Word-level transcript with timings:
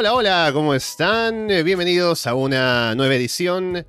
Hola, 0.00 0.14
hola, 0.14 0.50
¿cómo 0.54 0.74
están? 0.74 1.50
Eh, 1.50 1.62
Bienvenidos 1.62 2.26
a 2.26 2.32
una 2.32 2.94
nueva 2.94 3.14
edición 3.14 3.84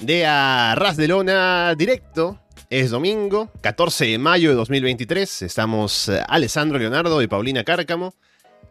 de 0.00 0.24
Arras 0.24 0.96
de 0.96 1.08
Lona 1.08 1.74
Directo. 1.74 2.38
Es 2.70 2.92
domingo, 2.92 3.50
14 3.62 4.06
de 4.06 4.16
mayo 4.16 4.50
de 4.50 4.54
2023. 4.54 5.42
Estamos 5.42 6.08
eh, 6.08 6.22
Alessandro 6.28 6.78
Leonardo 6.78 7.20
y 7.20 7.26
Paulina 7.26 7.64
Cárcamo. 7.64 8.14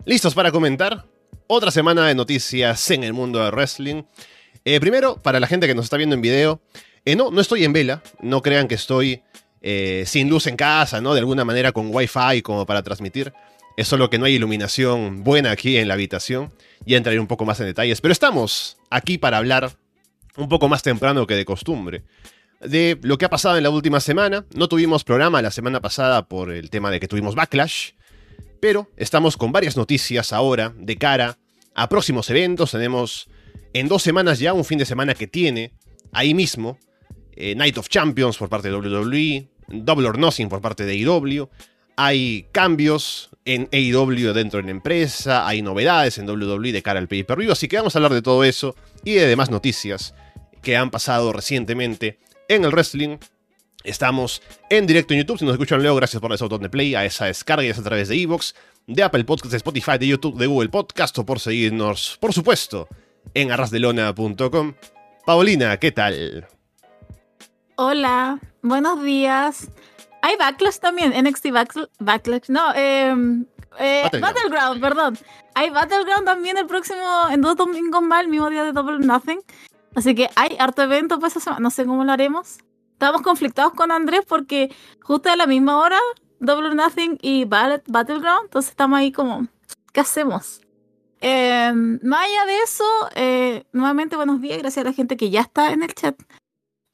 Listos 0.06 0.34
para 0.34 0.54
comentar 0.54 1.06
otra 1.48 1.70
semana 1.70 2.08
de 2.08 2.16
noticias 2.16 2.90
en 2.92 3.04
el 3.04 3.12
mundo 3.12 3.44
del 3.44 3.52
wrestling. 3.52 4.04
Eh, 4.64 4.80
primero, 4.80 5.22
para 5.22 5.42
la 5.42 5.48
gente 5.48 5.68
que 5.68 5.76
nos 5.76 5.88
está 5.88 5.98
viendo 5.98 6.16
en 6.16 6.22
video, 6.22 6.62
no, 7.18 7.30
no 7.30 7.42
estoy 7.42 7.66
en 7.66 7.74
vela. 7.74 8.04
No 8.22 8.42
crean 8.42 8.70
que 8.70 8.76
estoy 8.76 9.22
sin 10.06 10.30
luz 10.30 10.48
en 10.48 10.56
casa, 10.56 11.02
¿no? 11.02 11.14
De 11.14 11.20
alguna 11.20 11.44
manera 11.44 11.74
con 11.74 11.94
wifi 11.94 12.42
como 12.42 12.66
para 12.66 12.84
transmitir. 12.84 13.34
Es 13.78 13.90
solo 13.90 14.10
que 14.10 14.18
no 14.18 14.26
hay 14.26 14.36
iluminación 14.36 15.24
buena 15.24 15.52
aquí 15.52 15.78
en 15.78 15.90
la 15.90 15.96
habitación. 15.96 16.54
Ya 16.86 16.98
entraré 16.98 17.20
un 17.20 17.28
poco 17.28 17.46
más 17.46 17.60
en 17.60 17.66
detalles. 17.66 18.00
Pero 18.00 18.14
estamos 18.14 18.78
aquí 18.90 19.18
para 19.18 19.38
hablar 19.38 19.78
un 20.38 20.48
poco 20.48 20.70
más 20.70 20.82
temprano 20.82 21.28
que 21.28 21.36
de 21.36 21.44
costumbre. 21.44 22.04
De 22.62 22.98
lo 23.02 23.18
que 23.18 23.26
ha 23.26 23.30
pasado 23.30 23.58
en 23.58 23.64
la 23.64 23.70
última 23.70 24.00
semana. 24.00 24.46
No 24.56 24.70
tuvimos 24.70 25.04
programa 25.04 25.42
la 25.42 25.52
semana 25.52 25.82
pasada 25.82 26.28
por 26.28 26.52
el 26.52 26.70
tema 26.70 26.90
de 26.90 27.02
que 27.02 27.10
tuvimos 27.10 27.36
backlash. 27.36 27.92
Pero 28.62 28.90
estamos 28.96 29.36
con 29.36 29.52
varias 29.52 29.76
noticias 29.76 30.32
ahora 30.32 30.74
de 30.78 30.98
cara 30.98 31.38
a 31.76 31.90
próximos 31.90 32.30
eventos. 32.30 32.72
Tenemos 32.72 33.28
en 33.74 33.90
dos 33.90 34.02
semanas 34.04 34.40
ya 34.40 34.54
un 34.54 34.64
fin 34.64 34.78
de 34.78 34.86
semana 34.86 35.16
que 35.16 35.28
tiene 35.28 35.74
ahí 36.14 36.34
mismo 36.34 36.80
eh, 37.36 37.56
Night 37.56 37.78
of 37.78 37.90
Champions 37.90 38.38
por 38.38 38.48
parte 38.48 38.70
de 38.70 38.76
WWE, 38.76 39.50
Double 39.68 40.08
or 40.08 40.18
Nothing 40.18 40.48
por 40.48 40.62
parte 40.62 40.86
de 40.86 40.94
AEW. 40.94 41.50
Hay 41.98 42.48
cambios 42.52 43.30
en 43.46 43.70
AEW 43.72 44.34
dentro 44.34 44.60
de 44.60 44.66
la 44.66 44.72
empresa, 44.72 45.48
hay 45.48 45.62
novedades 45.62 46.18
en 46.18 46.30
WWE 46.30 46.72
de 46.72 46.82
cara 46.82 47.00
al 47.00 47.08
pay-per-view, 47.08 47.52
así 47.52 47.68
que 47.68 47.78
vamos 47.78 47.96
a 47.96 48.00
hablar 48.00 48.14
de 48.14 48.22
todo 48.22 48.44
eso 48.44 48.76
y 49.04 49.14
de 49.14 49.28
demás 49.28 49.52
noticias 49.52 50.16
que 50.62 50.76
han 50.76 50.90
pasado 50.90 51.32
recientemente 51.32 52.20
en 52.50 52.66
el 52.66 52.72
wrestling. 52.72 53.18
Estamos 53.84 54.42
en 54.70 54.88
directo 54.88 55.14
en 55.14 55.20
YouTube. 55.20 55.38
Si 55.38 55.46
nos 55.46 55.54
escuchan 55.54 55.82
luego, 55.82 55.96
gracias 55.96 56.20
por 56.20 56.34
ese 56.34 56.44
botón 56.44 56.64
de 56.64 56.70
play, 56.70 56.96
a 56.96 57.06
esa 57.06 57.26
descarga 57.26 57.64
y 57.64 57.70
es 57.70 57.78
a 57.78 57.84
través 57.84 58.10
de 58.10 58.20
Evox, 58.20 58.56
de 58.88 59.04
Apple 59.04 59.24
Podcasts, 59.24 59.52
de 59.52 59.58
Spotify, 59.58 60.00
de 60.00 60.08
YouTube, 60.08 60.38
de 60.40 60.48
Google 60.48 60.70
Podcast 60.70 61.18
o 61.20 61.26
por 61.26 61.40
seguirnos, 61.40 62.18
por 62.20 62.34
supuesto, 62.34 62.88
en 63.36 63.52
arrasdelona.com. 63.52 64.74
Paulina, 65.24 65.78
¿qué 65.78 65.92
tal? 65.92 66.48
Hola, 67.76 68.40
buenos 68.64 69.04
días. 69.04 69.70
Hay 70.26 70.38
Backlash 70.38 70.80
también, 70.80 71.12
NXT 71.14 71.46
Backl- 71.52 71.90
Backlash, 72.00 72.50
no, 72.50 72.74
eh, 72.74 73.14
eh, 73.78 74.02
Battleground. 74.04 74.22
Battleground. 74.22 74.82
perdón. 74.82 75.18
Hay 75.54 75.70
Battleground 75.70 76.26
también 76.26 76.58
el 76.58 76.66
próximo, 76.66 77.00
en 77.30 77.42
dos 77.42 77.56
domingos 77.56 78.02
más, 78.02 78.22
el 78.22 78.30
mismo 78.30 78.50
día 78.50 78.64
de 78.64 78.72
Double 78.72 79.06
Nothing. 79.06 79.40
Así 79.94 80.16
que 80.16 80.30
hay 80.36 80.56
harto 80.58 80.82
evento 80.82 81.18
para 81.20 81.28
esa 81.28 81.40
semana, 81.40 81.60
no 81.62 81.70
sé 81.70 81.86
cómo 81.86 82.04
lo 82.04 82.12
haremos. 82.12 82.58
Estamos 82.94 83.22
conflictados 83.22 83.74
con 83.74 83.92
Andrés 83.92 84.22
porque 84.28 84.74
justo 85.04 85.30
a 85.30 85.36
la 85.36 85.46
misma 85.46 85.78
hora, 85.78 86.00
Double 86.40 86.74
Nothing 86.74 87.20
y 87.22 87.46
Bat- 87.46 87.84
Battleground, 87.88 88.46
entonces 88.46 88.72
estamos 88.72 88.98
ahí 88.98 89.12
como, 89.12 89.48
¿qué 89.94 90.00
hacemos? 90.02 90.62
Eh, 91.22 91.72
más 92.02 92.26
allá 92.26 92.46
de 92.46 92.58
eso, 92.64 92.84
eh, 93.16 93.64
nuevamente 93.74 94.16
buenos 94.16 94.42
días, 94.42 94.58
gracias 94.58 94.84
a 94.86 94.90
la 94.90 94.94
gente 94.94 95.18
que 95.18 95.30
ya 95.30 95.42
está 95.42 95.72
en 95.72 95.84
el 95.84 95.94
chat. 95.94 96.16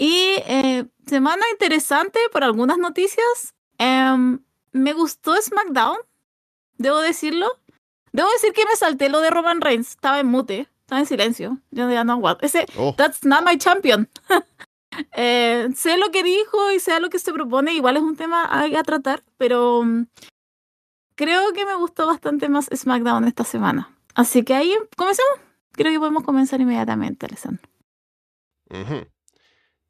Y 0.01 0.33
eh, 0.47 0.87
semana 1.05 1.43
interesante 1.51 2.19
por 2.31 2.43
algunas 2.43 2.79
noticias. 2.79 3.53
Em, 3.77 4.39
me 4.71 4.93
gustó 4.93 5.39
SmackDown, 5.39 5.95
debo 6.79 7.01
decirlo. 7.01 7.45
Debo 8.11 8.27
decir 8.31 8.51
que 8.51 8.65
me 8.65 8.75
salté 8.75 9.09
lo 9.09 9.21
de 9.21 9.29
Roman 9.29 9.61
Reigns. 9.61 9.91
Estaba 9.91 10.19
en 10.19 10.25
mute, 10.25 10.67
estaba 10.79 11.01
en 11.01 11.05
silencio. 11.05 11.59
Yo 11.69 11.87
ya 11.91 12.03
no 12.03 12.15
what. 12.17 12.39
Ese, 12.41 12.65
Oh, 12.79 12.95
that's 12.97 13.23
not 13.23 13.45
my 13.45 13.57
champion. 13.59 14.09
Eh, 15.13 15.69
sé 15.73 15.95
lo 15.95 16.11
que 16.11 16.21
dijo 16.21 16.69
y 16.73 16.81
sé 16.81 16.99
lo 16.99 17.09
que 17.09 17.17
se 17.17 17.31
propone. 17.31 17.73
Igual 17.73 17.95
es 17.95 18.03
un 18.03 18.17
tema 18.17 18.43
a, 18.43 18.65
a 18.65 18.83
tratar, 18.83 19.23
pero 19.37 19.83
mm, 19.83 20.07
creo 21.15 21.53
que 21.53 21.65
me 21.65 21.75
gustó 21.75 22.07
bastante 22.07 22.49
más 22.49 22.69
SmackDown 22.75 23.23
esta 23.23 23.45
semana. 23.45 23.95
Así 24.15 24.43
que 24.43 24.53
ahí 24.53 24.75
comenzamos. 24.97 25.39
Creo 25.71 25.93
que 25.93 25.99
podemos 25.99 26.23
comenzar 26.23 26.59
inmediatamente, 26.59 27.25
Alessandro. 27.25 27.63
ujú. 28.69 29.07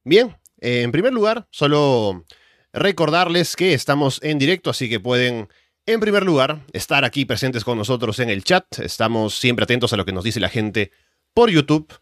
Bien, 0.03 0.35
eh, 0.59 0.81
en 0.81 0.91
primer 0.91 1.13
lugar, 1.13 1.47
solo 1.51 2.25
recordarles 2.73 3.55
que 3.55 3.73
estamos 3.73 4.19
en 4.23 4.39
directo, 4.39 4.69
así 4.71 4.89
que 4.89 4.99
pueden, 4.99 5.49
en 5.85 5.99
primer 5.99 6.23
lugar, 6.23 6.65
estar 6.73 7.05
aquí 7.05 7.25
presentes 7.25 7.63
con 7.63 7.77
nosotros 7.77 8.19
en 8.19 8.29
el 8.29 8.43
chat. 8.43 8.65
Estamos 8.79 9.35
siempre 9.35 9.63
atentos 9.63 9.93
a 9.93 9.97
lo 9.97 10.05
que 10.05 10.11
nos 10.11 10.23
dice 10.23 10.39
la 10.39 10.49
gente 10.49 10.91
por 11.33 11.51
YouTube. 11.51 11.93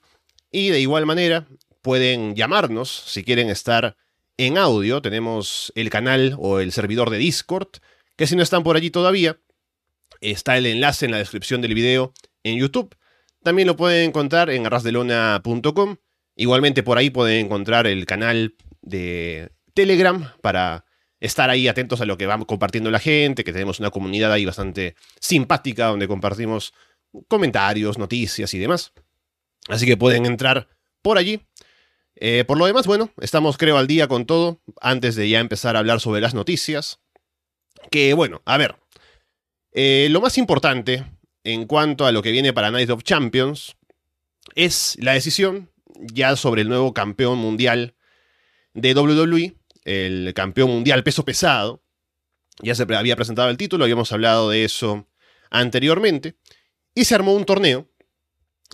Y 0.52 0.70
de 0.70 0.80
igual 0.80 1.06
manera, 1.06 1.48
pueden 1.82 2.36
llamarnos 2.36 2.90
si 2.90 3.24
quieren 3.24 3.50
estar 3.50 3.98
en 4.38 4.58
audio. 4.58 5.02
Tenemos 5.02 5.74
el 5.76 5.90
canal 5.90 6.36
o 6.40 6.60
el 6.60 6.72
servidor 6.72 7.10
de 7.10 7.18
Discord, 7.18 7.70
que 8.16 8.28
si 8.28 8.36
no 8.36 8.44
están 8.44 8.64
por 8.64 8.78
allí 8.78 8.92
todavía, 8.92 9.40
está 10.22 10.58
el 10.58 10.66
enlace 10.66 11.06
en 11.06 11.12
la 11.12 11.18
descripción 11.18 11.62
del 11.62 11.74
video 11.74 12.14
en 12.44 12.58
YouTube. 12.58 12.96
También 13.44 13.68
lo 13.68 13.76
pueden 13.76 14.10
encontrar 14.10 14.50
en 14.50 14.66
arrasdelona.com. 14.66 15.98
Igualmente 16.40 16.84
por 16.84 16.98
ahí 16.98 17.10
pueden 17.10 17.48
encontrar 17.48 17.86
el 17.86 18.06
canal 18.06 18.56
de 18.82 19.52
Telegram 19.74 20.32
para 20.42 20.86
estar 21.20 21.50
ahí 21.50 21.68
atentos 21.68 22.00
a 22.00 22.06
lo 22.06 22.18
que 22.18 22.28
va 22.28 22.40
compartiendo 22.46 22.90
la 22.90 23.00
gente, 23.00 23.44
que 23.44 23.52
tenemos 23.52 23.82
una 23.82 23.90
comunidad 23.90 24.32
ahí 24.32 24.46
bastante 24.46 24.96
simpática 25.20 25.88
donde 25.88 26.08
compartimos 26.08 26.74
comentarios, 27.28 27.98
noticias 27.98 28.54
y 28.54 28.58
demás. 28.58 28.94
Así 29.68 29.86
que 29.86 29.98
pueden 29.98 30.26
entrar 30.26 30.70
por 31.02 31.18
allí. 31.18 31.42
Eh, 32.16 32.46
por 32.48 32.58
lo 32.58 32.68
demás, 32.68 32.88
bueno, 32.88 33.12
estamos 33.20 33.58
creo 33.58 33.78
al 33.78 33.88
día 33.88 34.08
con 34.08 34.26
todo 34.26 34.62
antes 34.80 35.18
de 35.18 35.28
ya 35.28 35.42
empezar 35.42 35.76
a 35.76 35.80
hablar 35.80 36.00
sobre 36.00 36.22
las 36.22 36.34
noticias. 36.34 37.02
Que 37.92 38.14
bueno, 38.14 38.42
a 38.46 38.56
ver. 38.56 38.78
eh, 39.74 40.08
lo 40.10 40.22
más 40.22 40.38
importante 40.38 41.04
en 41.44 41.66
cuanto 41.66 42.06
a 42.06 42.14
lo 42.14 42.22
que 42.22 42.32
viene 42.32 42.54
para 42.54 42.72
Night 42.72 42.92
of 42.92 43.04
Champions 43.04 43.76
es 44.56 44.96
la 45.02 45.12
decisión 45.12 45.70
ya 46.00 46.36
sobre 46.36 46.62
el 46.62 46.70
nuevo 46.70 46.94
campeón 46.94 47.38
mundial 47.38 47.96
de 48.74 48.94
WWE, 48.94 49.56
el 49.84 50.34
campeón 50.34 50.70
mundial 50.70 51.04
peso 51.04 51.26
pesado. 51.26 51.84
Ya 52.62 52.76
se 52.76 52.84
había 52.84 53.16
presentado 53.16 53.50
el 53.50 53.58
título, 53.58 53.86
habíamos 53.86 54.12
hablado 54.12 54.50
de 54.50 54.66
eso 54.66 55.08
anteriormente. 55.50 56.36
Y 56.94 57.06
se 57.06 57.16
armó 57.16 57.34
un 57.34 57.46
torneo. 57.46 57.90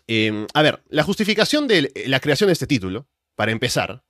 Eh, 0.07 0.47
a 0.53 0.61
ver, 0.61 0.83
la 0.89 1.03
justificación 1.03 1.67
de 1.67 1.91
la 2.07 2.19
creación 2.19 2.47
de 2.47 2.53
este 2.53 2.67
título, 2.67 3.07
para 3.35 3.51
empezar, 3.51 4.03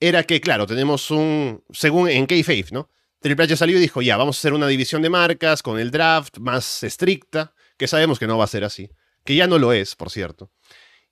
era 0.00 0.24
que, 0.24 0.40
claro, 0.40 0.66
tenemos 0.66 1.10
un. 1.10 1.64
Según 1.72 2.08
en 2.08 2.26
Kayfabe, 2.26 2.66
¿no? 2.72 2.90
Triple 3.20 3.44
H 3.44 3.56
salió 3.56 3.78
y 3.78 3.80
dijo: 3.80 4.02
Ya, 4.02 4.16
vamos 4.16 4.36
a 4.36 4.40
hacer 4.40 4.52
una 4.52 4.66
división 4.66 5.02
de 5.02 5.10
marcas 5.10 5.62
con 5.62 5.78
el 5.78 5.90
draft 5.90 6.38
más 6.38 6.82
estricta, 6.82 7.54
que 7.78 7.88
sabemos 7.88 8.18
que 8.18 8.26
no 8.26 8.38
va 8.38 8.44
a 8.44 8.48
ser 8.48 8.64
así. 8.64 8.90
Que 9.24 9.34
ya 9.34 9.46
no 9.46 9.58
lo 9.58 9.72
es, 9.72 9.96
por 9.96 10.10
cierto. 10.10 10.52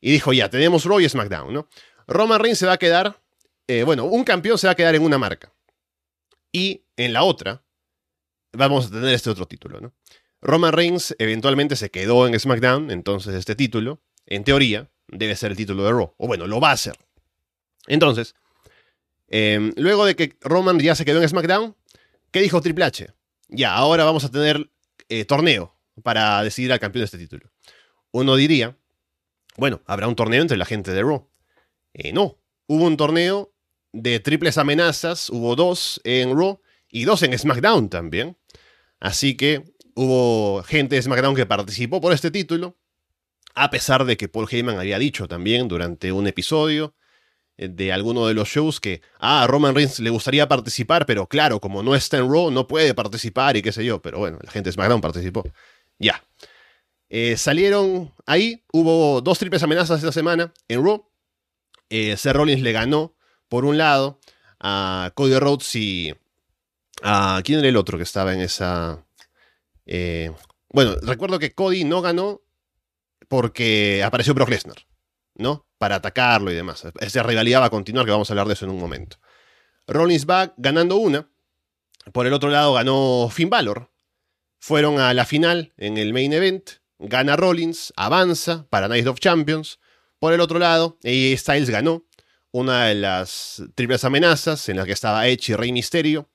Y 0.04 0.12
dijo: 0.12 0.34
Ya, 0.34 0.50
tenemos 0.50 0.84
Raw 0.84 1.00
y 1.00 1.08
SmackDown, 1.08 1.54
¿no? 1.54 1.66
Roman 2.06 2.38
Reigns 2.38 2.58
se 2.58 2.66
va 2.66 2.74
a 2.74 2.76
quedar. 2.76 3.22
eh, 3.66 3.84
bueno, 3.84 4.04
un 4.04 4.22
campeón 4.22 4.58
se 4.58 4.66
va 4.66 4.72
a 4.72 4.76
quedar 4.76 4.94
en 4.94 5.02
una 5.02 5.16
marca. 5.16 5.50
Y 6.52 6.84
en 6.98 7.14
la 7.14 7.22
otra, 7.22 7.64
vamos 8.52 8.86
a 8.86 8.90
tener 8.90 9.14
este 9.14 9.30
otro 9.30 9.46
título, 9.46 9.80
¿no? 9.80 9.94
Roman 10.42 10.74
Reigns 10.74 11.16
eventualmente 11.18 11.74
se 11.74 11.90
quedó 11.90 12.26
en 12.26 12.38
SmackDown, 12.38 12.90
entonces 12.90 13.34
este 13.34 13.54
título, 13.54 14.02
en 14.26 14.44
teoría, 14.44 14.90
debe 15.08 15.36
ser 15.36 15.52
el 15.52 15.56
título 15.56 15.84
de 15.84 15.92
Raw. 15.92 16.14
O 16.18 16.26
bueno, 16.26 16.46
lo 16.46 16.60
va 16.60 16.72
a 16.72 16.76
ser. 16.76 16.98
Entonces, 17.86 18.34
eh, 19.28 19.72
luego 19.76 20.04
de 20.04 20.16
que 20.16 20.36
Roman 20.42 20.78
ya 20.80 20.94
se 20.94 21.06
quedó 21.06 21.22
en 21.22 21.28
SmackDown, 21.30 21.74
¿qué 22.30 22.42
dijo 22.42 22.60
Triple 22.60 22.84
H? 22.84 23.08
Ya, 23.48 23.74
ahora 23.74 24.04
vamos 24.04 24.24
a 24.24 24.30
tener 24.30 24.70
eh, 25.08 25.24
torneo 25.24 25.74
para 26.02 26.42
decidir 26.42 26.74
al 26.74 26.78
campeón 26.78 27.00
de 27.00 27.04
este 27.06 27.18
título. 27.18 27.50
Uno 28.10 28.36
diría, 28.36 28.76
bueno, 29.56 29.82
habrá 29.86 30.08
un 30.08 30.16
torneo 30.16 30.42
entre 30.42 30.56
la 30.56 30.64
gente 30.64 30.92
de 30.92 31.02
Raw. 31.02 31.28
Eh, 31.94 32.12
no, 32.12 32.38
hubo 32.66 32.84
un 32.84 32.96
torneo 32.96 33.52
de 33.92 34.20
triples 34.20 34.58
amenazas, 34.58 35.30
hubo 35.30 35.54
dos 35.54 36.00
en 36.04 36.36
Raw 36.36 36.60
y 36.88 37.04
dos 37.04 37.22
en 37.22 37.38
SmackDown 37.38 37.88
también. 37.88 38.36
Así 39.00 39.36
que 39.36 39.64
hubo 39.94 40.62
gente 40.64 40.96
de 40.96 41.02
SmackDown 41.02 41.36
que 41.36 41.46
participó 41.46 42.00
por 42.00 42.12
este 42.12 42.30
título, 42.30 42.76
a 43.54 43.70
pesar 43.70 44.04
de 44.04 44.16
que 44.16 44.28
Paul 44.28 44.48
Heyman 44.50 44.78
había 44.78 44.98
dicho 44.98 45.28
también 45.28 45.68
durante 45.68 46.10
un 46.10 46.26
episodio 46.26 46.94
eh, 47.56 47.68
de 47.68 47.92
alguno 47.92 48.26
de 48.26 48.34
los 48.34 48.48
shows 48.48 48.80
que, 48.80 49.02
ah, 49.20 49.44
a 49.44 49.46
Roman 49.46 49.74
Reigns 49.74 50.00
le 50.00 50.10
gustaría 50.10 50.48
participar, 50.48 51.06
pero 51.06 51.28
claro, 51.28 51.60
como 51.60 51.82
no 51.84 51.94
está 51.94 52.18
en 52.18 52.28
Raw, 52.28 52.50
no 52.50 52.66
puede 52.66 52.94
participar 52.94 53.56
y 53.56 53.62
qué 53.62 53.70
sé 53.70 53.84
yo, 53.84 54.02
pero 54.02 54.18
bueno, 54.18 54.38
la 54.42 54.50
gente 54.50 54.68
de 54.68 54.72
SmackDown 54.72 55.00
participó. 55.00 55.44
Ya. 55.98 56.22
Eh, 57.16 57.36
salieron 57.36 58.12
ahí, 58.26 58.64
hubo 58.72 59.20
dos 59.20 59.38
triples 59.38 59.62
amenazas 59.62 60.00
esta 60.00 60.10
semana 60.10 60.52
en 60.66 60.84
Raw. 60.84 61.08
Eh, 61.88 62.16
Seth 62.16 62.34
Rollins 62.34 62.60
le 62.60 62.72
ganó, 62.72 63.14
por 63.48 63.64
un 63.64 63.78
lado, 63.78 64.18
a 64.58 65.12
Cody 65.14 65.38
Rhodes 65.38 65.76
y 65.76 66.12
a... 67.04 67.40
¿Quién 67.44 67.60
era 67.60 67.68
el 67.68 67.76
otro 67.76 67.98
que 67.98 68.02
estaba 68.02 68.34
en 68.34 68.40
esa... 68.40 69.06
eh, 69.86 70.32
bueno, 70.70 70.96
recuerdo 71.02 71.38
que 71.38 71.54
Cody 71.54 71.84
no 71.84 72.02
ganó 72.02 72.42
porque 73.28 74.02
apareció 74.04 74.34
Brock 74.34 74.48
Lesnar, 74.48 74.84
¿no? 75.36 75.68
Para 75.78 75.94
atacarlo 75.94 76.50
y 76.50 76.56
demás. 76.56 76.84
Esa 76.98 77.22
rivalidad 77.22 77.60
va 77.60 77.66
a 77.66 77.70
continuar, 77.70 78.06
que 78.06 78.10
vamos 78.10 78.28
a 78.28 78.32
hablar 78.32 78.48
de 78.48 78.54
eso 78.54 78.64
en 78.64 78.72
un 78.72 78.80
momento. 78.80 79.18
Rollins 79.86 80.26
va 80.28 80.52
ganando 80.56 80.96
una. 80.96 81.30
Por 82.12 82.26
el 82.26 82.32
otro 82.32 82.50
lado 82.50 82.72
ganó 82.72 83.28
Finn 83.30 83.50
Balor. 83.50 83.92
Fueron 84.58 84.98
a 84.98 85.14
la 85.14 85.24
final 85.24 85.74
en 85.76 85.96
el 85.96 86.12
main 86.12 86.32
event. 86.32 86.82
Gana 86.98 87.36
Rollins, 87.36 87.92
avanza 87.96 88.66
para 88.70 88.88
Night 88.88 89.06
of 89.06 89.18
Champions. 89.20 89.78
Por 90.18 90.32
el 90.32 90.40
otro 90.40 90.58
lado, 90.58 90.98
AJ 91.04 91.38
Styles 91.38 91.70
ganó 91.70 92.04
una 92.50 92.86
de 92.86 92.94
las 92.94 93.62
triples 93.74 94.04
amenazas 94.04 94.68
en 94.68 94.76
la 94.76 94.84
que 94.84 94.92
estaba 94.92 95.26
Edge 95.26 95.52
y 95.52 95.56
Rey 95.56 95.72
Misterio. 95.72 96.30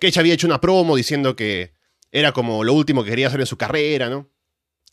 Que 0.00 0.08
Edge 0.08 0.18
había 0.18 0.34
hecho 0.34 0.46
una 0.46 0.60
promo 0.60 0.96
diciendo 0.96 1.36
que 1.36 1.74
era 2.10 2.32
como 2.32 2.64
lo 2.64 2.72
último 2.72 3.04
que 3.04 3.10
quería 3.10 3.28
hacer 3.28 3.40
en 3.40 3.46
su 3.46 3.56
carrera, 3.56 4.08
¿no? 4.08 4.28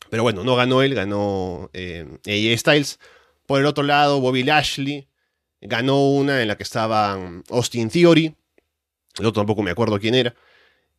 Pero 0.08 0.22
bueno, 0.22 0.44
no 0.44 0.56
ganó 0.56 0.82
él, 0.82 0.94
ganó 0.94 1.70
eh, 1.72 2.06
AJ 2.26 2.58
Styles. 2.58 2.98
Por 3.46 3.60
el 3.60 3.66
otro 3.66 3.82
lado, 3.84 4.20
Bobby 4.20 4.44
Lashley 4.44 5.08
ganó 5.60 6.08
una 6.10 6.42
en 6.42 6.48
la 6.48 6.56
que 6.56 6.62
estaban 6.62 7.44
Austin 7.50 7.90
Theory. 7.90 8.34
El 9.18 9.26
otro 9.26 9.40
tampoco 9.40 9.62
me 9.62 9.70
acuerdo 9.70 9.98
quién 9.98 10.14
era. 10.14 10.34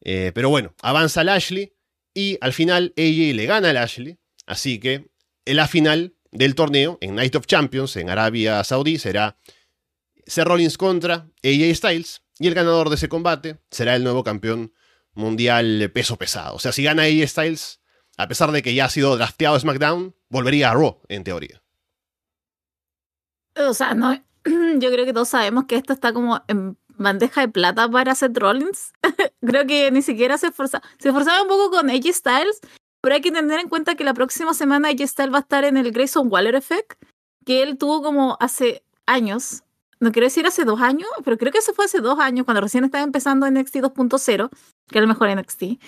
Eh, 0.02 0.32
pero 0.36 0.50
bueno, 0.50 0.74
avanza 0.82 1.24
Lashley 1.24 1.74
y 2.14 2.38
al 2.42 2.54
final 2.54 2.94
AJ 2.98 3.36
le 3.36 3.46
gana 3.46 3.70
a 3.70 3.74
Lashley. 3.74 4.20
Así 4.46 4.80
que 4.80 5.10
en 5.46 5.56
la 5.58 5.68
final 5.68 6.16
del 6.32 6.56
torneo, 6.56 6.98
en 7.02 7.16
Night 7.16 7.36
of 7.36 7.46
Champions, 7.46 7.96
en 7.96 8.10
Arabia 8.10 8.64
Saudí, 8.64 8.98
será 8.98 9.38
Seth 10.26 10.46
Rollins 10.46 10.78
contra 10.78 11.30
AJ 11.44 11.76
Styles. 11.76 12.24
Y 12.40 12.48
el 12.48 12.56
ganador 12.56 12.90
de 12.90 12.96
ese 12.96 13.10
combate 13.10 13.60
será 13.70 13.96
el 13.96 14.04
nuevo 14.04 14.24
campeón 14.24 14.74
mundial 15.14 15.92
peso 15.94 16.18
pesado. 16.18 16.56
O 16.56 16.60
sea, 16.60 16.72
si 16.72 16.84
gana 16.84 17.04
AJ 17.04 17.28
Styles, 17.28 17.82
a 18.18 18.28
pesar 18.28 18.52
de 18.52 18.62
que 18.62 18.74
ya 18.74 18.86
ha 18.86 18.90
sido 18.90 19.16
drafteado 19.16 19.60
SmackDown, 19.60 20.16
volvería 20.30 20.72
a 20.72 20.74
Raw, 20.74 21.02
en 21.08 21.24
teoría. 21.24 21.64
O 23.56 23.74
sea, 23.74 23.94
no, 23.94 24.14
yo 24.80 24.92
creo 24.92 25.06
que 25.06 25.14
todos 25.14 25.30
sabemos 25.30 25.66
que 25.66 25.76
esto 25.76 25.94
está 25.94 26.14
como 26.14 26.44
en 26.48 26.78
bandeja 26.98 27.42
de 27.42 27.48
plata 27.50 27.90
para 27.90 28.16
Seth 28.16 28.38
Rollins. 28.38 28.94
creo 29.42 29.66
que 29.66 29.92
ni 29.92 30.02
siquiera 30.02 30.38
se 30.38 30.48
esforzaba. 30.48 30.84
Se 31.00 31.10
esforzaba 31.10 31.42
un 31.42 31.48
poco 31.48 31.72
con 31.72 31.90
AJ 31.90 32.14
Styles, 32.14 32.60
pero 33.02 33.16
hay 33.16 33.22
que 33.22 33.32
tener 33.32 33.60
en 33.60 33.70
cuenta 33.70 33.96
que 33.96 34.04
la 34.04 34.14
próxima 34.14 34.54
semana 34.54 34.90
AJ 34.90 35.08
Styles 35.08 35.34
va 35.34 35.38
a 35.38 35.42
estar 35.42 35.64
en 35.64 35.78
el 35.78 35.92
Grayson 35.92 36.28
Waller 36.32 36.56
Effect, 36.56 36.94
que 37.46 37.64
él 37.64 37.78
tuvo 37.78 38.02
como 38.02 38.38
hace 38.40 38.84
años. 39.06 39.64
No 40.00 40.12
quiero 40.12 40.26
decir 40.26 40.46
hace 40.46 40.66
dos 40.66 40.82
años, 40.82 41.08
pero 41.24 41.38
creo 41.38 41.52
que 41.52 41.60
eso 41.60 41.74
fue 41.74 41.86
hace 41.86 42.02
dos 42.02 42.20
años, 42.20 42.46
cuando 42.46 42.62
recién 42.62 42.84
estaba 42.84 43.04
empezando 43.04 43.50
NXT 43.50 43.78
2.0, 43.78 44.50
que 44.90 44.98
era 44.98 45.04
el 45.04 45.08
mejor 45.08 45.30
NXT. 45.30 45.80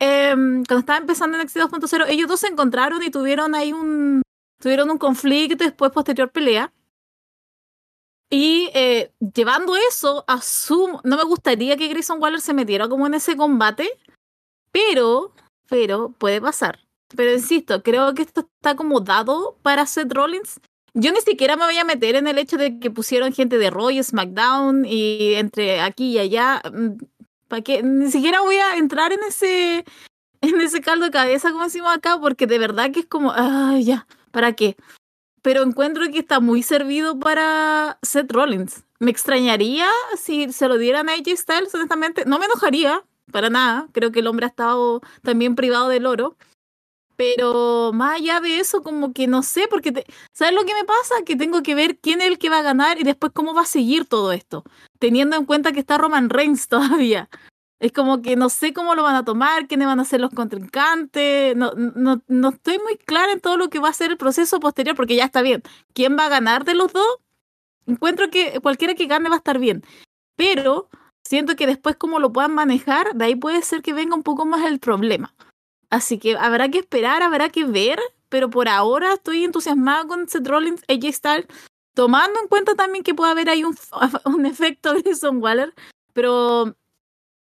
Em, 0.00 0.64
cuando 0.64 0.80
estaba 0.80 0.98
empezando 0.98 1.38
NXT 1.38 1.56
2.0, 1.58 2.06
ellos 2.08 2.26
dos 2.26 2.40
se 2.40 2.48
encontraron 2.48 3.02
y 3.02 3.10
tuvieron 3.10 3.54
ahí 3.54 3.72
un, 3.72 4.22
tuvieron 4.60 4.90
un 4.90 4.98
conflicto 4.98 5.62
después 5.62 5.92
posterior 5.92 6.30
pelea. 6.30 6.72
Y 8.30 8.70
eh, 8.74 9.10
llevando 9.34 9.74
eso, 9.88 10.24
asumo, 10.28 11.00
no 11.02 11.16
me 11.16 11.24
gustaría 11.24 11.76
que 11.76 11.88
Grayson 11.88 12.22
Waller 12.22 12.40
se 12.40 12.54
metiera 12.54 12.88
como 12.88 13.08
en 13.08 13.14
ese 13.14 13.36
combate, 13.36 13.90
pero, 14.70 15.34
pero 15.68 16.12
puede 16.12 16.40
pasar. 16.40 16.78
Pero 17.16 17.32
insisto, 17.32 17.82
creo 17.82 18.14
que 18.14 18.22
esto 18.22 18.48
está 18.56 18.76
como 18.76 19.00
dado 19.00 19.58
para 19.62 19.84
Seth 19.84 20.12
Rollins. 20.12 20.60
Yo 20.94 21.12
ni 21.12 21.20
siquiera 21.20 21.56
me 21.56 21.64
voy 21.64 21.76
a 21.78 21.84
meter 21.84 22.14
en 22.14 22.28
el 22.28 22.38
hecho 22.38 22.56
de 22.56 22.78
que 22.78 22.90
pusieron 22.90 23.32
gente 23.32 23.58
de 23.58 23.70
Roy, 23.70 24.02
SmackDown 24.02 24.84
y 24.84 25.34
entre 25.34 25.80
aquí 25.80 26.12
y 26.12 26.18
allá. 26.18 26.62
Mm, 26.72 26.98
¿Para 27.48 27.62
qué? 27.62 27.82
Ni 27.82 28.10
siquiera 28.12 28.40
voy 28.42 28.56
a 28.56 28.76
entrar 28.76 29.12
en 29.12 29.20
ese, 29.24 29.84
en 30.40 30.60
ese 30.60 30.80
caldo 30.80 31.06
de 31.06 31.10
cabeza, 31.10 31.50
como 31.50 31.64
decimos 31.64 31.92
acá, 31.92 32.18
porque 32.20 32.46
de 32.46 32.58
verdad 32.58 32.92
que 32.92 33.00
es 33.00 33.06
como, 33.06 33.32
ah, 33.34 33.76
ya, 33.80 34.06
¿para 34.30 34.52
qué? 34.52 34.76
Pero 35.42 35.62
encuentro 35.62 36.10
que 36.10 36.18
está 36.18 36.40
muy 36.40 36.62
servido 36.62 37.18
para 37.18 37.98
Seth 38.02 38.32
Rollins. 38.32 38.84
Me 38.98 39.10
extrañaría 39.10 39.86
si 40.16 40.52
se 40.52 40.68
lo 40.68 40.76
dieran 40.76 41.08
a 41.08 41.12
AJ 41.12 41.36
Styles, 41.36 41.74
honestamente. 41.74 42.24
No 42.26 42.38
me 42.38 42.46
enojaría, 42.46 43.02
para 43.30 43.50
nada. 43.50 43.88
Creo 43.92 44.12
que 44.12 44.20
el 44.20 44.26
hombre 44.26 44.46
ha 44.46 44.48
estado 44.48 45.00
también 45.22 45.54
privado 45.54 45.88
del 45.88 46.06
oro. 46.06 46.36
Pero 47.16 47.92
más 47.92 48.16
allá 48.16 48.40
de 48.40 48.60
eso, 48.60 48.82
como 48.82 49.12
que 49.12 49.26
no 49.26 49.42
sé, 49.42 49.66
porque 49.68 49.92
te... 49.92 50.06
¿sabes 50.32 50.54
lo 50.54 50.64
que 50.64 50.72
me 50.72 50.84
pasa? 50.84 51.22
Que 51.26 51.36
tengo 51.36 51.62
que 51.62 51.74
ver 51.74 51.98
quién 51.98 52.22
es 52.22 52.28
el 52.28 52.38
que 52.38 52.48
va 52.48 52.60
a 52.60 52.62
ganar 52.62 52.98
y 52.98 53.04
después 53.04 53.32
cómo 53.34 53.52
va 53.52 53.62
a 53.62 53.66
seguir 53.66 54.06
todo 54.06 54.32
esto. 54.32 54.64
Teniendo 54.98 55.36
en 55.36 55.44
cuenta 55.44 55.72
que 55.72 55.80
está 55.80 55.98
Roman 55.98 56.30
Reigns 56.30 56.68
todavía. 56.68 57.28
Es 57.80 57.92
como 57.92 58.20
que 58.20 58.36
no 58.36 58.50
sé 58.50 58.74
cómo 58.74 58.94
lo 58.94 59.02
van 59.02 59.16
a 59.16 59.24
tomar, 59.24 59.66
quiénes 59.66 59.86
van 59.86 60.00
a 60.00 60.04
ser 60.04 60.20
los 60.20 60.30
contrincantes. 60.30 61.56
No, 61.56 61.72
no, 61.72 62.22
no 62.28 62.48
estoy 62.50 62.78
muy 62.78 62.98
clara 62.98 63.32
en 63.32 63.40
todo 63.40 63.56
lo 63.56 63.70
que 63.70 63.78
va 63.78 63.88
a 63.88 63.94
ser 63.94 64.10
el 64.10 64.18
proceso 64.18 64.60
posterior, 64.60 64.94
porque 64.94 65.16
ya 65.16 65.24
está 65.24 65.40
bien. 65.40 65.62
¿Quién 65.94 66.16
va 66.18 66.26
a 66.26 66.28
ganar 66.28 66.64
de 66.64 66.74
los 66.74 66.92
dos? 66.92 67.06
Encuentro 67.86 68.30
que 68.30 68.60
cualquiera 68.60 68.94
que 68.94 69.06
gane 69.06 69.30
va 69.30 69.36
a 69.36 69.38
estar 69.38 69.58
bien. 69.58 69.82
Pero 70.36 70.90
siento 71.24 71.56
que 71.56 71.66
después 71.66 71.96
como 71.96 72.18
lo 72.18 72.32
puedan 72.32 72.54
manejar, 72.54 73.14
de 73.14 73.24
ahí 73.24 73.34
puede 73.34 73.62
ser 73.62 73.80
que 73.80 73.94
venga 73.94 74.14
un 74.14 74.22
poco 74.22 74.44
más 74.44 74.66
el 74.66 74.78
problema. 74.78 75.34
Así 75.88 76.18
que 76.18 76.36
habrá 76.36 76.68
que 76.68 76.78
esperar, 76.78 77.22
habrá 77.22 77.48
que 77.48 77.64
ver, 77.64 77.98
pero 78.28 78.50
por 78.50 78.68
ahora 78.68 79.14
estoy 79.14 79.44
entusiasmada 79.44 80.04
con 80.06 80.28
Seth 80.28 80.46
Rollins, 80.46 80.82
AJ 80.86 81.12
Styles, 81.14 81.46
tomando 81.94 82.38
en 82.40 82.48
cuenta 82.48 82.74
también 82.74 83.04
que 83.04 83.14
puede 83.14 83.32
haber 83.32 83.48
ahí 83.48 83.64
un, 83.64 83.76
un 84.26 84.44
efecto 84.44 84.94
Grayson 84.94 85.42
Waller, 85.42 85.74
pero 86.12 86.76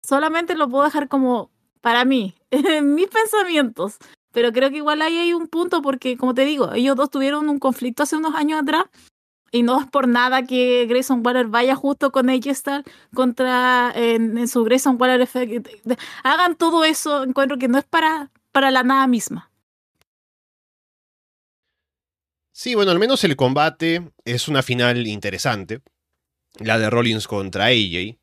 solamente 0.10 0.56
lo 0.56 0.68
puedo 0.68 0.84
dejar 0.84 1.08
como 1.08 1.52
para 1.82 2.04
mí, 2.04 2.36
en 2.52 2.96
mis 2.96 3.08
pensamientos. 3.08 3.98
Pero 4.32 4.52
creo 4.52 4.70
que 4.70 4.78
igual 4.78 5.02
ahí 5.02 5.18
hay 5.18 5.34
un 5.34 5.48
punto 5.48 5.82
porque, 5.82 6.18
como 6.18 6.34
te 6.34 6.46
digo, 6.46 6.74
ellos 6.74 6.96
dos 6.96 7.10
tuvieron 7.10 7.50
un 7.50 7.60
conflicto 7.60 8.04
hace 8.04 8.16
unos 8.16 8.36
años 8.36 8.62
atrás 8.62 8.86
y 9.52 9.64
no 9.64 9.82
es 9.82 9.88
por 9.88 10.08
nada 10.08 10.44
que 10.44 10.86
Grayson 10.88 11.26
Waller 11.26 11.48
vaya 11.48 11.76
justo 11.76 12.12
con 12.12 12.30
AJ 12.30 12.54
Styles 12.54 12.84
contra 13.16 13.92
en, 13.96 14.48
su 14.48 14.64
Grayson 14.64 14.98
Waller 15.00 15.22
Effect. 15.22 15.68
Hagan 16.24 16.56
todo 16.56 16.84
eso, 16.84 17.24
encuentro 17.24 17.58
que 17.58 17.68
no 17.68 17.80
es 17.80 17.86
para, 17.86 18.32
para 18.52 18.70
la 18.70 18.84
nada 18.84 19.08
misma. 19.08 19.52
Sí, 22.52 22.76
bueno, 22.76 22.92
al 22.92 23.00
menos 23.00 23.24
el 23.24 23.36
combate 23.36 24.12
es 24.26 24.48
una 24.48 24.62
final 24.62 25.08
interesante. 25.08 25.82
La 26.60 26.78
de 26.78 26.90
Rollins 26.90 27.28
contra 27.28 27.66
AJ. 27.68 28.20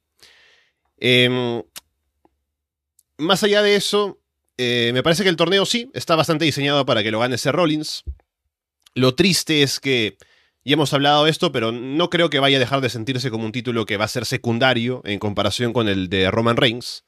Em, 0.98 1.62
más 3.18 3.42
allá 3.42 3.62
de 3.62 3.76
eso, 3.76 4.20
eh, 4.58 4.90
me 4.94 5.02
parece 5.02 5.22
que 5.22 5.28
el 5.28 5.36
torneo 5.36 5.66
sí 5.66 5.90
está 5.94 6.16
bastante 6.16 6.44
diseñado 6.44 6.86
para 6.86 7.02
que 7.02 7.10
lo 7.10 7.20
gane 7.20 7.34
ese 7.34 7.52
Rollins. 7.52 8.04
Lo 8.94 9.14
triste 9.14 9.62
es 9.62 9.80
que 9.80 10.16
ya 10.64 10.74
hemos 10.74 10.92
hablado 10.92 11.24
de 11.24 11.30
esto, 11.30 11.52
pero 11.52 11.70
no 11.70 12.10
creo 12.10 12.30
que 12.30 12.40
vaya 12.40 12.56
a 12.56 12.60
dejar 12.60 12.80
de 12.80 12.88
sentirse 12.88 13.30
como 13.30 13.44
un 13.44 13.52
título 13.52 13.86
que 13.86 13.96
va 13.96 14.06
a 14.06 14.08
ser 14.08 14.26
secundario 14.26 15.02
en 15.04 15.18
comparación 15.18 15.72
con 15.72 15.88
el 15.88 16.08
de 16.08 16.30
Roman 16.30 16.56
Reigns. 16.56 17.04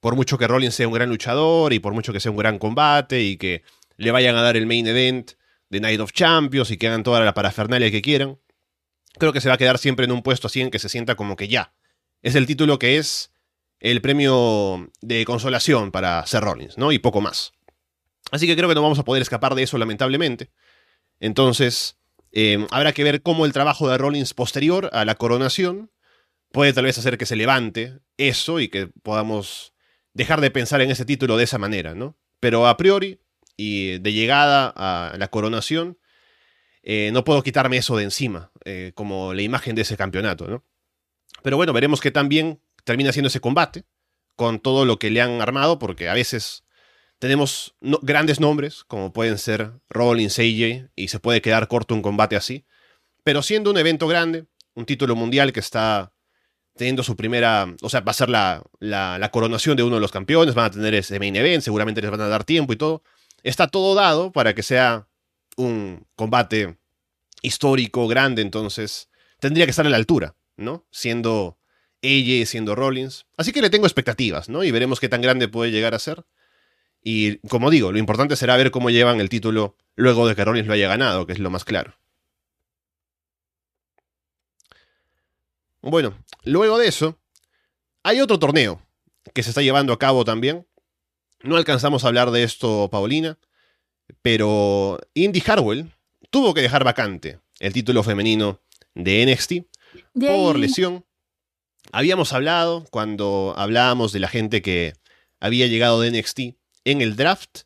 Por 0.00 0.16
mucho 0.16 0.38
que 0.38 0.46
Rollins 0.46 0.74
sea 0.74 0.88
un 0.88 0.94
gran 0.94 1.08
luchador 1.08 1.72
y 1.72 1.80
por 1.80 1.92
mucho 1.92 2.12
que 2.12 2.20
sea 2.20 2.30
un 2.30 2.36
gran 2.36 2.58
combate 2.58 3.22
y 3.22 3.36
que 3.36 3.62
le 3.96 4.10
vayan 4.10 4.36
a 4.36 4.42
dar 4.42 4.56
el 4.56 4.66
main 4.66 4.86
event 4.86 5.32
de 5.70 5.80
Night 5.80 6.00
of 6.00 6.12
Champions 6.12 6.70
y 6.70 6.76
que 6.76 6.88
hagan 6.88 7.02
toda 7.02 7.20
la 7.20 7.34
parafernalia 7.34 7.90
que 7.90 8.02
quieran, 8.02 8.38
creo 9.18 9.32
que 9.32 9.40
se 9.40 9.48
va 9.48 9.56
a 9.56 9.58
quedar 9.58 9.78
siempre 9.78 10.04
en 10.04 10.12
un 10.12 10.22
puesto 10.22 10.46
así 10.46 10.60
en 10.60 10.70
que 10.70 10.78
se 10.78 10.88
sienta 10.88 11.14
como 11.14 11.36
que 11.36 11.48
ya. 11.48 11.74
Es 12.22 12.36
el 12.36 12.46
título 12.46 12.78
que 12.78 12.96
es 12.96 13.33
el 13.84 14.00
premio 14.00 14.90
de 15.02 15.26
consolación 15.26 15.90
para 15.90 16.24
Seth 16.26 16.40
Rollins, 16.40 16.78
¿no? 16.78 16.90
Y 16.90 16.98
poco 16.98 17.20
más. 17.20 17.52
Así 18.30 18.46
que 18.46 18.56
creo 18.56 18.66
que 18.66 18.74
no 18.74 18.80
vamos 18.80 18.98
a 18.98 19.04
poder 19.04 19.20
escapar 19.20 19.54
de 19.54 19.62
eso, 19.62 19.76
lamentablemente. 19.76 20.50
Entonces, 21.20 21.98
eh, 22.32 22.66
habrá 22.70 22.94
que 22.94 23.04
ver 23.04 23.20
cómo 23.20 23.44
el 23.44 23.52
trabajo 23.52 23.86
de 23.86 23.98
Rollins 23.98 24.32
posterior 24.32 24.88
a 24.94 25.04
la 25.04 25.16
coronación 25.16 25.90
puede 26.50 26.72
tal 26.72 26.86
vez 26.86 26.96
hacer 26.96 27.18
que 27.18 27.26
se 27.26 27.36
levante 27.36 27.98
eso 28.16 28.58
y 28.58 28.68
que 28.68 28.86
podamos 29.02 29.74
dejar 30.14 30.40
de 30.40 30.50
pensar 30.50 30.80
en 30.80 30.90
ese 30.90 31.04
título 31.04 31.36
de 31.36 31.44
esa 31.44 31.58
manera, 31.58 31.94
¿no? 31.94 32.16
Pero 32.40 32.66
a 32.66 32.78
priori, 32.78 33.20
y 33.54 33.98
de 33.98 34.12
llegada 34.14 34.72
a 34.74 35.14
la 35.18 35.28
coronación, 35.28 35.98
eh, 36.82 37.10
no 37.12 37.22
puedo 37.22 37.42
quitarme 37.42 37.76
eso 37.76 37.98
de 37.98 38.04
encima, 38.04 38.50
eh, 38.64 38.92
como 38.94 39.34
la 39.34 39.42
imagen 39.42 39.74
de 39.74 39.82
ese 39.82 39.98
campeonato, 39.98 40.46
¿no? 40.46 40.64
Pero 41.42 41.58
bueno, 41.58 41.74
veremos 41.74 42.00
qué 42.00 42.10
tan 42.10 42.30
bien 42.30 42.62
termina 42.84 43.12
siendo 43.12 43.28
ese 43.28 43.40
combate, 43.40 43.84
con 44.36 44.60
todo 44.60 44.84
lo 44.84 44.98
que 44.98 45.10
le 45.10 45.20
han 45.20 45.40
armado, 45.40 45.78
porque 45.78 46.08
a 46.08 46.14
veces 46.14 46.64
tenemos 47.18 47.74
grandes 47.80 48.40
nombres, 48.40 48.84
como 48.84 49.12
pueden 49.12 49.38
ser 49.38 49.72
Rollins, 49.88 50.38
AJ, 50.38 50.90
y 50.94 51.08
se 51.08 51.20
puede 51.20 51.40
quedar 51.40 51.68
corto 51.68 51.94
un 51.94 52.02
combate 52.02 52.36
así. 52.36 52.66
Pero 53.22 53.42
siendo 53.42 53.70
un 53.70 53.78
evento 53.78 54.06
grande, 54.06 54.46
un 54.74 54.84
título 54.84 55.16
mundial 55.16 55.52
que 55.52 55.60
está 55.60 56.12
teniendo 56.76 57.02
su 57.02 57.16
primera, 57.16 57.74
o 57.82 57.88
sea, 57.88 58.00
va 58.00 58.10
a 58.10 58.14
ser 58.14 58.28
la, 58.28 58.62
la, 58.80 59.30
coronación 59.30 59.76
de 59.76 59.84
uno 59.84 59.94
de 59.94 60.00
los 60.00 60.10
campeones, 60.10 60.54
van 60.54 60.66
a 60.66 60.70
tener 60.70 60.94
ese 60.94 61.18
main 61.18 61.36
event, 61.36 61.62
seguramente 61.62 62.02
les 62.02 62.10
van 62.10 62.20
a 62.20 62.28
dar 62.28 62.44
tiempo 62.44 62.72
y 62.72 62.76
todo. 62.76 63.02
Está 63.42 63.68
todo 63.68 63.94
dado 63.94 64.32
para 64.32 64.54
que 64.54 64.62
sea 64.62 65.08
un 65.56 66.06
combate 66.16 66.78
histórico, 67.42 68.08
grande, 68.08 68.42
entonces 68.42 69.08
tendría 69.38 69.66
que 69.66 69.70
estar 69.70 69.86
a 69.86 69.90
la 69.90 69.96
altura, 69.96 70.36
¿no? 70.56 70.86
Siendo 70.90 71.58
ella 72.04 72.46
siendo 72.46 72.74
Rollins. 72.74 73.26
Así 73.36 73.52
que 73.52 73.62
le 73.62 73.70
tengo 73.70 73.86
expectativas, 73.86 74.48
¿no? 74.48 74.64
Y 74.64 74.70
veremos 74.70 75.00
qué 75.00 75.08
tan 75.08 75.22
grande 75.22 75.48
puede 75.48 75.70
llegar 75.70 75.94
a 75.94 75.98
ser. 75.98 76.24
Y 77.02 77.38
como 77.48 77.70
digo, 77.70 77.92
lo 77.92 77.98
importante 77.98 78.36
será 78.36 78.56
ver 78.56 78.70
cómo 78.70 78.90
llevan 78.90 79.20
el 79.20 79.28
título 79.28 79.76
luego 79.94 80.26
de 80.26 80.34
que 80.34 80.44
Rollins 80.44 80.66
lo 80.66 80.74
haya 80.74 80.88
ganado, 80.88 81.26
que 81.26 81.32
es 81.32 81.38
lo 81.38 81.50
más 81.50 81.64
claro. 81.64 81.94
Bueno, 85.82 86.16
luego 86.44 86.78
de 86.78 86.88
eso, 86.88 87.18
hay 88.02 88.20
otro 88.20 88.38
torneo 88.38 88.80
que 89.34 89.42
se 89.42 89.50
está 89.50 89.60
llevando 89.60 89.92
a 89.92 89.98
cabo 89.98 90.24
también. 90.24 90.66
No 91.42 91.56
alcanzamos 91.56 92.04
a 92.04 92.08
hablar 92.08 92.30
de 92.30 92.42
esto, 92.42 92.88
Paulina, 92.90 93.38
pero 94.22 94.98
Indy 95.12 95.42
Harwell 95.46 95.92
tuvo 96.30 96.54
que 96.54 96.62
dejar 96.62 96.84
vacante 96.84 97.38
el 97.60 97.74
título 97.74 98.02
femenino 98.02 98.60
de 98.94 99.26
NXT 99.26 99.52
por 100.18 100.58
lesión. 100.58 101.04
Habíamos 101.92 102.32
hablado 102.32 102.84
cuando 102.90 103.54
hablábamos 103.56 104.12
de 104.12 104.20
la 104.20 104.28
gente 104.28 104.62
que 104.62 104.94
había 105.40 105.66
llegado 105.66 106.00
de 106.00 106.10
NXT 106.10 106.40
en 106.84 107.00
el 107.00 107.16
draft, 107.16 107.62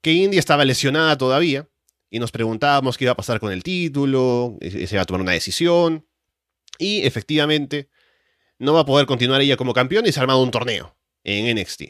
que 0.00 0.12
Indy 0.12 0.38
estaba 0.38 0.64
lesionada 0.64 1.18
todavía 1.18 1.68
y 2.10 2.18
nos 2.18 2.32
preguntábamos 2.32 2.96
qué 2.96 3.04
iba 3.04 3.12
a 3.12 3.16
pasar 3.16 3.40
con 3.40 3.52
el 3.52 3.62
título, 3.62 4.56
se 4.60 4.88
iba 4.90 5.02
a 5.02 5.04
tomar 5.04 5.20
una 5.20 5.32
decisión. 5.32 6.06
Y 6.78 7.04
efectivamente, 7.04 7.88
no 8.58 8.72
va 8.72 8.80
a 8.80 8.86
poder 8.86 9.06
continuar 9.06 9.40
ella 9.40 9.56
como 9.56 9.74
campeón 9.74 10.06
y 10.06 10.12
se 10.12 10.20
ha 10.20 10.22
armado 10.22 10.42
un 10.42 10.50
torneo 10.50 10.96
en 11.24 11.54
NXT. 11.56 11.82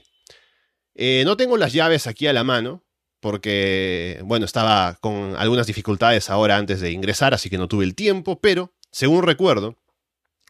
Eh, 0.95 1.23
no 1.25 1.37
tengo 1.37 1.57
las 1.57 1.73
llaves 1.73 2.07
aquí 2.07 2.27
a 2.27 2.33
la 2.33 2.43
mano, 2.43 2.85
porque, 3.21 4.21
bueno, 4.25 4.45
estaba 4.45 4.97
con 5.01 5.37
algunas 5.37 5.67
dificultades 5.67 6.31
ahora 6.31 6.57
antes 6.57 6.81
de 6.81 6.93
ingresar, 6.93 7.35
así 7.35 7.51
que 7.51 7.59
no 7.59 7.69
tuve 7.69 7.85
el 7.85 7.95
tiempo, 7.95 8.41
pero, 8.41 8.73
según 8.91 9.23
recuerdo, 9.23 9.77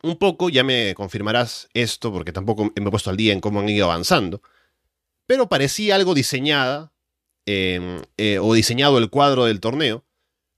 un 0.02 0.16
poco, 0.16 0.48
ya 0.48 0.64
me 0.64 0.94
confirmarás 0.94 1.68
esto, 1.74 2.12
porque 2.12 2.32
tampoco 2.32 2.64
me 2.64 2.88
he 2.88 2.90
puesto 2.90 3.10
al 3.10 3.16
día 3.16 3.32
en 3.32 3.40
cómo 3.40 3.60
han 3.60 3.68
ido 3.68 3.86
avanzando, 3.86 4.42
pero 5.26 5.48
parecía 5.48 5.94
algo 5.94 6.14
diseñada, 6.14 6.92
em, 7.46 8.02
eh, 8.16 8.38
o 8.38 8.54
diseñado 8.54 8.98
el 8.98 9.10
cuadro 9.10 9.44
del 9.44 9.60
torneo, 9.60 10.04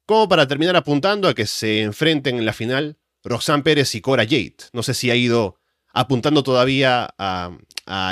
como 0.07 0.29
para 0.29 0.47
terminar 0.47 0.77
apuntando 0.77 1.29
a 1.29 1.35
que 1.35 1.47
se 1.47 1.83
enfrenten 1.83 2.39
en 2.39 2.45
la 2.45 2.53
final 2.53 2.99
Roxanne 3.23 3.63
Pérez 3.63 3.95
y 3.95 4.01
Cora 4.01 4.25
Jade. 4.25 4.57
No 4.73 4.83
sé 4.83 4.95
si 4.95 5.11
ha 5.11 5.15
ido 5.15 5.59
apuntando 5.93 6.43
todavía 6.43 7.15
a, 7.19 7.53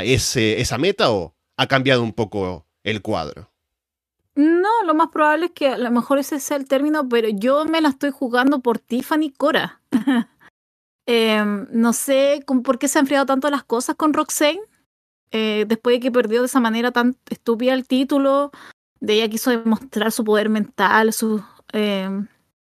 esa 0.05 0.79
meta 0.79 1.11
o 1.11 1.37
ha 1.57 1.67
cambiado 1.67 2.03
un 2.03 2.13
poco 2.13 2.67
el 2.83 3.03
cuadro. 3.03 3.51
No, 4.35 4.69
lo 4.85 4.95
más 4.95 5.09
probable 5.09 5.47
es 5.47 5.53
que 5.53 5.69
a 5.69 5.79
lo 5.79 5.91
mejor 5.91 6.19
ese 6.19 6.39
sea 6.39 6.57
el 6.57 6.67
término, 6.69 7.09
pero 7.09 7.29
yo 7.29 7.65
me 7.65 7.81
la 7.81 7.89
estoy 7.89 8.11
jugando 8.11 8.61
por 8.61 8.79
Tiffany 8.79 9.33
Cora. 9.37 9.81
Em, 11.11 11.67
no 11.73 11.95
sé 11.95 12.45
por 12.63 12.79
qué 12.79 12.87
se 12.87 12.99
han 12.99 13.05
enfriado 13.05 13.25
tanto 13.25 13.49
las 13.49 13.65
cosas 13.65 13.97
con 13.97 14.13
Roxanne. 14.13 14.61
Eh, 15.31 15.65
después 15.67 15.97
de 15.97 16.01
que 16.01 16.13
perdió 16.13 16.41
de 16.41 16.47
esa 16.47 16.61
manera 16.61 16.93
tan 16.93 17.17
estúpida 17.31 17.73
el 17.73 17.89
título, 17.89 18.51
de 19.01 19.15
ella 19.15 19.29
quiso 19.31 19.51
demostrar 19.51 20.13
su 20.13 20.23
poder 20.23 20.51
mental, 20.51 21.15
su, 21.15 21.43
em, 21.73 22.29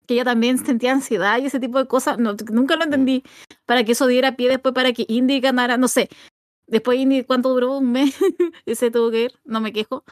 que 0.07 0.15
ella 0.15 0.25
también 0.25 0.65
sentía 0.65 0.93
ansiedad 0.93 1.39
y 1.41 1.47
ese 1.47 1.59
tipo 1.59 1.79
de 1.79 1.89
cosas. 1.89 2.19
nunca 2.19 2.77
lo 2.77 2.85
entendí. 2.85 3.25
Para 3.67 3.83
que 3.83 3.93
eso 3.93 4.07
diera 4.07 4.37
pie 4.37 4.49
después 4.49 4.75
para 4.75 4.93
que 4.93 5.07
Indy 5.09 5.41
ganara, 5.41 5.77
no 5.77 5.89
sé. 5.89 6.09
Después 6.69 7.01
Indy, 7.01 7.25
¿cuánto 7.25 7.49
duró? 7.49 7.79
Un 7.79 7.91
mes. 7.91 8.15
ese 8.65 8.93
tuvo 8.93 9.11
que 9.11 9.25
ir, 9.25 9.33
no 9.45 9.61
me 9.61 9.73
quejo. 9.73 10.05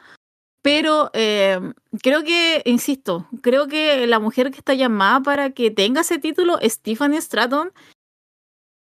Pero 0.61 1.09
eh, 1.13 1.57
creo 2.03 2.23
que, 2.25 2.63
insisto, 2.65 3.29
creo 3.41 3.67
que 3.67 4.07
la 4.07 4.19
mujer 4.19 4.51
que 4.51 4.57
está 4.57 4.73
llamada 4.73 5.21
para 5.21 5.49
que 5.51 5.71
tenga 5.71 6.01
ese 6.01 6.19
título 6.19 6.59
es 6.59 6.81
Tiffany 6.81 7.21
Stratton. 7.21 7.71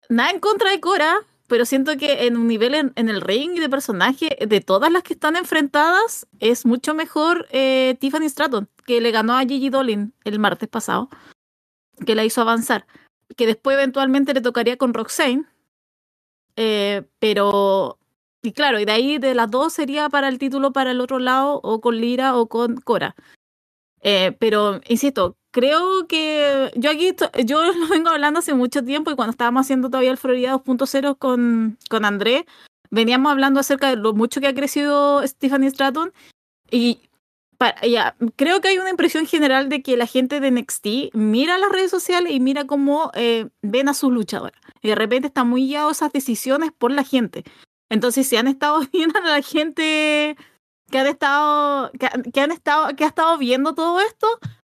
Nada 0.10 0.30
en 0.32 0.40
contra 0.40 0.72
de 0.72 0.80
Cora, 0.80 1.18
pero 1.48 1.66
siento 1.66 1.98
que 1.98 2.26
en 2.26 2.38
un 2.38 2.48
nivel 2.48 2.74
en, 2.74 3.10
el 3.10 3.22
ring 3.22 3.60
de 3.60 3.70
personaje, 3.70 4.38
de 4.46 4.62
todas 4.62 4.92
las 4.92 5.04
que 5.04 5.14
están 5.14 5.36
enfrentadas, 5.36 6.28
es 6.40 6.66
mucho 6.66 6.94
mejor 6.94 7.48
eh, 7.52 7.96
Tiffany 8.00 8.30
Stratton 8.30 8.70
que 8.86 9.02
le 9.02 9.12
ganó 9.12 9.34
a 9.34 9.42
Gigi 9.42 9.70
Dolin 9.70 10.14
el 10.24 10.40
martes 10.40 10.70
pasado, 10.70 11.10
que 12.06 12.16
la 12.16 12.24
hizo 12.24 12.42
avanzar, 12.42 12.86
que 13.36 13.48
después 13.48 13.76
eventualmente 13.76 14.34
le 14.34 14.42
tocaría 14.42 14.78
con 14.78 14.94
Roxane, 14.94 15.46
eh, 16.56 17.04
pero, 17.20 17.98
y 18.42 18.54
claro, 18.54 18.80
y 18.80 18.86
de 18.86 18.92
ahí 18.92 19.18
de 19.18 19.34
las 19.34 19.50
dos 19.50 19.74
sería 19.74 20.10
para 20.10 20.28
el 20.28 20.38
título 20.38 20.72
para 20.72 20.92
el 20.92 21.02
otro 21.02 21.20
lado, 21.20 21.60
o 21.64 21.82
con 21.82 21.98
Lira 21.98 22.36
o 22.38 22.48
con 22.48 22.78
Cora. 22.78 23.16
Eh, 24.08 24.36
pero, 24.38 24.82
insisto, 24.88 25.36
creo 25.50 26.06
que 26.08 26.72
yo 26.76 26.92
aquí, 26.92 27.16
yo 27.44 27.64
lo 27.74 27.88
vengo 27.88 28.10
hablando 28.10 28.40
hace 28.40 28.54
mucho 28.54 28.84
tiempo 28.84 29.10
y 29.10 29.16
cuando 29.16 29.32
estábamos 29.32 29.66
haciendo 29.66 29.90
todavía 29.90 30.12
el 30.12 30.18
Florida 30.18 30.54
2.0 30.54 31.18
con, 31.18 31.80
con 31.90 32.06
André, 32.06 32.46
veníamos 32.92 33.32
hablando 33.32 33.60
acerca 33.60 33.90
de 33.90 33.96
lo 33.96 34.14
mucho 34.14 34.40
que 34.40 34.48
ha 34.48 34.54
crecido 34.54 35.26
Stephanie 35.26 35.72
Stratton 35.72 36.14
y 36.70 37.00
ya, 37.90 38.16
creo 38.36 38.62
que 38.62 38.68
hay 38.68 38.78
una 38.78 38.92
impresión 38.92 39.26
general 39.26 39.70
de 39.70 39.82
que 39.82 39.98
la 39.98 40.06
gente 40.06 40.40
de 40.40 40.52
NXT 40.52 41.14
mira 41.14 41.58
las 41.58 41.72
redes 41.72 41.90
sociales 41.90 42.32
y 42.34 42.40
mira 42.40 42.68
cómo 42.68 43.12
eh, 43.16 43.48
ven 43.64 43.90
a 43.90 43.94
sus 43.94 44.12
luchadoras. 44.12 44.60
Y 44.84 44.90
de 44.90 44.96
repente 44.96 45.28
están 45.28 45.50
muy 45.50 45.66
guiados 45.66 45.98
esas 45.98 46.12
decisiones 46.12 46.72
por 46.78 46.92
la 46.92 47.04
gente. 47.04 47.44
Entonces, 47.90 48.28
si 48.28 48.36
han 48.36 48.48
estado 48.48 48.82
viendo 48.94 49.20
a 49.20 49.24
la 49.24 49.42
gente 49.42 50.38
que 50.92 51.00
han 51.00 51.08
estado, 51.08 51.92
que, 52.34 52.42
han 52.42 52.52
estado, 52.52 52.96
que 52.96 53.04
ha 53.04 53.08
estado 53.08 53.38
viendo 53.38 53.74
todo 53.74 54.00
esto, 54.00 54.28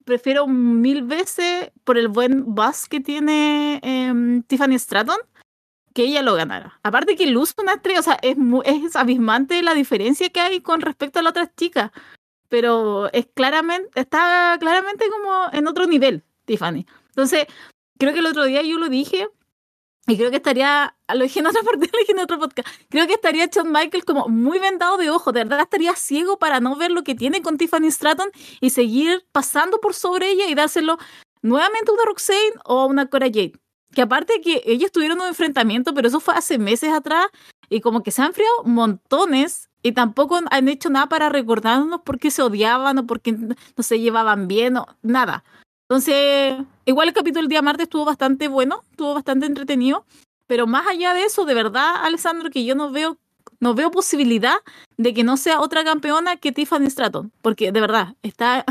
prefiero 0.05 0.47
mil 0.47 1.03
veces 1.03 1.71
por 1.83 1.97
el 1.97 2.07
buen 2.07 2.53
buzz 2.53 2.87
que 2.87 2.99
tiene 2.99 3.79
em, 3.83 4.43
Tiffany 4.43 4.77
Stratton 4.77 5.17
que 5.93 6.03
ella 6.03 6.21
lo 6.21 6.35
ganara. 6.35 6.79
Aparte 6.83 7.17
que 7.17 7.27
luz 7.27 7.53
una 7.57 7.73
estrella, 7.73 7.99
o 7.99 8.03
sea, 8.03 8.17
es, 8.21 8.37
es 8.65 8.95
abismante 8.95 9.61
la 9.61 9.73
diferencia 9.73 10.29
que 10.29 10.39
hay 10.39 10.61
con 10.61 10.79
respecto 10.79 11.19
a 11.19 11.21
las 11.21 11.31
otras 11.31 11.53
chicas 11.55 11.91
pero 12.51 13.09
es 13.13 13.27
claramente, 13.33 13.97
está 13.97 14.57
claramente 14.59 15.05
como 15.09 15.45
en 15.53 15.67
otro 15.67 15.87
nivel, 15.87 16.21
Tiffany. 16.43 16.85
Entonces, 17.07 17.45
creo 17.97 18.11
que 18.11 18.19
el 18.19 18.25
otro 18.25 18.43
día 18.43 18.61
yo 18.61 18.77
lo 18.77 18.89
dije, 18.89 19.29
y 20.07 20.17
creo 20.17 20.31
que 20.31 20.37
estaría, 20.37 20.95
lo 21.13 21.23
dije 21.23 21.39
en 21.39 21.47
otra 21.47 21.61
parte, 21.65 21.89
lo 21.91 21.99
dije 21.99 22.11
en 22.11 22.19
otro 22.19 22.39
podcast, 22.39 22.67
creo 22.89 23.07
que 23.07 23.13
estaría 23.13 23.45
Shawn 23.45 23.71
Michaels 23.71 24.05
como 24.05 24.27
muy 24.27 24.59
vendado 24.59 24.97
de 24.97 25.09
ojo, 25.09 25.31
de 25.31 25.43
verdad 25.43 25.61
estaría 25.61 25.95
ciego 25.95 26.39
para 26.39 26.59
no 26.59 26.75
ver 26.75 26.91
lo 26.91 27.03
que 27.03 27.15
tiene 27.15 27.41
con 27.41 27.57
Tiffany 27.57 27.91
Stratton 27.91 28.29
y 28.59 28.71
seguir 28.71 29.25
pasando 29.31 29.79
por 29.79 29.93
sobre 29.93 30.31
ella 30.31 30.47
y 30.47 30.55
dárselo 30.55 30.97
nuevamente 31.41 31.91
a 31.91 31.93
una 31.93 32.05
Roxane 32.05 32.53
o 32.65 32.79
a 32.79 32.85
una 32.85 33.07
Cora 33.07 33.27
Jade. 33.27 33.53
Que 33.93 34.01
aparte 34.01 34.39
que 34.41 34.61
ellos 34.65 34.91
tuvieron 34.91 35.19
un 35.19 35.27
enfrentamiento, 35.27 35.93
pero 35.93 36.07
eso 36.07 36.21
fue 36.21 36.33
hace 36.33 36.57
meses 36.57 36.91
atrás 36.93 37.25
y 37.69 37.81
como 37.81 38.03
que 38.03 38.11
se 38.11 38.21
han 38.21 38.29
enfriado 38.29 38.63
montones 38.63 39.69
y 39.83 39.91
tampoco 39.91 40.39
han 40.49 40.67
hecho 40.69 40.89
nada 40.89 41.09
para 41.09 41.29
recordarnos 41.29 42.01
por 42.01 42.17
qué 42.17 42.31
se 42.31 42.41
odiaban 42.41 42.97
o 42.99 43.05
por 43.05 43.19
qué 43.19 43.33
no 43.33 43.83
se 43.83 43.99
llevaban 43.99 44.47
bien 44.47 44.77
o 44.77 44.85
nada. 45.01 45.43
Entonces, 45.89 46.55
igual 46.91 47.07
el 47.07 47.13
capítulo 47.13 47.41
del 47.41 47.49
día 47.49 47.61
martes 47.61 47.85
estuvo 47.85 48.05
bastante 48.05 48.47
bueno, 48.47 48.83
estuvo 48.91 49.13
bastante 49.13 49.45
entretenido, 49.45 50.05
pero 50.47 50.67
más 50.67 50.87
allá 50.87 51.13
de 51.13 51.23
eso, 51.23 51.45
de 51.45 51.53
verdad, 51.53 52.03
Alessandro, 52.03 52.49
que 52.49 52.63
yo 52.63 52.75
no 52.75 52.91
veo 52.91 53.17
no 53.59 53.75
veo 53.75 53.91
posibilidad 53.91 54.57
de 54.97 55.13
que 55.13 55.23
no 55.23 55.37
sea 55.37 55.61
otra 55.61 55.83
campeona 55.83 56.37
que 56.37 56.51
Tiffany 56.51 56.89
Stratton, 56.89 57.31
porque 57.41 57.71
de 57.71 57.79
verdad 57.79 58.15
está, 58.23 58.65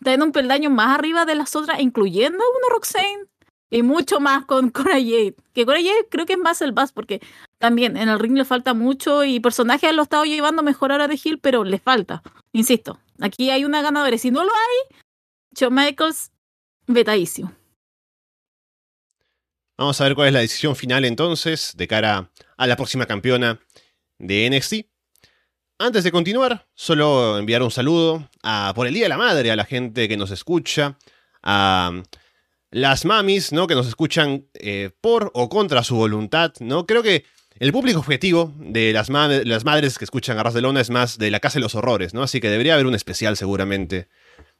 está 0.00 0.12
en 0.12 0.22
un 0.22 0.32
peldaño 0.32 0.68
más 0.68 0.98
arriba 0.98 1.24
de 1.24 1.36
las 1.36 1.54
otras, 1.54 1.80
incluyendo 1.80 2.38
a 2.42 2.58
una 2.58 2.74
Roxane, 2.74 3.24
y 3.70 3.82
mucho 3.82 4.20
más 4.20 4.44
con 4.44 4.70
Cora 4.70 4.94
Jade. 4.94 5.34
Que 5.54 5.64
Cora 5.64 5.78
Jade 5.78 6.08
creo 6.10 6.26
que 6.26 6.34
es 6.34 6.38
más 6.38 6.60
el 6.60 6.72
buzz 6.72 6.92
porque 6.92 7.20
también 7.58 7.96
en 7.96 8.08
el 8.08 8.18
ring 8.18 8.36
le 8.36 8.44
falta 8.44 8.74
mucho 8.74 9.24
y 9.24 9.40
personaje 9.40 9.90
lo 9.92 10.02
ha 10.02 10.04
estado 10.04 10.24
llevando 10.24 10.62
mejor 10.62 10.92
ahora 10.92 11.08
de 11.08 11.18
Hill, 11.22 11.38
pero 11.38 11.64
le 11.64 11.78
falta. 11.78 12.22
Insisto, 12.52 12.98
aquí 13.20 13.50
hay 13.50 13.64
una 13.64 13.80
ganadora 13.80 14.18
si 14.18 14.30
no 14.30 14.44
lo 14.44 14.50
hay, 14.50 14.98
Shawn 15.54 15.74
Michaels. 15.74 16.30
Vamos 19.82 20.00
a 20.00 20.04
ver 20.04 20.14
cuál 20.14 20.28
es 20.28 20.34
la 20.34 20.38
decisión 20.38 20.76
final 20.76 21.04
entonces 21.04 21.72
de 21.76 21.88
cara 21.88 22.30
a 22.56 22.66
la 22.68 22.76
próxima 22.76 23.04
campeona 23.04 23.58
de 24.16 24.48
NXT. 24.48 24.86
Antes 25.76 26.04
de 26.04 26.12
continuar, 26.12 26.68
solo 26.72 27.36
enviar 27.36 27.64
un 27.64 27.70
saludo 27.72 28.30
a, 28.44 28.74
por 28.76 28.86
el 28.86 28.94
Día 28.94 29.06
de 29.06 29.08
la 29.08 29.16
Madre 29.16 29.50
a 29.50 29.56
la 29.56 29.64
gente 29.64 30.06
que 30.06 30.16
nos 30.16 30.30
escucha, 30.30 30.98
a 31.42 32.00
las 32.70 33.04
mamis, 33.04 33.50
¿no? 33.50 33.66
Que 33.66 33.74
nos 33.74 33.88
escuchan 33.88 34.46
eh, 34.54 34.90
por 35.00 35.32
o 35.34 35.48
contra 35.48 35.82
su 35.82 35.96
voluntad, 35.96 36.52
¿no? 36.60 36.86
Creo 36.86 37.02
que 37.02 37.24
el 37.58 37.72
público 37.72 37.98
objetivo 37.98 38.54
de 38.58 38.92
las, 38.92 39.10
madres 39.10 39.98
que 39.98 40.04
escuchan 40.04 40.38
a 40.38 40.44
Ras 40.44 40.54
de 40.54 40.60
Lona 40.60 40.80
es 40.80 40.90
más 40.90 41.18
de 41.18 41.32
la 41.32 41.40
Casa 41.40 41.58
de 41.58 41.62
los 41.62 41.74
Horrores, 41.74 42.14
¿no? 42.14 42.22
Así 42.22 42.40
que 42.40 42.50
debería 42.50 42.74
haber 42.74 42.86
un 42.86 42.94
especial 42.94 43.36
seguramente 43.36 44.06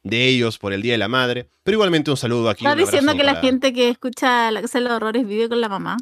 de 0.03 0.27
ellos 0.27 0.57
por 0.57 0.73
el 0.73 0.81
Día 0.81 0.93
de 0.93 0.97
la 0.97 1.07
Madre. 1.07 1.49
Pero 1.63 1.75
igualmente 1.75 2.11
un 2.11 2.17
saludo 2.17 2.49
aquí. 2.49 2.65
¿Estás 2.65 2.77
diciendo 2.77 3.15
que 3.15 3.23
la 3.23 3.35
gente 3.35 3.73
que 3.73 3.89
escucha 3.89 4.51
la 4.51 4.61
Casa 4.61 4.79
de 4.79 4.85
los 4.85 4.93
Horrores 4.93 5.25
vive 5.25 5.49
con 5.49 5.61
la 5.61 5.69
mamá? 5.69 5.97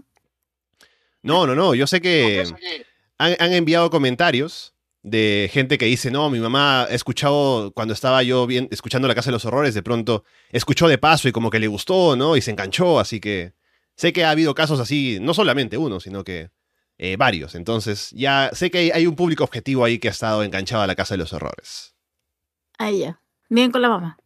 No, 1.22 1.46
no, 1.46 1.55
no. 1.55 1.75
Yo 1.75 1.88
sé 1.88 2.01
que 2.01 2.43
han 3.17 3.53
enviado 3.53 3.89
comentarios 3.89 4.74
de 5.03 5.50
gente 5.51 5.77
que 5.77 5.86
dice, 5.86 6.12
no, 6.12 6.29
mi 6.29 6.39
mamá 6.39 6.84
ha 6.84 6.86
escuchado 6.86 7.72
cuando 7.72 7.93
estaba 7.93 8.22
yo 8.24 8.46
bien, 8.46 8.67
escuchando 8.72 9.08
La 9.08 9.15
Casa 9.15 9.29
de 9.29 9.34
los 9.34 9.46
Horrores, 9.46 9.74
de 9.74 9.84
pronto 9.84 10.24
escuchó 10.51 10.88
de 10.88 10.98
paso 10.98 11.27
y 11.27 11.31
como 11.31 11.50
que 11.50 11.60
le 11.60 11.67
gustó, 11.67 12.15
¿no? 12.15 12.38
Y 12.38 12.41
se 12.41 12.51
enganchó, 12.51 13.00
así 13.00 13.20
que 13.20 13.53
sé 13.96 14.13
que 14.13 14.24
ha 14.24 14.31
habido 14.31 14.53
casos 14.53 14.79
así, 14.79 15.17
no 15.22 15.34
solamente 15.34 15.77
uno, 15.77 16.00
sino 16.00 16.24
que 16.24 16.51
eh, 16.98 17.15
varios. 17.17 17.55
Entonces, 17.55 18.12
ya 18.12 18.51
sé 18.53 18.70
que 18.70 18.91
hay, 18.93 19.08
un 19.08 19.15
público 19.15 19.43
objetivo 19.43 19.84
ahí 19.84 19.98
que 19.98 20.08
ha 20.08 20.12
estado 20.12 20.43
enganchado 20.43 20.84
a 20.84 20.88
La 20.88 20.96
Casa 20.96 21.15
de 21.15 21.20
los 21.20 21.34
Horrores. 21.34 21.96
Ahí 22.77 23.00
ya. 23.00 23.22
Bien 23.51 23.70
con 23.70 23.81
la 23.81 23.89
mamá. 23.89 24.17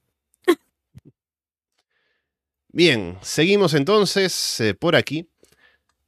Bien, 2.69 3.17
seguimos 3.23 3.73
entonces 3.73 4.59
eh, 4.59 4.75
por 4.75 4.95
aquí. 4.95 5.27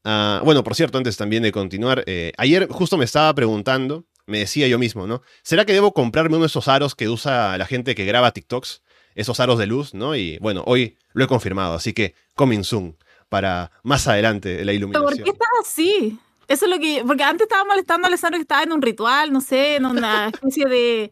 Ah, 0.03 0.39
bueno, 0.45 0.63
por 0.63 0.75
cierto, 0.75 0.99
antes 0.99 1.17
también 1.17 1.41
de 1.41 1.51
continuar, 1.51 2.03
eh, 2.05 2.31
ayer 2.37 2.67
justo 2.69 2.95
me 2.95 3.05
estaba 3.05 3.33
preguntando, 3.33 4.05
me 4.27 4.37
decía 4.37 4.67
yo 4.67 4.77
mismo, 4.77 5.07
¿no? 5.07 5.23
¿Será 5.41 5.65
que 5.65 5.73
debo 5.73 5.93
comprarme 5.93 6.35
uno 6.35 6.43
de 6.43 6.47
esos 6.47 6.67
aros 6.67 6.93
que 6.93 7.09
usa 7.09 7.57
la 7.57 7.65
gente 7.65 7.95
que 7.95 8.05
graba 8.05 8.33
TikToks? 8.33 8.83
Esos 9.15 9.39
aros 9.39 9.57
de 9.57 9.65
luz, 9.65 9.95
¿no? 9.95 10.15
Y 10.15 10.37
bueno, 10.37 10.63
hoy 10.67 10.99
lo 11.13 11.23
he 11.23 11.27
confirmado, 11.27 11.73
así 11.73 11.93
que 11.93 12.13
coming 12.35 12.61
soon 12.61 12.97
para 13.29 13.71
más 13.81 14.07
adelante 14.07 14.63
la 14.63 14.73
iluminación. 14.73 15.11
¿Por 15.11 15.23
qué 15.23 15.31
estás 15.31 15.49
así? 15.61 16.19
Eso 16.47 16.65
es 16.65 16.71
lo 16.71 16.77
que. 16.79 17.03
Porque 17.03 17.23
antes 17.23 17.45
estaba 17.45 17.65
molestando 17.65 18.05
a 18.05 18.09
Alessandro 18.09 18.37
que 18.37 18.43
estaba 18.43 18.61
en 18.61 18.73
un 18.73 18.81
ritual, 18.83 19.33
no 19.33 19.41
sé, 19.41 19.77
en 19.77 19.87
una 19.87 20.27
especie 20.27 20.67
de, 20.67 21.11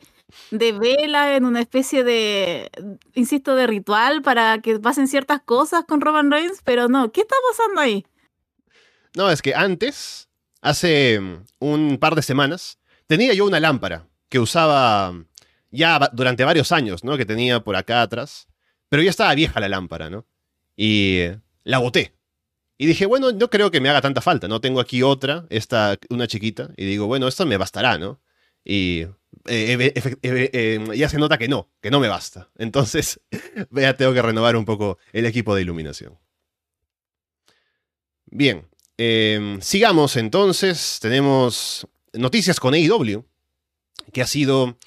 de 0.51 0.71
vela, 0.71 1.35
en 1.35 1.45
una 1.45 1.61
especie 1.61 2.03
de. 2.03 2.71
Insisto, 3.13 3.55
de 3.55 3.67
ritual 3.67 4.21
para 4.21 4.59
que 4.61 4.79
pasen 4.79 5.07
ciertas 5.07 5.41
cosas 5.41 5.85
con 5.85 6.01
Roman 6.01 6.31
Reigns, 6.31 6.61
pero 6.63 6.87
no. 6.87 7.11
¿Qué 7.11 7.21
está 7.21 7.35
pasando 7.51 7.81
ahí? 7.81 8.05
No, 9.15 9.29
es 9.29 9.41
que 9.41 9.55
antes, 9.55 10.29
hace 10.61 11.19
un 11.59 11.97
par 11.99 12.15
de 12.15 12.21
semanas, 12.21 12.79
tenía 13.07 13.33
yo 13.33 13.45
una 13.45 13.59
lámpara 13.59 14.07
que 14.29 14.39
usaba 14.39 15.13
ya 15.71 16.09
durante 16.13 16.43
varios 16.43 16.71
años, 16.71 17.03
¿no? 17.03 17.17
Que 17.17 17.25
tenía 17.25 17.59
por 17.61 17.75
acá 17.75 18.01
atrás. 18.01 18.47
Pero 18.89 19.03
ya 19.03 19.09
estaba 19.09 19.33
vieja 19.35 19.59
la 19.59 19.69
lámpara, 19.69 20.09
¿no? 20.09 20.25
Y 20.75 21.21
la 21.63 21.79
boté. 21.79 22.15
Y 22.77 22.87
dije, 22.87 23.05
bueno, 23.05 23.31
no 23.31 23.49
creo 23.49 23.71
que 23.71 23.79
me 23.79 23.89
haga 23.89 24.01
tanta 24.01 24.21
falta, 24.21 24.47
¿no? 24.47 24.59
Tengo 24.59 24.79
aquí 24.79 25.01
otra, 25.01 25.45
esta, 25.49 25.97
una 26.09 26.27
chiquita, 26.27 26.71
y 26.75 26.85
digo, 26.85 27.07
bueno, 27.07 27.27
esto 27.27 27.45
me 27.45 27.57
bastará, 27.57 27.97
¿no? 27.97 28.19
Y 28.65 29.05
eh, 29.45 29.93
eh, 30.23 30.87
ya 30.95 31.09
se 31.09 31.17
nota 31.17 31.37
que 31.37 31.47
no, 31.47 31.69
que 31.81 31.91
no 31.91 31.99
me 31.99 32.07
basta. 32.07 32.49
Entonces, 32.57 33.19
ya 33.71 33.95
tengo 33.95 34.13
que 34.13 34.21
renovar 34.21 34.55
un 34.55 34.65
poco 34.65 34.97
el 35.13 35.25
equipo 35.25 35.55
de 35.55 35.61
iluminación. 35.61 36.17
Bien, 38.25 38.67
em, 38.97 39.61
sigamos 39.61 40.15
entonces. 40.17 40.99
Tenemos 41.01 41.87
noticias 42.13 42.59
con 42.59 42.73
AEW, 42.73 43.25
que 44.11 44.21
ha 44.21 44.27
sido 44.27 44.77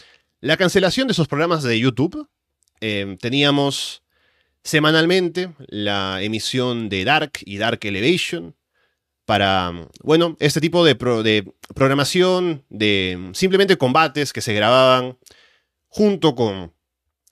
la 0.41 0.57
cancelación 0.57 1.09
de 1.09 1.15
sus 1.15 1.29
programas 1.29 1.63
de 1.63 1.79
YouTube. 1.79 2.29
Em, 2.81 3.17
teníamos 3.17 4.03
semanalmente 4.63 5.51
la 5.67 6.23
emisión 6.23 6.89
de 6.89 7.05
Dark 7.05 7.33
y 7.45 7.59
Dark 7.59 7.81
Elevation 7.83 8.55
para, 9.29 9.75
bueno, 10.03 10.39
este 10.41 10.59
tipo 10.59 10.87
de, 10.87 10.95
programación, 11.75 12.65
de 12.71 13.29
simplemente 13.35 13.77
combates 13.77 14.33
que 14.33 14.41
se 14.41 14.55
grababan 14.55 15.19
junto 15.87 16.35
con 16.35 16.73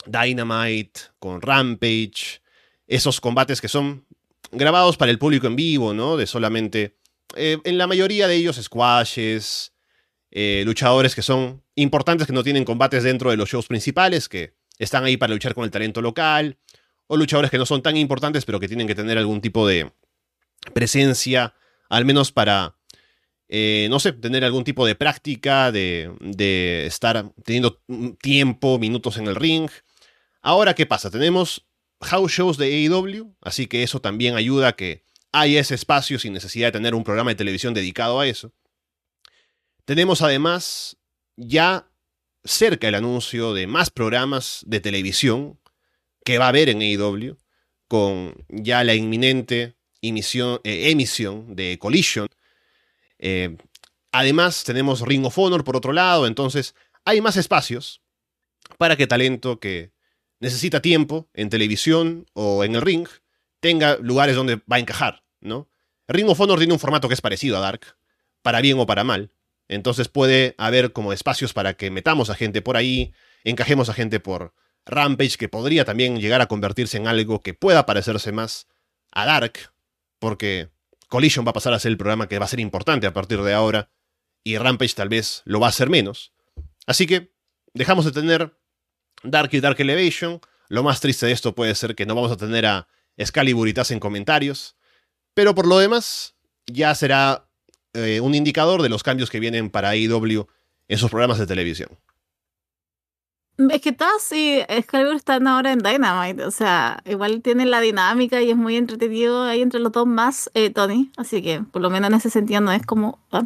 Dynamite, 0.05 1.01
con 1.19 1.41
Rampage, 1.41 2.43
esos 2.87 3.19
combates 3.19 3.63
que 3.63 3.69
son 3.69 4.05
grabados 4.53 4.99
para 4.99 5.11
el 5.11 5.19
público 5.19 5.47
en 5.47 5.57
vivo, 5.57 5.95
¿no? 5.95 6.19
De 6.19 6.27
solamente, 6.27 6.99
eh, 7.35 7.57
en 7.65 7.79
la 7.79 7.87
mayoría 7.87 8.29
de 8.29 8.35
ellos, 8.35 8.57
squashes, 8.57 9.73
eh, 10.31 10.65
luchadores 10.67 11.15
que 11.15 11.23
son 11.23 11.65
importantes, 11.77 12.27
que 12.27 12.35
no 12.35 12.45
tienen 12.45 12.67
combates 12.67 13.05
dentro 13.05 13.31
de 13.31 13.39
los 13.39 13.49
shows 13.49 13.69
principales, 13.69 14.29
que 14.29 14.53
están 14.79 15.05
ahí 15.05 15.17
para 15.17 15.33
luchar 15.33 15.55
con 15.55 15.65
el 15.65 15.71
talento 15.71 16.03
local, 16.03 16.59
o 17.07 17.17
luchadores 17.17 17.51
que 17.51 17.57
no 17.57 17.65
son 17.65 17.81
tan 17.81 17.97
importantes, 17.97 18.45
pero 18.45 18.61
que 18.61 18.69
tienen 18.69 18.87
que 18.87 18.95
tener 18.95 19.17
algún 19.17 19.41
tipo 19.41 19.67
de 19.67 19.91
presencia, 20.75 21.55
al 21.89 22.05
menos 22.05 22.33
para, 22.33 22.77
eh, 23.49 23.87
no 23.91 24.01
sé, 24.01 24.13
tener 24.13 24.45
algún 24.45 24.65
tipo 24.65 24.87
de 24.87 24.95
práctica, 24.95 25.73
de, 25.73 26.13
de 26.21 26.87
estar 26.87 27.33
teniendo 27.45 27.83
tiempo, 28.21 28.79
minutos 28.79 29.17
en 29.17 29.27
el 29.27 29.37
ring. 29.37 29.71
Ahora, 30.43 30.75
¿qué 30.75 30.87
pasa? 30.87 31.11
Tenemos 31.11 31.67
house 32.03 32.33
shows 32.33 32.59
de 32.59 32.67
AEW, 32.67 33.37
así 33.41 33.67
que 33.67 33.83
eso 33.83 34.01
también 34.01 34.37
ayuda 34.37 34.69
a 34.69 34.73
que 34.73 35.05
haya 35.33 35.61
ese 35.61 35.75
espacio 35.75 36.19
sin 36.19 36.33
necesidad 36.33 36.69
de 36.69 36.73
tener 36.73 36.95
un 36.95 37.05
programa 37.05 37.31
de 37.31 37.37
televisión 37.37 37.75
dedicado 37.75 38.21
a 38.21 38.27
eso. 38.27 38.53
Tenemos 39.85 40.23
además 40.23 40.97
ya 41.37 41.91
cerca 42.45 42.89
el 42.89 42.95
anuncio 42.95 43.55
de 43.55 43.67
más 43.67 43.91
programas 43.91 44.63
de 44.67 44.81
televisión 44.81 45.61
que 46.25 46.39
va 46.39 46.47
a 46.47 46.49
haber 46.49 46.69
en 46.69 46.81
AEW, 46.81 47.37
con 47.89 48.35
ya 48.49 48.83
la 48.83 48.95
inminente 48.95 49.77
emisión, 50.03 50.61
eh, 50.65 50.91
emisión 50.91 51.57
de 51.57 51.79
Collision. 51.79 52.29
Eh, 53.19 53.57
además, 54.13 54.65
tenemos 54.65 55.01
Ring 55.01 55.25
of 55.25 55.39
Honor 55.39 55.65
por 55.65 55.77
otro 55.77 55.93
lado, 55.93 56.27
entonces 56.27 56.75
hay 57.05 57.21
más 57.21 57.37
espacios 57.37 58.03
para 58.79 58.97
que 58.97 59.07
talento 59.07 59.61
que 59.61 59.93
necesita 60.41 60.81
tiempo 60.81 61.29
en 61.35 61.49
televisión 61.49 62.27
o 62.35 62.65
en 62.65 62.75
el 62.75 62.83
ring 62.83 63.09
tenga 63.61 63.97
lugares 63.97 64.37
donde 64.37 64.57
va 64.71 64.77
a 64.77 64.79
encajar, 64.81 65.25
¿no? 65.41 65.69
Ring 66.09 66.29
of 66.29 66.41
Honor 66.41 66.59
tiene 66.59 66.73
un 66.73 66.79
formato 66.79 67.09
que 67.09 67.15
es 67.15 67.21
parecido 67.21 67.57
a 67.57 67.61
Dark, 67.61 67.97
para 68.43 68.61
bien 68.61 68.79
o 68.79 68.87
para 68.87 69.03
mal. 69.03 69.33
Entonces 69.69 70.09
puede 70.09 70.55
haber 70.59 70.93
como 70.93 71.13
espacios 71.13 71.53
para 71.53 71.75
que 71.75 71.91
metamos 71.91 72.31
a 72.31 72.35
gente 72.35 72.63
por 72.63 72.77
ahí, 72.77 73.13
encajemos 73.43 73.89
a 73.89 73.95
gente 73.95 74.21
por 74.21 74.55
Rampage, 74.85 75.37
que 75.37 75.49
podría 75.49 75.85
también 75.85 76.21
llegar 76.21 76.41
a 76.41 76.47
convertirse 76.47 76.97
en 76.97 77.09
algo 77.09 77.43
que 77.43 77.55
pueda 77.55 77.87
parecerse 77.87 78.31
más 78.31 78.69
a 79.11 79.27
Dark, 79.27 79.73
porque 80.27 80.71
Collision 81.07 81.47
va 81.47 81.51
a 81.51 81.53
pasar 81.53 81.73
a 81.73 81.79
ser 81.79 81.93
el 81.93 81.97
programa 81.97 82.27
que 82.27 82.41
va 82.41 82.47
a 82.47 82.49
ser 82.49 82.59
importante 82.59 83.07
a 83.07 83.13
partir 83.13 83.41
de 83.43 83.55
ahora, 83.55 83.91
y 84.43 84.59
Rampage 84.59 84.97
tal 84.97 85.09
vez 85.09 85.43
lo 85.45 85.61
va 85.61 85.69
a 85.69 85.71
hacer 85.71 85.89
menos. 85.89 86.33
Así 86.85 87.07
que 87.07 87.33
dejamos 87.75 88.05
de 88.05 88.11
tener 88.11 88.59
Dark 89.23 89.51
y 89.53 89.61
Dark 89.61 89.81
Elevation. 89.81 90.41
Lo 90.69 90.83
más 90.83 91.01
triste 91.01 91.27
de 91.27 91.33
esto 91.33 91.55
puede 91.55 91.77
ser 91.77 91.95
que 91.95 92.07
no 92.07 92.17
vamos 92.17 92.33
a 92.33 92.37
tener 92.37 92.67
a 92.67 92.89
Excalibur 93.17 93.69
y 93.69 93.73
Taz 93.73 93.93
en 93.93 94.01
comentarios, 94.01 94.75
pero 95.33 95.55
por 95.55 95.69
lo 95.69 95.79
demás 95.79 96.35
ya 96.67 96.93
será 96.97 97.49
eh, 97.95 98.19
un 98.19 98.35
indicador 98.35 98.83
de 98.83 98.89
los 98.89 99.05
cambios 99.05 99.31
que 99.31 99.39
vienen 99.39 99.71
para 99.71 99.91
AEW 99.91 100.49
en 100.89 100.99
sus 100.99 101.09
programas 101.09 101.39
de 101.39 101.47
televisión. 101.47 102.01
Es 103.59 103.81
que 103.81 103.93
Taz 103.93 104.33
y 104.33 104.59
Excalibur 104.69 105.15
están 105.15 105.47
ahora 105.47 105.73
en 105.73 105.79
Dynamite, 105.79 106.45
o 106.45 106.51
sea, 106.51 107.01
igual 107.07 107.41
tienen 107.41 107.71
la 107.71 107.81
dinámica 107.81 108.43
y 108.43 108.51
es 108.51 108.57
muy 108.57 108.77
entretenido 108.77 109.45
ahí 109.45 109.63
entre 109.63 109.81
los 109.81 109.93
dos 109.93 110.07
más 110.07 110.51
eh, 110.53 110.69
Tony, 110.69 111.11
así 111.17 111.43
que 111.43 111.63
por 111.63 111.81
lo 111.81 111.89
menos 111.89 112.11
en 112.11 112.17
ese 112.17 112.29
sentido 112.29 112.61
no 112.61 112.71
es 112.71 112.85
como... 112.85 113.19
¿ah? 113.33 113.45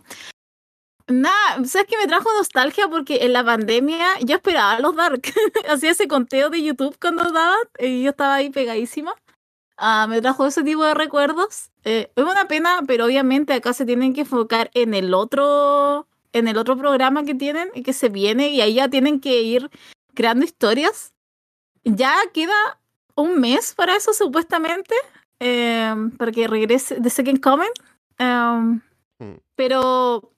Nada, 1.07 1.64
¿sabes 1.64 1.88
que 1.88 1.96
me 1.96 2.07
trajo 2.07 2.29
nostalgia? 2.37 2.88
Porque 2.88 3.25
en 3.25 3.33
la 3.33 3.44
pandemia 3.44 4.18
yo 4.20 4.37
esperaba 4.37 4.79
los 4.81 4.96
Dark, 4.96 5.23
hacía 5.68 5.90
ese 5.90 6.09
conteo 6.09 6.51
de 6.51 6.62
YouTube 6.62 6.96
cuando 7.01 7.31
daban 7.31 7.59
y 7.79 8.03
yo 8.03 8.11
estaba 8.11 8.37
ahí 8.37 8.51
pegadísima. 8.51 9.14
Ah, 9.77 10.07
me 10.09 10.20
trajo 10.20 10.46
ese 10.46 10.62
tipo 10.62 10.85
de 10.85 10.94
recuerdos. 10.94 11.70
Eh, 11.85 12.12
es 12.14 12.25
una 12.25 12.46
pena, 12.46 12.81
pero 12.87 13.07
obviamente 13.07 13.55
acá 13.55 13.73
se 13.73 13.87
tienen 13.87 14.12
que 14.12 14.20
enfocar 14.23 14.70
en 14.75 14.94
el 14.94 15.14
otro 15.14 16.07
en 16.33 16.49
el 16.49 16.59
otro 16.59 16.77
programa 16.77 17.25
que 17.25 17.35
tienen 17.35 17.70
y 17.75 17.83
que 17.83 17.92
se 17.92 18.09
viene 18.09 18.51
y 18.51 18.61
ahí 18.61 18.75
ya 18.75 18.88
tienen 18.88 19.20
que 19.20 19.42
ir 19.42 19.70
creando 20.20 20.44
historias. 20.44 21.14
Ya 21.83 22.14
queda 22.35 22.52
un 23.14 23.40
mes 23.40 23.72
para 23.74 23.96
eso, 23.96 24.12
supuestamente, 24.12 24.94
eh, 25.40 25.94
para 26.18 26.30
que 26.30 26.46
regrese 26.46 27.00
The 27.00 27.09
Second 27.09 27.40
Coming. 27.40 27.70
Um, 28.18 28.83
pero 29.54 30.30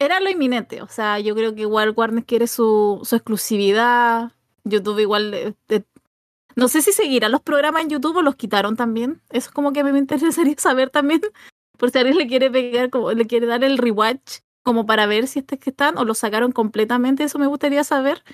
era 0.00 0.18
lo 0.18 0.30
inminente. 0.30 0.82
O 0.82 0.88
sea, 0.88 1.20
yo 1.20 1.36
creo 1.36 1.54
que 1.54 1.60
igual 1.60 1.94
Warner 1.96 2.24
quiere 2.24 2.48
su, 2.48 3.02
su 3.04 3.14
exclusividad. 3.14 4.32
YouTube 4.64 4.98
igual. 4.98 5.54
no 6.56 6.66
sé 6.66 6.82
si 6.82 6.90
seguirá 6.90 7.28
los 7.28 7.40
programas 7.40 7.82
en 7.82 7.90
YouTube 7.90 8.16
o 8.16 8.22
los 8.22 8.34
quitaron 8.34 8.74
también. 8.74 9.22
Eso 9.30 9.48
es 9.48 9.54
como 9.54 9.72
que 9.72 9.84
me 9.84 9.96
interesaría 9.96 10.54
saber 10.58 10.90
también. 10.90 11.20
Por 11.78 11.92
si 11.92 11.98
alguien 11.98 12.18
le 12.18 12.26
quiere 12.26 12.50
pegar, 12.50 12.90
como 12.90 13.12
le 13.12 13.26
quiere 13.28 13.46
dar 13.46 13.62
el 13.62 13.78
rewatch, 13.78 14.40
como 14.64 14.86
para 14.86 15.06
ver 15.06 15.28
si 15.28 15.38
este 15.38 15.56
que 15.56 15.70
están 15.70 15.98
o 15.98 16.04
lo 16.04 16.14
sacaron 16.14 16.50
completamente. 16.50 17.22
Eso 17.22 17.38
me 17.38 17.46
gustaría 17.46 17.84
saber. 17.84 18.24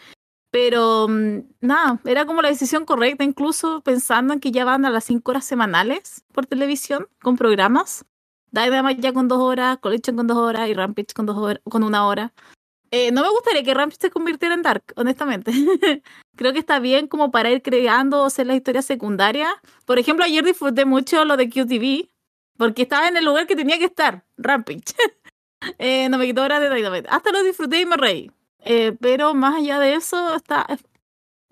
Pero 0.51 1.07
mm, 1.09 1.39
nada, 1.61 2.01
era 2.05 2.27
como 2.27 2.43
la 2.43 2.49
decisión 2.49 2.85
correcta, 2.85 3.25
incluso 3.25 3.81
pensando 3.83 4.35
en 4.35 4.41
que 4.41 4.51
ya 4.51 4.65
van 4.65 4.85
a 4.85 4.91
las 4.91 5.05
cinco 5.05 5.31
horas 5.31 5.45
semanales 5.45 6.25
por 6.33 6.47
televisión 6.47 7.09
con 7.23 7.37
programas. 7.37 8.05
Dynamite 8.53 9.01
ya 9.01 9.13
con 9.13 9.29
dos 9.29 9.39
horas, 9.39 9.79
Collection 9.79 10.17
con 10.17 10.27
dos 10.27 10.37
horas 10.37 10.69
y 10.69 10.75
Rampage 10.75 11.15
con, 11.15 11.27
dos 11.27 11.39
horas, 11.39 11.61
con 11.65 11.85
una 11.85 12.07
hora. 12.07 12.33
Eh, 12.91 13.13
no 13.13 13.23
me 13.23 13.31
gustaría 13.31 13.63
que 13.63 13.73
Rampage 13.73 14.01
se 14.01 14.11
convirtiera 14.11 14.55
en 14.55 14.63
Dark, 14.63 14.83
honestamente. 14.97 15.53
Creo 16.37 16.53
que 16.53 16.59
está 16.59 16.81
bien 16.81 17.07
como 17.07 17.31
para 17.31 17.51
ir 17.51 17.63
creando 17.63 18.23
o 18.23 18.27
hacer 18.27 18.49
la 18.49 18.57
historia 18.57 18.83
secundaria. 18.83 19.49
Por 19.85 20.01
ejemplo, 20.01 20.25
ayer 20.25 20.45
disfruté 20.45 20.85
mucho 20.85 21.25
lo 21.25 21.37
de 21.37 21.49
QTV, 21.49 22.09
porque 22.57 22.83
estaba 22.83 23.07
en 23.07 23.17
el 23.17 23.25
lugar 23.25 23.47
que 23.47 23.55
tenía 23.55 23.79
que 23.79 23.85
estar, 23.85 24.25
Rampage. 24.37 24.83
eh, 25.79 26.09
no 26.09 26.19
me 26.19 26.27
quitó 26.27 26.43
horas 26.43 26.61
de 26.61 26.75
Dynamite. 26.75 27.09
Hasta 27.09 27.31
lo 27.31 27.45
disfruté 27.45 27.81
y 27.81 27.87
me 27.87 27.97
reí. 27.97 28.33
Eh, 28.65 28.97
pero 29.01 29.35
más 29.35 29.57
allá 29.57 29.79
de 29.79 29.95
eso, 29.95 30.35
está, 30.35 30.67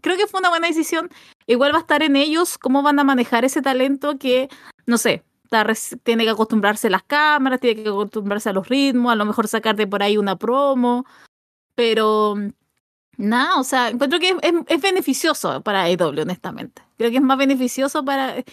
creo 0.00 0.16
que 0.16 0.26
fue 0.26 0.40
una 0.40 0.50
buena 0.50 0.68
decisión. 0.68 1.10
Igual 1.46 1.72
va 1.72 1.78
a 1.78 1.80
estar 1.80 2.02
en 2.02 2.16
ellos 2.16 2.58
cómo 2.58 2.82
van 2.82 2.98
a 2.98 3.04
manejar 3.04 3.44
ese 3.44 3.62
talento 3.62 4.18
que, 4.18 4.48
no 4.86 4.98
sé, 4.98 5.24
tiene 6.02 6.24
que 6.24 6.30
acostumbrarse 6.30 6.88
a 6.88 6.90
las 6.90 7.02
cámaras, 7.02 7.60
tiene 7.60 7.82
que 7.82 7.88
acostumbrarse 7.88 8.50
a 8.50 8.52
los 8.52 8.68
ritmos, 8.68 9.12
a 9.12 9.16
lo 9.16 9.24
mejor 9.24 9.48
sacarte 9.48 9.86
por 9.86 10.02
ahí 10.02 10.16
una 10.18 10.36
promo, 10.36 11.06
pero 11.74 12.36
Nada, 13.18 13.58
o 13.58 13.64
sea, 13.64 13.88
encuentro 13.88 14.20
que 14.20 14.30
es, 14.40 14.54
es, 14.68 14.80
beneficioso 14.80 15.60
para 15.62 15.82
AEW, 15.82 16.22
honestamente. 16.22 16.82
Creo 16.96 17.10
que 17.10 17.16
es 17.16 17.22
más 17.22 17.36
beneficioso 17.36 18.04
para 18.04 18.44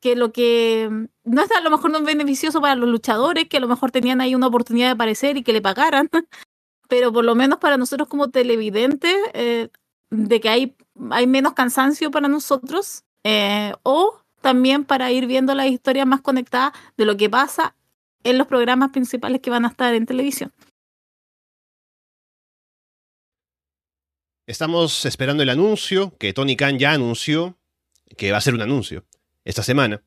que 0.00 0.16
lo 0.16 0.32
que 0.32 0.88
no 1.22 1.42
es 1.42 1.50
a 1.52 1.60
lo 1.60 1.70
mejor 1.70 1.92
no 1.92 1.98
es 1.98 2.04
beneficioso 2.04 2.60
para 2.60 2.74
los 2.74 2.88
luchadores, 2.88 3.48
que 3.48 3.58
a 3.58 3.60
lo 3.60 3.68
mejor 3.68 3.92
tenían 3.92 4.20
ahí 4.20 4.34
una 4.34 4.48
oportunidad 4.48 4.88
de 4.88 4.92
aparecer 4.94 5.36
y 5.36 5.44
que 5.44 5.52
le 5.52 5.62
pagaran, 5.62 6.10
pero 6.88 7.12
por 7.12 7.24
lo 7.24 7.34
menos 7.34 7.58
para 7.58 7.76
nosotros 7.76 8.08
como 8.08 8.30
televidentes, 8.30 9.14
eh, 9.32 9.68
de 10.10 10.40
que 10.40 10.48
hay, 10.48 10.76
hay 11.10 11.26
menos 11.26 11.54
cansancio 11.54 12.10
para 12.10 12.28
nosotros, 12.28 13.04
eh, 13.24 13.72
o 13.82 14.20
también 14.40 14.84
para 14.84 15.10
ir 15.10 15.26
viendo 15.26 15.54
las 15.54 15.66
historias 15.66 16.06
más 16.06 16.20
conectadas 16.20 16.72
de 16.96 17.06
lo 17.06 17.16
que 17.16 17.30
pasa 17.30 17.74
en 18.22 18.38
los 18.38 18.46
programas 18.46 18.90
principales 18.90 19.40
que 19.40 19.50
van 19.50 19.64
a 19.64 19.68
estar 19.68 19.94
en 19.94 20.06
televisión. 20.06 20.52
Estamos 24.46 25.06
esperando 25.06 25.42
el 25.42 25.48
anuncio 25.48 26.14
que 26.18 26.34
Tony 26.34 26.56
Khan 26.56 26.78
ya 26.78 26.92
anunció, 26.92 27.56
que 28.18 28.30
va 28.30 28.38
a 28.38 28.42
ser 28.42 28.54
un 28.54 28.60
anuncio 28.60 29.06
esta 29.44 29.62
semana, 29.62 30.02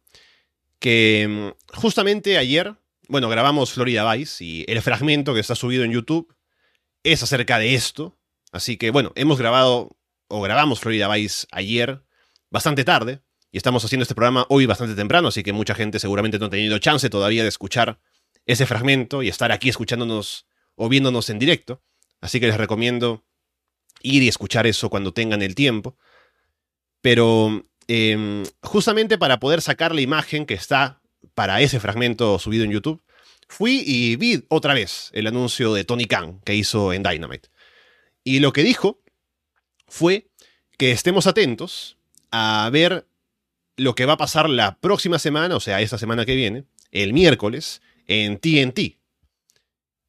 que 0.79 1.53
mm, 1.55 1.75
justamente 1.75 2.37
ayer, 2.37 2.75
bueno, 3.07 3.29
grabamos 3.29 3.73
Florida 3.73 4.13
Vice 4.13 4.43
y 4.43 4.65
el 4.67 4.81
fragmento 4.83 5.33
que 5.33 5.39
está 5.39 5.55
subido 5.55 5.83
en 5.83 5.91
YouTube 5.91 6.36
es 7.03 7.23
acerca 7.23 7.59
de 7.59 7.75
esto. 7.75 8.17
Así 8.51 8.77
que 8.77 8.91
bueno, 8.91 9.11
hemos 9.15 9.37
grabado 9.37 9.97
o 10.27 10.41
grabamos 10.41 10.79
Florida 10.79 11.13
Vice 11.13 11.47
ayer 11.51 12.03
bastante 12.49 12.83
tarde 12.83 13.21
y 13.51 13.57
estamos 13.57 13.83
haciendo 13.83 14.03
este 14.03 14.15
programa 14.15 14.45
hoy 14.49 14.65
bastante 14.65 14.95
temprano, 14.95 15.29
así 15.29 15.43
que 15.43 15.53
mucha 15.53 15.73
gente 15.73 15.99
seguramente 15.99 16.37
no 16.39 16.47
ha 16.47 16.49
tenido 16.49 16.77
chance 16.79 17.09
todavía 17.09 17.43
de 17.43 17.49
escuchar 17.49 17.99
ese 18.45 18.65
fragmento 18.65 19.23
y 19.23 19.29
estar 19.29 19.51
aquí 19.51 19.69
escuchándonos 19.69 20.47
o 20.75 20.89
viéndonos 20.89 21.29
en 21.29 21.39
directo. 21.39 21.81
Así 22.21 22.39
que 22.39 22.47
les 22.47 22.57
recomiendo 22.57 23.25
ir 24.01 24.23
y 24.23 24.27
escuchar 24.27 24.67
eso 24.67 24.89
cuando 24.89 25.13
tengan 25.13 25.41
el 25.41 25.55
tiempo. 25.55 25.97
Pero 27.01 27.65
em, 27.87 28.43
justamente 28.61 29.17
para 29.17 29.39
poder 29.39 29.61
sacar 29.61 29.93
la 29.93 30.01
imagen 30.01 30.45
que 30.45 30.53
está 30.53 31.01
para 31.33 31.61
ese 31.61 31.79
fragmento 31.79 32.39
subido 32.39 32.63
en 32.63 32.71
YouTube, 32.71 33.01
fui 33.47 33.83
y 33.85 34.15
vi 34.15 34.45
otra 34.49 34.73
vez 34.73 35.09
el 35.13 35.27
anuncio 35.27 35.73
de 35.73 35.83
Tony 35.83 36.05
Khan 36.05 36.41
que 36.41 36.55
hizo 36.55 36.93
en 36.93 37.03
Dynamite. 37.03 37.49
Y 38.23 38.39
lo 38.39 38.53
que 38.53 38.63
dijo 38.63 39.01
fue 39.87 40.29
que 40.77 40.91
estemos 40.91 41.27
atentos 41.27 41.97
a 42.31 42.69
ver 42.71 43.07
lo 43.77 43.95
que 43.95 44.05
va 44.05 44.13
a 44.13 44.17
pasar 44.17 44.49
la 44.49 44.79
próxima 44.79 45.19
semana, 45.19 45.55
o 45.55 45.59
sea, 45.59 45.81
esta 45.81 45.97
semana 45.97 46.25
que 46.25 46.35
viene, 46.35 46.65
el 46.91 47.13
miércoles, 47.13 47.81
en 48.07 48.37
TNT. 48.37 48.97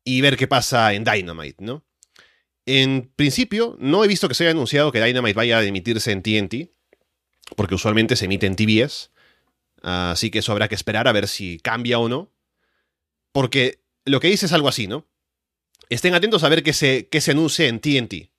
Y 0.04 0.20
ver 0.20 0.36
qué 0.36 0.48
pasa 0.48 0.94
en 0.94 1.04
Dynamite, 1.04 1.62
¿no? 1.62 1.84
En 2.64 3.10
principio, 3.14 3.76
no 3.78 4.04
he 4.04 4.08
visto 4.08 4.28
que 4.28 4.34
se 4.34 4.44
haya 4.44 4.50
anunciado 4.52 4.90
que 4.90 5.02
Dynamite 5.02 5.34
vaya 5.34 5.58
a 5.58 5.64
emitirse 5.64 6.12
en 6.12 6.22
TNT, 6.22 6.70
porque 7.56 7.74
usualmente 7.74 8.16
se 8.16 8.24
emite 8.24 8.46
en 8.46 8.56
TBS. 8.56 9.10
Así 9.82 10.30
que 10.30 10.40
eso 10.40 10.52
habrá 10.52 10.68
que 10.68 10.74
esperar 10.74 11.08
a 11.08 11.12
ver 11.12 11.28
si 11.28 11.60
cambia 11.60 11.98
o 11.98 12.08
no. 12.08 12.30
Porque 13.38 13.84
lo 14.04 14.18
que 14.18 14.26
dice 14.26 14.46
es 14.46 14.52
algo 14.52 14.66
así, 14.66 14.88
¿no? 14.88 15.06
Estén 15.90 16.12
atentos 16.12 16.42
a 16.42 16.48
ver 16.48 16.64
qué 16.64 16.72
se, 16.72 17.06
qué 17.06 17.20
se 17.20 17.30
anuncie 17.30 17.68
en 17.68 17.78
TNT. 17.78 18.32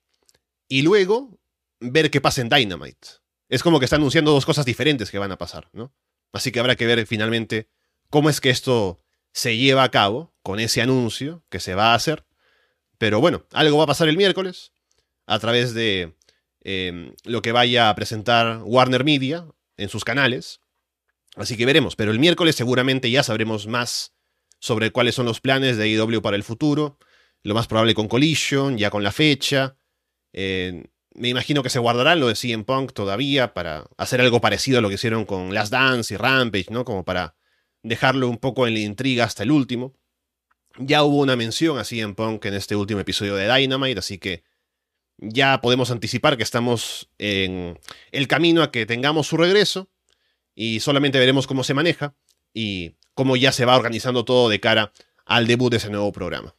Y 0.68 0.82
luego 0.82 1.40
ver 1.80 2.10
qué 2.10 2.20
pasa 2.20 2.42
en 2.42 2.50
Dynamite. 2.50 3.08
Es 3.48 3.62
como 3.62 3.78
que 3.78 3.86
está 3.86 3.96
anunciando 3.96 4.30
dos 4.30 4.44
cosas 4.44 4.66
diferentes 4.66 5.10
que 5.10 5.18
van 5.18 5.32
a 5.32 5.38
pasar, 5.38 5.70
¿no? 5.72 5.94
Así 6.34 6.52
que 6.52 6.60
habrá 6.60 6.76
que 6.76 6.84
ver 6.84 7.06
finalmente 7.06 7.70
cómo 8.10 8.28
es 8.28 8.42
que 8.42 8.50
esto 8.50 9.02
se 9.32 9.56
lleva 9.56 9.84
a 9.84 9.90
cabo 9.90 10.34
con 10.42 10.60
ese 10.60 10.82
anuncio 10.82 11.46
que 11.48 11.60
se 11.60 11.74
va 11.74 11.92
a 11.92 11.94
hacer. 11.94 12.26
Pero 12.98 13.22
bueno, 13.22 13.46
algo 13.52 13.78
va 13.78 13.84
a 13.84 13.86
pasar 13.94 14.10
el 14.10 14.18
miércoles 14.18 14.72
a 15.24 15.38
través 15.38 15.72
de 15.72 16.14
em, 16.60 17.14
lo 17.24 17.40
que 17.40 17.52
vaya 17.52 17.88
a 17.88 17.94
presentar 17.94 18.60
Warner 18.64 19.04
Media 19.04 19.46
en 19.78 19.88
sus 19.88 20.04
canales. 20.04 20.60
Así 21.36 21.56
que 21.56 21.64
veremos, 21.64 21.96
pero 21.96 22.12
el 22.12 22.18
miércoles 22.18 22.54
seguramente 22.54 23.10
ya 23.10 23.22
sabremos 23.22 23.66
más 23.66 24.12
sobre 24.60 24.92
cuáles 24.92 25.16
son 25.16 25.26
los 25.26 25.40
planes 25.40 25.76
de 25.76 25.88
IW 25.88 26.22
para 26.22 26.36
el 26.36 26.44
futuro. 26.44 26.98
Lo 27.42 27.54
más 27.54 27.66
probable 27.66 27.94
con 27.94 28.06
Collision, 28.06 28.78
ya 28.78 28.90
con 28.90 29.02
la 29.02 29.10
fecha. 29.10 29.76
me 30.32 31.28
imagino 31.28 31.62
que 31.62 31.70
se 31.70 31.80
guardarán 31.80 32.20
lo 32.20 32.28
de 32.28 32.36
CM 32.36 32.64
Punk 32.64 32.92
todavía 32.92 33.52
para 33.52 33.88
hacer 33.96 34.20
algo 34.20 34.40
parecido 34.40 34.78
a 34.78 34.82
lo 34.82 34.88
que 34.88 34.94
hicieron 34.94 35.24
con 35.24 35.52
Last 35.52 35.72
Dance 35.72 36.14
y 36.14 36.16
Rampage, 36.16 36.70
¿no? 36.70 36.84
Como 36.84 37.04
para 37.04 37.34
dejarlo 37.82 38.28
un 38.28 38.36
poco 38.36 38.66
en 38.66 38.74
la 38.74 38.80
intriga 38.80 39.24
hasta 39.24 39.42
el 39.42 39.50
último. 39.50 39.94
Ya 40.78 41.02
hubo 41.02 41.18
una 41.18 41.34
mención 41.34 41.78
así 41.78 42.00
en 42.00 42.14
Punk 42.14 42.44
en 42.44 42.54
este 42.54 42.76
último 42.76 43.00
episodio 43.00 43.34
de 43.34 43.52
Dynamite, 43.52 43.98
así 43.98 44.18
que 44.18 44.44
ya 45.18 45.60
podemos 45.60 45.90
anticipar 45.90 46.36
que 46.36 46.42
estamos 46.42 47.10
en 47.18 47.78
el 48.12 48.28
camino 48.28 48.62
a 48.62 48.70
que 48.70 48.86
tengamos 48.86 49.26
su 49.26 49.36
regreso 49.36 49.90
y 50.54 50.80
solamente 50.80 51.18
veremos 51.18 51.46
cómo 51.46 51.64
se 51.64 51.74
maneja 51.74 52.14
y 52.54 52.96
cómo 53.14 53.36
ya 53.36 53.52
se 53.52 53.64
va 53.64 53.76
organizando 53.76 54.24
todo 54.24 54.48
de 54.48 54.60
cara 54.60 54.92
al 55.26 55.46
debut 55.46 55.70
de 55.70 55.76
ese 55.78 55.90
nuevo 55.90 56.12
programa. 56.12 56.54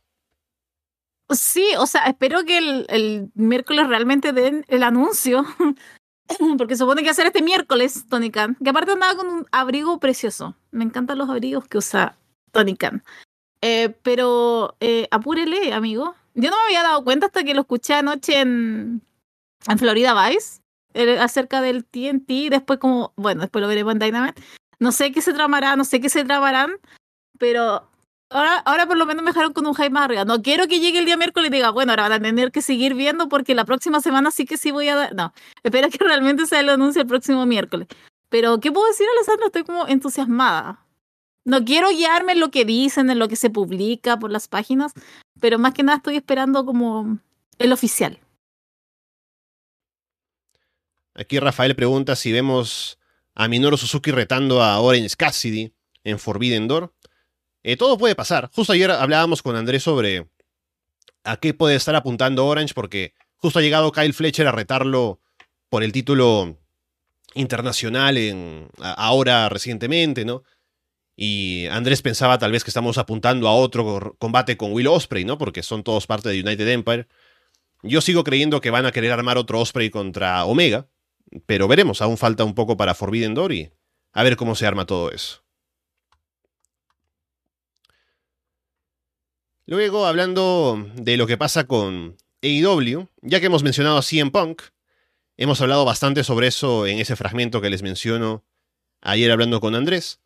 Sí, 1.29 1.65
o 1.77 1.87
sea, 1.87 2.05
espero 2.05 2.43
que 2.43 2.57
el, 2.57 3.31
miércoles 3.35 3.87
realmente 3.87 4.33
den 4.33 4.65
el 4.67 4.83
anuncio, 4.83 5.45
porque 6.57 6.75
supone 6.75 7.03
que 7.03 7.09
hacer 7.09 7.27
este 7.27 7.41
miércoles 7.41 8.05
Tony 8.09 8.31
Khan, 8.31 8.57
que 8.61 8.69
aparte 8.69 8.91
andaba 8.91 9.15
con 9.15 9.27
un 9.27 9.45
abrigo 9.51 9.99
precioso. 9.99 10.55
Me 10.71 10.83
encantan 10.83 11.17
los 11.17 11.29
abrigos 11.29 11.67
que 11.67 11.77
usa 11.77 12.17
Tony 12.51 12.75
Khan. 12.75 13.03
Eh, 13.61 13.95
pero 14.01 14.75
eh, 14.79 15.07
apúrele, 15.11 15.73
amigo. 15.73 16.15
Yo 16.33 16.49
no 16.49 16.57
me 16.57 16.63
había 16.63 16.83
dado 16.83 17.03
cuenta 17.03 17.27
hasta 17.27 17.43
que 17.43 17.53
lo 17.53 17.61
escuché 17.61 17.93
anoche 17.93 18.39
en, 18.39 19.01
en 19.67 19.79
Florida 19.79 20.29
Vice, 20.29 20.61
eh, 20.93 21.19
acerca 21.19 21.61
del 21.61 21.85
TNT, 21.85 22.49
después 22.49 22.79
como, 22.79 23.13
bueno, 23.15 23.41
después 23.41 23.61
lo 23.61 23.67
veremos 23.67 23.93
en 23.93 23.99
Dynamite. 23.99 24.41
No 24.81 24.91
sé 24.91 25.11
qué 25.11 25.21
se 25.21 25.31
tramará, 25.31 25.75
no 25.75 25.85
sé 25.85 26.01
qué 26.01 26.09
se 26.09 26.25
tramarán, 26.25 26.71
pero 27.37 27.87
ahora, 28.31 28.57
ahora 28.65 28.87
por 28.87 28.97
lo 28.97 29.05
menos 29.05 29.23
me 29.23 29.29
dejaron 29.29 29.53
con 29.53 29.67
un 29.67 29.75
hype 29.75 29.91
más. 29.91 30.09
No 30.25 30.41
quiero 30.41 30.67
que 30.67 30.79
llegue 30.79 30.97
el 30.97 31.05
día 31.05 31.17
miércoles 31.17 31.49
y 31.51 31.53
diga, 31.53 31.69
bueno, 31.69 31.91
ahora 31.91 32.09
van 32.09 32.25
a 32.25 32.29
tener 32.29 32.51
que 32.51 32.63
seguir 32.63 32.95
viendo 32.95 33.29
porque 33.29 33.53
la 33.53 33.63
próxima 33.63 34.01
semana 34.01 34.31
sí 34.31 34.45
que 34.45 34.57
sí 34.57 34.71
voy 34.71 34.87
a 34.87 34.95
dar. 34.95 35.13
No, 35.13 35.33
espero 35.63 35.87
que 35.91 35.99
realmente 36.03 36.47
sea 36.47 36.61
el 36.61 36.69
anuncio 36.69 37.03
el 37.03 37.07
próximo 37.07 37.45
miércoles. 37.45 37.87
Pero, 38.29 38.59
¿qué 38.59 38.71
puedo 38.71 38.87
decir, 38.87 39.05
Alessandra? 39.15 39.45
Estoy 39.45 39.65
como 39.65 39.87
entusiasmada. 39.87 40.83
No 41.45 41.63
quiero 41.63 41.89
guiarme 41.89 42.31
en 42.31 42.39
lo 42.39 42.49
que 42.49 42.65
dicen, 42.65 43.11
en 43.11 43.19
lo 43.19 43.27
que 43.27 43.35
se 43.35 43.51
publica 43.51 44.17
por 44.17 44.31
las 44.31 44.47
páginas, 44.47 44.93
pero 45.39 45.59
más 45.59 45.75
que 45.75 45.83
nada 45.83 45.97
estoy 45.97 46.15
esperando 46.15 46.65
como 46.65 47.19
el 47.59 47.71
oficial. 47.71 48.19
Aquí 51.13 51.37
Rafael 51.37 51.75
pregunta 51.75 52.15
si 52.15 52.31
vemos 52.31 52.97
a 53.33 53.47
Minoru 53.47 53.77
Suzuki 53.77 54.11
retando 54.11 54.61
a 54.61 54.79
Orange 54.79 55.15
Cassidy 55.15 55.73
en 56.03 56.19
Forbidden 56.19 56.67
Door. 56.67 56.93
Eh, 57.63 57.77
todo 57.77 57.97
puede 57.97 58.15
pasar. 58.15 58.49
Justo 58.53 58.73
ayer 58.73 58.91
hablábamos 58.91 59.41
con 59.41 59.55
Andrés 59.55 59.83
sobre 59.83 60.27
a 61.23 61.37
qué 61.37 61.53
puede 61.53 61.75
estar 61.75 61.95
apuntando 61.95 62.45
Orange, 62.45 62.73
porque 62.73 63.13
justo 63.35 63.59
ha 63.59 63.61
llegado 63.61 63.91
Kyle 63.91 64.13
Fletcher 64.13 64.47
a 64.47 64.51
retarlo 64.51 65.19
por 65.69 65.83
el 65.83 65.91
título 65.91 66.57
internacional 67.33 68.17
en, 68.17 68.67
ahora 68.79 69.47
recientemente, 69.49 70.25
¿no? 70.25 70.43
Y 71.15 71.67
Andrés 71.67 72.01
pensaba 72.01 72.39
tal 72.39 72.51
vez 72.51 72.63
que 72.63 72.71
estamos 72.71 72.97
apuntando 72.97 73.47
a 73.47 73.53
otro 73.53 74.15
combate 74.17 74.57
con 74.57 74.73
Will 74.73 74.87
Osprey, 74.87 75.23
¿no? 75.23 75.37
Porque 75.37 75.61
son 75.61 75.83
todos 75.83 76.07
parte 76.07 76.29
de 76.29 76.41
United 76.41 76.67
Empire. 76.67 77.07
Yo 77.83 78.01
sigo 78.01 78.23
creyendo 78.23 78.61
que 78.61 78.71
van 78.71 78.85
a 78.85 78.91
querer 78.91 79.11
armar 79.11 79.37
otro 79.37 79.59
Osprey 79.59 79.89
contra 79.89 80.45
Omega, 80.45 80.87
pero 81.45 81.67
veremos, 81.67 82.01
aún 82.01 82.17
falta 82.17 82.43
un 82.43 82.55
poco 82.55 82.77
para 82.77 82.95
Forbidden 82.95 83.33
Door 83.33 83.53
y 83.53 83.71
a 84.13 84.23
ver 84.23 84.35
cómo 84.35 84.55
se 84.55 84.65
arma 84.65 84.85
todo 84.85 85.11
eso. 85.11 85.43
Luego, 89.65 90.05
hablando 90.05 90.85
de 90.95 91.15
lo 91.15 91.27
que 91.27 91.37
pasa 91.37 91.65
con 91.65 92.17
AEW, 92.41 93.07
ya 93.21 93.39
que 93.39 93.45
hemos 93.45 93.63
mencionado 93.63 93.97
a 93.97 94.01
CM 94.01 94.31
Punk, 94.31 94.63
hemos 95.37 95.61
hablado 95.61 95.85
bastante 95.85 96.23
sobre 96.23 96.47
eso 96.47 96.85
en 96.87 96.99
ese 96.99 97.15
fragmento 97.15 97.61
que 97.61 97.69
les 97.69 97.81
menciono 97.81 98.43
ayer 99.01 99.31
hablando 99.31 99.61
con 99.61 99.75
Andrés. 99.75 100.19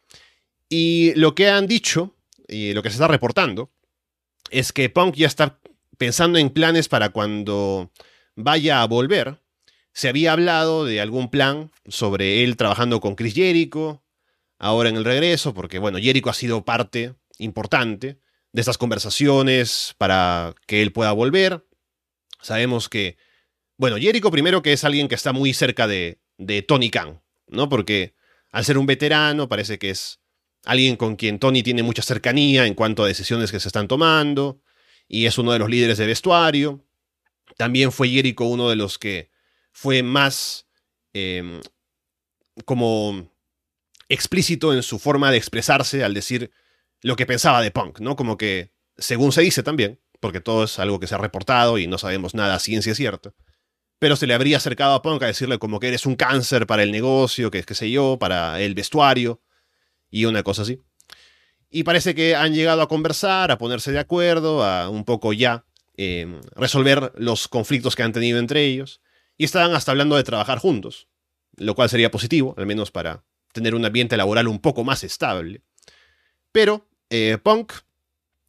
Y 0.68 1.13
lo 1.15 1.36
que 1.36 1.50
han 1.50 1.68
dicho, 1.68 2.15
y 2.48 2.74
lo 2.74 2.82
que 2.82 2.89
se 2.89 2.96
está 2.96 3.08
reportando, 3.08 3.72
es 4.50 4.74
que 4.74 4.89
Punk 4.89 5.15
ya 5.15 5.28
está 5.28 5.60
pensando 5.98 6.39
en 6.39 6.50
planes 6.50 6.88
para 6.88 7.10
cuando 7.10 7.91
vaya 8.36 8.82
a 8.82 8.88
volver. 8.88 9.39
Se 9.95 10.10
había 10.10 10.34
hablado 10.34 10.84
de 10.84 10.99
algún 10.99 11.29
plan 11.31 11.71
sobre 11.88 12.43
él 12.43 12.58
trabajando 12.58 12.99
con 12.99 13.15
Chris 13.15 13.34
Jericho, 13.34 14.03
ahora 14.60 14.89
en 14.89 14.97
el 14.97 15.05
regreso, 15.05 15.53
porque 15.53 15.79
bueno, 15.79 15.99
Jericho 15.99 16.29
ha 16.29 16.34
sido 16.34 16.65
parte 16.65 17.15
importante 17.38 18.19
de 18.51 18.62
estas 18.62 18.77
conversaciones 18.77 19.95
para 19.97 20.53
que 20.67 20.81
él 20.81 20.91
pueda 20.91 21.13
volver. 21.13 21.65
Sabemos 22.41 22.89
que, 22.89 23.15
bueno, 23.77 23.95
Jericho 23.95 24.29
primero 24.31 24.62
que 24.62 24.73
es 24.73 24.84
alguien 24.84 25.08
que 25.08 25.15
está 25.15 25.31
muy 25.31 25.53
cerca 25.53 25.88
de, 25.88 26.19
de 26.38 26.62
Tony 26.62 26.89
Khan, 26.89 27.21
¿no? 27.47 27.69
Porque 27.69 28.15
al 28.51 28.65
ser 28.65 28.77
un 28.77 28.88
veterano 28.88 29.47
parece 29.47 29.79
que 29.79 29.91
es 29.91 30.19
alguien 30.65 30.97
con 30.97 31.15
quien 31.15 31.39
Tony 31.39 31.63
tiene 31.63 31.84
mucha 31.84 32.01
cercanía 32.01 32.65
en 32.65 32.73
cuanto 32.73 33.05
a 33.05 33.08
decisiones 33.08 33.49
que 33.49 33.62
se 33.62 33.69
están 33.69 33.88
tomando, 33.88 34.60
y 35.08 35.25
es 35.25 35.38
uno 35.38 35.53
de 35.53 35.60
los 35.60 35.69
líderes 35.69 35.97
de 35.97 36.05
vestuario. 36.05 36.86
También 37.55 37.93
fue 37.93 38.10
Jericho 38.10 38.43
uno 38.43 38.69
de 38.69 38.75
los 38.75 38.99
que 38.99 39.34
fue 39.75 40.03
más 40.03 40.67
em, 41.11 41.59
como 42.63 43.29
explícito 44.07 44.73
en 44.73 44.83
su 44.83 44.99
forma 44.99 45.31
de 45.31 45.38
expresarse 45.38 46.01
al 46.01 46.13
decir 46.13 46.49
lo 47.01 47.17
que 47.17 47.25
pensaba 47.25 47.61
de 47.61 47.71
Punk, 47.71 47.99
¿no? 47.99 48.15
Como 48.15 48.38
que, 48.38 48.71
según 48.97 49.33
se 49.33 49.41
dice 49.41 49.63
también, 49.63 49.99
porque 50.21 50.39
todo 50.39 50.63
es 50.63 50.79
algo 50.79 51.01
que 51.01 51.07
se 51.07 51.15
ha 51.15 51.17
reportado 51.17 51.77
y 51.77 51.88
no 51.88 51.97
sabemos 51.97 52.33
nada 52.33 52.57
ciencia 52.59 52.95
cierta, 52.95 53.33
pero 53.99 54.15
se 54.15 54.27
le 54.27 54.33
habría 54.33 54.57
acercado 54.57 54.93
a 54.93 55.01
Punk 55.01 55.23
a 55.23 55.27
decirle 55.27 55.59
como 55.59 55.81
que 55.81 55.89
eres 55.89 56.05
un 56.05 56.15
cáncer 56.15 56.67
para 56.67 56.83
el 56.83 56.93
negocio, 56.93 57.51
que 57.51 57.59
es 57.59 57.65
qué 57.65 57.75
sé 57.75 57.91
yo, 57.91 58.17
para 58.17 58.61
el 58.61 58.75
vestuario 58.75 59.41
y 60.09 60.23
una 60.23 60.41
cosa 60.41 60.61
así. 60.61 60.79
Y 61.69 61.83
parece 61.83 62.15
que 62.15 62.33
han 62.33 62.53
llegado 62.53 62.81
a 62.81 62.88
conversar, 62.88 63.51
a 63.51 63.57
ponerse 63.57 63.91
de 63.91 63.99
acuerdo, 63.99 64.63
a 64.63 64.89
un 64.89 65.03
poco 65.03 65.33
ya 65.33 65.65
em, 65.97 66.39
resolver 66.55 67.11
los 67.17 67.49
conflictos 67.49 67.93
que 67.97 68.03
han 68.03 68.13
tenido 68.13 68.39
entre 68.39 68.63
ellos. 68.63 69.01
Y 69.38 69.45
estaban 69.45 69.74
hasta 69.74 69.91
hablando 69.91 70.15
de 70.15 70.24
trabajar 70.24 70.60
juntos, 70.60 71.08
lo 71.58 71.76
cual 71.76 71.89
sería 71.89 72.12
positivo, 72.12 72.54
al 72.58 72.65
menos 72.65 72.91
para 72.91 73.24
tener 73.52 73.76
un 73.76 73.86
ambiente 73.86 74.17
laboral 74.17 74.48
un 74.48 74.60
poco 74.60 74.84
más 74.84 75.04
estable. 75.04 75.62
Pero 76.52 76.88
eh, 77.10 77.38
Punk, 77.41 77.74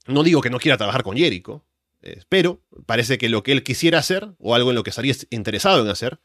no 0.06 0.22
digo 0.22 0.40
que 0.40 0.50
no 0.50 0.58
quiera 0.58 0.76
trabajar 0.76 1.02
con 1.02 1.16
Jericho, 1.16 1.64
eh, 2.02 2.22
pero 2.28 2.62
parece 2.86 3.18
que 3.18 3.28
lo 3.28 3.42
que 3.42 3.52
él 3.52 3.62
quisiera 3.62 3.98
hacer, 3.98 4.34
o 4.38 4.54
algo 4.54 4.70
en 4.70 4.76
lo 4.76 4.82
que 4.82 4.90
estaría 4.90 5.14
interesado 5.30 5.82
en 5.82 5.88
hacer, 5.88 6.20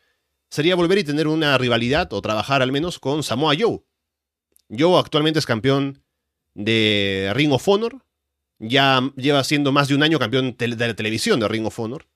sería 0.49 0.75
volver 0.75 0.99
y 0.99 1.03
tener 1.03 1.27
una 1.27 1.57
rivalidad, 1.57 2.11
o 2.13 2.21
trabajar 2.21 2.61
al 2.61 2.71
menos 2.71 2.99
con 2.99 3.23
Samoa 3.23 3.55
Joe. 3.57 3.83
Joe 4.69 4.99
actualmente 4.99 5.39
es 5.39 5.45
campeón 5.45 6.03
de 6.53 7.31
Ring 7.33 7.51
of 7.51 7.67
Honor, 7.67 8.03
ya 8.59 9.01
lleva 9.15 9.43
siendo 9.43 9.71
más 9.71 9.87
de 9.87 9.95
un 9.95 10.03
año 10.03 10.19
campeón 10.19 10.55
de 10.57 10.67
la 10.67 10.93
televisión 10.93 11.39
de 11.39 11.47
Ring 11.47 11.65
of 11.65 11.79
Honor, 11.79 12.07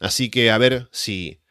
así 0.00 0.30
que 0.30 0.50
a 0.50 0.58
ver 0.58 0.88
si... 0.90 1.41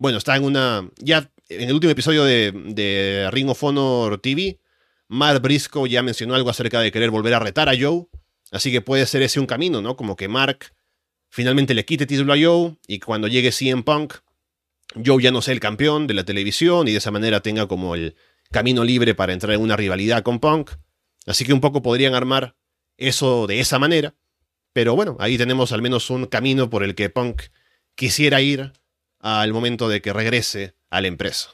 Bueno, 0.00 0.16
está 0.16 0.34
en 0.34 0.44
una... 0.44 0.90
Ya 0.96 1.30
en 1.50 1.68
el 1.68 1.74
último 1.74 1.90
episodio 1.90 2.24
de, 2.24 3.28
Ring 3.30 3.50
of 3.50 3.62
Honor 3.62 4.18
TV, 4.18 4.58
Matt 5.08 5.42
Briscoe 5.42 5.90
ya 5.90 6.02
mencionó 6.02 6.34
algo 6.34 6.48
acerca 6.48 6.80
de 6.80 6.90
querer 6.90 7.10
volver 7.10 7.34
a 7.34 7.38
retar 7.38 7.68
a 7.68 7.74
Joe, 7.78 8.06
así 8.50 8.72
que 8.72 8.80
puede 8.80 9.04
ser 9.04 9.20
ese 9.20 9.40
un 9.40 9.46
camino, 9.46 9.82
¿no? 9.82 9.96
Como 9.96 10.16
que 10.16 10.26
Mark 10.26 10.72
finalmente 11.28 11.74
le 11.74 11.84
quite 11.84 12.06
título 12.06 12.32
a 12.32 12.38
Joe 12.40 12.78
y 12.86 12.98
cuando 13.00 13.28
llegue 13.28 13.52
CM 13.52 13.82
Punk, 13.82 14.14
Joe 15.04 15.22
ya 15.22 15.32
no 15.32 15.42
sea 15.42 15.52
el 15.52 15.60
campeón 15.60 16.06
de 16.06 16.14
la 16.14 16.24
televisión 16.24 16.88
y 16.88 16.92
de 16.92 16.96
esa 16.96 17.10
manera 17.10 17.40
tenga 17.40 17.68
como 17.68 17.94
el 17.94 18.16
camino 18.50 18.84
libre 18.84 19.14
para 19.14 19.34
entrar 19.34 19.52
en 19.52 19.60
una 19.60 19.76
rivalidad 19.76 20.22
con 20.22 20.40
Punk. 20.40 20.70
Así 21.26 21.44
que 21.44 21.52
un 21.52 21.60
poco 21.60 21.82
podrían 21.82 22.14
armar 22.14 22.56
eso 22.96 23.46
de 23.46 23.60
esa 23.60 23.78
manera. 23.78 24.14
Pero 24.72 24.96
bueno, 24.96 25.18
ahí 25.20 25.36
tenemos 25.36 25.72
al 25.72 25.82
menos 25.82 26.08
un 26.08 26.24
camino 26.24 26.70
por 26.70 26.84
el 26.84 26.94
que 26.94 27.10
Punk 27.10 27.42
quisiera 27.96 28.40
ir 28.40 28.72
al 29.20 29.52
momento 29.52 29.88
de 29.88 30.02
que 30.02 30.12
regrese 30.12 30.74
a 30.90 31.00
la 31.00 31.08
empresa. 31.08 31.50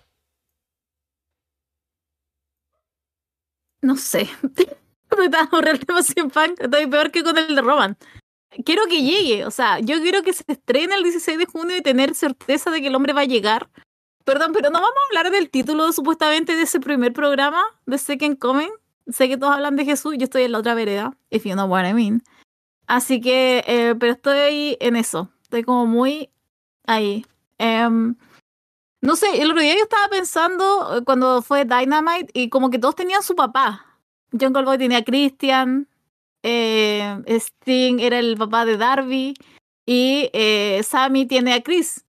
No 3.83 3.97
sé. 3.97 4.29
Estoy 5.11 6.87
peor 6.89 7.11
que 7.11 7.23
con 7.23 7.39
el 7.39 7.55
de 7.55 7.63
Roman. 7.63 7.97
Quiero 8.65 8.87
que 8.87 9.03
llegue, 9.03 9.45
o 9.45 9.51
sea, 9.51 9.81
yo 9.81 10.01
quiero 10.01 10.23
que 10.23 10.33
se 10.33 10.45
estrene 10.47 10.95
el 10.95 11.03
16 11.03 11.39
de 11.39 11.47
junio 11.47 11.77
y 11.77 11.83
tener 11.83 12.15
certeza 12.15 12.71
de 12.71 12.81
que 12.81 12.89
el 12.89 12.95
hombre 12.95 13.13
va 13.13 13.23
a 13.23 13.27
llegar. 13.27 13.69
Perdón, 14.25 14.53
pero 14.53 14.71
no 14.71 14.81
vamos 14.81 14.91
a 14.91 15.19
hablar 15.19 15.33
del 15.33 15.51
título 15.51 15.93
supuestamente 15.93 16.57
de 16.57 16.63
ese 16.63 16.81
primer 16.81 17.13
programa 17.13 17.63
de 17.85 17.99
Second 17.99 18.39
Coming. 18.39 18.71
Sé 19.09 19.29
que 19.29 19.37
todos 19.37 19.55
hablan 19.55 19.77
de 19.77 19.85
Jesús, 19.85 20.15
yo 20.19 20.25
estoy 20.25 20.45
en 20.45 20.53
la 20.53 20.59
otra 20.59 20.75
vereda, 20.75 21.17
if 21.31 21.45
you 21.45 21.53
know 21.53 21.67
what 21.67 21.89
I 21.89 21.93
mean. 21.93 22.23
Así 22.87 23.21
que, 23.21 23.63
eh, 23.67 23.95
pero 23.99 24.13
estoy 24.13 24.77
en 24.81 24.97
eso. 24.97 25.31
Estoy 25.43 25.63
como 25.63 25.87
muy 25.87 26.31
ahí. 26.87 27.25
Um, 27.59 28.17
no 29.01 29.17
sé, 29.17 29.41
el 29.41 29.51
otro 29.51 29.63
día 29.63 29.75
yo 29.75 29.83
estaba 29.83 30.09
pensando 30.09 30.99
eh, 30.99 31.05
cuando 31.05 31.43
fue 31.43 31.65
Dynamite 31.65 32.31
y 32.35 32.49
como 32.49 32.71
que 32.71 32.79
todos 32.79 32.97
tenían 32.97 33.23
su 33.23 33.35
papá. 33.37 33.87
John 34.39 34.53
Goldboy 34.53 34.79
tenía 34.79 34.99
a 34.99 35.05
Christian, 35.05 35.89
eh, 36.43 37.23
Sting 37.27 37.99
era 38.01 38.19
el 38.19 38.37
papá 38.37 38.65
de 38.65 38.77
Darby 38.77 39.35
y 39.87 40.31
eh, 40.33 40.81
Sammy 40.85 41.27
tiene 41.27 41.55
a 41.55 41.63
Chris. 41.63 42.05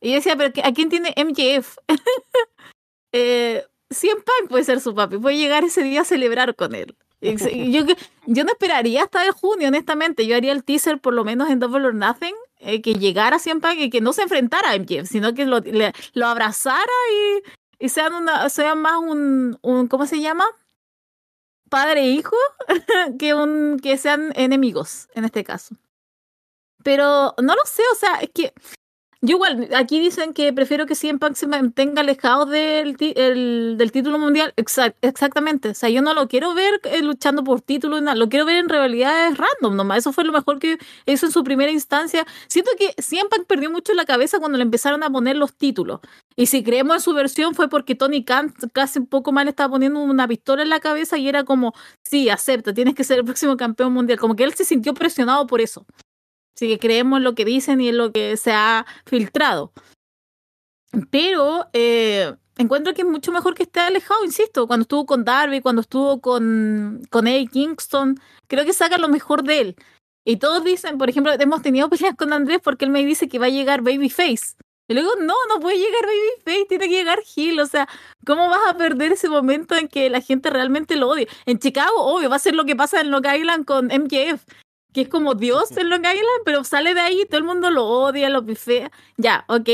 Y 0.00 0.10
yo 0.10 0.16
decía, 0.16 0.36
pero 0.36 0.52
¿a 0.64 0.72
quién 0.72 0.88
tiene 0.88 1.14
MJF? 1.16 1.76
eh, 3.12 3.64
Cien 3.90 4.16
Punk 4.16 4.50
puede 4.50 4.64
ser 4.64 4.80
su 4.80 4.94
papi, 4.94 5.18
puede 5.18 5.36
llegar 5.36 5.64
ese 5.64 5.82
día 5.82 6.02
a 6.02 6.04
celebrar 6.04 6.54
con 6.54 6.74
él. 6.74 6.96
Yo, 7.20 7.84
yo 8.26 8.44
no 8.44 8.52
esperaría 8.52 9.02
hasta 9.02 9.24
el 9.24 9.32
junio, 9.32 9.68
honestamente. 9.68 10.26
Yo 10.26 10.36
haría 10.36 10.52
el 10.52 10.62
teaser 10.62 11.00
por 11.00 11.14
lo 11.14 11.24
menos 11.24 11.50
en 11.50 11.58
Double 11.58 11.84
or 11.84 11.94
Nothing 11.94 12.34
eh, 12.60 12.82
que 12.82 12.94
llegara 12.94 13.38
siempre 13.38 13.74
y 13.74 13.90
que 13.90 14.00
no 14.00 14.12
se 14.12 14.22
enfrentara 14.22 14.70
a 14.70 14.78
MJF, 14.78 15.08
sino 15.08 15.34
que 15.34 15.46
lo, 15.46 16.26
abrazara 16.26 16.84
y, 17.12 17.84
y 17.84 17.88
sean, 17.88 18.14
una, 18.14 18.48
sean 18.50 18.80
más 18.80 18.98
un, 18.98 19.58
un, 19.62 19.88
¿cómo 19.88 20.06
se 20.06 20.20
llama? 20.20 20.44
Padre 21.70 22.00
e 22.00 22.10
hijo, 22.10 22.36
que, 23.18 23.34
un, 23.34 23.78
que 23.82 23.96
sean 23.98 24.32
enemigos 24.34 25.08
en 25.14 25.24
este 25.24 25.44
caso. 25.44 25.76
Pero 26.82 27.34
no 27.42 27.54
lo 27.54 27.62
sé, 27.64 27.82
o 27.92 27.96
sea, 27.96 28.20
es 28.20 28.30
que 28.32 28.52
yo 29.20 29.34
igual, 29.34 29.68
aquí 29.74 29.98
dicen 29.98 30.32
que 30.32 30.52
prefiero 30.52 30.86
que 30.86 30.94
CM 30.94 31.18
Punk 31.18 31.34
se 31.34 31.48
mantenga 31.48 32.02
alejado 32.02 32.46
del, 32.46 32.96
del 32.96 33.92
título 33.92 34.16
mundial. 34.16 34.54
exactamente. 34.56 35.70
O 35.70 35.74
sea, 35.74 35.88
yo 35.88 36.02
no 36.02 36.14
lo 36.14 36.28
quiero 36.28 36.54
ver 36.54 36.80
eh, 36.84 37.02
luchando 37.02 37.42
por 37.42 37.60
títulos, 37.60 38.00
lo 38.00 38.28
quiero 38.28 38.46
ver 38.46 38.56
en 38.56 38.68
rivalidades 38.68 39.36
random 39.36 39.76
nomás. 39.76 39.98
Eso 39.98 40.12
fue 40.12 40.22
lo 40.22 40.32
mejor 40.32 40.60
que 40.60 40.78
hizo 41.06 41.26
en 41.26 41.32
su 41.32 41.42
primera 41.42 41.72
instancia. 41.72 42.26
Siento 42.46 42.70
que 42.78 42.94
CM 43.02 43.28
Punk 43.28 43.46
perdió 43.48 43.72
mucho 43.72 43.92
la 43.94 44.04
cabeza 44.04 44.38
cuando 44.38 44.56
le 44.56 44.62
empezaron 44.62 45.02
a 45.02 45.10
poner 45.10 45.36
los 45.36 45.52
títulos. 45.52 45.98
Y 46.36 46.46
si 46.46 46.62
creemos 46.62 46.94
en 46.96 47.00
su 47.00 47.12
versión 47.12 47.56
fue 47.56 47.68
porque 47.68 47.96
Tony 47.96 48.24
Khan 48.24 48.54
casi 48.72 49.00
un 49.00 49.06
poco 49.08 49.32
mal 49.32 49.48
estaba 49.48 49.70
poniendo 49.70 49.98
una 49.98 50.28
pistola 50.28 50.62
en 50.62 50.68
la 50.68 50.78
cabeza 50.78 51.18
y 51.18 51.28
era 51.28 51.42
como, 51.42 51.74
sí, 52.04 52.30
acepta, 52.30 52.72
tienes 52.72 52.94
que 52.94 53.02
ser 53.02 53.18
el 53.18 53.24
próximo 53.24 53.56
campeón 53.56 53.92
mundial. 53.92 54.20
Como 54.20 54.36
que 54.36 54.44
él 54.44 54.54
se 54.54 54.64
sintió 54.64 54.94
presionado 54.94 55.48
por 55.48 55.60
eso. 55.60 55.84
Así 56.58 56.66
que 56.66 56.80
creemos 56.80 57.20
lo 57.20 57.36
que 57.36 57.44
dicen 57.44 57.80
y 57.80 57.88
en 57.88 57.98
lo 57.98 58.10
que 58.10 58.36
se 58.36 58.50
ha 58.50 58.84
filtrado. 59.06 59.70
Pero 61.08 61.68
eh, 61.72 62.34
encuentro 62.56 62.94
que 62.94 63.02
es 63.02 63.06
mucho 63.06 63.30
mejor 63.30 63.54
que 63.54 63.62
esté 63.62 63.78
alejado, 63.78 64.24
insisto. 64.24 64.66
Cuando 64.66 64.82
estuvo 64.82 65.06
con 65.06 65.24
Darby, 65.24 65.60
cuando 65.60 65.82
estuvo 65.82 66.20
con, 66.20 67.02
con 67.10 67.28
Eddie 67.28 67.46
Kingston, 67.46 68.18
creo 68.48 68.64
que 68.64 68.72
saca 68.72 68.98
lo 68.98 69.08
mejor 69.08 69.44
de 69.44 69.60
él. 69.60 69.76
Y 70.24 70.38
todos 70.38 70.64
dicen, 70.64 70.98
por 70.98 71.08
ejemplo, 71.08 71.32
hemos 71.32 71.62
tenido 71.62 71.88
peleas 71.90 72.16
con 72.16 72.32
Andrés 72.32 72.58
porque 72.60 72.86
él 72.86 72.90
me 72.90 73.04
dice 73.04 73.28
que 73.28 73.38
va 73.38 73.46
a 73.46 73.50
llegar 73.50 73.82
Babyface. 73.82 74.56
Y 74.88 74.94
luego, 74.94 75.14
no, 75.20 75.34
no 75.48 75.60
puede 75.60 75.76
llegar 75.76 76.06
Babyface, 76.06 76.66
tiene 76.68 76.88
que 76.88 76.94
llegar 76.96 77.20
Hill. 77.36 77.60
O 77.60 77.66
sea, 77.66 77.88
¿cómo 78.26 78.48
vas 78.48 78.68
a 78.68 78.76
perder 78.76 79.12
ese 79.12 79.28
momento 79.28 79.76
en 79.76 79.86
que 79.86 80.10
la 80.10 80.20
gente 80.20 80.50
realmente 80.50 80.96
lo 80.96 81.08
odia? 81.08 81.28
En 81.46 81.60
Chicago, 81.60 81.94
obvio, 81.98 82.28
va 82.28 82.34
a 82.34 82.40
ser 82.40 82.56
lo 82.56 82.64
que 82.64 82.74
pasa 82.74 83.00
en 83.00 83.12
Long 83.12 83.26
Island 83.32 83.64
con 83.64 83.86
MJF 83.86 84.42
que 84.98 85.02
es 85.02 85.08
como 85.08 85.36
Dios 85.36 85.70
en 85.76 85.90
Long 85.90 86.00
Island, 86.00 86.42
pero 86.44 86.64
sale 86.64 86.92
de 86.92 87.00
ahí 87.00 87.20
y 87.20 87.24
todo 87.24 87.38
el 87.38 87.44
mundo 87.44 87.70
lo 87.70 87.86
odia, 87.86 88.28
lo 88.30 88.44
pifea. 88.44 88.90
Ya, 89.16 89.44
ok, 89.46 89.68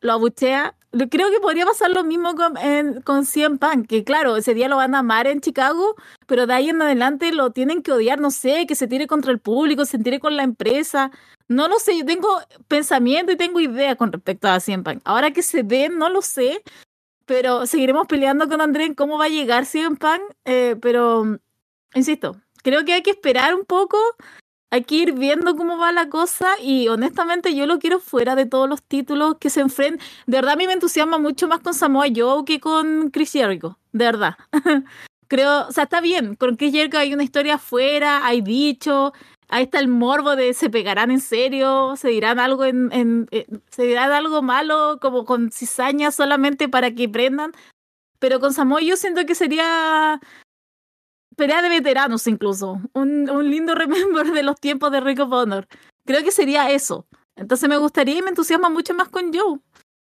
lo 0.00 0.12
abuchea. 0.12 0.74
Creo 0.90 1.30
que 1.30 1.38
podría 1.38 1.64
pasar 1.64 1.90
lo 1.92 2.02
mismo 2.02 2.34
con, 2.34 2.56
en, 2.56 3.00
con 3.02 3.24
CM 3.24 3.58
Punk, 3.58 3.86
que 3.86 4.02
claro, 4.02 4.36
ese 4.36 4.54
día 4.54 4.66
lo 4.66 4.74
van 4.74 4.96
a 4.96 5.00
amar 5.00 5.28
en 5.28 5.40
Chicago, 5.40 5.94
pero 6.26 6.48
de 6.48 6.54
ahí 6.54 6.68
en 6.68 6.82
adelante 6.82 7.30
lo 7.30 7.52
tienen 7.52 7.80
que 7.80 7.92
odiar, 7.92 8.18
no 8.18 8.32
sé, 8.32 8.66
que 8.66 8.74
se 8.74 8.88
tire 8.88 9.06
contra 9.06 9.30
el 9.30 9.38
público, 9.38 9.84
se 9.84 9.98
tire 9.98 10.18
con 10.18 10.36
la 10.36 10.42
empresa. 10.42 11.12
No 11.46 11.68
lo 11.68 11.78
sé, 11.78 11.96
yo 11.96 12.04
tengo 12.04 12.40
pensamiento 12.66 13.30
y 13.30 13.36
tengo 13.36 13.60
idea 13.60 13.94
con 13.94 14.10
respecto 14.10 14.48
a 14.48 14.58
CM 14.58 14.82
Punk. 14.82 15.00
Ahora 15.04 15.30
que 15.30 15.42
se 15.42 15.62
den, 15.62 15.96
no 15.96 16.08
lo 16.08 16.22
sé, 16.22 16.60
pero 17.24 17.66
seguiremos 17.66 18.08
peleando 18.08 18.48
con 18.48 18.60
André 18.60 18.86
en 18.86 18.94
cómo 18.94 19.16
va 19.16 19.26
a 19.26 19.28
llegar 19.28 19.64
CM 19.64 19.96
Punk, 19.96 20.22
eh, 20.44 20.74
pero 20.82 21.38
insisto, 21.94 22.36
creo 22.62 22.84
que 22.84 22.92
hay 22.92 23.02
que 23.02 23.10
esperar 23.10 23.54
un 23.54 23.64
poco, 23.64 23.98
hay 24.70 24.84
que 24.84 24.94
ir 24.94 25.12
viendo 25.12 25.56
cómo 25.56 25.78
va 25.78 25.92
la 25.92 26.08
cosa 26.08 26.48
y 26.62 26.88
honestamente 26.88 27.54
yo 27.54 27.66
lo 27.66 27.78
quiero 27.78 27.98
fuera 27.98 28.36
de 28.36 28.46
todos 28.46 28.68
los 28.68 28.82
títulos 28.82 29.36
que 29.40 29.50
se 29.50 29.60
enfrentan. 29.60 30.06
De 30.26 30.38
verdad 30.38 30.52
a 30.54 30.56
mí 30.56 30.66
me 30.66 30.72
entusiasma 30.72 31.18
mucho 31.18 31.48
más 31.48 31.60
con 31.60 31.74
Samoa 31.74 32.06
Joe 32.14 32.44
que 32.44 32.60
con 32.60 33.10
Chris 33.10 33.32
Jericho, 33.32 33.78
de 33.92 34.04
verdad. 34.04 34.36
creo, 35.28 35.68
o 35.68 35.72
sea, 35.72 35.84
está 35.84 36.00
bien, 36.00 36.36
con 36.36 36.56
Chris 36.56 36.72
Jericho 36.72 36.98
hay 36.98 37.14
una 37.14 37.24
historia 37.24 37.54
afuera, 37.54 38.24
hay 38.24 38.42
dicho, 38.42 39.12
ahí 39.48 39.64
está 39.64 39.80
el 39.80 39.88
morbo 39.88 40.36
de 40.36 40.54
se 40.54 40.70
pegarán 40.70 41.10
en 41.10 41.20
serio, 41.20 41.94
se 41.96 42.08
dirán 42.08 42.38
algo 42.38 42.64
en 42.64 43.28
eh, 43.32 43.46
se 43.70 43.82
dirán 43.84 44.12
algo 44.12 44.42
malo 44.42 44.98
como 45.00 45.24
con 45.24 45.50
cizaña 45.50 46.10
solamente 46.12 46.68
para 46.68 46.92
que 46.92 47.08
prendan. 47.08 47.52
Pero 48.20 48.38
con 48.38 48.52
Samoa 48.52 48.82
yo 48.82 48.96
siento 48.96 49.24
que 49.26 49.34
sería 49.34 50.20
pelea 51.40 51.62
de 51.62 51.70
veteranos 51.70 52.26
incluso. 52.26 52.78
Un, 52.92 53.30
un 53.30 53.50
lindo 53.50 53.74
remember 53.82 54.30
de 54.30 54.42
los 54.42 54.60
tiempos 54.60 54.92
de 54.92 55.00
Rick 55.00 55.20
of 55.20 55.32
Honor. 55.32 55.66
Creo 56.04 56.22
que 56.22 56.30
sería 56.30 56.70
eso. 56.70 57.06
Entonces 57.34 57.66
me 57.68 57.78
gustaría 57.78 58.18
y 58.18 58.22
me 58.22 58.28
entusiasma 58.28 58.68
mucho 58.68 58.92
más 58.92 59.08
con 59.08 59.32
Joe. 59.32 59.58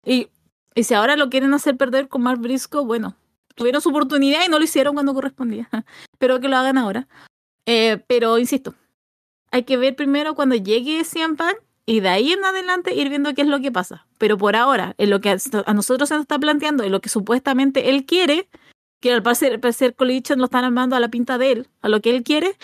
Y, 0.05 0.29
y 0.73 0.83
si 0.83 0.93
ahora 0.93 1.17
lo 1.17 1.29
quieren 1.29 1.53
hacer 1.53 1.75
perder 1.75 2.07
con 2.07 2.23
Mark 2.23 2.39
Briscoe, 2.39 2.85
bueno, 2.85 3.17
tuvieron 3.53 3.81
su 3.81 3.89
oportunidad 3.89 4.45
y 4.45 4.49
no 4.49 4.59
lo 4.59 4.63
hicieron 4.63 4.93
cuando 4.93 5.13
correspondía. 5.13 5.69
Espero 6.13 6.39
que 6.39 6.47
lo 6.47 6.55
hagan 6.55 6.77
ahora. 6.77 7.07
Eh, 7.65 8.01
pero 8.07 8.37
insisto, 8.37 8.73
hay 9.51 9.63
que 9.63 9.75
ver 9.75 9.95
primero 9.97 10.35
cuando 10.35 10.55
llegue 10.55 11.03
CM 11.03 11.35
Punk 11.35 11.57
y 11.85 11.99
de 11.99 12.09
ahí 12.09 12.31
en 12.31 12.45
adelante 12.45 12.95
ir 12.95 13.09
viendo 13.09 13.33
qué 13.33 13.41
es 13.41 13.47
lo 13.47 13.59
que 13.59 13.73
pasa. 13.73 14.07
Pero 14.17 14.37
por 14.37 14.55
ahora, 14.55 14.95
en 14.97 15.09
lo 15.09 15.19
que 15.19 15.31
a 15.65 15.73
nosotros 15.73 16.07
se 16.07 16.15
nos 16.15 16.21
está 16.21 16.39
planteando, 16.39 16.83
en 16.85 16.91
lo 16.93 17.01
que 17.01 17.09
supuestamente 17.09 17.89
él 17.89 18.05
quiere, 18.05 18.47
que 19.05 19.13
al 19.13 19.21
parecer, 19.21 19.59
parecer 19.59 19.95
lo 19.99 20.45
están 20.45 20.63
armando 20.63 20.95
a 20.95 20.99
la 20.99 21.09
pinta 21.09 21.37
de 21.37 21.51
él, 21.51 21.67
a 21.81 21.89
lo 21.89 22.01
que 22.01 22.09
él 22.09 22.23
quiere, 22.23 22.55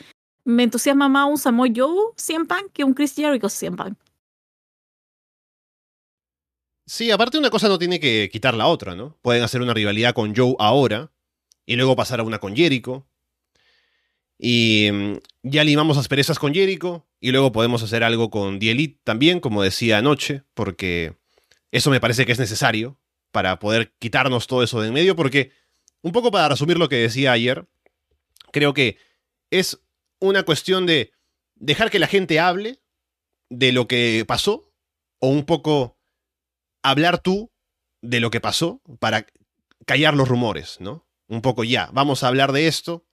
me 0.43 0.63
entusiasma 0.63 1.07
más 1.07 1.29
un 1.29 1.37
Samoa 1.37 1.67
Joe 1.71 2.13
100 2.17 2.47
pan 2.47 2.63
que 2.73 2.83
un 2.83 2.95
Chris 2.95 3.13
Jericho 3.13 3.47
100 3.47 3.75
pan. 3.75 3.97
Sí, 6.87 7.11
aparte 7.11 7.37
una 7.37 7.51
cosa 7.51 7.67
no 7.67 7.77
tiene 7.77 7.99
que 7.99 8.27
quitar 8.33 8.55
la 8.55 8.65
otra, 8.65 8.95
¿no? 8.95 9.19
Pueden 9.21 9.43
hacer 9.43 9.61
una 9.61 9.75
rivalidad 9.75 10.15
con 10.15 10.35
Joe 10.35 10.55
ahora 10.57 11.11
y 11.67 11.75
luego 11.75 11.95
pasar 11.95 12.21
a 12.21 12.23
una 12.23 12.39
con 12.39 12.55
Jericho. 12.55 13.05
Y 14.39 14.89
mm, 14.91 15.13
ya 15.43 15.63
limamos 15.63 15.99
asperezas 15.99 16.39
con 16.39 16.55
Jericho 16.55 17.05
y 17.19 17.29
luego 17.29 17.51
podemos 17.51 17.83
hacer 17.83 18.03
algo 18.03 18.31
con 18.31 18.57
The 18.57 18.71
Elite 18.71 18.99
también, 19.03 19.41
como 19.41 19.61
decía 19.61 19.99
anoche, 19.99 20.41
porque 20.55 21.19
eso 21.69 21.91
me 21.91 21.99
parece 21.99 22.25
que 22.25 22.31
es 22.31 22.39
necesario 22.39 22.97
para 23.31 23.59
poder 23.59 23.93
quitarnos 23.99 24.47
todo 24.47 24.63
eso 24.63 24.81
de 24.81 24.87
en 24.87 24.95
medio, 24.95 25.15
porque 25.15 25.60
un 26.01 26.11
poco 26.11 26.31
para 26.31 26.49
resumir 26.49 26.77
lo 26.77 26.89
que 26.89 26.97
decía 26.97 27.31
ayer, 27.31 27.67
creo 28.51 28.73
que 28.73 28.97
es 29.49 29.79
una 30.19 30.43
cuestión 30.43 30.85
de 30.85 31.11
dejar 31.55 31.91
que 31.91 31.99
la 31.99 32.07
gente 32.07 32.39
hable 32.39 32.79
de 33.49 33.71
lo 33.71 33.87
que 33.87 34.23
pasó 34.27 34.71
o 35.19 35.27
un 35.27 35.45
poco 35.45 35.97
hablar 36.83 37.19
tú 37.19 37.51
de 38.01 38.19
lo 38.19 38.31
que 38.31 38.41
pasó 38.41 38.81
para 38.99 39.27
callar 39.85 40.15
los 40.15 40.27
rumores, 40.27 40.77
¿no? 40.79 41.07
Un 41.27 41.41
poco 41.41 41.63
ya, 41.63 41.89
vamos 41.93 42.23
a 42.23 42.27
hablar 42.27 42.51
de 42.51 42.67
esto 42.67 43.05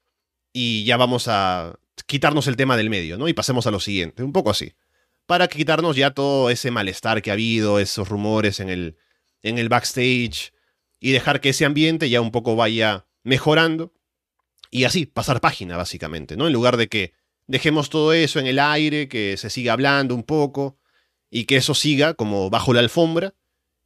y 0.53 0.85
ya 0.85 0.97
vamos 0.97 1.29
a 1.29 1.79
quitarnos 2.07 2.47
el 2.47 2.57
tema 2.57 2.77
del 2.77 2.91
medio, 2.91 3.19
¿no? 3.19 3.29
Y 3.29 3.35
pasemos 3.35 3.67
a 3.67 3.71
lo 3.71 3.81
siguiente, 3.81 4.23
un 4.23 4.33
poco 4.33 4.51
así. 4.51 4.75
Para 5.27 5.49
quitarnos 5.49 5.97
ya 5.97 6.13
todo 6.13 6.49
ese 6.51 6.71
malestar 6.71 7.21
que 7.21 7.31
ha 7.31 7.35
habido, 7.35 7.79
esos 7.79 8.09
rumores 8.09 8.61
en 8.61 8.71
el, 8.71 8.97
en 9.43 9.59
el 9.59 9.69
backstage 9.69 10.53
y 11.01 11.13
dejar 11.13 11.41
que 11.41 11.51
ese 11.51 11.65
ambiente 11.65 12.11
ya 12.11 12.21
un 12.21 12.31
poco 12.31 12.57
vaya 12.57 13.07
mejorando 13.23 13.93
y 14.71 14.85
así, 14.85 15.07
pasar 15.07 15.41
página, 15.41 15.77
básicamente, 15.77 16.37
¿no? 16.37 16.47
En 16.47 16.53
lugar 16.53 16.77
de 16.77 16.89
que 16.89 17.15
dejemos 17.47 17.89
todo 17.89 18.13
eso 18.13 18.39
en 18.39 18.47
el 18.47 18.59
aire, 18.59 19.09
que 19.09 19.37
se 19.37 19.51
siga 19.51 19.73
hablando 19.73 20.15
un 20.15 20.23
poco 20.23 20.79
y 21.31 21.45
que 21.45 21.57
eso 21.57 21.75
siga 21.75 22.15
como 22.15 22.51
bajo 22.51 22.73
la 22.73 22.81
alfombra 22.81 23.35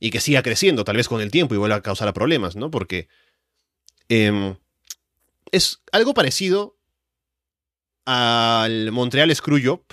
y 0.01 0.11
que 0.11 0.21
siga 0.21 0.43
creciendo, 0.43 0.85
tal 0.85 0.97
vez 0.97 1.09
con 1.09 1.21
el 1.21 1.31
tiempo 1.31 1.55
y 1.55 1.59
vuelva 1.59 1.77
a 1.77 1.83
causar 1.83 2.13
problemas, 2.13 2.57
¿no? 2.57 2.71
Porque 2.71 3.09
em, 4.09 4.57
es 5.53 5.83
algo 5.93 6.15
parecido 6.15 6.77
al 8.05 8.91
Montreal 8.91 9.35
Screwjob. 9.35 9.85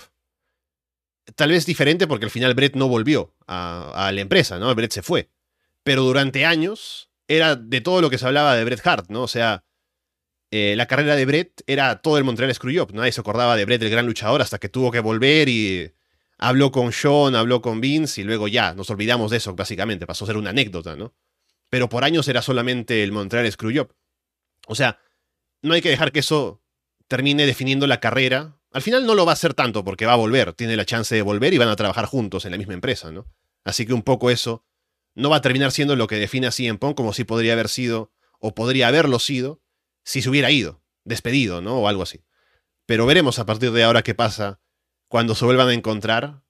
Tal 1.35 1.51
vez 1.51 1.67
diferente 1.67 2.07
porque 2.07 2.25
al 2.25 2.31
final 2.31 2.55
Brett 2.55 2.75
no 2.75 2.87
volvió 2.87 3.35
a, 3.45 4.07
a 4.07 4.11
la 4.11 4.21
empresa, 4.21 4.57
¿no? 4.57 4.73
Brett 4.73 4.91
se 4.91 5.03
fue. 5.03 5.29
Pero 5.83 6.01
durante 6.01 6.43
años 6.43 7.08
era 7.29 7.55
de 7.55 7.79
todo 7.79 8.01
lo 8.01 8.09
que 8.09 8.17
se 8.17 8.25
hablaba 8.25 8.55
de 8.55 8.65
Bret 8.65 8.85
Hart, 8.85 9.09
¿no? 9.09 9.21
O 9.21 9.27
sea, 9.27 9.63
eh, 10.51 10.73
la 10.75 10.87
carrera 10.87 11.15
de 11.15 11.25
Brett 11.25 11.61
era 11.67 12.01
todo 12.01 12.17
el 12.17 12.23
Montreal 12.23 12.53
Screwjob. 12.53 12.91
Nadie 12.93 13.11
se 13.11 13.21
acordaba 13.21 13.55
de 13.55 13.65
Brett, 13.65 13.83
el 13.83 13.91
gran 13.91 14.07
luchador, 14.07 14.41
hasta 14.41 14.57
que 14.57 14.67
tuvo 14.67 14.91
que 14.91 14.99
volver 14.99 15.47
y 15.47 15.93
habló 16.39 16.71
con 16.71 16.91
Sean, 16.91 17.35
habló 17.35 17.61
con 17.61 17.79
Vince 17.81 18.21
y 18.21 18.23
luego 18.23 18.47
ya, 18.47 18.73
nos 18.73 18.89
olvidamos 18.89 19.29
de 19.29 19.37
eso, 19.37 19.53
básicamente. 19.55 20.07
Pasó 20.07 20.25
a 20.25 20.27
ser 20.27 20.37
una 20.37 20.49
anécdota, 20.49 20.95
¿no? 20.95 21.13
Pero 21.69 21.87
por 21.87 22.03
años 22.03 22.27
era 22.27 22.41
solamente 22.41 23.03
el 23.03 23.11
Montreal 23.11 23.49
Screwjob. 23.51 23.93
O 24.67 24.73
sea, 24.73 24.99
no 25.61 25.75
hay 25.75 25.81
que 25.81 25.89
dejar 25.89 26.11
que 26.11 26.19
eso 26.19 26.63
termine 27.07 27.45
definiendo 27.45 27.85
la 27.85 27.99
carrera. 27.99 28.59
Al 28.71 28.81
final 28.81 29.05
no 29.05 29.13
lo 29.13 29.25
va 29.25 29.33
a 29.33 29.33
hacer 29.33 29.53
tanto 29.53 29.83
porque 29.83 30.07
va 30.07 30.13
a 30.13 30.15
volver, 30.17 30.53
tiene 30.53 30.75
la 30.75 30.85
chance 30.85 31.13
de 31.13 31.21
volver 31.21 31.53
y 31.53 31.59
van 31.59 31.69
a 31.69 31.75
trabajar 31.75 32.05
juntos 32.05 32.45
en 32.45 32.51
la 32.51 32.57
misma 32.57 32.73
empresa, 32.73 33.11
¿no? 33.11 33.27
Así 33.65 33.85
que 33.85 33.93
un 33.93 34.01
poco 34.01 34.31
eso 34.31 34.65
no 35.15 35.29
va 35.29 35.37
a 35.37 35.41
terminar 35.41 35.71
siendo 35.71 35.95
lo 35.95 36.07
que 36.07 36.15
define 36.15 36.47
a 36.47 36.51
CM 36.51 36.77
Punk 36.77 36.95
como 36.95 37.13
si 37.13 37.23
podría 37.23 37.53
haber 37.53 37.69
sido 37.69 38.11
o 38.39 38.55
podría 38.55 38.87
haberlo 38.87 39.19
sido 39.19 39.61
si 40.03 40.21
se 40.21 40.29
hubiera 40.29 40.51
ido, 40.51 40.81
despedido, 41.03 41.61
¿no? 41.61 41.79
O 41.79 41.87
algo 41.87 42.03
así. 42.03 42.23
Pero 42.85 43.05
veremos 43.05 43.37
a 43.39 43.45
partir 43.45 43.71
de 43.71 43.83
ahora 43.83 44.01
qué 44.01 44.15
pasa 44.15 44.59
cuando 45.07 45.35
se 45.35 45.45
vuelvan 45.45 45.69
a 45.69 45.73
encontrar, 45.73 46.41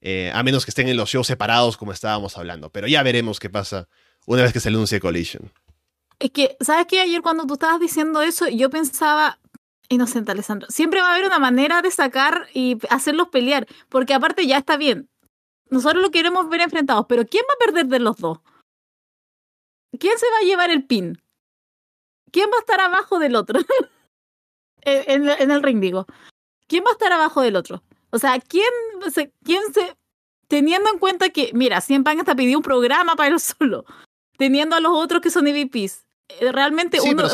eh, 0.00 0.30
a 0.34 0.42
menos 0.42 0.64
que 0.64 0.70
estén 0.70 0.88
en 0.88 0.96
los 0.96 1.10
shows 1.10 1.26
separados 1.26 1.76
como 1.76 1.92
estábamos 1.92 2.36
hablando. 2.36 2.70
Pero 2.70 2.86
ya 2.86 3.02
veremos 3.02 3.38
qué 3.38 3.50
pasa 3.50 3.88
una 4.26 4.42
vez 4.42 4.52
que 4.52 4.60
se 4.60 4.68
anuncie 4.68 5.00
Collision. 5.00 5.52
Es 6.18 6.30
que, 6.30 6.56
¿sabes 6.60 6.86
qué? 6.88 7.00
Ayer 7.00 7.22
cuando 7.22 7.46
tú 7.46 7.54
estabas 7.54 7.80
diciendo 7.80 8.22
eso, 8.22 8.48
yo 8.48 8.70
pensaba, 8.70 9.40
inocente 9.88 10.32
Alessandro, 10.32 10.68
siempre 10.70 11.00
va 11.00 11.08
a 11.08 11.14
haber 11.14 11.26
una 11.26 11.38
manera 11.38 11.82
de 11.82 11.90
sacar 11.90 12.48
y 12.54 12.78
hacerlos 12.88 13.28
pelear, 13.28 13.66
porque 13.88 14.14
aparte 14.14 14.46
ya 14.46 14.58
está 14.58 14.76
bien. 14.76 15.08
Nosotros 15.74 16.02
lo 16.02 16.10
queremos 16.10 16.48
ver 16.48 16.62
enfrentados, 16.62 17.04
pero 17.08 17.26
¿quién 17.26 17.44
va 17.48 17.54
a 17.54 17.64
perder 17.66 17.86
de 17.86 17.98
los 17.98 18.16
dos? 18.16 18.38
¿Quién 19.98 20.18
se 20.18 20.26
va 20.30 20.38
a 20.38 20.46
llevar 20.46 20.70
el 20.70 20.86
pin? 20.86 21.20
¿quién 22.34 22.50
va 22.50 22.56
a 22.56 22.60
estar 22.60 22.80
abajo 22.80 23.20
del 23.20 23.36
otro? 23.36 23.60
en, 24.82 25.50
el 25.50 25.62
ring, 25.62 25.80
digo. 25.80 26.06
¿Quién 26.66 26.82
va 26.84 26.90
a 26.90 26.92
estar 26.92 27.12
abajo 27.12 27.40
del 27.40 27.54
otro? 27.54 27.84
O 28.10 28.18
sea, 28.18 28.40
¿quién 28.40 28.72
se, 29.12 29.32
quién 29.44 29.62
se 29.72 29.96
teniendo 30.48 30.90
en 30.90 30.98
cuenta 30.98 31.30
que, 31.30 31.52
mira, 31.54 31.80
Siempre 31.80 32.12
hasta 32.12 32.34
pidió 32.34 32.58
un 32.58 32.64
programa 32.64 33.14
para 33.14 33.32
él 33.32 33.40
solo, 33.40 33.84
teniendo 34.36 34.74
a 34.74 34.80
los 34.80 34.92
otros 34.92 35.22
que 35.22 35.30
son 35.30 35.46
EVPs. 35.46 36.04
Eh, 36.28 36.50
realmente 36.52 36.98
uno, 37.00 37.24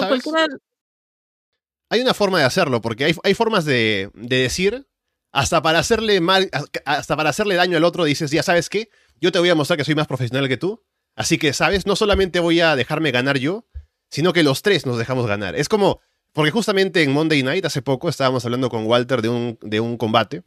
Hay 1.89 2.01
una 2.01 2.15
forma 2.15 2.39
de 2.39 2.45
hacerlo, 2.45 2.83
porque 2.83 3.05
hay, 3.05 3.15
hay 3.25 3.35
formas 3.35 3.65
de, 3.65 4.11
de, 4.15 4.37
decir, 4.37 4.87
hasta 5.33 5.63
para 5.63 5.79
hacerle 5.79 6.21
mal, 6.21 6.51
hasta 6.85 7.17
para 7.17 7.31
hacerle 7.31 7.55
daño 7.55 7.77
al 7.77 7.85
otro, 7.85 8.05
dices, 8.05 8.31
ya 8.31 8.43
sabes 8.43 8.69
qué, 8.69 8.91
yo 9.21 9.33
te 9.33 9.39
voy 9.39 9.49
a 9.49 9.55
mostrar 9.55 9.77
que 9.77 9.85
soy 9.85 9.95
más 9.95 10.07
profesional 10.07 10.49
que 10.49 10.57
tú, 10.57 10.83
así 11.15 11.39
que, 11.39 11.53
¿sabes? 11.53 11.87
No 11.87 11.97
solamente 11.97 12.41
voy 12.41 12.61
a 12.61 12.77
dejarme 12.77 13.11
ganar 13.11 13.39
yo, 13.39 13.67
sino 14.11 14.33
que 14.33 14.43
los 14.43 14.63
tres 14.63 14.87
nos 14.87 14.99
dejamos 14.99 15.27
ganar. 15.27 15.55
Es 15.55 15.69
como, 15.69 16.01
porque 16.33 16.51
justamente 16.51 17.03
en 17.03 17.13
Monday 17.13 17.43
Night 17.43 17.65
hace 17.65 17.83
poco 17.83 18.09
estábamos 18.09 18.45
hablando 18.45 18.69
con 18.69 18.87
Walter 18.87 19.23
de 19.23 19.29
un, 19.29 19.59
de 19.63 19.81
un 19.81 19.97
combate 19.97 20.43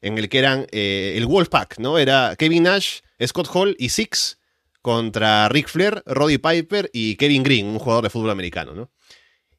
en 0.00 0.18
el 0.18 0.28
que 0.28 0.38
eran 0.38 0.66
eh, 0.72 1.14
el 1.16 1.26
Wolfpack, 1.26 1.78
¿no? 1.78 1.98
Era 1.98 2.34
Kevin 2.36 2.64
Nash, 2.64 3.00
Scott 3.24 3.48
Hall 3.52 3.76
y 3.78 3.90
Six 3.90 4.38
contra 4.80 5.48
Rick 5.48 5.68
Flair, 5.68 6.02
Roddy 6.06 6.38
Piper 6.38 6.90
y 6.92 7.16
Kevin 7.16 7.44
Green, 7.44 7.66
un 7.66 7.78
jugador 7.78 8.04
de 8.04 8.10
fútbol 8.10 8.30
americano, 8.30 8.74
¿no? 8.74 8.90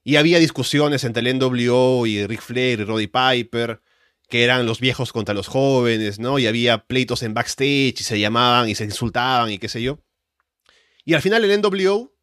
Y 0.04 0.18
había 0.18 0.38
discusiones 0.40 1.06
entre 1.06 1.28
el 1.28 1.40
NWO 1.40 2.06
y 2.06 2.28
Rick 2.28 2.42
Flair 2.42 2.82
y 2.82 2.84
Roddy 2.84 3.08
Piper, 3.08 3.80
que 4.30 4.44
eran 4.44 4.66
los 4.66 4.80
viejos 4.80 5.12
contra 5.12 5.34
los 5.34 5.48
jóvenes, 5.48 6.20
¿no? 6.20 6.40
Y 6.40 6.48
había 6.48 6.86
pleitos 6.86 7.24
en 7.24 7.34
backstage 7.34 8.00
y 8.00 8.04
se 8.04 8.20
llamaban 8.20 8.70
y 8.70 8.76
se 8.76 8.84
insultaban 8.84 9.52
y 9.52 9.60
qué 9.60 9.70
sé 9.70 9.82
yo. 9.82 10.00
Y 11.06 11.14
al 11.14 11.22
final 11.22 11.44
el 11.44 11.62
NWO 11.62 12.14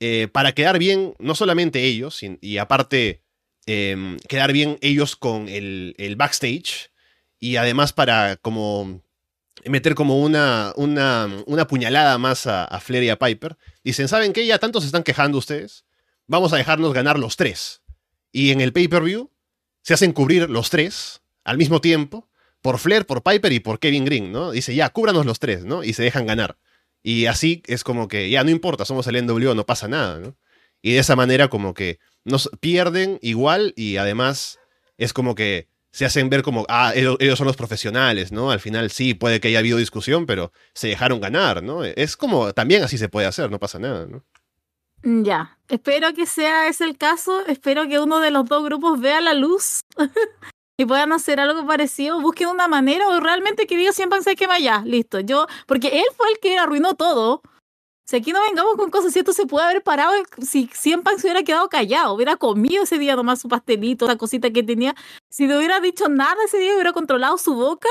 eh, 0.00 0.28
para 0.28 0.52
quedar 0.52 0.78
bien, 0.78 1.14
no 1.18 1.34
solamente 1.34 1.84
ellos, 1.84 2.20
y, 2.22 2.58
aparte 2.58 3.22
em, 3.66 4.18
quedar 4.28 4.52
bien 4.52 4.76
ellos 4.82 5.16
con 5.16 5.48
el, 5.48 6.14
backstage, 6.18 6.90
y 7.40 7.56
además 7.56 7.92
para 7.92 8.36
como 8.36 9.02
meter 9.64 9.94
como 9.94 10.20
una, 10.20 10.72
una, 10.76 11.28
una 11.46 11.66
puñalada 11.66 12.18
más 12.18 12.46
a, 12.46 12.64
a, 12.64 12.80
Flair 12.80 13.04
y 13.04 13.08
a 13.08 13.18
Piper, 13.18 13.56
dicen, 13.82 14.08
¿saben 14.08 14.32
qué? 14.32 14.46
Ya 14.46 14.58
tanto 14.58 14.80
se 14.80 14.86
están 14.86 15.04
quejando 15.04 15.38
ustedes, 15.38 15.84
vamos 16.26 16.52
a 16.52 16.56
dejarnos 16.56 16.92
ganar 16.92 17.18
los 17.18 17.36
tres. 17.36 17.80
Y 18.30 18.50
en 18.50 18.60
el 18.60 18.72
pay-per-view 18.72 19.30
se 19.82 19.94
hacen 19.94 20.12
cubrir 20.12 20.50
los 20.50 20.68
tres 20.68 21.22
al 21.44 21.58
mismo 21.58 21.80
tiempo, 21.80 22.28
por 22.62 22.78
Flair, 22.78 23.06
por 23.06 23.22
Piper 23.22 23.52
y 23.52 23.60
por 23.60 23.78
Kevin 23.78 24.04
Green, 24.04 24.32
¿no? 24.32 24.50
Dice, 24.50 24.74
ya, 24.74 24.88
cúbranos 24.88 25.26
los 25.26 25.38
tres, 25.38 25.64
¿no? 25.64 25.84
Y 25.84 25.92
se 25.92 26.02
dejan 26.02 26.26
ganar. 26.26 26.56
Y 27.02 27.26
así 27.26 27.62
es 27.66 27.84
como 27.84 28.08
que 28.08 28.30
ya 28.30 28.42
no 28.42 28.50
importa, 28.50 28.86
somos 28.86 29.06
el 29.06 29.24
NWO, 29.26 29.54
no 29.54 29.66
pasa 29.66 29.86
nada, 29.86 30.18
¿no? 30.18 30.34
Y 30.80 30.94
de 30.94 30.98
esa 31.00 31.16
manera 31.16 31.48
como 31.48 31.74
que 31.74 31.98
nos 32.24 32.50
pierden 32.60 33.18
igual 33.20 33.74
y 33.76 33.98
además 33.98 34.58
es 34.96 35.12
como 35.12 35.34
que 35.34 35.68
se 35.92 36.06
hacen 36.06 36.30
ver 36.30 36.42
como, 36.42 36.64
ah, 36.68 36.92
ellos, 36.94 37.38
son 37.38 37.46
los 37.46 37.56
profesionales, 37.56 38.32
¿no? 38.32 38.50
Al 38.50 38.58
final 38.58 38.90
sí, 38.90 39.14
puede 39.14 39.38
que 39.38 39.48
haya 39.48 39.60
habido 39.60 39.78
discusión, 39.78 40.26
pero 40.26 40.50
se 40.72 40.88
dejaron 40.88 41.20
ganar, 41.20 41.62
¿no? 41.62 41.84
Es 41.84 42.16
como, 42.16 42.52
también 42.52 42.82
así 42.82 42.98
se 42.98 43.08
puede 43.08 43.26
hacer, 43.26 43.50
no 43.50 43.60
pasa 43.60 43.78
nada, 43.78 44.06
¿no? 44.06 44.24
Ya, 45.02 45.58
espero 45.68 46.14
que 46.14 46.24
sea 46.24 46.66
ese 46.66 46.84
el 46.84 46.96
caso, 46.96 47.46
espero 47.46 47.86
que 47.86 48.00
uno 48.00 48.20
de 48.20 48.30
los 48.30 48.46
dos 48.46 48.64
grupos 48.64 49.00
vea 49.00 49.20
la 49.20 49.34
luz 49.34 49.82
y 50.76 50.86
puedan 50.86 51.12
hacer 51.12 51.38
algo 51.40 51.66
parecido, 51.66 52.20
busquen 52.20 52.48
una 52.48 52.68
manera 52.68 53.08
o 53.08 53.20
realmente 53.20 53.66
que 53.66 53.92
siempre 53.92 54.22
se 54.22 54.34
que 54.34 54.46
vaya, 54.46 54.82
listo. 54.84 55.20
Yo, 55.20 55.46
porque 55.66 55.88
él 55.88 56.04
fue 56.16 56.28
el 56.30 56.38
que 56.40 56.58
arruinó 56.58 56.94
todo. 56.94 57.42
Si 58.06 58.16
aquí 58.16 58.32
no 58.32 58.42
vengamos 58.42 58.74
con 58.76 58.90
cosas, 58.90 59.12
si 59.12 59.20
esto 59.20 59.32
se 59.32 59.46
puede 59.46 59.64
haber 59.64 59.82
parado, 59.82 60.12
si 60.42 60.68
siempre 60.74 61.16
se 61.18 61.26
hubiera 61.26 61.42
quedado 61.42 61.68
callado, 61.70 62.12
hubiera 62.12 62.36
comido 62.36 62.82
ese 62.82 62.98
día 62.98 63.16
nomás 63.16 63.40
su 63.40 63.48
pastelito, 63.48 64.06
la 64.06 64.16
cosita 64.16 64.50
que 64.50 64.62
tenía, 64.62 64.94
si 65.30 65.46
no 65.46 65.56
hubiera 65.56 65.80
dicho 65.80 66.08
nada 66.08 66.36
ese 66.44 66.58
día, 66.58 66.74
hubiera 66.74 66.92
controlado 66.92 67.38
su 67.38 67.54
boca, 67.54 67.88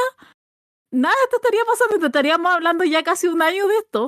nada 0.92 1.16
esto 1.24 1.38
estaría 1.38 1.62
pasando, 1.66 2.06
estaríamos 2.06 2.52
hablando 2.52 2.84
ya 2.84 3.02
casi 3.02 3.28
un 3.28 3.42
año 3.42 3.68
de 3.68 3.78
esto. 3.78 4.08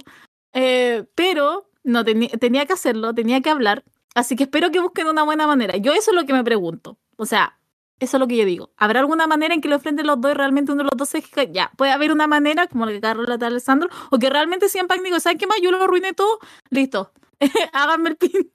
Eh, 0.54 1.06
pero 1.16 1.70
no 1.84 2.06
tenía 2.06 2.66
que 2.66 2.74
hacerlo, 2.74 3.14
tenía 3.14 3.42
que 3.42 3.50
hablar, 3.50 3.84
así 4.14 4.36
que 4.36 4.44
espero 4.44 4.72
que 4.72 4.80
busquen 4.80 5.08
una 5.08 5.24
buena 5.24 5.48
manera. 5.48 5.78
Yo 5.78 5.94
eso 5.94 6.12
es 6.12 6.16
lo 6.16 6.26
que 6.26 6.34
me 6.34 6.44
pregunto. 6.44 6.98
O 7.18 7.26
sea, 7.26 7.58
Eso 8.00 8.18
es 8.18 8.20
lo 8.20 8.28
que 8.28 8.36
yo 8.36 8.46
digo. 8.46 8.72
¿Habrá 8.78 9.00
alguna 9.00 9.26
manera 9.26 9.54
en 9.54 9.62
que 9.62 9.70
lo 9.70 9.76
enfrenten 9.76 10.06
los 10.06 10.20
dos 10.20 10.34
realmente 10.36 10.72
uno 10.72 10.84
de 10.84 10.90
los 10.92 10.98
dos 10.98 11.10
se 11.10 11.24
Ya, 11.54 11.72
puede 11.78 11.92
haber 11.92 12.12
una 12.12 12.28
manera, 12.28 12.68
como 12.68 12.86
la 12.86 12.92
que 12.92 13.00
Carlos 13.00 13.40
de 13.40 13.46
Alessandro, 13.46 13.90
o 14.12 14.20
que 14.20 14.30
realmente 14.30 14.68
Punk 14.68 15.04
digo, 15.04 15.20
¿sabes 15.20 15.38
qué 15.40 15.48
más? 15.48 15.58
Yo 15.62 15.72
lo 15.72 15.82
arruiné 15.82 16.14
todo, 16.14 16.40
listo. 16.70 17.12
Háganme 17.74 18.10
el 18.10 18.18
pin. 18.18 18.52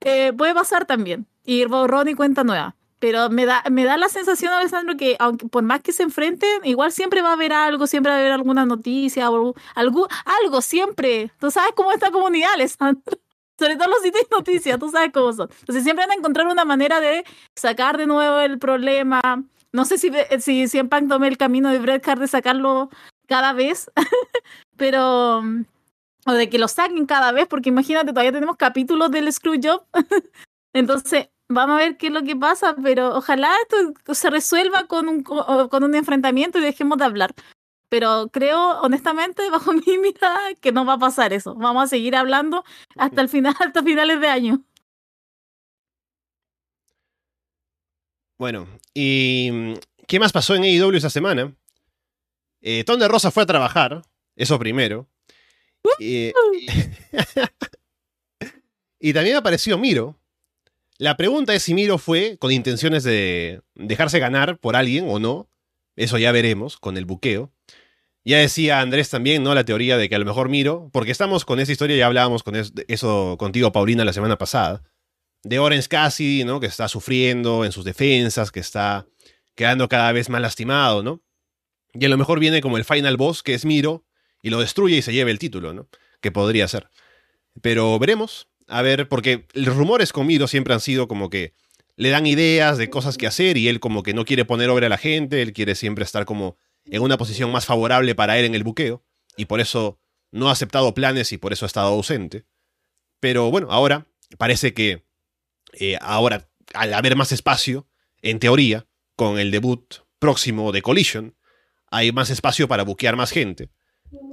Eh, 0.00 0.32
puede 0.32 0.54
pasar 0.54 0.86
también. 0.86 1.26
Y 1.44 1.64
borrón 1.66 2.08
y 2.08 2.14
cuenta 2.14 2.42
nueva. 2.42 2.76
Pero 2.98 3.30
me 3.30 3.46
da, 3.46 3.62
me 3.70 3.84
da 3.84 3.96
la 3.96 4.08
sensación, 4.08 4.52
Alessandro, 4.52 4.96
que 4.96 5.16
aunque 5.20 5.48
por 5.48 5.62
más 5.62 5.80
que 5.80 5.92
se 5.92 6.02
enfrenten, 6.02 6.64
igual 6.64 6.92
siempre 6.92 7.22
va 7.22 7.30
a 7.30 7.32
haber 7.32 7.52
algo, 7.52 7.86
siempre 7.86 8.10
va 8.10 8.16
a 8.16 8.20
haber 8.20 8.32
alguna 8.32 8.66
noticia, 8.66 9.30
o 9.30 9.54
algo, 9.74 10.08
algo 10.42 10.60
siempre. 10.60 11.32
Tú 11.38 11.50
sabes 11.50 11.72
cómo 11.74 11.90
es 11.90 11.96
esta 11.96 12.10
comunidad, 12.10 12.52
Alessandro. 12.54 13.02
Sobre 13.60 13.76
todo 13.76 13.88
los 13.88 14.02
sitios 14.02 14.26
de 14.28 14.36
noticias, 14.36 14.78
tú 14.78 14.90
sabes 14.90 15.12
cómo 15.12 15.34
son. 15.34 15.50
Entonces 15.60 15.84
siempre 15.84 16.06
van 16.06 16.12
a 16.12 16.18
encontrar 16.18 16.46
una 16.46 16.64
manera 16.64 16.98
de 16.98 17.24
sacar 17.54 17.98
de 17.98 18.06
nuevo 18.06 18.40
el 18.40 18.58
problema. 18.58 19.20
No 19.70 19.84
sé 19.84 19.98
si, 19.98 20.10
si, 20.40 20.66
si 20.66 20.78
en 20.78 20.88
tomé 20.88 21.28
el 21.28 21.36
camino 21.36 21.68
de 21.68 21.78
Bret 21.78 22.08
Hart 22.08 22.22
de 22.22 22.26
sacarlo 22.26 22.88
cada 23.28 23.52
vez, 23.52 23.90
pero... 24.76 25.42
O 26.26 26.32
de 26.32 26.50
que 26.50 26.58
lo 26.58 26.68
saquen 26.68 27.06
cada 27.06 27.32
vez, 27.32 27.46
porque 27.46 27.70
imagínate, 27.70 28.08
todavía 28.12 28.32
tenemos 28.32 28.56
capítulos 28.56 29.10
del 29.10 29.32
Screwjob. 29.32 29.84
Entonces, 30.72 31.28
Vamos 31.52 31.74
a 31.74 31.78
ver 31.80 31.96
qué 31.96 32.06
es 32.06 32.12
lo 32.12 32.22
que 32.22 32.36
pasa, 32.36 32.76
pero 32.80 33.16
ojalá 33.16 33.50
esto 33.62 34.14
se 34.14 34.30
resuelva 34.30 34.86
con 34.86 35.08
un, 35.08 35.24
con 35.24 35.82
un 35.82 35.96
enfrentamiento 35.96 36.58
y 36.60 36.62
dejemos 36.62 36.96
de 36.96 37.04
hablar. 37.04 37.34
Pero 37.90 38.30
creo, 38.32 38.80
honestamente, 38.80 39.50
bajo 39.50 39.74
mi 39.74 39.98
mirada, 39.98 40.54
que 40.60 40.72
no 40.72 40.86
va 40.86 40.94
a 40.94 40.98
pasar 40.98 41.34
eso. 41.34 41.54
Vamos 41.54 41.84
a 41.84 41.88
seguir 41.88 42.16
hablando 42.16 42.64
hasta 42.96 43.20
el 43.20 43.28
final, 43.28 43.54
hasta 43.60 43.82
finales 43.82 44.18
de 44.20 44.28
año. 44.28 44.64
Bueno, 48.38 48.66
¿y 48.94 49.74
qué 50.06 50.18
más 50.18 50.32
pasó 50.32 50.54
en 50.54 50.62
AEW 50.62 50.96
esta 50.96 51.10
semana? 51.10 51.54
Eh, 52.62 52.84
Ton 52.84 52.98
de 52.98 53.06
Rosa 53.06 53.30
fue 53.30 53.42
a 53.42 53.46
trabajar, 53.46 54.00
eso 54.34 54.58
primero. 54.58 55.06
y 58.98 59.12
también 59.12 59.36
apareció 59.36 59.76
Miro, 59.76 60.20
la 61.00 61.16
pregunta 61.16 61.54
es 61.54 61.62
si 61.62 61.72
Miro 61.72 61.96
fue 61.96 62.36
con 62.36 62.52
intenciones 62.52 63.04
de 63.04 63.62
dejarse 63.74 64.18
ganar 64.18 64.58
por 64.58 64.76
alguien 64.76 65.06
o 65.08 65.18
no. 65.18 65.48
Eso 65.96 66.18
ya 66.18 66.30
veremos 66.30 66.76
con 66.76 66.98
el 66.98 67.06
buqueo. 67.06 67.50
Ya 68.24 68.38
decía 68.38 68.80
Andrés 68.80 69.08
también, 69.08 69.42
¿no? 69.42 69.54
La 69.54 69.64
teoría 69.64 69.96
de 69.96 70.08
que 70.08 70.14
a 70.14 70.18
lo 70.18 70.24
mejor 70.24 70.48
Miro, 70.48 70.90
porque 70.92 71.10
estamos 71.10 71.44
con 71.44 71.58
esa 71.58 71.72
historia, 71.72 71.96
ya 71.96 72.06
hablábamos 72.06 72.42
con 72.42 72.54
eso 72.56 73.36
contigo, 73.38 73.72
Paulina, 73.72 74.04
la 74.04 74.12
semana 74.12 74.36
pasada, 74.36 74.82
de 75.42 75.58
Orange 75.58 75.88
Cassidy, 75.88 76.44
¿no? 76.44 76.60
Que 76.60 76.66
está 76.66 76.88
sufriendo 76.88 77.64
en 77.64 77.72
sus 77.72 77.84
defensas, 77.84 78.50
que 78.50 78.60
está 78.60 79.06
quedando 79.54 79.88
cada 79.88 80.12
vez 80.12 80.28
más 80.28 80.42
lastimado, 80.42 81.02
¿no? 81.02 81.22
Y 81.94 82.04
a 82.04 82.08
lo 82.08 82.18
mejor 82.18 82.40
viene 82.40 82.60
como 82.60 82.76
el 82.76 82.84
final 82.84 83.16
boss, 83.16 83.42
que 83.42 83.54
es 83.54 83.64
Miro, 83.64 84.04
y 84.42 84.50
lo 84.50 84.60
destruye 84.60 84.98
y 84.98 85.02
se 85.02 85.12
lleve 85.12 85.30
el 85.30 85.38
título, 85.38 85.72
¿no? 85.72 85.88
Que 86.20 86.30
podría 86.30 86.68
ser. 86.68 86.88
Pero 87.62 87.98
veremos 87.98 88.50
a 88.70 88.82
ver, 88.82 89.08
porque 89.08 89.46
los 89.52 89.76
rumores 89.76 90.12
con 90.12 90.26
Miro 90.26 90.46
siempre 90.46 90.72
han 90.72 90.80
sido 90.80 91.08
como 91.08 91.28
que 91.28 91.54
le 91.96 92.10
dan 92.10 92.26
ideas 92.26 92.78
de 92.78 92.88
cosas 92.88 93.18
que 93.18 93.26
hacer 93.26 93.56
y 93.56 93.68
él 93.68 93.80
como 93.80 94.02
que 94.02 94.14
no 94.14 94.24
quiere 94.24 94.44
poner 94.44 94.70
obra 94.70 94.86
a 94.86 94.90
la 94.90 94.96
gente, 94.96 95.42
él 95.42 95.52
quiere 95.52 95.74
siempre 95.74 96.04
estar 96.04 96.24
como 96.24 96.56
en 96.90 97.02
una 97.02 97.16
posición 97.16 97.52
más 97.52 97.66
favorable 97.66 98.14
para 98.14 98.38
él 98.38 98.44
en 98.44 98.54
el 98.54 98.64
buqueo 98.64 99.04
y 99.36 99.46
por 99.46 99.60
eso 99.60 100.00
no 100.32 100.48
ha 100.48 100.52
aceptado 100.52 100.94
planes 100.94 101.32
y 101.32 101.38
por 101.38 101.52
eso 101.52 101.64
ha 101.64 101.68
estado 101.68 101.88
ausente. 101.88 102.46
Pero 103.20 103.50
bueno, 103.50 103.68
ahora 103.70 104.06
parece 104.38 104.74
que 104.74 105.06
eh, 105.72 105.96
ahora 106.00 106.50
al 106.74 106.94
haber 106.94 107.16
más 107.16 107.32
espacio, 107.32 107.88
en 108.22 108.38
teoría, 108.38 108.86
con 109.16 109.38
el 109.38 109.50
debut 109.50 109.96
próximo 110.18 110.72
de 110.72 110.82
Collision, 110.82 111.36
hay 111.90 112.12
más 112.12 112.30
espacio 112.30 112.68
para 112.68 112.84
buquear 112.84 113.16
más 113.16 113.30
gente. 113.30 113.70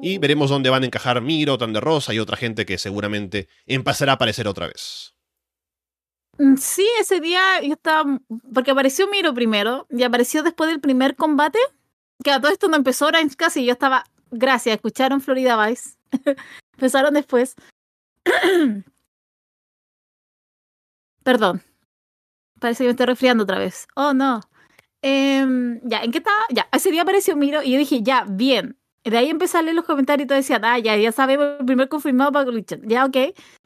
Y 0.02 0.18
veremos 0.18 0.50
dónde 0.50 0.70
van 0.70 0.84
a 0.84 0.86
encajar 0.86 1.22
Miro, 1.22 1.58
Tan 1.58 1.74
de 1.74 1.80
Rosa 1.80 2.14
y 2.14 2.20
otra 2.20 2.38
gente 2.38 2.66
que 2.66 2.78
seguramente 2.78 3.48
empezará 3.66 4.14
a 4.14 4.16
aparecer 4.16 4.48
otra 4.48 4.68
vez. 4.68 5.16
Mm, 6.38 6.56
sí, 6.58 6.88
ese 7.00 7.20
día 7.20 7.62
yo 7.62 7.74
estaba. 7.74 8.20
Porque 8.54 8.72
apareció 8.72 9.08
Miro 9.08 9.34
primero 9.34 9.88
y 9.90 10.04
apareció 10.04 10.44
después 10.44 10.70
del 10.70 10.80
primer 10.80 11.16
combate. 11.16 11.60
Que 12.28 12.34
a 12.34 12.42
todo 12.42 12.52
esto 12.52 12.68
no 12.68 12.76
empezó 12.76 13.06
Orange 13.06 13.38
casi. 13.38 13.64
Yo 13.64 13.72
estaba. 13.72 14.04
Gracias, 14.32 14.76
escucharon 14.76 15.22
Florida 15.22 15.66
Vice. 15.66 15.96
Empezaron 16.74 17.14
después. 17.14 17.56
Perdón. 21.24 21.62
Parece 22.60 22.84
que 22.84 22.88
me 22.88 22.92
estoy 22.92 23.06
resfriando 23.06 23.46
otra 23.46 23.60
vez. 23.60 23.88
Oh, 23.96 24.14
no. 24.14 24.42
Em, 25.02 25.80
ya, 25.84 26.04
¿en 26.04 26.12
qué 26.12 26.18
estaba? 26.18 26.38
Ya, 26.50 26.68
ese 26.74 26.92
día 26.92 27.04
apareció 27.04 27.38
Miro 27.38 27.64
y 27.64 27.72
yo 27.72 27.78
dije, 27.78 28.04
ya, 28.04 28.26
bien. 28.28 28.78
De 29.06 29.18
ahí 29.18 29.30
empecé 29.30 29.60
a 29.60 29.62
leer 29.62 29.78
los 29.78 29.86
comentarios 29.86 30.26
y 30.26 30.28
todo 30.28 30.38
decían, 30.38 30.66
ah, 30.66 30.78
ya, 30.80 30.98
ya 30.98 31.14
sabemos, 31.14 31.62
el 31.62 31.66
primer 31.66 31.88
confirmado 31.88 32.34
para 32.34 32.52
Richard. 32.52 32.82
Ya, 32.84 33.06
ok. 33.06 33.16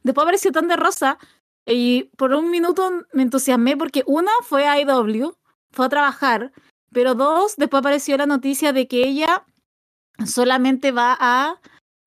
Después 0.03 0.24
apareció 0.24 0.51
Tan 0.51 0.68
de 0.68 0.76
Rosa 0.76 1.18
y 1.66 2.12
por 2.16 2.36
un 2.36 2.51
minuto 2.51 2.91
me 3.12 3.24
entusiasmé 3.24 3.76
porque 3.76 4.03
una 4.05 4.30
fue 4.43 4.68
a 4.68 4.80
IW, 4.80 5.34
fue 5.72 5.88
a 5.88 5.89
trabajar, 5.89 6.51
pero 6.94 7.16
dos, 7.16 7.56
después 7.58 7.80
apareció 7.80 8.18
la 8.18 8.26
noticia 8.26 8.74
de 8.74 8.88
que 8.88 9.08
ella 9.08 9.46
solamente 10.26 10.92
va 10.92 11.18
a... 11.20 11.60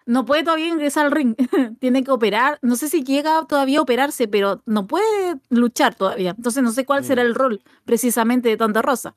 No 0.06 0.26
puede 0.26 0.42
todavía 0.42 0.68
ingresar 0.68 1.06
al 1.06 1.12
ring, 1.12 1.34
tiene 1.80 2.04
que 2.04 2.10
operar. 2.10 2.58
No 2.60 2.76
sé 2.76 2.90
si 2.90 3.02
llega 3.02 3.46
todavía 3.46 3.78
a 3.78 3.82
operarse, 3.82 4.28
pero 4.28 4.62
no 4.66 4.86
puede 4.86 5.40
luchar 5.48 5.94
todavía. 5.94 6.34
Entonces 6.36 6.62
no 6.62 6.72
sé 6.72 6.84
cuál 6.84 7.04
será 7.04 7.22
mm. 7.22 7.26
el 7.26 7.34
rol 7.34 7.62
precisamente 7.86 8.50
de 8.50 8.58
Tanta 8.58 8.82
Rosa. 8.82 9.14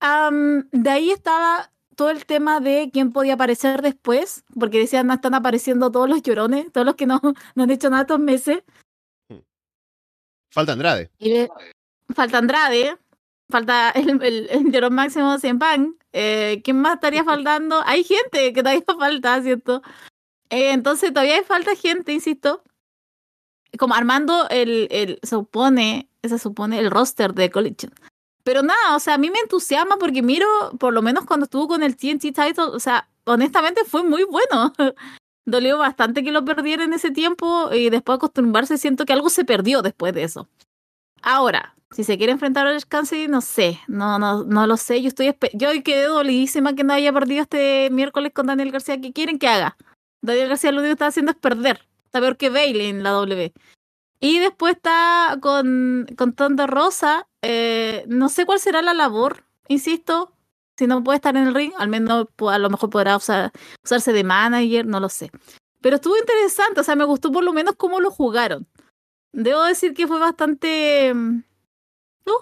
de 0.00 0.90
ahí 0.90 1.10
estaba 1.10 1.72
todo 1.96 2.10
el 2.10 2.26
tema 2.26 2.60
de 2.60 2.90
quién 2.92 3.10
podía 3.10 3.34
aparecer 3.34 3.82
después, 3.82 4.44
porque 4.56 4.78
decían, 4.78 5.08
no 5.08 5.14
están 5.14 5.34
apareciendo 5.34 5.90
todos 5.90 6.08
los 6.08 6.22
llorones, 6.22 6.70
todos 6.70 6.86
los 6.86 6.94
que 6.94 7.06
no, 7.06 7.20
no 7.56 7.62
han 7.64 7.70
hecho 7.70 7.90
nada 7.90 8.02
estos 8.02 8.20
meses. 8.20 8.62
Hmm. 9.28 9.40
Falta 10.52 10.74
Andrade. 10.74 11.10
falta 12.14 12.38
Andrade, 12.38 12.96
falta 13.50 13.90
el, 13.90 14.48
el, 14.50 14.70
llorón 14.70 14.94
máximo 14.94 15.36
de 15.38 15.54
Pan. 15.54 15.96
Eh, 16.12 16.60
¿Quién 16.64 16.80
más 16.80 16.94
estaría 16.94 17.24
faltando? 17.24 17.82
Hay 17.84 18.04
gente 18.04 18.52
que 18.52 18.62
todavía 18.62 18.84
falta, 18.98 19.42
¿cierto? 19.42 19.82
Eh, 20.50 20.72
entonces 20.72 21.12
todavía 21.12 21.36
hay 21.36 21.44
falta 21.44 21.74
gente, 21.74 22.12
insisto. 22.12 22.62
Como 23.78 23.94
armando 23.94 24.48
el, 24.48 24.88
el 24.90 25.18
supone, 25.22 26.08
se 26.22 26.38
supone 26.38 26.78
el 26.78 26.90
roster 26.90 27.34
de 27.34 27.50
Collection. 27.50 27.92
Pero 28.42 28.62
nada, 28.62 28.96
o 28.96 28.98
sea, 28.98 29.14
a 29.14 29.18
mí 29.18 29.30
me 29.30 29.40
entusiasma 29.40 29.98
porque 29.98 30.22
miro, 30.22 30.46
por 30.78 30.94
lo 30.94 31.02
menos 31.02 31.26
cuando 31.26 31.44
estuvo 31.44 31.68
con 31.68 31.82
el 31.82 31.96
TNT 31.96 32.32
title, 32.32 32.72
o 32.72 32.80
sea, 32.80 33.06
honestamente 33.24 33.84
fue 33.84 34.02
muy 34.02 34.24
bueno. 34.24 34.72
Dolió 35.44 35.78
bastante 35.78 36.24
que 36.24 36.32
lo 36.32 36.44
perdiera 36.44 36.84
en 36.84 36.94
ese 36.94 37.10
tiempo 37.10 37.70
y 37.72 37.90
después 37.90 38.14
de 38.14 38.18
acostumbrarse 38.18 38.78
siento 38.78 39.04
que 39.04 39.12
algo 39.12 39.28
se 39.28 39.44
perdió 39.44 39.82
después 39.82 40.14
de 40.14 40.22
eso. 40.22 40.48
Ahora, 41.22 41.74
si 41.90 42.04
se 42.04 42.18
quiere 42.18 42.32
enfrentar 42.32 42.66
al 42.66 42.86
Cassidy, 42.86 43.28
no 43.28 43.40
sé, 43.40 43.80
no, 43.88 44.18
no, 44.18 44.44
no 44.44 44.66
lo 44.66 44.76
sé. 44.76 45.00
Yo 45.00 45.08
estoy 45.08 45.34
yo 45.54 45.68
quedé 45.82 46.04
dolidísima 46.04 46.74
que 46.74 46.84
no 46.84 46.92
haya 46.92 47.12
perdido 47.12 47.42
este 47.42 47.88
miércoles 47.90 48.32
con 48.34 48.46
Daniel 48.46 48.72
García. 48.72 49.00
¿Qué 49.00 49.12
quieren 49.12 49.38
que 49.38 49.48
haga? 49.48 49.76
Daniel 50.20 50.48
García 50.48 50.72
lo 50.72 50.80
único 50.80 50.90
que 50.90 50.92
está 50.92 51.06
haciendo 51.06 51.32
es 51.32 51.38
perder. 51.38 51.86
Está 52.04 52.20
peor 52.20 52.36
que 52.36 52.50
Bailey 52.50 52.88
en 52.88 53.02
la 53.02 53.10
W. 53.10 53.52
Y 54.20 54.38
después 54.38 54.76
está 54.76 55.38
con, 55.40 56.06
con 56.16 56.32
Tonda 56.32 56.66
Rosa. 56.66 57.26
Eh, 57.42 58.04
no 58.08 58.28
sé 58.28 58.44
cuál 58.46 58.58
será 58.58 58.82
la 58.82 58.94
labor, 58.94 59.44
insisto. 59.68 60.32
Si 60.76 60.86
no 60.86 61.02
puede 61.02 61.16
estar 61.16 61.36
en 61.36 61.48
el 61.48 61.54
ring, 61.54 61.72
al 61.78 61.88
menos 61.88 62.26
a 62.48 62.58
lo 62.58 62.70
mejor 62.70 62.90
podrá 62.90 63.16
usarse 63.16 64.12
de 64.12 64.24
manager, 64.24 64.86
no 64.86 65.00
lo 65.00 65.08
sé. 65.08 65.30
Pero 65.80 65.96
estuvo 65.96 66.16
interesante, 66.16 66.80
o 66.80 66.84
sea, 66.84 66.96
me 66.96 67.04
gustó 67.04 67.32
por 67.32 67.44
lo 67.44 67.52
menos 67.52 67.74
cómo 67.76 68.00
lo 68.00 68.10
jugaron. 68.10 68.66
Debo 69.32 69.62
decir 69.64 69.94
que 69.94 70.06
fue 70.06 70.18
bastante. 70.18 71.12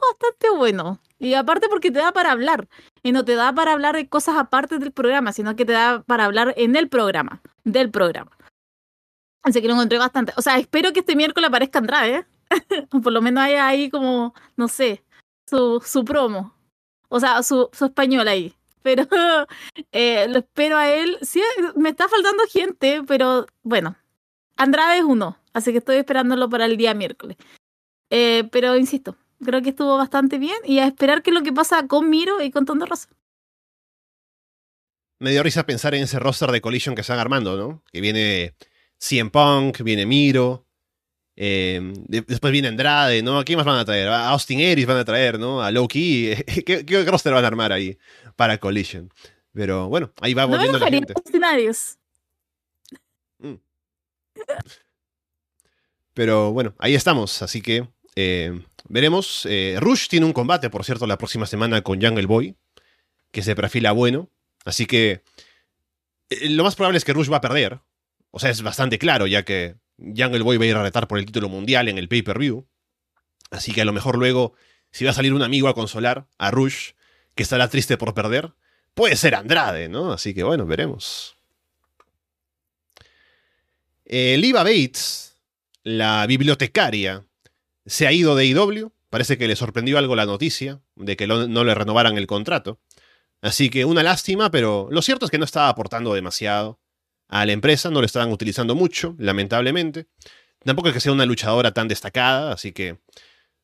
Bastante 0.01 0.51
bueno. 0.57 1.01
Y 1.19 1.35
aparte 1.35 1.69
porque 1.69 1.91
te 1.91 1.99
da 1.99 2.13
para 2.13 2.33
hablar. 2.33 2.69
Y 3.03 3.13
no 3.13 3.25
te 3.25 3.35
da 3.35 3.53
para 3.53 3.73
hablar 3.73 3.97
de 3.97 4.09
cosas 4.09 4.37
aparte 4.37 4.79
del 4.79 4.93
programa, 4.93 5.33
sino 5.33 5.57
que 5.57 5.65
te 5.65 5.73
da 5.73 6.03
para 6.03 6.25
hablar 6.25 6.55
en 6.57 6.77
el 6.77 6.89
programa. 6.89 7.43
Del 7.65 7.91
programa. 7.91 8.31
Así 9.43 9.61
que 9.63 9.69
lo 9.69 9.75
encontré 9.75 9.99
bastante. 9.99 10.33
O 10.37 10.43
sea, 10.43 10.59
espero 10.59 10.93
que 10.93 11.01
este 11.01 11.17
miércoles 11.17 11.49
aparezca 11.49 11.79
Andrade, 11.79 12.17
¿eh? 12.17 12.27
por 13.03 13.13
lo 13.13 13.23
menos 13.23 13.45
haya 13.45 13.67
ahí 13.67 13.91
como, 13.91 14.35
no 14.57 14.69
sé, 14.69 15.05
su, 15.49 15.83
su 15.85 16.05
promo. 16.05 16.55
O 17.09 17.21
sea, 17.21 17.43
su, 17.43 17.69
su 17.73 17.85
español 17.87 18.29
ahí. 18.29 18.55
Pero 18.83 19.05
eh, 19.93 20.27
lo 20.29 20.39
espero 20.41 20.77
a 20.77 20.91
él. 20.91 21.19
Sí, 21.23 21.43
me 21.77 21.91
está 21.91 22.09
faltando 22.09 22.43
gente, 22.51 23.03
pero 23.07 23.47
bueno. 23.63 23.97
Andrade 24.57 24.99
es 24.99 25.05
uno, 25.05 25.37
así 25.53 25.71
que 25.73 25.79
estoy 25.79 25.97
esperándolo 25.97 26.49
para 26.49 26.65
el 26.65 26.77
día 26.77 26.95
miércoles. 26.95 27.37
Eh, 28.11 28.49
pero 28.51 28.77
insisto, 28.77 29.17
creo 29.45 29.63
que 29.63 29.71
estuvo 29.71 29.97
bastante 29.97 30.39
bien 30.39 30.57
y 30.65 30.79
a 30.79 30.87
esperar 30.87 31.23
qué 31.23 31.31
es 31.31 31.35
lo 31.35 31.43
que 31.43 31.53
pasa 31.53 31.87
con 31.87 32.11
Miro 32.11 32.43
y 32.43 32.51
con 32.51 32.65
Tondo 32.67 32.87
Rosa. 32.87 33.09
Me 35.19 35.31
dio 35.31 35.43
risa 35.43 35.65
pensar 35.65 35.95
en 35.95 36.03
ese 36.03 36.19
roster 36.19 36.51
de 36.51 36.61
Collision 36.61 36.95
que 36.95 37.01
están 37.01 37.19
armando, 37.19 37.57
¿no? 37.57 37.83
Que 37.91 38.01
viene 38.01 38.55
CM 38.99 39.31
Punk, 39.31 39.83
viene 39.83 40.05
Miro, 40.07 40.67
Eh, 41.39 41.93
después 42.09 42.51
viene 42.51 42.69
Andrade, 42.69 43.23
¿no? 43.23 43.39
¿A 43.39 43.45
quién 43.45 43.59
más 43.59 43.67
van 43.67 43.79
a 43.79 43.85
traer? 43.85 44.09
A 44.09 44.31
Austin 44.31 44.59
Aries 44.61 44.87
van 44.87 44.97
a 44.97 45.05
traer, 45.05 45.39
¿no? 45.39 45.63
A 45.63 45.71
Loki. 45.71 46.35
¿Qué, 46.67 46.87
¿Qué, 46.87 47.05
roster 47.05 47.35
van 47.35 47.45
a 47.45 47.47
armar 47.47 47.73
ahí 47.73 47.99
para 48.37 48.59
Collision? 48.59 49.13
Pero 49.53 49.89
bueno, 49.89 50.13
ahí 50.21 50.35
va 50.35 50.47
volviendo 50.47 50.79
la 50.79 50.89
gente. 50.89 51.13
Austin 51.15 51.45
Aries. 51.45 51.99
Mm. 53.39 53.55
Pero 56.15 56.53
bueno, 56.53 56.75
ahí 56.79 56.95
estamos, 56.95 57.43
así 57.43 57.61
que 57.61 57.87
eh, 58.17 58.61
veremos. 58.89 59.47
Eh, 59.49 59.77
Rush 59.79 60.09
tiene 60.09 60.27
un 60.27 60.33
combate, 60.33 60.71
por 60.71 60.85
cierto, 60.85 61.07
la 61.07 61.19
próxima 61.19 61.47
semana 61.47 61.83
con 61.83 62.03
Jungle 62.03 62.27
Boy, 62.27 62.57
que 63.31 63.43
se 63.43 63.55
perfila 63.55 63.93
bueno. 63.93 64.31
Así 64.65 64.87
que 64.87 65.23
eh, 66.31 66.49
lo 66.51 66.65
más 66.65 66.75
probable 66.75 66.99
es 66.99 67.05
que 67.05 67.13
Rush 67.13 67.31
va 67.31 67.37
a 67.37 67.43
perder. 67.43 67.81
O 68.31 68.39
sea, 68.39 68.51
es 68.51 68.63
bastante 68.63 68.99
claro, 68.99 69.27
ya 69.27 69.45
que 69.45 69.77
Jungle 69.99 70.43
Boy 70.43 70.57
va 70.57 70.65
a 70.65 70.69
ir 70.69 70.77
a 70.77 70.83
retar 70.83 71.07
por 71.07 71.19
el 71.19 71.27
título 71.27 71.49
mundial 71.49 71.89
en 71.89 71.99
el 71.99 72.09
pay-per-view. 72.09 72.67
Así 73.51 73.73
que 73.73 73.83
a 73.83 73.85
lo 73.85 73.93
mejor 73.93 74.19
luego, 74.19 74.55
si 74.91 75.05
va 75.05 75.13
a 75.13 75.15
salir 75.15 75.33
un 75.33 75.43
amigo 75.43 75.69
a 75.69 75.75
consolar 75.75 76.27
a 76.39 76.51
Rush, 76.51 76.93
que 77.35 77.43
estará 77.43 77.69
triste 77.69 77.97
por 77.97 78.15
perder, 78.15 78.55
puede 78.95 79.15
ser 79.15 79.35
Andrade, 79.35 79.89
¿no? 79.89 80.13
Así 80.13 80.35
que 80.35 80.43
bueno, 80.43 80.67
veremos. 80.67 81.37
Eh, 84.07 84.37
Liva 84.39 84.63
Bates, 84.63 85.37
la 85.83 86.27
bibliotecaria, 86.27 87.26
se 87.87 88.07
ha 88.07 88.13
ido 88.13 88.35
de 88.35 88.47
IW. 88.47 88.93
Parece 89.09 89.39
que 89.39 89.49
le 89.49 89.57
sorprendió 89.57 89.99
algo 89.99 90.17
la 90.17 90.27
noticia 90.27 90.83
de 90.97 91.17
que 91.17 91.27
no 91.27 91.65
le 91.65 91.75
renovaran 91.75 92.19
el 92.19 92.27
contrato. 92.27 92.81
Así 93.41 93.71
que 93.71 93.85
una 93.85 94.03
lástima, 94.03 94.51
pero 94.51 94.89
lo 94.91 95.03
cierto 95.03 95.25
es 95.25 95.31
que 95.31 95.39
no 95.39 95.45
estaba 95.45 95.69
aportando 95.69 96.15
demasiado 96.15 96.81
a 97.29 97.45
la 97.47 97.53
empresa, 97.53 97.91
no 97.91 98.01
lo 98.01 98.07
estaban 98.07 98.33
utilizando 98.33 98.75
mucho, 98.75 99.15
lamentablemente. 99.19 100.07
Tampoco 100.65 100.89
es 100.89 100.95
que 100.95 101.01
sea 101.01 101.13
una 101.13 101.27
luchadora 101.27 101.73
tan 101.73 101.89
destacada, 101.89 102.53
así 102.53 102.73
que 102.73 102.99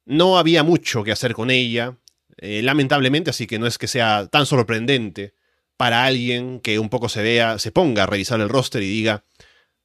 no 0.04 0.38
había 0.38 0.62
mucho 0.62 1.02
que 1.04 1.12
hacer 1.12 1.34
con 1.34 1.50
ella, 1.50 1.98
eh, 2.38 2.62
lamentablemente, 2.62 3.30
así 3.30 3.46
que 3.46 3.58
no 3.58 3.66
es 3.66 3.78
que 3.78 3.88
sea 3.88 4.28
tan 4.28 4.46
sorprendente 4.46 5.34
para 5.76 6.04
alguien 6.04 6.60
que 6.60 6.78
un 6.78 6.88
poco 6.88 7.08
se 7.08 7.22
vea, 7.22 7.58
se 7.58 7.72
ponga 7.72 8.04
a 8.04 8.06
revisar 8.06 8.40
el 8.40 8.48
roster 8.48 8.82
y 8.82 8.88
diga, 8.88 9.24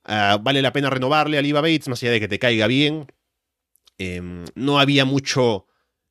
ah, 0.03 0.37
vale 0.41 0.61
la 0.61 0.73
pena 0.73 0.89
renovarle 0.89 1.37
a 1.37 1.41
Liva 1.41 1.61
Bates, 1.61 1.87
más 1.87 2.01
allá 2.03 2.11
de 2.11 2.19
que 2.19 2.27
te 2.27 2.39
caiga 2.39 2.67
bien. 2.67 3.07
Em, 3.97 4.45
no 4.55 4.79
había 4.79 5.05
mucho 5.05 5.67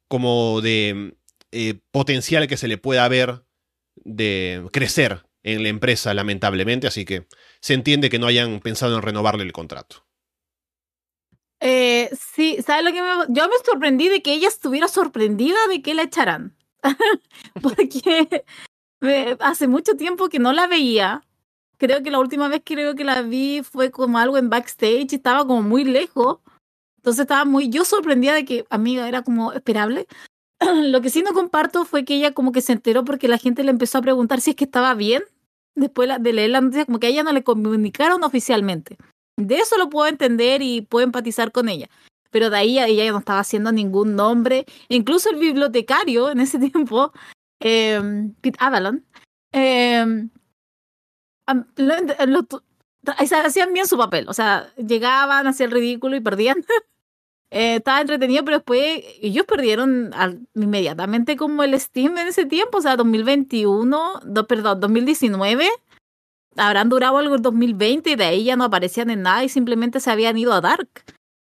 como 0.08 0.60
de 0.60 1.16
eh, 1.52 1.80
potencial 1.90 2.48
que 2.48 2.56
se 2.56 2.68
le 2.68 2.78
pueda 2.78 3.08
ver 3.08 3.44
de 3.96 4.66
crecer 4.72 5.26
en 5.42 5.62
la 5.62 5.68
empresa, 5.68 6.12
lamentablemente, 6.12 6.86
así 6.88 7.04
que 7.04 7.28
se 7.60 7.74
entiende 7.74 8.10
que 8.10 8.18
no 8.18 8.26
hayan 8.26 8.60
pensado 8.60 8.96
en 8.96 9.02
renovarle 9.02 9.44
el 9.44 9.52
contrato. 9.52 10.06
Eh, 11.60 12.10
sí, 12.18 12.58
¿sabes 12.66 12.84
lo 12.84 12.92
que 12.92 13.00
me... 13.00 13.08
Yo 13.28 13.48
me 13.48 13.54
sorprendí 13.64 14.08
de 14.08 14.22
que 14.22 14.32
ella 14.32 14.48
estuviera 14.48 14.88
sorprendida 14.88 15.56
de 15.68 15.82
que 15.82 15.94
la 15.94 16.02
echaran. 16.02 16.56
Porque 17.62 18.44
hace 19.40 19.68
mucho 19.68 19.96
tiempo 19.96 20.28
que 20.28 20.38
no 20.38 20.52
la 20.52 20.66
veía. 20.66 21.22
Creo 21.78 22.02
que 22.02 22.10
la 22.10 22.18
última 22.18 22.48
vez 22.48 22.62
creo 22.64 22.94
que 22.94 23.04
la 23.04 23.22
vi 23.22 23.62
fue 23.62 23.90
como 23.90 24.18
algo 24.18 24.38
en 24.38 24.50
backstage, 24.50 25.12
estaba 25.12 25.46
como 25.46 25.62
muy 25.62 25.84
lejos. 25.84 26.38
Entonces 27.06 27.22
estaba 27.22 27.44
muy 27.44 27.68
yo 27.68 27.84
sorprendida 27.84 28.34
de 28.34 28.44
que, 28.44 28.66
amiga, 28.68 29.06
era 29.06 29.22
como 29.22 29.52
esperable. 29.52 30.08
Lo 30.90 31.00
que 31.00 31.08
sí 31.08 31.22
no 31.22 31.34
comparto 31.34 31.84
fue 31.84 32.04
que 32.04 32.16
ella 32.16 32.32
como 32.32 32.50
que 32.50 32.60
se 32.60 32.72
enteró 32.72 33.04
porque 33.04 33.28
la 33.28 33.38
gente 33.38 33.62
le 33.62 33.70
empezó 33.70 33.98
a 33.98 34.02
preguntar 34.02 34.40
si 34.40 34.50
es 34.50 34.56
que 34.56 34.64
estaba 34.64 34.92
bien 34.94 35.22
después 35.76 36.10
de 36.18 36.32
leer 36.32 36.50
la 36.50 36.60
noticia, 36.60 36.84
como 36.84 36.98
que 36.98 37.06
a 37.06 37.10
ella 37.10 37.22
no 37.22 37.32
le 37.32 37.44
comunicaron 37.44 38.24
oficialmente. 38.24 38.96
De 39.36 39.54
eso 39.54 39.78
lo 39.78 39.88
puedo 39.88 40.08
entender 40.08 40.62
y 40.62 40.80
puedo 40.82 41.04
empatizar 41.04 41.52
con 41.52 41.68
ella. 41.68 41.88
Pero 42.32 42.50
de 42.50 42.56
ahí 42.56 42.76
ella 42.76 43.12
no 43.12 43.18
estaba 43.20 43.38
haciendo 43.38 43.70
ningún 43.70 44.16
nombre. 44.16 44.66
Incluso 44.88 45.30
el 45.30 45.36
bibliotecario 45.36 46.28
en 46.30 46.40
ese 46.40 46.58
tiempo, 46.72 47.12
eh, 47.60 48.00
Pete 48.40 48.58
Avalon, 48.58 49.06
eh, 49.52 50.28
hacían 53.06 53.72
bien 53.72 53.86
su 53.86 53.96
papel. 53.96 54.28
O 54.28 54.34
sea, 54.34 54.74
llegaban, 54.74 55.46
hacían 55.46 55.68
el 55.68 55.76
ridículo 55.76 56.16
y 56.16 56.20
perdían. 56.20 56.64
Eh, 57.50 57.76
estaba 57.76 58.00
entretenido, 58.00 58.44
pero 58.44 58.58
después 58.58 59.04
ellos 59.20 59.46
perdieron 59.46 60.10
inmediatamente 60.54 61.36
como 61.36 61.62
el 61.62 61.78
Steam 61.78 62.18
en 62.18 62.28
ese 62.28 62.44
tiempo, 62.44 62.78
o 62.78 62.80
sea, 62.80 62.96
2021, 62.96 64.20
perdón, 64.48 64.80
2019. 64.80 65.68
Habrán 66.56 66.88
durado 66.88 67.18
algo 67.18 67.34
el 67.36 67.42
2020 67.42 68.10
y 68.10 68.16
de 68.16 68.24
ahí 68.24 68.44
ya 68.44 68.56
no 68.56 68.64
aparecían 68.64 69.10
en 69.10 69.22
nada 69.22 69.44
y 69.44 69.48
simplemente 69.48 70.00
se 70.00 70.10
habían 70.10 70.36
ido 70.38 70.52
a 70.52 70.60
Dark. 70.60 70.88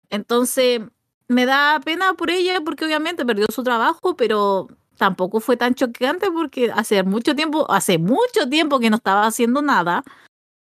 Entonces, 0.09 0.81
me 1.27 1.45
da 1.45 1.79
pena 1.83 2.13
por 2.13 2.29
ella 2.29 2.61
porque 2.63 2.85
obviamente 2.85 3.25
perdió 3.25 3.47
su 3.49 3.63
trabajo, 3.63 4.15
pero 4.15 4.67
tampoco 4.97 5.39
fue 5.39 5.57
tan 5.57 5.73
choqueante 5.75 6.31
porque 6.31 6.71
hace 6.71 7.03
mucho 7.03 7.35
tiempo, 7.35 7.69
hace 7.71 7.97
mucho 7.97 8.49
tiempo 8.49 8.79
que 8.79 8.89
no 8.89 8.97
estaba 8.97 9.25
haciendo 9.25 9.61
nada 9.61 10.03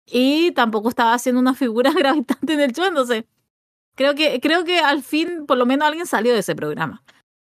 y 0.05 0.51
tampoco 0.51 0.89
estaba 0.89 1.13
haciendo 1.13 1.41
una 1.41 1.53
figura 1.53 1.91
gravitante 1.97 2.53
en 2.53 2.61
el 2.61 2.73
show, 2.73 2.85
entonces 2.85 3.25
Creo 3.97 4.13
que, 4.13 4.39
creo 4.39 4.63
que 4.63 4.79
al 4.79 5.01
fin, 5.01 5.47
por 5.47 5.57
lo 5.57 5.65
menos, 5.65 5.87
alguien 5.87 6.05
salió 6.05 6.31
de 6.31 6.39
ese 6.39 6.55
programa. 6.55 7.03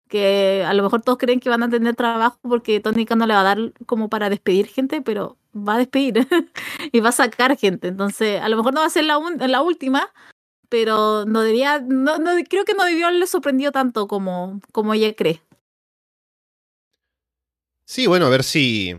Que 0.09 0.64
a 0.66 0.72
lo 0.72 0.82
mejor 0.82 1.03
todos 1.03 1.18
creen 1.18 1.40
que 1.40 1.51
van 1.51 1.62
a 1.62 1.68
tener 1.68 1.94
trabajo 1.94 2.38
porque 2.42 2.80
Tónica 2.80 3.14
no 3.16 3.26
le 3.26 3.34
va 3.34 3.40
a 3.40 3.44
dar 3.55 3.59
como 3.84 4.09
para 4.09 4.30
despedir 4.30 4.66
gente, 4.66 5.03
pero 5.03 5.36
va 5.55 5.74
a 5.74 5.78
despedir 5.78 6.26
y 6.92 7.01
va 7.01 7.11
a 7.11 7.12
sacar 7.12 7.59
gente. 7.59 7.88
Entonces, 7.88 8.40
a 8.40 8.49
lo 8.49 8.57
mejor 8.57 8.72
no 8.72 8.80
va 8.80 8.86
a 8.86 8.90
ser 8.90 9.05
la, 9.05 9.20
la 9.46 9.61
última, 9.61 10.11
pero 10.70 11.26
no 11.26 11.42
debería, 11.42 11.80
no, 11.80 12.16
no, 12.16 12.30
creo 12.49 12.64
que 12.64 12.72
no 12.72 12.84
debió 12.84 13.09
haberle 13.09 13.26
sorprendido 13.26 13.70
tanto 13.70 14.09
como, 14.09 14.62
como 14.72 14.94
ella 14.94 15.12
cree. 15.14 15.42
Sí, 17.84 18.07
bueno, 18.07 18.24
a 18.24 18.30
ver 18.30 18.42
si. 18.42 18.96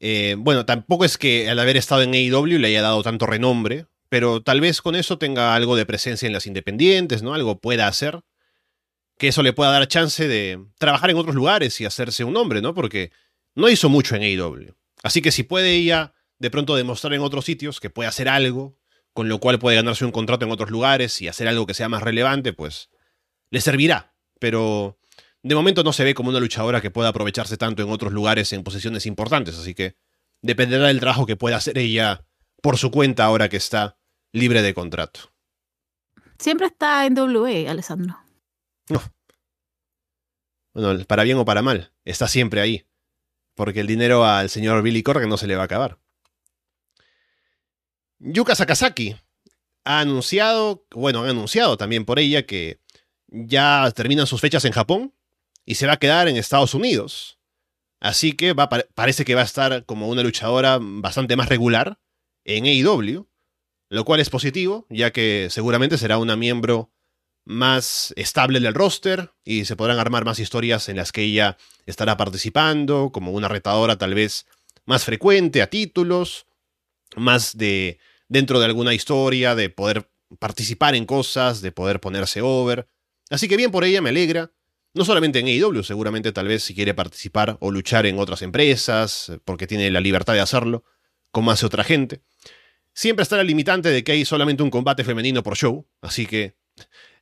Eh, 0.00 0.34
bueno, 0.38 0.66
tampoco 0.66 1.04
es 1.04 1.18
que 1.18 1.48
al 1.48 1.60
haber 1.60 1.76
estado 1.76 2.02
en 2.02 2.14
AEW 2.14 2.58
le 2.58 2.66
haya 2.66 2.82
dado 2.82 3.04
tanto 3.04 3.26
renombre, 3.26 3.86
pero 4.08 4.42
tal 4.42 4.60
vez 4.60 4.80
con 4.80 4.94
eso 4.94 5.18
tenga 5.18 5.54
algo 5.54 5.76
de 5.76 5.86
presencia 5.86 6.26
en 6.26 6.32
las 6.32 6.46
independientes, 6.46 7.22
¿no? 7.22 7.34
Algo 7.34 7.60
pueda 7.60 7.86
hacer. 7.88 8.20
Que 9.18 9.28
eso 9.28 9.42
le 9.42 9.52
pueda 9.52 9.72
dar 9.72 9.88
chance 9.88 10.28
de 10.28 10.64
trabajar 10.78 11.10
en 11.10 11.16
otros 11.16 11.34
lugares 11.34 11.80
y 11.80 11.84
hacerse 11.84 12.24
un 12.24 12.32
nombre, 12.32 12.62
¿no? 12.62 12.72
Porque 12.74 13.10
no 13.54 13.68
hizo 13.68 13.88
mucho 13.88 14.14
en 14.14 14.22
AEW. 14.22 14.74
Así 15.02 15.22
que 15.22 15.32
si 15.32 15.42
puede 15.42 15.72
ella 15.72 16.14
de 16.38 16.50
pronto 16.50 16.76
demostrar 16.76 17.12
en 17.14 17.20
otros 17.20 17.44
sitios 17.44 17.80
que 17.80 17.90
puede 17.90 18.08
hacer 18.08 18.28
algo, 18.28 18.78
con 19.12 19.28
lo 19.28 19.40
cual 19.40 19.58
puede 19.58 19.76
ganarse 19.76 20.04
un 20.04 20.12
contrato 20.12 20.44
en 20.44 20.52
otros 20.52 20.70
lugares 20.70 21.20
y 21.20 21.26
hacer 21.26 21.48
algo 21.48 21.66
que 21.66 21.74
sea 21.74 21.88
más 21.88 22.02
relevante, 22.02 22.52
pues 22.52 22.90
le 23.50 23.60
servirá. 23.60 24.14
Pero 24.38 24.98
de 25.42 25.54
momento 25.54 25.82
no 25.82 25.92
se 25.92 26.04
ve 26.04 26.14
como 26.14 26.30
una 26.30 26.40
luchadora 26.40 26.80
que 26.80 26.90
pueda 26.90 27.08
aprovecharse 27.08 27.56
tanto 27.56 27.82
en 27.82 27.90
otros 27.90 28.12
lugares 28.12 28.52
en 28.52 28.62
posiciones 28.62 29.06
importantes, 29.06 29.58
así 29.58 29.74
que 29.74 29.96
dependerá 30.42 30.86
del 30.86 31.00
trabajo 31.00 31.26
que 31.26 31.36
pueda 31.36 31.56
hacer 31.56 31.78
ella 31.78 32.24
por 32.62 32.78
su 32.78 32.90
cuenta 32.90 33.24
ahora 33.24 33.48
que 33.48 33.56
está 33.56 33.97
libre 34.32 34.62
de 34.62 34.74
contrato. 34.74 35.32
Siempre 36.38 36.66
está 36.66 37.04
en 37.06 37.14
WE, 37.18 37.68
Alessandro. 37.68 38.18
No. 38.88 39.02
Bueno, 40.72 41.04
para 41.06 41.24
bien 41.24 41.38
o 41.38 41.44
para 41.44 41.62
mal, 41.62 41.92
está 42.04 42.28
siempre 42.28 42.60
ahí. 42.60 42.86
Porque 43.54 43.80
el 43.80 43.88
dinero 43.88 44.24
al 44.24 44.50
señor 44.50 44.82
Billy 44.82 45.02
Corgan 45.02 45.28
no 45.28 45.36
se 45.36 45.48
le 45.48 45.56
va 45.56 45.62
a 45.62 45.64
acabar. 45.64 45.98
Yuka 48.20 48.54
Sakazaki 48.54 49.16
ha 49.84 50.00
anunciado, 50.00 50.86
bueno, 50.90 51.22
han 51.22 51.30
anunciado 51.30 51.76
también 51.76 52.04
por 52.04 52.18
ella 52.18 52.46
que 52.46 52.80
ya 53.26 53.90
terminan 53.94 54.26
sus 54.26 54.40
fechas 54.40 54.64
en 54.64 54.72
Japón 54.72 55.14
y 55.64 55.74
se 55.74 55.86
va 55.86 55.94
a 55.94 55.98
quedar 55.98 56.28
en 56.28 56.36
Estados 56.36 56.74
Unidos. 56.74 57.38
Así 58.00 58.32
que 58.32 58.52
va, 58.52 58.68
parece 58.68 59.24
que 59.24 59.34
va 59.34 59.40
a 59.40 59.44
estar 59.44 59.84
como 59.84 60.08
una 60.08 60.22
luchadora 60.22 60.78
bastante 60.80 61.36
más 61.36 61.48
regular 61.48 61.98
en 62.44 62.64
AEW 62.64 63.28
lo 63.88 64.04
cual 64.04 64.20
es 64.20 64.30
positivo, 64.30 64.86
ya 64.90 65.12
que 65.12 65.48
seguramente 65.50 65.98
será 65.98 66.18
una 66.18 66.36
miembro 66.36 66.90
más 67.44 68.12
estable 68.16 68.60
del 68.60 68.74
roster 68.74 69.32
y 69.42 69.64
se 69.64 69.74
podrán 69.74 69.98
armar 69.98 70.24
más 70.26 70.38
historias 70.38 70.88
en 70.90 70.96
las 70.96 71.12
que 71.12 71.22
ella 71.22 71.56
estará 71.86 72.16
participando, 72.18 73.10
como 73.10 73.32
una 73.32 73.48
retadora 73.48 73.96
tal 73.96 74.14
vez 74.14 74.46
más 74.84 75.04
frecuente 75.04 75.62
a 75.62 75.70
títulos, 75.70 76.46
más 77.16 77.56
de 77.56 77.98
dentro 78.28 78.58
de 78.60 78.66
alguna 78.66 78.92
historia, 78.92 79.54
de 79.54 79.70
poder 79.70 80.10
participar 80.38 80.94
en 80.94 81.06
cosas, 81.06 81.62
de 81.62 81.72
poder 81.72 82.00
ponerse 82.00 82.42
over. 82.42 82.86
Así 83.30 83.48
que 83.48 83.56
bien 83.56 83.70
por 83.70 83.84
ella, 83.84 84.02
me 84.02 84.10
alegra. 84.10 84.52
No 84.92 85.04
solamente 85.04 85.38
en 85.38 85.46
AEW, 85.46 85.82
seguramente 85.84 86.32
tal 86.32 86.48
vez 86.48 86.62
si 86.62 86.74
quiere 86.74 86.92
participar 86.92 87.56
o 87.60 87.70
luchar 87.70 88.04
en 88.06 88.18
otras 88.18 88.42
empresas, 88.42 89.32
porque 89.44 89.66
tiene 89.66 89.90
la 89.90 90.00
libertad 90.00 90.34
de 90.34 90.40
hacerlo, 90.40 90.84
como 91.30 91.50
hace 91.50 91.64
otra 91.64 91.84
gente. 91.84 92.20
Siempre 92.98 93.22
está 93.22 93.36
la 93.36 93.44
limitante 93.44 93.90
de 93.90 94.02
que 94.02 94.10
hay 94.10 94.24
solamente 94.24 94.64
un 94.64 94.70
combate 94.70 95.04
femenino 95.04 95.44
por 95.44 95.56
show, 95.56 95.86
así 96.00 96.26
que 96.26 96.56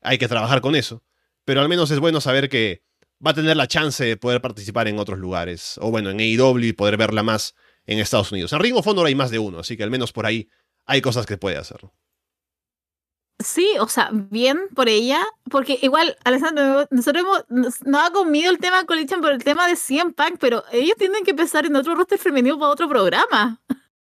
hay 0.01 0.17
que 0.17 0.27
trabajar 0.27 0.63
con 0.63 0.75
eso. 0.75 1.05
Pero 1.45 1.61
al 1.61 1.69
menos 1.69 1.91
es 1.91 1.99
bueno 1.99 2.23
saber 2.23 2.49
que 2.49 2.83
va 3.25 3.33
a 3.33 3.35
tener 3.35 3.59
la 3.59 3.69
chance 3.69 4.03
de 4.03 4.17
poder 4.17 4.41
participar 4.41 4.89
en 4.89 4.99
otros 4.99 5.19
lugares, 5.19 5.77
o 5.83 5.91
bueno, 5.91 6.09
en 6.09 6.19
AEW 6.19 6.61
y 6.61 6.73
poder 6.73 6.97
verla 6.97 7.23
más 7.23 7.55
en 7.85 7.99
Estados 7.99 8.33
Unidos. 8.33 8.55
En 8.55 8.61
Ring 8.61 8.75
of 8.75 8.87
Honor 8.87 9.05
hay 9.05 9.15
más 9.15 9.31
de 9.31 9.39
uno, 9.39 9.59
así 9.59 9.77
que 9.77 9.83
al 9.83 9.91
menos 9.91 10.15
por 10.15 10.25
ahí 10.25 10.49
hay 10.87 11.03
cosas 11.03 11.27
que 11.27 11.37
puede 11.37 11.59
hacer. 11.59 11.81
Sí, 13.45 13.69
o 13.79 13.87
sea, 13.87 14.09
bien 14.15 14.59
por 14.75 14.89
ella, 14.89 15.27
porque 15.51 15.79
igual, 15.83 16.17
Alessandro, 16.25 16.89
nosotros 16.91 17.23
hemos, 17.23 17.45
nos, 17.85 18.03
ha 18.03 18.11
comido 18.13 18.51
el 18.51 18.57
tema 18.57 18.87
Collision 18.87 19.21
por 19.21 19.33
el 19.33 19.45
tema 19.45 19.69
de 19.69 19.77
100 19.77 20.15
Punk, 20.15 20.39
pero 20.41 20.65
ellos 20.73 20.97
tienen 20.97 21.23
que 21.23 21.35
pensar 21.35 21.67
en 21.67 21.77
otro 21.77 21.95
roster 21.95 22.19
femenino 22.19 22.59
para 22.59 22.73
otro 22.73 22.89
programa. 22.89 23.61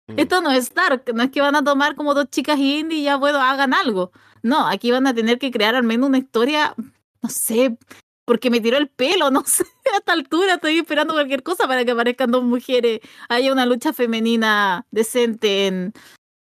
Mm. 0.09 0.19
Esto 0.19 0.41
no 0.41 0.51
es 0.51 0.65
Stark, 0.65 1.05
no 1.15 1.23
es 1.23 1.31
que 1.31 1.41
van 1.41 1.57
a 1.57 1.65
tomar 1.65 1.95
como 1.97 2.15
dos 2.15 2.31
chicas 2.31 2.59
indie 2.59 2.99
y 2.99 3.03
ya, 3.05 3.17
bueno, 3.17 3.41
hagan 3.41 3.75
algo. 3.75 4.13
No, 4.43 4.67
aquí 4.67 4.91
van 4.91 5.07
a 5.07 5.15
tener 5.15 5.39
que 5.39 5.51
crear 5.51 5.75
al 5.75 5.83
menos 5.83 6.09
una 6.09 6.19
historia, 6.19 6.75
no 7.23 7.29
sé, 7.29 7.77
porque 8.25 8.51
me 8.51 8.61
tiró 8.61 8.77
el 8.77 8.89
pelo, 8.89 9.31
no 9.33 9.45
sé, 9.45 9.65
a 9.95 9.97
esta 9.99 10.13
altura 10.13 10.55
estoy 10.55 10.79
esperando 10.79 11.15
cualquier 11.15 11.43
cosa 11.43 11.67
para 11.67 11.85
que 11.85 11.93
aparezcan 11.93 12.31
dos 12.31 12.45
mujeres, 12.45 13.01
haya 13.29 13.53
una 13.53 13.67
lucha 13.67 13.93
femenina 13.93 14.87
decente 14.91 15.67
en, 15.67 15.93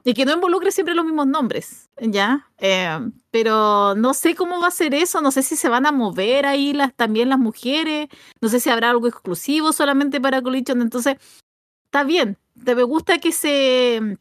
y 0.04 0.14
que 0.14 0.24
no 0.24 0.32
involucre 0.32 0.72
siempre 0.72 0.94
los 0.94 1.04
mismos 1.04 1.26
nombres, 1.26 1.90
¿ya? 2.00 2.48
Eh, 2.58 2.98
pero 3.30 3.94
no 3.94 4.14
sé 4.14 4.34
cómo 4.34 4.60
va 4.60 4.68
a 4.68 4.72
ser 4.72 4.94
eso, 4.94 5.20
no 5.20 5.30
sé 5.30 5.42
si 5.42 5.56
se 5.56 5.68
van 5.68 5.86
a 5.86 5.92
mover 5.92 6.46
ahí 6.46 6.72
las, 6.72 6.94
también 6.94 7.28
las 7.28 7.38
mujeres, 7.38 8.08
no 8.40 8.48
sé 8.48 8.58
si 8.60 8.70
habrá 8.70 8.90
algo 8.90 9.06
exclusivo 9.06 9.72
solamente 9.72 10.20
para 10.20 10.42
Collision, 10.42 10.82
entonces 10.82 11.16
está 11.84 12.04
bien, 12.04 12.38
me 12.54 12.82
gusta 12.82 13.18
que 13.18 13.32
se 13.32 14.18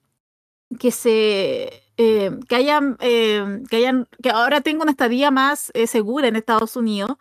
que 0.79 0.91
se 0.91 1.83
eh, 1.97 2.31
que 2.47 2.55
hayan 2.55 2.97
eh, 2.99 3.61
que 3.69 3.77
hayan 3.77 4.07
que 4.21 4.29
ahora 4.29 4.61
tengo 4.61 4.83
una 4.83 4.91
estadía 4.91 5.31
más 5.31 5.71
segura 5.85 6.27
en 6.27 6.35
Estados 6.35 6.75
Unidos 6.75 7.17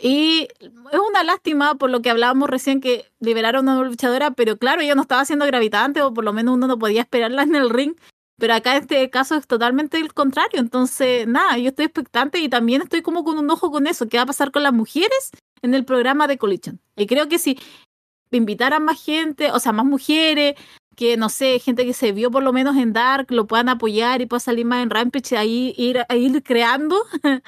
y 0.00 0.48
es 0.62 1.00
una 1.10 1.24
lástima 1.24 1.74
por 1.74 1.90
lo 1.90 2.02
que 2.02 2.10
hablábamos 2.10 2.48
recién 2.48 2.80
que 2.80 3.06
liberaron 3.20 3.68
a 3.68 3.78
una 3.78 3.88
luchadora, 3.88 4.30
pero 4.30 4.56
claro, 4.56 4.80
ella 4.80 4.94
no 4.94 5.02
estaba 5.02 5.24
siendo 5.24 5.46
gravitante 5.46 6.02
o 6.02 6.14
por 6.14 6.24
lo 6.24 6.32
menos 6.32 6.54
uno 6.54 6.66
no 6.66 6.78
podía 6.78 7.02
esperarla 7.02 7.42
en 7.42 7.54
el 7.54 7.70
ring. 7.70 7.94
Pero 8.38 8.54
acá 8.54 8.76
este 8.76 9.10
caso 9.10 9.34
es 9.34 9.48
totalmente 9.48 9.98
el 9.98 10.14
contrario. 10.14 10.60
Entonces, 10.60 11.26
nada, 11.26 11.58
yo 11.58 11.70
estoy 11.70 11.86
expectante 11.86 12.38
y 12.38 12.48
también 12.48 12.82
estoy 12.82 13.02
como 13.02 13.24
con 13.24 13.36
un 13.36 13.50
ojo 13.50 13.72
con 13.72 13.88
eso. 13.88 14.08
¿Qué 14.08 14.16
va 14.16 14.22
a 14.22 14.26
pasar 14.26 14.52
con 14.52 14.62
las 14.62 14.72
mujeres 14.72 15.32
en 15.60 15.74
el 15.74 15.84
programa 15.84 16.28
de 16.28 16.38
Collision? 16.38 16.80
Y 16.96 17.08
creo 17.08 17.28
que 17.28 17.40
si 17.40 17.58
invitaran 18.36 18.84
más 18.84 19.02
gente, 19.02 19.50
o 19.52 19.58
sea, 19.58 19.72
más 19.72 19.86
mujeres, 19.86 20.54
que 20.96 21.16
no 21.16 21.28
sé, 21.28 21.58
gente 21.60 21.86
que 21.86 21.94
se 21.94 22.12
vio 22.12 22.30
por 22.30 22.42
lo 22.42 22.52
menos 22.52 22.76
en 22.76 22.92
Dark, 22.92 23.26
lo 23.30 23.46
puedan 23.46 23.68
apoyar 23.68 24.20
y 24.20 24.26
pueda 24.26 24.40
salir 24.40 24.66
más 24.66 24.82
en 24.82 24.90
Rampage, 24.90 25.36
ahí 25.36 25.74
ir, 25.76 26.04
ir 26.10 26.42
creando 26.42 27.04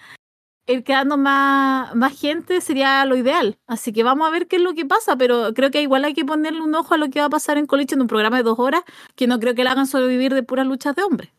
ir 0.73 0.85
quedando 0.85 1.17
más, 1.17 1.95
más 1.95 2.19
gente 2.19 2.61
sería 2.61 3.05
lo 3.05 3.17
ideal. 3.17 3.59
Así 3.67 3.93
que 3.93 4.03
vamos 4.03 4.27
a 4.27 4.31
ver 4.31 4.47
qué 4.47 4.57
es 4.57 4.63
lo 4.63 4.75
que 4.75 4.87
pasa, 4.87 5.17
pero 5.17 5.53
creo 5.55 5.71
que 5.71 5.83
igual 5.83 6.05
hay 6.05 6.15
que 6.15 6.25
ponerle 6.25 6.61
un 6.61 6.75
ojo 6.75 6.95
a 6.95 6.97
lo 6.97 7.11
que 7.11 7.21
va 7.21 7.27
a 7.27 7.31
pasar 7.31 7.59
en 7.59 7.67
Collision 7.67 7.99
en 7.99 8.03
un 8.03 8.09
programa 8.09 8.37
de 8.37 8.43
dos 8.45 8.59
horas, 8.59 8.83
que 9.17 9.27
no 9.27 9.39
creo 9.41 9.55
que 9.55 9.65
le 9.65 9.71
hagan 9.71 9.87
sobrevivir 9.87 10.35
de 10.35 10.43
puras 10.43 10.67
luchas 10.67 10.95
de 10.95 11.03
hombres. 11.03 11.31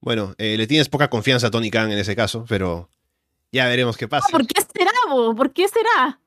Bueno, 0.00 0.34
eh, 0.38 0.56
le 0.56 0.66
tienes 0.66 0.88
poca 0.88 1.08
confianza 1.08 1.46
a 1.46 1.50
Tony 1.50 1.70
Khan 1.70 1.92
en 1.92 1.98
ese 1.98 2.16
caso, 2.16 2.44
pero 2.48 2.90
ya 3.52 3.66
veremos 3.66 3.96
qué 3.96 4.08
pasa. 4.08 4.26
¿Por 4.30 4.46
qué 4.46 4.60
será, 4.60 4.90
vos? 5.08 5.34
¿Por 5.36 5.52
qué 5.52 5.68
será? 5.68 6.18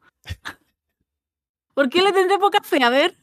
¿Por 1.73 1.89
qué 1.89 2.01
le 2.01 2.13
tendré 2.13 2.37
poca 2.37 2.61
fe? 2.61 2.83
A 2.83 2.89
ver. 2.89 3.15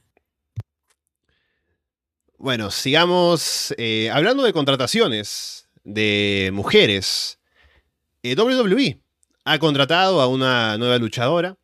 Bueno, 2.38 2.70
sigamos 2.70 3.74
eh, 3.78 4.11
hablando 4.11 4.42
de 4.42 4.53
contrataciones 4.53 5.68
de 5.84 6.50
mujeres, 6.53 7.38
eh, 8.22 8.34
WWE 8.36 9.00
ha 9.44 9.59
contratado 9.59 10.20
a 10.20 10.26
una 10.26 10.76
nueva 10.78 10.98
luchadora. 10.98 11.57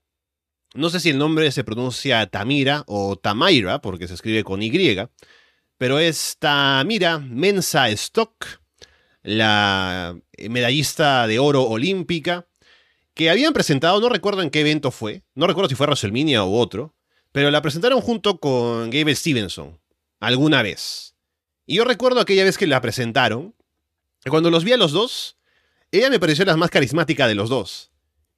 No 0.74 0.90
sé 0.90 1.00
si 1.00 1.10
el 1.10 1.18
nombre 1.18 1.50
se 1.52 1.64
pronuncia 1.64 2.26
Tamira 2.26 2.84
o 2.86 3.16
Tamaira, 3.16 3.80
porque 3.80 4.06
se 4.06 4.14
escribe 4.14 4.44
con 4.44 4.62
Y, 4.62 4.70
pero 5.78 5.98
es 5.98 6.36
Tamira 6.38 7.18
Mensa 7.18 7.88
Stock, 7.90 8.60
la 9.22 10.16
medallista 10.48 11.26
de 11.26 11.38
oro 11.38 11.64
olímpica, 11.64 12.47
que 13.18 13.30
habían 13.30 13.52
presentado, 13.52 14.00
no 14.00 14.08
recuerdo 14.08 14.42
en 14.42 14.50
qué 14.50 14.60
evento 14.60 14.92
fue, 14.92 15.24
no 15.34 15.48
recuerdo 15.48 15.68
si 15.68 15.74
fue 15.74 15.88
WrestleMania 15.88 16.44
u 16.44 16.54
otro, 16.54 16.94
pero 17.32 17.50
la 17.50 17.60
presentaron 17.60 18.00
junto 18.00 18.38
con 18.38 18.90
Gabe 18.90 19.12
Stevenson, 19.12 19.76
alguna 20.20 20.62
vez. 20.62 21.16
Y 21.66 21.74
yo 21.74 21.84
recuerdo 21.84 22.20
aquella 22.20 22.44
vez 22.44 22.56
que 22.56 22.68
la 22.68 22.80
presentaron, 22.80 23.56
cuando 24.30 24.52
los 24.52 24.62
vi 24.62 24.70
a 24.70 24.76
los 24.76 24.92
dos, 24.92 25.36
ella 25.90 26.10
me 26.10 26.20
pareció 26.20 26.44
la 26.44 26.56
más 26.56 26.70
carismática 26.70 27.26
de 27.26 27.34
los 27.34 27.48
dos. 27.48 27.90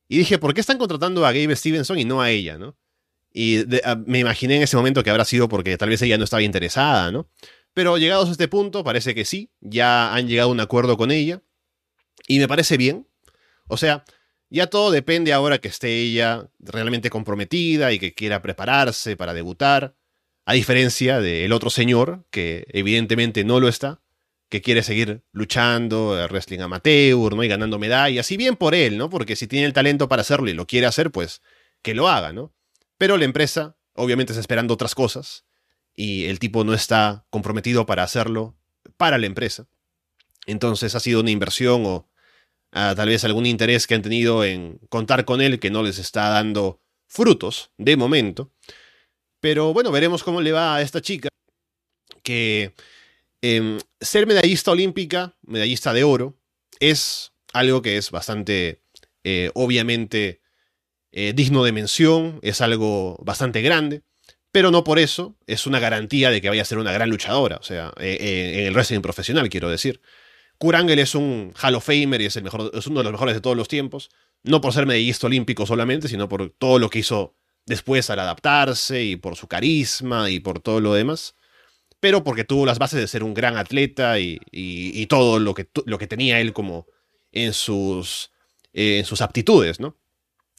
Y 0.08 0.16
dije, 0.16 0.38
¿por 0.38 0.54
qué 0.54 0.62
están 0.62 0.78
contratando 0.78 1.26
a 1.26 1.32
Gabe 1.32 1.54
Stevenson 1.56 1.98
y 1.98 2.06
no 2.06 2.22
a 2.22 2.30
ella, 2.30 2.56
no? 2.56 2.74
Y 3.34 3.64
me 4.06 4.20
imaginé 4.20 4.56
en 4.56 4.62
ese 4.62 4.78
momento 4.78 5.04
que 5.04 5.10
habrá 5.10 5.26
sido 5.26 5.46
porque 5.46 5.76
tal 5.76 5.90
vez 5.90 6.00
ella 6.00 6.16
no 6.16 6.24
estaba 6.24 6.40
interesada, 6.40 7.12
¿no? 7.12 7.28
Pero 7.74 7.98
llegados 7.98 8.30
a 8.30 8.32
este 8.32 8.48
punto, 8.48 8.82
parece 8.82 9.14
que 9.14 9.26
sí, 9.26 9.50
ya 9.60 10.14
han 10.14 10.26
llegado 10.26 10.48
a 10.48 10.52
un 10.52 10.60
acuerdo 10.60 10.96
con 10.96 11.10
ella. 11.10 11.42
Y 12.26 12.38
me 12.38 12.48
parece 12.48 12.78
bien. 12.78 13.06
O 13.68 13.76
sea, 13.76 14.04
ya 14.50 14.66
todo 14.66 14.90
depende 14.90 15.32
ahora 15.32 15.58
que 15.58 15.68
esté 15.68 16.00
ella 16.00 16.48
realmente 16.58 17.10
comprometida 17.10 17.92
y 17.92 17.98
que 17.98 18.14
quiera 18.14 18.42
prepararse 18.42 19.16
para 19.16 19.34
debutar. 19.34 19.94
A 20.46 20.54
diferencia 20.54 21.20
del 21.20 21.52
otro 21.52 21.70
señor, 21.70 22.24
que 22.30 22.66
evidentemente 22.70 23.44
no 23.44 23.60
lo 23.60 23.68
está 23.68 24.00
que 24.50 24.60
quiere 24.60 24.82
seguir 24.82 25.22
luchando, 25.32 26.20
eh, 26.20 26.26
wrestling 26.26 26.58
amateur, 26.58 27.34
¿no? 27.34 27.44
Y 27.44 27.48
ganando 27.48 27.78
medallas, 27.78 28.30
y 28.32 28.36
bien 28.36 28.56
por 28.56 28.74
él, 28.74 28.98
¿no? 28.98 29.08
Porque 29.08 29.36
si 29.36 29.46
tiene 29.46 29.64
el 29.64 29.72
talento 29.72 30.08
para 30.08 30.22
hacerlo 30.22 30.50
y 30.50 30.54
lo 30.54 30.66
quiere 30.66 30.86
hacer, 30.86 31.12
pues 31.12 31.40
que 31.82 31.94
lo 31.94 32.08
haga, 32.08 32.32
¿no? 32.32 32.52
Pero 32.98 33.16
la 33.16 33.24
empresa, 33.24 33.76
obviamente, 33.94 34.32
está 34.32 34.40
esperando 34.40 34.74
otras 34.74 34.96
cosas, 34.96 35.44
y 35.94 36.24
el 36.24 36.40
tipo 36.40 36.64
no 36.64 36.74
está 36.74 37.26
comprometido 37.30 37.86
para 37.86 38.02
hacerlo 38.02 38.56
para 38.96 39.18
la 39.18 39.26
empresa. 39.26 39.68
Entonces 40.46 40.94
ha 40.94 41.00
sido 41.00 41.20
una 41.20 41.30
inversión 41.30 41.84
o 41.86 42.08
tal 42.70 43.08
vez 43.08 43.24
algún 43.24 43.46
interés 43.46 43.86
que 43.86 43.94
han 43.94 44.02
tenido 44.02 44.44
en 44.44 44.78
contar 44.88 45.24
con 45.24 45.40
él 45.40 45.58
que 45.58 45.70
no 45.70 45.82
les 45.82 45.98
está 45.98 46.28
dando 46.28 46.80
frutos 47.06 47.70
de 47.78 47.96
momento. 47.96 48.52
Pero 49.40 49.72
bueno, 49.72 49.90
veremos 49.90 50.22
cómo 50.22 50.40
le 50.40 50.52
va 50.52 50.76
a 50.76 50.82
esta 50.82 51.00
chica 51.00 51.28
que 52.22 52.74
Em, 53.42 53.78
ser 54.00 54.26
medallista 54.26 54.70
olímpica, 54.70 55.34
medallista 55.42 55.92
de 55.92 56.04
oro, 56.04 56.38
es 56.78 57.32
algo 57.52 57.80
que 57.82 57.96
es 57.96 58.10
bastante, 58.10 58.82
eh, 59.24 59.50
obviamente, 59.54 60.40
eh, 61.12 61.32
digno 61.34 61.64
de 61.64 61.72
mención, 61.72 62.38
es 62.42 62.60
algo 62.60 63.16
bastante 63.24 63.62
grande, 63.62 64.02
pero 64.52 64.70
no 64.70 64.84
por 64.84 64.98
eso 64.98 65.36
es 65.46 65.66
una 65.66 65.78
garantía 65.80 66.30
de 66.30 66.40
que 66.40 66.50
vaya 66.50 66.62
a 66.62 66.66
ser 66.66 66.78
una 66.78 66.92
gran 66.92 67.08
luchadora, 67.08 67.56
o 67.56 67.62
sea, 67.62 67.92
eh, 67.98 68.56
en 68.58 68.66
el 68.66 68.74
wrestling 68.74 69.00
profesional, 69.00 69.48
quiero 69.48 69.70
decir. 69.70 70.00
Kurangel 70.60 71.00
es 71.00 71.16
un 71.16 71.52
Hall 71.60 71.74
of 71.74 71.84
Famer 71.84 72.20
y 72.20 72.26
es, 72.26 72.36
uno 72.36 73.00
de 73.00 73.04
los 73.04 73.12
mejores 73.12 73.34
de 73.34 73.40
todos 73.40 73.56
los 73.56 73.66
tiempos, 73.66 74.10
no 74.44 74.60
por 74.60 74.72
ser 74.72 74.86
medallista 74.86 75.26
olímpico 75.26 75.66
solamente, 75.66 76.06
sino 76.06 76.28
por 76.28 76.50
todo 76.50 76.78
lo 76.78 76.88
que 76.88 77.00
hizo 77.00 77.34
después 77.66 78.08
al 78.10 78.20
adaptarse 78.20 79.02
y 79.02 79.16
por 79.16 79.34
su 79.34 79.48
carisma 79.48 80.30
y 80.30 80.38
por 80.38 80.60
todo 80.60 80.80
lo 80.80 80.94
demás 80.94 81.34
pero 82.00 82.24
porque 82.24 82.44
tuvo 82.44 82.66
las 82.66 82.78
bases 82.78 82.98
de 82.98 83.06
ser 83.06 83.22
un 83.22 83.34
gran 83.34 83.56
atleta 83.56 84.18
y, 84.18 85.06
todo 85.08 85.38
lo 85.38 85.54
que, 85.54 86.06
tenía 86.08 86.40
él 86.40 86.52
como 86.52 86.86
en 87.30 87.52
sus, 87.52 88.32
en 88.72 89.04
sus 89.04 89.20
aptitudes, 89.20 89.78
¿no? 89.78 89.96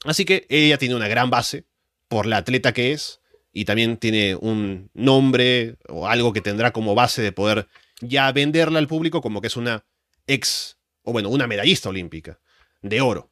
Así 0.05 0.23
que 0.23 0.45
ella 0.49 0.77
tiene 0.77 0.95
una 0.95 1.07
gran 1.07 1.29
base 1.29 1.65
por 2.07 2.25
la 2.25 2.37
atleta 2.37 2.73
que 2.73 2.91
es 2.93 3.21
y 3.51 3.65
también 3.65 3.97
tiene 3.97 4.35
un 4.35 4.89
nombre 4.93 5.77
o 5.89 6.07
algo 6.07 6.31
que 6.31 6.41
tendrá 6.41 6.71
como 6.71 6.95
base 6.95 7.21
de 7.21 7.31
poder 7.31 7.67
ya 7.99 8.31
venderla 8.31 8.79
al 8.79 8.87
público 8.87 9.21
como 9.21 9.41
que 9.41 9.47
es 9.47 9.57
una 9.57 9.83
ex, 10.27 10.77
o 11.03 11.11
bueno, 11.11 11.29
una 11.29 11.47
medallista 11.47 11.89
olímpica 11.89 12.39
de 12.81 13.01
oro. 13.01 13.31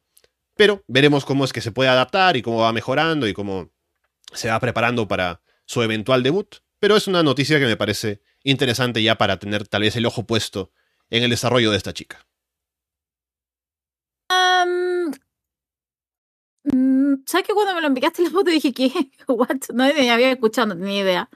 Pero 0.55 0.83
veremos 0.87 1.25
cómo 1.25 1.45
es 1.45 1.53
que 1.53 1.61
se 1.61 1.71
puede 1.71 1.89
adaptar 1.89 2.35
y 2.37 2.41
cómo 2.41 2.59
va 2.59 2.73
mejorando 2.73 3.27
y 3.27 3.33
cómo 3.33 3.71
se 4.33 4.49
va 4.49 4.59
preparando 4.59 5.07
para 5.07 5.41
su 5.65 5.81
eventual 5.81 6.23
debut. 6.23 6.57
Pero 6.79 6.95
es 6.95 7.07
una 7.07 7.23
noticia 7.23 7.59
que 7.59 7.65
me 7.65 7.77
parece 7.77 8.21
interesante 8.43 9.01
ya 9.01 9.17
para 9.17 9.39
tener 9.39 9.67
tal 9.67 9.81
vez 9.81 9.95
el 9.95 10.05
ojo 10.05 10.25
puesto 10.25 10.71
en 11.09 11.23
el 11.23 11.29
desarrollo 11.29 11.71
de 11.71 11.77
esta 11.77 11.93
chica. 11.93 12.25
Mm, 16.71 17.23
¿Sabes 17.25 17.47
que 17.47 17.53
cuando 17.53 17.73
me 17.73 17.81
lo 17.81 17.87
enviaste 17.87 18.23
la 18.23 18.29
foto 18.29 18.51
dije 18.51 18.73
que 18.73 18.91
what? 19.27 19.69
No 19.73 19.83
había 19.83 20.31
escuchado, 20.31 20.67
no 20.67 20.75
tenía 20.77 21.01
idea. 21.01 21.29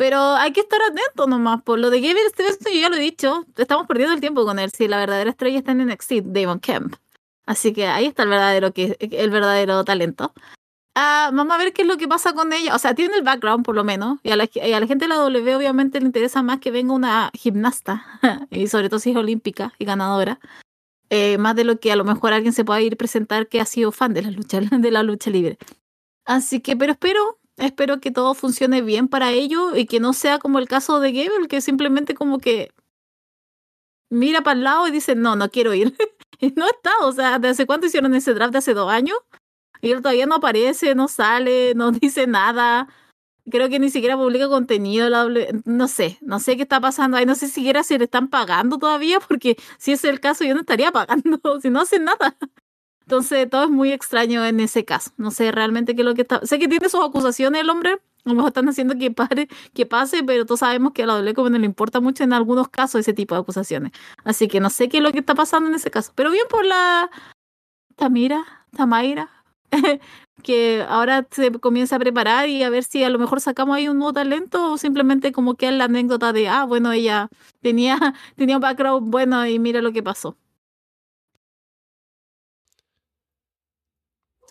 Pero 0.00 0.18
hay 0.18 0.52
que 0.52 0.60
estar 0.60 0.80
atento 0.80 1.26
nomás. 1.26 1.60
Por 1.62 1.78
lo 1.78 1.90
de 1.90 2.00
Gabriel 2.00 2.30
Stevenson, 2.30 2.72
yo 2.72 2.80
ya 2.80 2.88
lo 2.88 2.96
he 2.96 3.00
dicho. 3.00 3.44
Estamos 3.54 3.86
perdiendo 3.86 4.14
el 4.14 4.20
tiempo 4.22 4.46
con 4.46 4.58
él. 4.58 4.70
Si 4.70 4.88
la 4.88 4.96
verdadera 4.96 5.28
estrella 5.28 5.58
está 5.58 5.72
en 5.72 5.86
NXT, 5.86 6.22
Damon 6.24 6.58
Kemp. 6.58 6.96
Así 7.44 7.74
que 7.74 7.86
ahí 7.86 8.06
está 8.06 8.22
el 8.22 8.30
verdadero, 8.30 8.72
que, 8.72 8.96
el 8.98 9.28
verdadero 9.28 9.84
talento. 9.84 10.32
Ah, 10.94 11.30
vamos 11.34 11.54
a 11.54 11.58
ver 11.58 11.74
qué 11.74 11.82
es 11.82 11.88
lo 11.88 11.98
que 11.98 12.08
pasa 12.08 12.32
con 12.32 12.50
ella. 12.54 12.74
O 12.74 12.78
sea, 12.78 12.94
tiene 12.94 13.14
el 13.14 13.22
background 13.22 13.62
por 13.62 13.74
lo 13.74 13.84
menos. 13.84 14.18
Y 14.22 14.30
a 14.30 14.36
la, 14.36 14.46
gente 14.46 15.04
de 15.04 15.08
la 15.08 15.16
W 15.16 15.54
obviamente 15.54 16.00
le 16.00 16.06
interesa 16.06 16.42
más 16.42 16.60
que 16.60 16.70
venga 16.70 16.94
una 16.94 17.30
gimnasta. 17.34 18.02
y 18.50 18.68
sobre 18.68 18.88
todo 18.88 19.00
si 19.00 19.10
es 19.10 19.16
olímpica 19.18 19.74
y 19.78 19.84
ganadora. 19.84 20.40
Eh, 21.10 21.36
más 21.36 21.54
de 21.56 21.64
lo 21.64 21.78
que 21.78 21.92
a 21.92 21.96
lo 21.96 22.04
mejor 22.04 22.32
alguien 22.32 22.54
se 22.54 22.64
pueda 22.64 22.80
ir 22.80 22.96
presentar 22.96 23.48
que 23.48 23.60
ha 23.60 23.66
sido 23.66 23.92
fan 23.92 24.14
de 24.14 24.22
la 24.22 24.30
lucha, 24.30 24.60
de 24.70 24.90
la 24.90 25.02
lucha 25.02 25.28
libre. 25.28 25.58
Así 26.24 26.60
que, 26.60 26.74
pero 26.74 26.92
espero, 26.92 27.39
espero 27.56 28.00
que 28.00 28.10
todo 28.10 28.34
funcione 28.34 28.82
bien 28.82 29.08
para 29.08 29.32
ello 29.32 29.76
y 29.76 29.86
que 29.86 30.00
no 30.00 30.12
sea 30.12 30.38
como 30.38 30.58
el 30.58 30.68
caso 30.68 31.00
de 31.00 31.12
Gable, 31.12 31.48
que 31.48 31.60
simplemente 31.60 32.14
como 32.14 32.38
que 32.38 32.70
mira 34.10 34.42
para 34.42 34.58
el 34.58 34.64
lado 34.64 34.88
y 34.88 34.90
dice, 34.90 35.14
no, 35.14 35.36
no 35.36 35.50
quiero 35.50 35.72
ir. 35.74 35.94
no 36.56 36.66
está, 36.66 36.90
o 37.02 37.12
sea, 37.12 37.38
¿de 37.38 37.48
hace 37.48 37.66
cuánto 37.66 37.86
hicieron 37.86 38.14
ese 38.14 38.34
draft? 38.34 38.52
¿De 38.52 38.58
hace 38.58 38.74
dos 38.74 38.90
años? 38.90 39.16
Y 39.80 39.92
él 39.92 40.02
todavía 40.02 40.26
no 40.26 40.36
aparece, 40.36 40.94
no 40.94 41.08
sale, 41.08 41.74
no 41.74 41.90
dice 41.92 42.26
nada. 42.26 42.88
Creo 43.50 43.68
que 43.68 43.78
ni 43.78 43.90
siquiera 43.90 44.16
publica 44.16 44.48
contenido. 44.48 45.08
No 45.64 45.88
sé, 45.88 46.18
no 46.20 46.38
sé 46.40 46.56
qué 46.56 46.62
está 46.62 46.80
pasando 46.80 47.16
ahí. 47.16 47.26
No 47.26 47.34
sé 47.34 47.48
siquiera 47.48 47.82
si 47.82 47.98
le 47.98 48.04
están 48.04 48.28
pagando 48.28 48.78
todavía, 48.78 49.18
porque 49.20 49.56
si 49.78 49.92
es 49.92 50.04
el 50.04 50.20
caso, 50.20 50.44
yo 50.44 50.54
no 50.54 50.60
estaría 50.60 50.92
pagando, 50.92 51.40
si 51.62 51.70
no 51.70 51.80
hacen 51.80 52.04
nada. 52.04 52.36
Entonces, 53.10 53.50
todo 53.50 53.64
es 53.64 53.70
muy 53.70 53.90
extraño 53.90 54.46
en 54.46 54.60
ese 54.60 54.84
caso. 54.84 55.10
No 55.16 55.32
sé 55.32 55.50
realmente 55.50 55.96
qué 55.96 56.02
es 56.02 56.06
lo 56.06 56.14
que 56.14 56.22
está. 56.22 56.46
Sé 56.46 56.60
que 56.60 56.68
tiene 56.68 56.88
sus 56.88 57.02
acusaciones 57.02 57.60
el 57.62 57.68
hombre. 57.68 57.94
A 58.24 58.28
lo 58.28 58.36
mejor 58.36 58.50
están 58.50 58.68
haciendo 58.68 58.96
que, 58.96 59.10
pare, 59.10 59.48
que 59.74 59.84
pase, 59.84 60.22
pero 60.22 60.46
todos 60.46 60.60
sabemos 60.60 60.92
que 60.92 61.02
a 61.02 61.06
la 61.06 61.14
doble 61.14 61.34
no 61.34 61.58
le 61.58 61.66
importa 61.66 61.98
mucho 61.98 62.22
en 62.22 62.32
algunos 62.32 62.68
casos 62.68 63.00
ese 63.00 63.12
tipo 63.12 63.34
de 63.34 63.40
acusaciones. 63.40 63.90
Así 64.22 64.46
que 64.46 64.60
no 64.60 64.70
sé 64.70 64.88
qué 64.88 64.98
es 64.98 65.02
lo 65.02 65.10
que 65.10 65.18
está 65.18 65.34
pasando 65.34 65.68
en 65.68 65.74
ese 65.74 65.90
caso. 65.90 66.12
Pero 66.14 66.30
bien 66.30 66.44
por 66.48 66.64
la 66.64 67.10
Tamira, 67.96 68.44
Tamaira, 68.76 69.28
que 70.44 70.86
ahora 70.88 71.26
se 71.32 71.50
comienza 71.58 71.96
a 71.96 71.98
preparar 71.98 72.48
y 72.48 72.62
a 72.62 72.70
ver 72.70 72.84
si 72.84 73.02
a 73.02 73.10
lo 73.10 73.18
mejor 73.18 73.40
sacamos 73.40 73.74
ahí 73.74 73.88
un 73.88 73.98
nuevo 73.98 74.12
talento 74.12 74.72
o 74.72 74.78
simplemente 74.78 75.32
como 75.32 75.56
que 75.56 75.66
es 75.66 75.74
la 75.74 75.86
anécdota 75.86 76.32
de, 76.32 76.48
ah, 76.48 76.64
bueno, 76.64 76.92
ella 76.92 77.28
tenía, 77.60 77.98
tenía 78.36 78.56
un 78.56 78.62
background 78.62 79.10
bueno 79.10 79.44
y 79.48 79.58
mira 79.58 79.82
lo 79.82 79.92
que 79.92 80.04
pasó. 80.04 80.36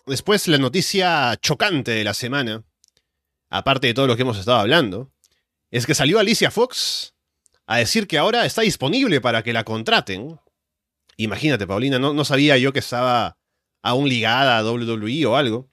Después 0.06 0.48
la 0.48 0.58
noticia 0.58 1.36
chocante 1.40 1.92
de 1.92 2.04
la 2.04 2.14
semana, 2.14 2.64
aparte 3.50 3.86
de 3.88 3.94
todo 3.94 4.06
lo 4.06 4.16
que 4.16 4.22
hemos 4.22 4.38
estado 4.38 4.58
hablando, 4.58 5.12
es 5.70 5.86
que 5.86 5.94
salió 5.94 6.18
Alicia 6.18 6.50
Fox 6.50 7.14
a 7.66 7.78
decir 7.78 8.06
que 8.06 8.18
ahora 8.18 8.44
está 8.44 8.62
disponible 8.62 9.20
para 9.20 9.42
que 9.42 9.52
la 9.52 9.64
contraten. 9.64 10.40
Imagínate, 11.16 11.66
Paulina, 11.66 11.98
no, 11.98 12.24
sabía 12.24 12.58
yo 12.58 12.72
que 12.72 12.80
estaba 12.80 13.38
aún 13.82 14.08
ligada 14.08 14.58
a 14.58 14.64
WWE 14.64 15.26
o 15.26 15.36
algo. 15.36 15.70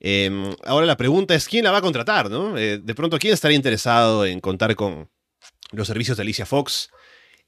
Em, 0.00 0.54
ahora 0.64 0.84
la 0.84 0.96
pregunta 0.96 1.34
es 1.34 1.48
quién 1.48 1.64
la 1.64 1.70
va 1.70 1.78
a 1.78 1.82
contratar, 1.82 2.28
¿no? 2.28 2.58
Eh, 2.58 2.78
de 2.78 2.94
pronto, 2.94 3.18
¿quién 3.18 3.32
estaría 3.32 3.56
interesado 3.56 4.26
en 4.26 4.40
contar 4.40 4.76
con 4.76 5.10
los 5.72 5.86
servicios 5.86 6.18
de 6.18 6.22
Alicia 6.24 6.44
Fox? 6.44 6.90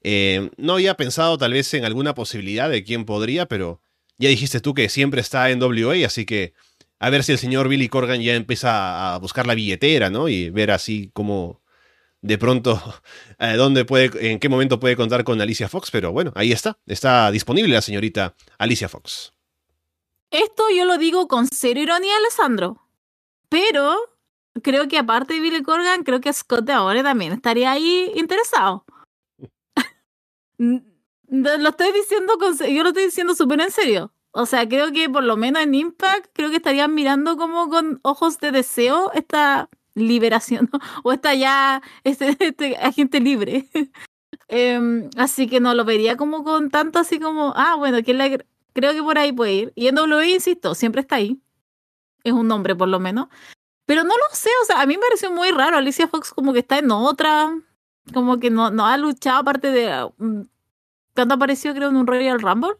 Em, 0.01 0.49
no 0.57 0.73
había 0.73 0.95
pensado 0.95 1.37
tal 1.37 1.53
vez 1.53 1.73
en 1.73 1.85
alguna 1.85 2.15
posibilidad 2.15 2.69
de 2.69 2.83
quién 2.83 3.05
podría, 3.05 3.45
pero 3.45 3.81
ya 4.17 4.29
dijiste 4.29 4.59
tú 4.59 4.73
que 4.73 4.89
siempre 4.89 5.21
está 5.21 5.49
en 5.49 5.61
WA, 5.61 6.05
así 6.05 6.25
que 6.25 6.53
a 6.99 7.09
ver 7.09 7.23
si 7.23 7.31
el 7.31 7.37
señor 7.37 7.67
Billy 7.67 7.89
Corgan 7.89 8.21
ya 8.21 8.33
empieza 8.35 9.13
a 9.13 9.19
buscar 9.19 9.45
la 9.45 9.55
billetera, 9.55 10.09
¿no? 10.09 10.29
Y 10.29 10.49
ver 10.49 10.71
así 10.71 11.11
cómo 11.13 11.61
de 12.21 12.37
pronto 12.37 12.81
eh, 13.39 13.53
dónde 13.53 13.85
puede, 13.85 14.31
en 14.31 14.39
qué 14.39 14.49
momento 14.49 14.79
puede 14.79 14.95
contar 14.95 15.23
con 15.23 15.39
Alicia 15.39 15.69
Fox, 15.69 15.91
pero 15.91 16.11
bueno, 16.11 16.31
ahí 16.35 16.51
está, 16.51 16.77
está 16.85 17.31
disponible 17.31 17.73
la 17.73 17.81
señorita 17.81 18.35
Alicia 18.57 18.89
Fox. 18.89 19.33
Esto 20.31 20.63
yo 20.75 20.85
lo 20.85 20.97
digo 20.97 21.27
con 21.27 21.47
cero 21.47 21.79
ironía, 21.79 22.17
Alessandro. 22.17 22.83
Pero 23.49 23.95
creo 24.61 24.87
que 24.89 24.97
aparte 24.97 25.35
de 25.35 25.39
Billy 25.39 25.63
Corgan, 25.63 26.03
creo 26.03 26.19
que 26.19 26.33
Scott 26.33 26.65
de 26.65 26.73
ahora 26.73 27.01
también 27.01 27.31
estaría 27.31 27.71
ahí 27.71 28.11
interesado. 28.15 28.85
lo 31.27 31.69
estoy 31.69 31.91
diciendo 31.93 32.33
con, 32.39 32.57
yo 32.57 32.83
lo 32.83 32.89
estoy 32.89 33.05
diciendo 33.05 33.35
súper 33.35 33.61
en 33.61 33.71
serio. 33.71 34.11
O 34.31 34.45
sea, 34.45 34.67
creo 34.67 34.91
que 34.91 35.09
por 35.09 35.23
lo 35.23 35.37
menos 35.37 35.63
en 35.63 35.73
Impact, 35.75 36.27
creo 36.33 36.49
que 36.49 36.57
estarían 36.57 36.93
mirando 36.93 37.37
como 37.37 37.69
con 37.69 37.99
ojos 38.03 38.39
de 38.39 38.51
deseo 38.51 39.11
esta 39.13 39.69
liberación, 39.95 40.69
o 41.03 41.11
esta 41.11 41.33
ya, 41.33 41.81
este, 42.03 42.35
este 42.39 42.77
agente 42.77 43.19
libre. 43.19 43.67
Em, 44.49 45.09
así 45.17 45.47
que 45.47 45.59
no 45.59 45.73
lo 45.73 45.83
vería 45.83 46.15
como 46.15 46.45
con 46.45 46.69
tanto 46.69 46.99
así 46.99 47.19
como, 47.19 47.53
ah, 47.57 47.75
bueno, 47.75 48.01
que 48.01 48.13
la, 48.13 48.29
Creo 48.77 48.93
que 48.93 49.01
por 49.01 49.17
ahí 49.17 49.31
puede 49.31 49.53
ir. 49.53 49.73
Y 49.73 49.87
en 49.87 49.97
WWE, 49.97 50.29
insisto, 50.29 50.75
siempre 50.75 51.01
está 51.01 51.15
ahí. 51.15 51.41
Es 52.23 52.31
un 52.31 52.47
nombre, 52.47 52.75
por 52.75 52.87
lo 52.87 52.99
menos. 52.99 53.27
Pero 53.87 54.03
no 54.03 54.11
lo 54.11 54.35
sé, 54.35 54.51
o 54.61 54.65
sea, 54.65 54.81
a 54.81 54.85
mí 54.85 54.97
me 54.97 55.01
pareció 55.01 55.31
muy 55.31 55.49
raro. 55.49 55.77
Alicia 55.77 56.07
Fox 56.07 56.31
como 56.31 56.53
que 56.53 56.59
está 56.59 56.77
en 56.77 56.91
otra. 56.91 57.59
Como 58.13 58.39
que 58.39 58.51
no, 58.51 58.69
no 58.69 58.85
ha 58.85 58.95
luchado 58.97 59.39
aparte 59.39 59.71
de... 59.71 60.07
Cuando 61.17 61.33
apareció, 61.33 61.73
creo, 61.73 61.89
en 61.89 61.95
un 61.95 62.05
Royal 62.05 62.39
Rumble. 62.39 62.77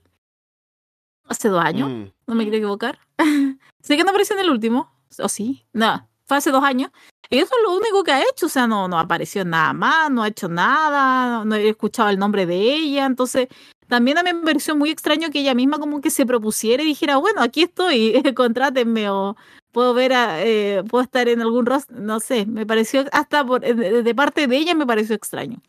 Hace 1.27 1.49
dos 1.49 1.59
años. 1.59 1.89
Mm. 1.89 2.03
No 2.27 2.35
me 2.35 2.43
quiero 2.43 2.57
equivocar. 2.57 2.99
sé 3.81 3.97
que 3.97 4.03
no 4.03 4.11
apareció 4.11 4.35
en 4.35 4.43
el 4.43 4.51
último. 4.51 4.91
¿O 5.17 5.27
sí? 5.27 5.65
No, 5.73 6.07
fue 6.23 6.37
hace 6.37 6.51
dos 6.51 6.63
años. 6.63 6.91
Y 7.31 7.39
eso 7.39 7.55
es 7.57 7.63
lo 7.63 7.75
único 7.75 8.03
que 8.03 8.11
ha 8.11 8.21
hecho. 8.21 8.45
O 8.45 8.49
sea, 8.49 8.67
no, 8.67 8.87
no 8.87 8.99
apareció 8.99 9.43
nada 9.43 9.73
más, 9.73 10.11
no 10.11 10.21
ha 10.21 10.27
hecho 10.27 10.49
nada, 10.49 11.45
no 11.45 11.55
he 11.55 11.67
escuchado 11.67 12.09
el 12.09 12.19
nombre 12.19 12.45
de 12.45 12.75
ella. 12.75 13.07
Entonces, 13.07 13.47
también 13.87 14.19
a 14.19 14.23
mí 14.23 14.31
me 14.31 14.45
pareció 14.45 14.75
muy 14.75 14.91
extraño 14.91 15.31
que 15.31 15.39
ella 15.39 15.55
misma 15.55 15.79
como 15.79 15.99
que 15.99 16.11
se 16.11 16.27
propusiera 16.27 16.83
y 16.83 16.85
dijera, 16.85 17.17
bueno, 17.17 17.41
aquí 17.41 17.63
estoy, 17.63 18.21
contrátenme 18.35 19.09
o 19.09 19.35
puedo 19.71 19.95
ver, 19.95 20.13
a, 20.13 20.45
eh, 20.45 20.83
puedo 20.87 21.03
estar 21.03 21.27
en 21.27 21.41
algún 21.41 21.65
rostro, 21.65 21.97
no 21.99 22.19
sé, 22.19 22.45
me 22.45 22.67
pareció, 22.67 23.03
hasta 23.11 23.43
por, 23.43 23.61
de, 23.61 24.13
parte 24.13 24.45
de 24.45 24.57
ella 24.57 24.75
me 24.75 24.85
pareció 24.85 25.15
extraño. 25.15 25.59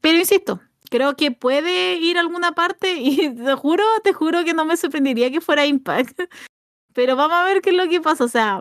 Pero 0.00 0.18
insisto, 0.18 0.60
creo 0.94 1.16
que 1.16 1.32
puede 1.32 1.96
ir 1.96 2.18
a 2.18 2.20
alguna 2.20 2.52
parte 2.52 2.94
y 2.94 3.28
te 3.34 3.54
juro, 3.54 3.82
te 4.04 4.12
juro 4.12 4.44
que 4.44 4.54
no 4.54 4.64
me 4.64 4.76
sorprendería 4.76 5.28
que 5.28 5.40
fuera 5.40 5.66
Impact. 5.66 6.20
Pero 6.94 7.16
vamos 7.16 7.36
a 7.36 7.42
ver 7.42 7.60
qué 7.62 7.70
es 7.70 7.76
lo 7.76 7.88
que 7.88 8.00
pasa, 8.00 8.22
o 8.22 8.28
sea, 8.28 8.60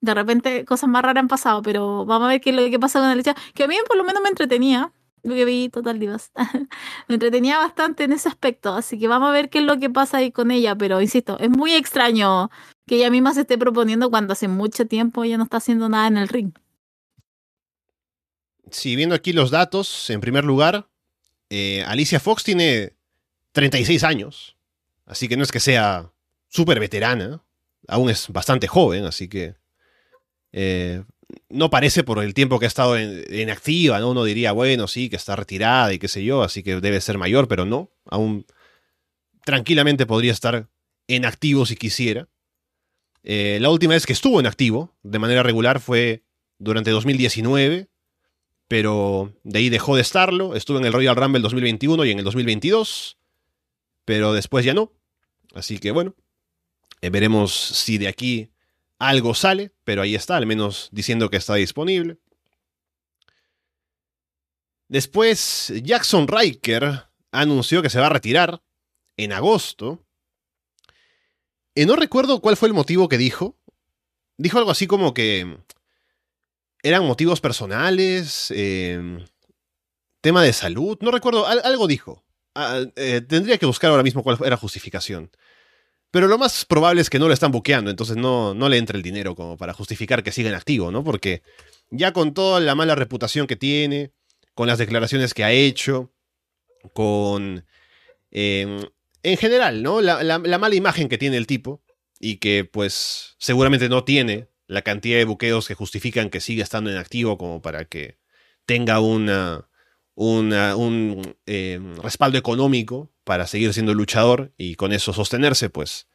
de 0.00 0.14
repente 0.14 0.64
cosas 0.64 0.90
más 0.90 1.02
raras 1.02 1.22
han 1.22 1.28
pasado, 1.28 1.62
pero 1.62 2.04
vamos 2.04 2.26
a 2.26 2.30
ver 2.30 2.40
qué 2.40 2.50
es 2.50 2.56
lo 2.56 2.68
que 2.68 2.80
pasa 2.80 2.98
con 2.98 3.08
Alicia, 3.08 3.36
que 3.54 3.62
a 3.62 3.68
mí 3.68 3.76
por 3.86 3.96
lo 3.96 4.02
menos 4.02 4.20
me 4.24 4.28
entretenía, 4.28 4.92
lo 5.22 5.36
que 5.36 5.44
vi 5.44 5.68
Total 5.68 6.00
Divas. 6.00 6.32
Me 7.08 7.14
entretenía 7.14 7.58
bastante 7.58 8.02
en 8.02 8.10
ese 8.10 8.28
aspecto, 8.28 8.74
así 8.74 8.98
que 8.98 9.06
vamos 9.06 9.28
a 9.28 9.32
ver 9.32 9.48
qué 9.50 9.60
es 9.60 9.64
lo 9.64 9.78
que 9.78 9.88
pasa 9.88 10.16
ahí 10.16 10.32
con 10.32 10.50
ella, 10.50 10.74
pero 10.74 11.00
insisto, 11.00 11.38
es 11.38 11.50
muy 11.50 11.74
extraño 11.74 12.50
que 12.88 12.96
ella 12.96 13.10
misma 13.10 13.32
se 13.32 13.42
esté 13.42 13.56
proponiendo 13.56 14.10
cuando 14.10 14.32
hace 14.32 14.48
mucho 14.48 14.88
tiempo 14.88 15.22
ella 15.22 15.38
no 15.38 15.44
está 15.44 15.58
haciendo 15.58 15.88
nada 15.88 16.08
en 16.08 16.16
el 16.16 16.26
ring. 16.26 16.52
Sí, 18.72 18.96
viendo 18.96 19.14
aquí 19.14 19.32
los 19.32 19.52
datos, 19.52 20.10
en 20.10 20.20
primer 20.20 20.44
lugar, 20.44 20.88
eh, 21.50 21.84
Alicia 21.86 22.20
Fox 22.20 22.44
tiene 22.44 22.94
36 23.52 24.04
años, 24.04 24.56
así 25.04 25.28
que 25.28 25.36
no 25.36 25.42
es 25.42 25.52
que 25.52 25.60
sea 25.60 26.12
súper 26.48 26.80
veterana, 26.80 27.42
aún 27.88 28.10
es 28.10 28.28
bastante 28.28 28.66
joven, 28.66 29.04
así 29.04 29.28
que 29.28 29.54
eh, 30.52 31.04
no 31.48 31.70
parece 31.70 32.04
por 32.04 32.22
el 32.22 32.34
tiempo 32.34 32.58
que 32.58 32.66
ha 32.66 32.68
estado 32.68 32.96
en, 32.96 33.50
activa, 33.50 33.98
¿no? 34.00 34.10
Uno 34.10 34.24
diría, 34.24 34.52
bueno, 34.52 34.88
sí, 34.88 35.08
que 35.08 35.16
está 35.16 35.36
retirada 35.36 35.92
y 35.92 35.98
qué 35.98 36.08
sé 36.08 36.24
yo, 36.24 36.42
así 36.42 36.62
que 36.62 36.80
debe 36.80 37.00
ser 37.00 37.18
mayor, 37.18 37.48
pero 37.48 37.64
no, 37.64 37.90
aún 38.06 38.46
tranquilamente 39.44 40.06
podría 40.06 40.32
estar 40.32 40.68
en 41.08 41.24
activo 41.24 41.66
si 41.66 41.76
quisiera. 41.76 42.28
Eh, 43.22 43.58
la 43.60 43.70
última 43.70 43.94
vez 43.94 44.06
que 44.06 44.12
estuvo 44.12 44.38
en 44.38 44.46
activo 44.46 44.94
de 45.02 45.18
manera 45.18 45.42
regular 45.42 45.80
fue 45.80 46.24
durante 46.58 46.90
2019, 46.90 47.88
pero 48.68 49.32
de 49.44 49.58
ahí 49.58 49.68
dejó 49.68 49.96
de 49.96 50.02
estarlo, 50.02 50.54
estuvo 50.54 50.78
en 50.78 50.84
el 50.84 50.92
Royal 50.92 51.16
Rumble 51.16 51.42
2021 51.42 52.04
y 52.04 52.10
en 52.10 52.18
el 52.18 52.24
2022, 52.24 53.18
pero 54.04 54.32
después 54.32 54.64
ya 54.64 54.74
no. 54.74 54.92
Así 55.54 55.78
que 55.78 55.90
bueno, 55.90 56.14
eh, 57.00 57.10
veremos 57.10 57.52
si 57.52 57.98
de 57.98 58.08
aquí 58.08 58.50
algo 58.98 59.34
sale, 59.34 59.72
pero 59.84 60.02
ahí 60.02 60.14
está, 60.14 60.36
al 60.36 60.46
menos 60.46 60.88
diciendo 60.92 61.30
que 61.30 61.36
está 61.36 61.54
disponible. 61.54 62.18
Después, 64.88 65.72
Jackson 65.82 66.28
Riker 66.28 67.06
anunció 67.32 67.82
que 67.82 67.90
se 67.90 67.98
va 67.98 68.06
a 68.06 68.10
retirar 68.10 68.62
en 69.16 69.32
agosto. 69.32 70.04
Y 71.74 71.84
no 71.86 71.96
recuerdo 71.96 72.40
cuál 72.40 72.56
fue 72.56 72.68
el 72.68 72.74
motivo 72.74 73.08
que 73.08 73.18
dijo. 73.18 73.56
Dijo 74.38 74.58
algo 74.58 74.70
así 74.70 74.86
como 74.86 75.12
que 75.12 75.58
eran 76.86 77.04
motivos 77.04 77.40
personales, 77.40 78.52
em, 78.54 79.24
tema 80.20 80.42
de 80.42 80.52
salud, 80.52 80.96
no 81.00 81.10
recuerdo, 81.10 81.46
algo 81.46 81.86
dijo. 81.86 82.24
Ah, 82.54 82.82
eh, 82.96 83.20
tendría 83.20 83.58
que 83.58 83.66
buscar 83.66 83.90
ahora 83.90 84.02
mismo 84.02 84.22
cuál 84.22 84.38
era 84.44 84.56
justificación. 84.56 85.30
Pero 86.10 86.28
lo 86.28 86.38
más 86.38 86.64
probable 86.64 87.02
es 87.02 87.10
que 87.10 87.18
no 87.18 87.28
lo 87.28 87.34
están 87.34 87.52
buqueando, 87.52 87.90
entonces 87.90 88.16
no, 88.16 88.54
no 88.54 88.68
le 88.68 88.78
entre 88.78 88.96
el 88.96 89.02
dinero 89.02 89.34
como 89.34 89.56
para 89.56 89.74
justificar 89.74 90.22
que 90.22 90.32
siga 90.32 90.48
en 90.48 90.54
activo, 90.54 90.90
¿no? 90.90 91.04
Porque 91.04 91.42
ya 91.90 92.12
con 92.12 92.32
toda 92.32 92.60
la 92.60 92.74
mala 92.74 92.94
reputación 92.94 93.46
que 93.46 93.56
tiene, 93.56 94.12
con 94.54 94.68
las 94.68 94.78
declaraciones 94.78 95.34
que 95.34 95.44
ha 95.44 95.52
hecho, 95.52 96.12
con... 96.94 97.66
Em, 98.30 98.80
en 99.22 99.36
general, 99.36 99.82
¿no? 99.82 100.00
La, 100.00 100.38
mala 100.38 100.74
imagen 100.74 101.08
que 101.08 101.18
tiene 101.18 101.36
el 101.36 101.46
tipo 101.48 101.82
y 102.20 102.36
que 102.36 102.64
pues 102.64 103.34
seguramente 103.38 103.88
no 103.88 104.04
tiene 104.04 104.48
la 104.66 104.82
cantidad 104.82 105.18
de 105.18 105.24
buqueos 105.24 105.68
que 105.68 105.74
justifican 105.74 106.30
que 106.30 106.40
siga 106.40 106.62
estando 106.62 106.90
en 106.90 106.96
activo 106.96 107.38
como 107.38 107.62
para 107.62 107.84
que 107.84 108.18
tenga 108.64 109.00
un 109.00 109.28
em, 111.46 111.96
respaldo 111.96 112.38
económico 112.38 113.12
para 113.24 113.46
seguir 113.46 113.72
siendo 113.72 113.94
luchador 113.94 114.52
y 114.56 114.74
con 114.74 114.92
eso 114.92 115.12
sostenerse, 115.12 115.70
pues 115.70 116.08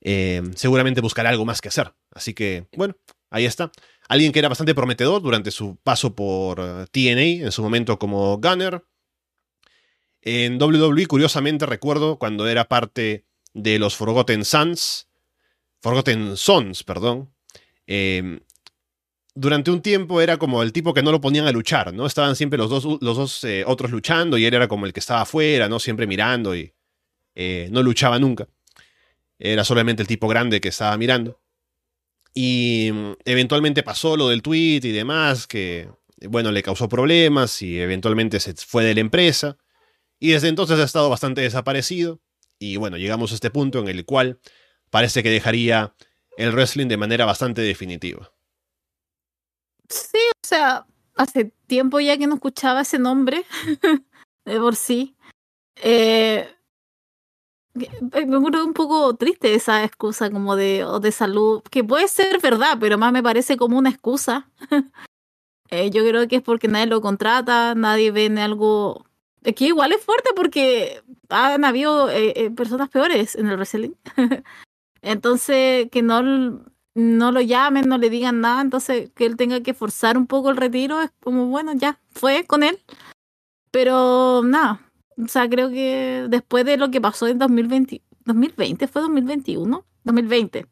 eh, 0.00 0.42
seguramente 0.54 1.00
buscará 1.00 1.30
algo 1.30 1.44
más 1.44 1.60
que 1.60 1.68
hacer. 1.68 1.94
Así 2.10 2.34
que, 2.34 2.68
bueno, 2.76 2.96
ahí 3.30 3.44
está. 3.44 3.72
Alguien 4.08 4.32
que 4.32 4.38
era 4.38 4.48
bastante 4.48 4.74
prometedor 4.74 5.22
durante 5.22 5.50
su 5.50 5.76
paso 5.76 6.14
por 6.14 6.60
eh, 6.60 6.86
TNA, 6.90 7.46
en 7.46 7.52
su 7.52 7.62
momento 7.62 7.98
como 7.98 8.38
Gunner. 8.38 8.84
En 10.22 10.60
WWE, 10.60 11.06
curiosamente, 11.06 11.66
recuerdo 11.66 12.18
cuando 12.18 12.48
era 12.48 12.68
parte 12.68 13.26
de 13.54 13.78
los 13.78 13.96
Forgotten 13.96 14.44
Sons, 14.44 15.08
Forgotten 15.80 16.36
Sons, 16.36 16.82
perdón, 16.82 17.32
eh, 17.86 18.40
durante 19.36 19.70
un 19.70 19.82
tiempo 19.82 20.20
era 20.22 20.38
como 20.38 20.62
el 20.62 20.72
tipo 20.72 20.94
que 20.94 21.02
no 21.02 21.12
lo 21.12 21.20
ponían 21.20 21.46
a 21.46 21.52
luchar, 21.52 21.92
¿no? 21.92 22.06
Estaban 22.06 22.34
siempre 22.36 22.58
los 22.58 22.70
dos, 22.70 22.84
los 23.02 23.16
dos 23.16 23.44
eh, 23.44 23.64
otros 23.66 23.90
luchando 23.90 24.38
y 24.38 24.46
él 24.46 24.54
era 24.54 24.66
como 24.66 24.86
el 24.86 24.94
que 24.94 25.00
estaba 25.00 25.20
afuera, 25.20 25.68
¿no? 25.68 25.78
Siempre 25.78 26.06
mirando 26.06 26.56
y 26.56 26.72
eh, 27.34 27.68
no 27.70 27.82
luchaba 27.82 28.18
nunca. 28.18 28.48
Era 29.38 29.62
solamente 29.62 30.00
el 30.00 30.08
tipo 30.08 30.26
grande 30.26 30.60
que 30.60 30.68
estaba 30.68 30.96
mirando. 30.96 31.38
Y 32.32 32.90
mm, 32.92 33.12
eventualmente 33.26 33.82
pasó 33.82 34.16
lo 34.16 34.28
del 34.28 34.40
tweet 34.40 34.80
y 34.82 34.92
demás, 34.92 35.46
que, 35.46 35.90
bueno, 36.28 36.50
le 36.50 36.62
causó 36.62 36.88
problemas 36.88 37.60
y 37.60 37.78
eventualmente 37.78 38.40
se 38.40 38.54
fue 38.54 38.84
de 38.84 38.94
la 38.94 39.00
empresa. 39.00 39.58
Y 40.18 40.30
desde 40.30 40.48
entonces 40.48 40.78
ha 40.78 40.84
estado 40.84 41.10
bastante 41.10 41.42
desaparecido. 41.42 42.20
Y 42.58 42.78
bueno, 42.78 42.96
llegamos 42.96 43.32
a 43.32 43.34
este 43.34 43.50
punto 43.50 43.80
en 43.80 43.88
el 43.88 44.06
cual 44.06 44.40
parece 44.88 45.22
que 45.22 45.28
dejaría 45.28 45.94
el 46.36 46.52
wrestling 46.52 46.88
de 46.88 46.96
manera 46.96 47.24
bastante 47.24 47.62
definitiva. 47.62 48.30
Sí, 49.88 50.18
o 50.18 50.46
sea, 50.46 50.86
hace 51.14 51.52
tiempo 51.66 52.00
ya 52.00 52.16
que 52.18 52.26
no 52.26 52.34
escuchaba 52.34 52.82
ese 52.82 52.98
nombre 52.98 53.44
de 54.44 54.58
por 54.58 54.76
sí. 54.76 55.16
Eh, 55.76 56.48
me 57.74 58.36
acuerdo 58.36 58.64
un 58.64 58.72
poco 58.72 59.14
triste 59.16 59.54
esa 59.54 59.84
excusa 59.84 60.30
como 60.30 60.56
de, 60.56 60.84
de 61.00 61.12
salud, 61.12 61.62
que 61.70 61.84
puede 61.84 62.08
ser 62.08 62.40
verdad, 62.40 62.78
pero 62.80 62.98
más 62.98 63.12
me 63.12 63.22
parece 63.22 63.56
como 63.56 63.78
una 63.78 63.90
excusa. 63.90 64.48
eh, 65.70 65.90
yo 65.90 66.02
creo 66.06 66.26
que 66.28 66.36
es 66.36 66.42
porque 66.42 66.68
nadie 66.68 66.86
lo 66.86 67.00
contrata, 67.00 67.74
nadie 67.74 68.10
ve 68.10 68.26
en 68.26 68.38
algo... 68.38 69.04
Que 69.42 69.66
igual 69.66 69.92
es 69.92 70.02
fuerte 70.02 70.30
porque 70.34 71.02
han 71.28 71.64
habido 71.64 72.10
eh, 72.10 72.32
eh 72.34 72.50
personas 72.50 72.88
peores 72.88 73.36
en 73.36 73.46
el 73.46 73.56
wrestling. 73.56 73.92
Entonces, 75.06 75.88
que 75.90 76.02
no 76.02 76.64
no 76.94 77.30
lo 77.30 77.40
llamen, 77.42 77.88
no 77.88 77.98
le 77.98 78.10
digan 78.10 78.40
nada, 78.40 78.62
entonces 78.62 79.10
que 79.14 79.26
él 79.26 79.36
tenga 79.36 79.60
que 79.60 79.74
forzar 79.74 80.16
un 80.16 80.26
poco 80.26 80.50
el 80.50 80.56
retiro, 80.56 81.02
es 81.02 81.10
como, 81.20 81.46
bueno, 81.46 81.72
ya, 81.74 82.00
fue 82.10 82.44
con 82.46 82.62
él. 82.62 82.78
Pero 83.70 84.42
nada, 84.44 84.80
o 85.22 85.28
sea, 85.28 85.48
creo 85.48 85.68
que 85.70 86.26
después 86.28 86.64
de 86.64 86.78
lo 86.78 86.90
que 86.90 87.00
pasó 87.00 87.26
en 87.28 87.38
2020, 87.38 88.02
2020 88.24 88.88
fue 88.88 89.02
2021, 89.02 89.84
2020. 90.04 90.66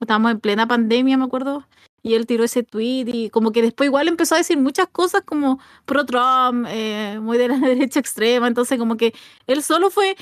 Estábamos 0.00 0.32
en 0.32 0.40
plena 0.40 0.66
pandemia, 0.66 1.16
me 1.16 1.24
acuerdo, 1.24 1.66
y 2.02 2.14
él 2.14 2.26
tiró 2.26 2.44
ese 2.44 2.64
tweet 2.64 3.06
y 3.06 3.30
como 3.30 3.52
que 3.52 3.62
después 3.62 3.86
igual 3.86 4.08
empezó 4.08 4.34
a 4.34 4.38
decir 4.38 4.58
muchas 4.58 4.88
cosas 4.88 5.22
como 5.24 5.60
pro 5.86 6.04
Trump, 6.04 6.66
eh, 6.68 7.18
muy 7.22 7.38
de 7.38 7.48
la 7.48 7.58
derecha 7.58 8.00
extrema, 8.00 8.48
entonces 8.48 8.78
como 8.78 8.96
que 8.96 9.14
él 9.46 9.62
solo 9.62 9.90
fue, 9.90 10.16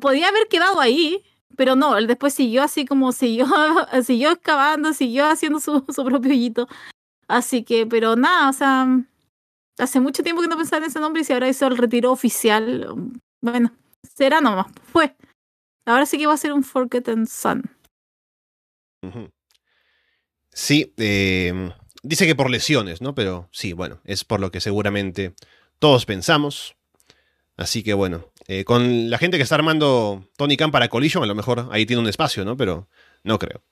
podía 0.00 0.28
haber 0.28 0.46
quedado 0.48 0.78
ahí, 0.80 1.24
pero 1.56 1.76
no, 1.76 1.96
él 1.96 2.06
después 2.06 2.34
siguió 2.34 2.62
así 2.62 2.84
como 2.84 3.12
siguió, 3.12 3.46
siguió 4.04 4.32
excavando, 4.32 4.92
siguió 4.92 5.26
haciendo 5.26 5.60
su, 5.60 5.84
su 5.94 6.04
propio 6.04 6.30
hoyito. 6.30 6.68
Así 7.28 7.64
que, 7.64 7.86
pero 7.86 8.16
nada, 8.16 8.50
o 8.50 8.52
sea, 8.52 8.86
hace 9.78 10.00
mucho 10.00 10.22
tiempo 10.22 10.42
que 10.42 10.48
no 10.48 10.56
pensaba 10.56 10.84
en 10.84 10.90
ese 10.90 11.00
nombre 11.00 11.22
y 11.22 11.24
si 11.24 11.32
ahora 11.32 11.48
hizo 11.48 11.66
el 11.66 11.78
retiro 11.78 12.12
oficial, 12.12 12.94
bueno, 13.40 13.72
será 14.14 14.40
nomás, 14.40 14.66
fue. 14.92 15.16
Ahora 15.86 16.06
sí 16.06 16.18
que 16.18 16.26
va 16.26 16.34
a 16.34 16.38
ser 16.38 16.52
un 16.52 16.64
Forgotten 16.64 17.26
Sun. 17.26 17.62
Sí, 20.52 20.94
eh, 20.96 21.72
dice 22.02 22.26
que 22.26 22.34
por 22.34 22.48
lesiones, 22.48 23.02
¿no? 23.02 23.14
Pero 23.14 23.48
sí, 23.52 23.72
bueno, 23.72 24.00
es 24.04 24.24
por 24.24 24.40
lo 24.40 24.50
que 24.50 24.60
seguramente 24.60 25.34
todos 25.78 26.06
pensamos. 26.06 26.76
Así 27.56 27.82
que 27.82 27.94
bueno, 27.94 28.32
eh, 28.46 28.64
con 28.64 29.08
la 29.08 29.18
gente 29.18 29.38
que 29.38 29.42
está 29.42 29.54
armando 29.54 30.28
Tony 30.36 30.56
Khan 30.56 30.70
para 30.70 30.88
Collision, 30.88 31.22
a 31.22 31.26
lo 31.26 31.34
mejor 31.34 31.68
ahí 31.70 31.86
tiene 31.86 32.02
un 32.02 32.08
espacio, 32.08 32.44
¿no? 32.44 32.56
Pero 32.56 32.88
no 33.22 33.38
creo. 33.38 33.62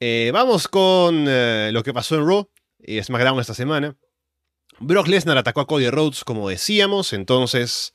Eh, 0.00 0.30
vamos 0.34 0.68
con 0.68 1.24
eh, 1.26 1.70
lo 1.72 1.82
que 1.82 1.94
pasó 1.94 2.16
en 2.16 2.26
Raw 2.26 2.50
y 2.78 3.02
SmackDown 3.02 3.40
esta 3.40 3.54
semana. 3.54 3.96
Brock 4.80 5.06
Lesnar 5.06 5.38
atacó 5.38 5.62
a 5.62 5.66
Cody 5.66 5.88
Rhodes, 5.88 6.24
como 6.24 6.48
decíamos, 6.48 7.12
entonces 7.12 7.94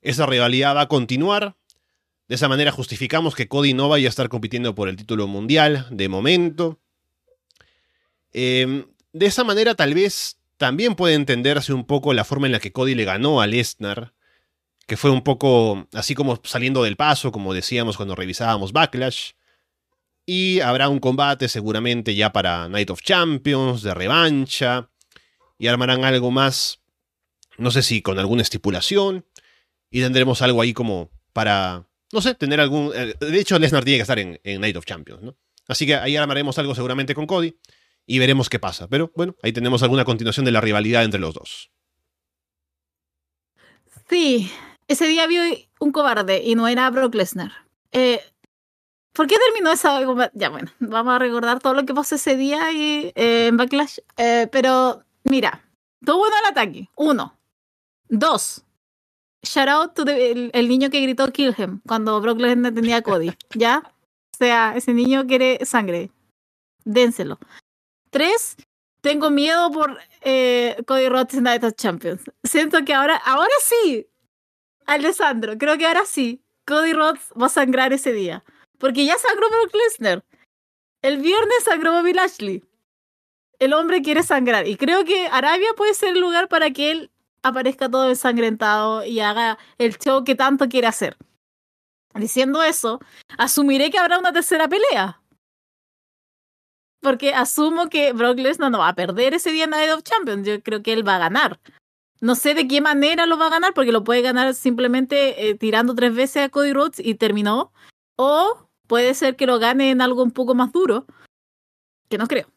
esa 0.00 0.24
rivalidad 0.24 0.74
va 0.74 0.82
a 0.82 0.88
continuar. 0.88 1.56
De 2.28 2.36
esa 2.36 2.48
manera 2.48 2.70
justificamos 2.70 3.34
que 3.34 3.48
Cody 3.48 3.74
no 3.74 3.88
vaya 3.88 4.06
a 4.06 4.08
estar 4.08 4.28
compitiendo 4.28 4.74
por 4.74 4.88
el 4.88 4.96
título 4.96 5.26
mundial 5.26 5.86
de 5.90 6.08
momento. 6.08 6.78
de 8.32 8.86
esa 9.12 9.42
manera 9.42 9.74
tal 9.74 9.92
vez 9.92 10.38
también 10.56 10.94
puede 10.94 11.14
entenderse 11.14 11.72
un 11.72 11.84
poco 11.84 12.14
la 12.14 12.24
forma 12.24 12.46
en 12.46 12.52
la 12.52 12.60
que 12.60 12.70
Cody 12.70 12.94
le 12.94 13.04
ganó 13.04 13.40
a 13.40 13.48
Lesnar 13.48 14.14
que 14.90 14.96
fue 14.96 15.12
un 15.12 15.22
poco 15.22 15.86
así 15.92 16.16
como 16.16 16.40
saliendo 16.42 16.82
del 16.82 16.96
paso, 16.96 17.30
como 17.30 17.54
decíamos 17.54 17.96
cuando 17.96 18.16
revisábamos 18.16 18.72
Backlash. 18.72 19.34
Y 20.26 20.58
habrá 20.58 20.88
un 20.88 20.98
combate 20.98 21.46
seguramente 21.46 22.16
ya 22.16 22.32
para 22.32 22.68
Night 22.68 22.90
of 22.90 23.00
Champions, 23.00 23.82
de 23.82 23.94
revancha. 23.94 24.90
Y 25.58 25.68
armarán 25.68 26.02
algo 26.04 26.32
más, 26.32 26.80
no 27.56 27.70
sé 27.70 27.84
si 27.84 28.02
con 28.02 28.18
alguna 28.18 28.42
estipulación. 28.42 29.24
Y 29.92 30.00
tendremos 30.00 30.42
algo 30.42 30.60
ahí 30.60 30.72
como 30.72 31.12
para, 31.32 31.86
no 32.12 32.20
sé, 32.20 32.34
tener 32.34 32.58
algún... 32.58 32.90
Eh, 32.92 33.14
de 33.20 33.38
hecho, 33.38 33.60
Lesnar 33.60 33.84
tiene 33.84 33.98
que 33.98 34.02
estar 34.02 34.18
en, 34.18 34.40
Night 34.42 34.76
of 34.76 34.86
Champions, 34.86 35.22
¿no? 35.22 35.36
Así 35.68 35.86
que 35.86 35.94
ahí 35.94 36.16
armaremos 36.16 36.58
algo 36.58 36.74
seguramente 36.74 37.14
con 37.14 37.28
Cody 37.28 37.56
y 38.06 38.18
veremos 38.18 38.48
qué 38.48 38.58
pasa. 38.58 38.88
Pero 38.88 39.12
bueno, 39.14 39.36
ahí 39.44 39.52
tenemos 39.52 39.84
alguna 39.84 40.04
continuación 40.04 40.44
de 40.46 40.50
la 40.50 40.60
rivalidad 40.60 41.04
entre 41.04 41.20
los 41.20 41.32
dos. 41.32 41.70
Sí, 44.08 44.50
ese 44.90 45.06
día 45.06 45.28
vi 45.28 45.68
un 45.78 45.92
cobarde 45.92 46.42
y 46.42 46.56
no 46.56 46.66
era 46.66 46.90
Brock 46.90 47.14
Lesnar. 47.14 47.52
Eh, 47.92 48.20
¿Por 49.12 49.28
qué 49.28 49.36
terminó 49.46 49.70
esa? 49.70 50.00
Ya 50.34 50.48
bueno, 50.48 50.72
vamos 50.80 51.14
a 51.14 51.18
recordar 51.20 51.60
todo 51.60 51.74
lo 51.74 51.86
que 51.86 51.94
pasó 51.94 52.16
ese 52.16 52.36
día 52.36 52.72
y, 52.72 53.12
eh, 53.14 53.46
en 53.46 53.56
Backlash. 53.56 53.98
Eh, 54.16 54.48
pero 54.50 55.04
mira, 55.22 55.64
todo 56.04 56.18
bueno 56.18 56.34
el 56.42 56.50
ataque. 56.50 56.90
Uno. 56.96 57.38
Dos. 58.08 58.64
Shout 59.44 59.68
out 59.68 59.94
to 59.94 60.02
el, 60.02 60.68
niño 60.68 60.90
que 60.90 61.00
gritó 61.00 61.30
Kill 61.30 61.54
him 61.56 61.80
cuando 61.86 62.20
Brock 62.20 62.40
Lesnar 62.40 62.74
tenía 62.74 62.96
a 62.96 63.02
Cody. 63.02 63.32
¿Ya? 63.54 63.82
O 64.32 64.42
sea, 64.42 64.72
ese 64.74 64.94
niño 64.94 65.26
quiere 65.26 65.66
sangre. 65.66 66.10
Dénselo. 66.86 67.38
Tres. 68.08 68.56
Tengo 69.02 69.28
miedo 69.28 69.70
por 69.70 69.98
Cody 70.86 71.08
Rhodes 71.10 71.34
en 71.34 71.42
Night 71.42 71.62
of 71.62 71.74
Champions. 71.74 72.22
Siento 72.42 72.82
que 72.86 72.94
ahora, 72.94 73.16
ahora 73.16 73.52
sí, 73.60 74.09
Alessandro, 74.86 75.56
creo 75.58 75.78
que 75.78 75.86
ahora 75.86 76.04
sí. 76.04 76.42
Cody 76.66 76.92
Rhodes 76.92 77.32
va 77.40 77.46
a 77.46 77.50
sangrar 77.50 77.92
ese 77.92 78.12
día. 78.12 78.44
Porque 78.78 79.04
ya 79.04 79.16
sangró 79.18 79.48
Brock 79.48 79.74
Lesnar. 79.74 80.24
El 81.02 81.18
viernes 81.18 81.64
sangró 81.64 81.92
Bobby 81.92 82.12
Lashley. 82.12 82.64
El 83.58 83.72
hombre 83.72 84.02
quiere 84.02 84.22
sangrar. 84.22 84.66
Y 84.66 84.76
creo 84.76 85.04
que 85.04 85.26
Arabia 85.28 85.70
puede 85.76 85.94
ser 85.94 86.10
el 86.10 86.20
lugar 86.20 86.48
para 86.48 86.70
que 86.70 86.90
él 86.90 87.10
aparezca 87.42 87.88
todo 87.88 88.08
ensangrentado 88.08 89.04
y 89.04 89.20
haga 89.20 89.58
el 89.78 89.98
show 89.98 90.24
que 90.24 90.34
tanto 90.34 90.68
quiere 90.68 90.86
hacer. 90.86 91.16
Diciendo 92.14 92.62
eso, 92.62 93.00
asumiré 93.38 93.90
que 93.90 93.98
habrá 93.98 94.18
una 94.18 94.32
tercera 94.32 94.68
pelea. 94.68 95.22
Porque 97.00 97.34
asumo 97.34 97.88
que 97.88 98.12
Brock 98.12 98.38
Lesnar 98.38 98.70
no 98.70 98.78
va 98.78 98.88
a 98.88 98.94
perder 98.94 99.34
ese 99.34 99.52
día 99.52 99.64
en 99.64 99.70
Night 99.70 99.90
of 99.90 100.02
Champions. 100.02 100.46
Yo 100.46 100.62
creo 100.62 100.82
que 100.82 100.92
él 100.92 101.06
va 101.06 101.16
a 101.16 101.20
ganar. 101.20 101.58
No 102.20 102.34
sé 102.34 102.54
de 102.54 102.68
qué 102.68 102.80
manera 102.80 103.26
lo 103.26 103.38
va 103.38 103.46
a 103.46 103.50
ganar, 103.50 103.72
porque 103.74 103.92
lo 103.92 104.04
puede 104.04 104.22
ganar 104.22 104.54
simplemente 104.54 105.48
eh, 105.48 105.54
tirando 105.54 105.94
tres 105.94 106.14
veces 106.14 106.44
a 106.44 106.48
Cody 106.50 106.72
Rhodes 106.72 106.98
y 106.98 107.14
terminó. 107.14 107.72
O 108.16 108.68
puede 108.86 109.14
ser 109.14 109.36
que 109.36 109.46
lo 109.46 109.58
gane 109.58 109.90
en 109.90 110.02
algo 110.02 110.22
un 110.22 110.30
poco 110.30 110.54
más 110.54 110.72
duro, 110.72 111.06
que 112.08 112.18
no 112.18 112.26
creo. 112.26 112.48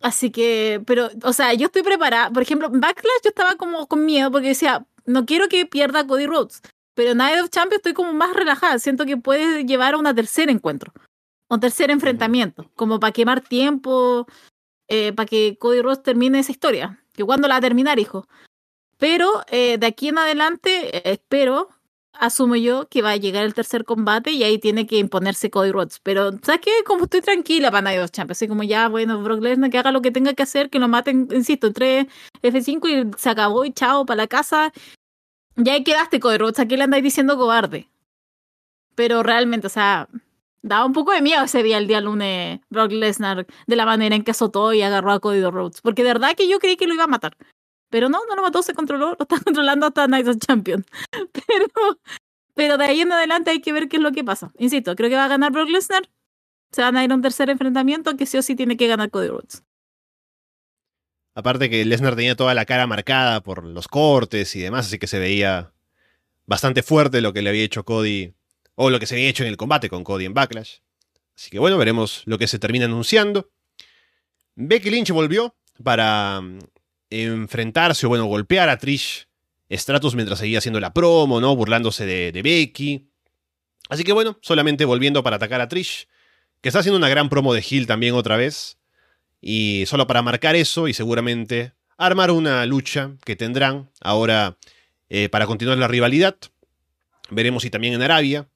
Así 0.00 0.30
que, 0.30 0.82
pero, 0.86 1.10
o 1.22 1.32
sea, 1.32 1.54
yo 1.54 1.66
estoy 1.66 1.82
preparada. 1.82 2.30
Por 2.30 2.42
ejemplo, 2.42 2.68
en 2.68 2.80
Backlash 2.80 3.22
yo 3.22 3.28
estaba 3.28 3.54
como 3.54 3.86
con 3.86 4.04
miedo 4.04 4.32
porque 4.32 4.48
decía, 4.48 4.84
no 5.06 5.24
quiero 5.26 5.48
que 5.48 5.64
pierda 5.66 6.06
Cody 6.06 6.26
Rhodes. 6.26 6.60
Pero 6.94 7.12
en 7.12 7.18
Night 7.18 7.40
of 7.40 7.50
Champions 7.50 7.78
estoy 7.78 7.94
como 7.94 8.12
más 8.12 8.34
relajada. 8.34 8.78
Siento 8.78 9.06
que 9.06 9.16
puede 9.16 9.64
llevar 9.64 9.94
a 9.94 9.98
un 9.98 10.14
tercer 10.14 10.50
encuentro. 10.50 10.92
Un 11.48 11.60
tercer 11.60 11.90
enfrentamiento. 11.90 12.70
Como 12.74 12.98
para 13.00 13.12
quemar 13.12 13.40
tiempo. 13.40 14.26
Eh, 14.88 15.12
para 15.12 15.26
que 15.26 15.56
Cody 15.58 15.80
Rhodes 15.80 16.02
termine 16.02 16.40
esa 16.40 16.52
historia. 16.52 17.02
Que 17.14 17.24
cuando 17.24 17.48
la 17.48 17.54
va 17.54 17.58
a 17.58 17.62
terminar, 17.62 17.98
hijo. 17.98 18.26
Pero 19.02 19.42
eh, 19.48 19.78
de 19.78 19.86
aquí 19.88 20.10
en 20.10 20.18
adelante, 20.18 21.10
espero, 21.10 21.70
asumo 22.12 22.54
yo, 22.54 22.88
que 22.88 23.02
va 23.02 23.10
a 23.10 23.16
llegar 23.16 23.44
el 23.44 23.52
tercer 23.52 23.84
combate 23.84 24.30
y 24.30 24.44
ahí 24.44 24.58
tiene 24.60 24.86
que 24.86 24.96
imponerse 24.96 25.50
Cody 25.50 25.72
Rhodes. 25.72 25.98
Pero, 26.04 26.30
¿sabes 26.40 26.60
qué? 26.60 26.70
Como 26.86 27.06
estoy 27.06 27.20
tranquila 27.20 27.72
para 27.72 27.82
Night 27.82 28.00
of 28.00 28.12
Champions, 28.12 28.38
así 28.38 28.46
como 28.46 28.62
ya, 28.62 28.86
bueno, 28.88 29.20
Brock 29.20 29.42
Lesnar 29.42 29.70
que 29.70 29.78
haga 29.78 29.90
lo 29.90 30.02
que 30.02 30.12
tenga 30.12 30.34
que 30.34 30.44
hacer, 30.44 30.70
que 30.70 30.78
lo 30.78 30.86
maten, 30.86 31.26
insisto, 31.32 31.66
entre 31.66 32.06
F5 32.42 32.88
y 32.88 33.20
se 33.20 33.28
acabó 33.28 33.64
y 33.64 33.72
chao, 33.72 34.06
para 34.06 34.18
la 34.18 34.26
casa. 34.28 34.72
Ya 35.56 35.72
ahí 35.72 35.82
quedaste, 35.82 36.20
Cody 36.20 36.38
Rhodes, 36.38 36.60
aquí 36.60 36.76
le 36.76 36.84
andáis 36.84 37.02
diciendo 37.02 37.36
cobarde. 37.36 37.88
Pero 38.94 39.24
realmente, 39.24 39.66
o 39.66 39.70
sea, 39.70 40.08
daba 40.62 40.84
un 40.84 40.92
poco 40.92 41.10
de 41.10 41.22
miedo 41.22 41.42
ese 41.42 41.64
día, 41.64 41.78
el 41.78 41.88
día 41.88 42.00
lunes, 42.00 42.60
Brock 42.70 42.92
Lesnar, 42.92 43.48
de 43.66 43.76
la 43.76 43.84
manera 43.84 44.14
en 44.14 44.22
que 44.22 44.30
azotó 44.30 44.72
y 44.72 44.82
agarró 44.82 45.10
a 45.10 45.18
Cody 45.18 45.42
Rhodes. 45.42 45.80
Porque 45.80 46.04
de 46.04 46.10
verdad 46.10 46.36
que 46.36 46.46
yo 46.46 46.60
creí 46.60 46.76
que 46.76 46.86
lo 46.86 46.94
iba 46.94 47.02
a 47.02 47.08
matar. 47.08 47.36
Pero 47.92 48.08
no, 48.08 48.20
no 48.26 48.34
lo 48.34 48.40
mató, 48.40 48.62
se 48.62 48.72
controló, 48.72 49.10
lo 49.10 49.18
está 49.20 49.38
controlando 49.44 49.86
hasta 49.86 50.08
Night 50.08 50.26
of 50.26 50.38
Champions. 50.38 50.86
Pero, 51.46 51.98
pero 52.54 52.76
de 52.76 52.84
ahí 52.84 53.00
en 53.00 53.12
adelante 53.12 53.50
hay 53.50 53.60
que 53.60 53.72
ver 53.72 53.88
qué 53.88 53.96
es 53.96 54.02
lo 54.02 54.12
que 54.12 54.24
pasa. 54.24 54.52
Insisto, 54.58 54.94
creo 54.94 55.08
que 55.08 55.16
va 55.16 55.24
a 55.24 55.28
ganar 55.28 55.52
Brock 55.52 55.68
Lesnar. 55.68 56.08
Se 56.70 56.82
van 56.82 56.96
a 56.96 57.04
ir 57.04 57.10
a 57.10 57.14
un 57.14 57.22
tercer 57.22 57.48
enfrentamiento 57.48 58.16
que 58.16 58.26
sí 58.26 58.36
o 58.36 58.42
sí 58.42 58.54
tiene 58.54 58.76
que 58.76 58.86
ganar 58.86 59.10
Cody 59.10 59.28
Rhodes. 59.28 59.62
Aparte 61.34 61.70
que 61.70 61.84
Lesnar 61.84 62.14
tenía 62.14 62.36
toda 62.36 62.54
la 62.54 62.64
cara 62.66 62.86
marcada 62.86 63.42
por 63.42 63.64
los 63.64 63.88
cortes 63.88 64.54
y 64.54 64.60
demás, 64.60 64.86
así 64.86 64.98
que 64.98 65.06
se 65.06 65.18
veía 65.18 65.72
bastante 66.46 66.82
fuerte 66.82 67.20
lo 67.20 67.32
que 67.32 67.40
le 67.40 67.50
había 67.50 67.64
hecho 67.64 67.84
Cody, 67.84 68.34
o 68.74 68.90
lo 68.90 69.00
que 69.00 69.06
se 69.06 69.14
había 69.14 69.28
hecho 69.28 69.44
en 69.44 69.48
el 69.48 69.56
combate 69.56 69.88
con 69.88 70.04
Cody 70.04 70.26
en 70.26 70.34
Backlash. 70.34 70.78
Así 71.34 71.50
que 71.50 71.58
bueno, 71.58 71.78
veremos 71.78 72.22
lo 72.26 72.38
que 72.38 72.46
se 72.46 72.58
termina 72.58 72.84
anunciando. 72.84 73.50
Becky 74.54 74.90
Lynch 74.90 75.10
volvió 75.10 75.54
para 75.82 76.42
enfrentarse 77.12 78.06
o 78.06 78.08
bueno, 78.08 78.24
golpear 78.24 78.68
a 78.68 78.78
Trish 78.78 79.28
Stratus 79.70 80.14
mientras 80.14 80.38
seguía 80.38 80.58
haciendo 80.58 80.80
la 80.80 80.92
promo, 80.92 81.40
¿no? 81.40 81.54
Burlándose 81.56 82.06
de, 82.06 82.42
Becky. 82.42 83.08
Así 83.88 84.04
que 84.04 84.12
bueno, 84.12 84.38
solamente 84.42 84.84
volviendo 84.84 85.22
para 85.22 85.36
atacar 85.36 85.60
a 85.60 85.68
Trish, 85.68 86.08
que 86.60 86.68
está 86.68 86.80
haciendo 86.80 86.98
una 86.98 87.08
gran 87.08 87.28
promo 87.28 87.54
de 87.54 87.64
Hill 87.68 87.86
también 87.86 88.14
otra 88.14 88.36
vez. 88.36 88.78
Y 89.40 89.84
solo 89.86 90.06
para 90.06 90.22
marcar 90.22 90.56
eso 90.56 90.88
y 90.88 90.94
seguramente 90.94 91.72
armar 91.96 92.30
una 92.30 92.64
lucha 92.66 93.12
que 93.24 93.36
tendrán 93.36 93.90
ahora 94.00 94.56
eh, 95.08 95.28
para 95.28 95.46
continuar 95.46 95.78
la 95.78 95.88
rivalidad. 95.88 96.36
Veremos 97.30 97.62
si 97.62 97.70
también 97.70 97.94
en 97.94 98.02
Arabia, 98.02 98.48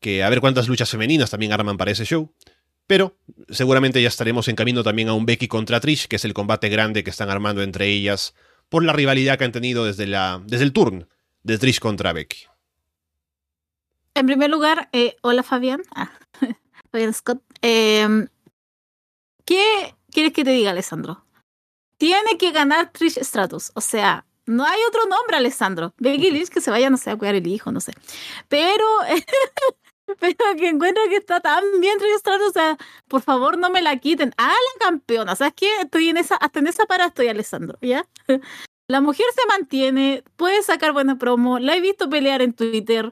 que 0.00 0.22
a 0.22 0.28
ver 0.28 0.40
cuántas 0.40 0.68
luchas 0.68 0.90
femeninas 0.90 1.30
también 1.30 1.52
arman 1.52 1.76
para 1.76 1.92
ese 1.92 2.04
show. 2.04 2.32
Pero 2.92 3.16
seguramente 3.48 4.02
ya 4.02 4.08
estaremos 4.08 4.48
en 4.48 4.54
camino 4.54 4.82
también 4.82 5.08
a 5.08 5.14
un 5.14 5.24
Becky 5.24 5.48
contra 5.48 5.80
Trish, 5.80 6.08
que 6.08 6.16
es 6.16 6.26
el 6.26 6.34
combate 6.34 6.68
grande 6.68 7.02
que 7.02 7.08
están 7.08 7.30
armando 7.30 7.62
entre 7.62 7.88
ellas 7.88 8.34
por 8.68 8.84
la 8.84 8.92
rivalidad 8.92 9.38
que 9.38 9.44
han 9.44 9.52
tenido 9.52 9.86
desde, 9.86 10.06
la, 10.06 10.42
desde 10.44 10.64
el 10.64 10.74
turn 10.74 11.08
de 11.42 11.56
Trish 11.56 11.80
contra 11.80 12.12
Becky. 12.12 12.44
En 14.12 14.26
primer 14.26 14.50
lugar, 14.50 14.90
eh, 14.92 15.16
hola 15.22 15.42
Fabián. 15.42 15.80
Ah, 15.94 16.12
Fabián 16.90 17.14
Scott. 17.14 17.42
Eh, 17.62 18.26
¿Qué 19.46 19.94
quieres 20.10 20.34
que 20.34 20.44
te 20.44 20.50
diga, 20.50 20.72
Alessandro? 20.72 21.24
Tiene 21.96 22.36
que 22.36 22.52
ganar 22.52 22.92
Trish 22.92 23.18
Stratus. 23.22 23.72
O 23.74 23.80
sea, 23.80 24.26
no 24.44 24.66
hay 24.66 24.80
otro 24.86 25.06
nombre, 25.06 25.38
Alessandro. 25.38 25.94
Becky 25.96 26.30
Lynch 26.30 26.50
que 26.50 26.60
se 26.60 26.70
vaya, 26.70 26.90
no 26.90 26.98
sé, 26.98 27.10
a 27.10 27.16
cuidar 27.16 27.36
el 27.36 27.46
hijo, 27.46 27.72
no 27.72 27.80
sé. 27.80 27.92
Pero, 28.48 28.84
pero 30.20 30.56
que 30.56 30.68
encuentro 30.68 31.02
que 31.08 31.16
está 31.16 31.40
tan 31.40 31.62
bien 31.80 31.98
Stratus. 32.18 32.48
O 32.48 32.52
sea, 32.52 32.78
por 33.08 33.22
favor, 33.22 33.58
no 33.58 33.70
me 33.70 33.82
la 33.82 33.96
quiten. 33.96 34.32
Ah, 34.36 34.48
la 34.52 34.86
campeona. 34.86 35.36
¿Sabes 35.36 35.54
qué? 35.56 35.68
Estoy 35.80 36.08
en 36.08 36.16
esa, 36.16 36.36
hasta 36.36 36.60
en 36.60 36.66
esa 36.66 36.86
para 36.86 37.06
estoy, 37.06 37.28
Alessandro. 37.28 37.78
¿Ya? 37.80 38.06
La 38.88 39.00
mujer 39.00 39.24
se 39.34 39.46
mantiene, 39.46 40.22
puede 40.36 40.62
sacar 40.62 40.92
buena 40.92 41.16
promo. 41.16 41.58
La 41.58 41.76
he 41.76 41.80
visto 41.80 42.10
pelear 42.10 42.42
en 42.42 42.52
Twitter. 42.52 43.10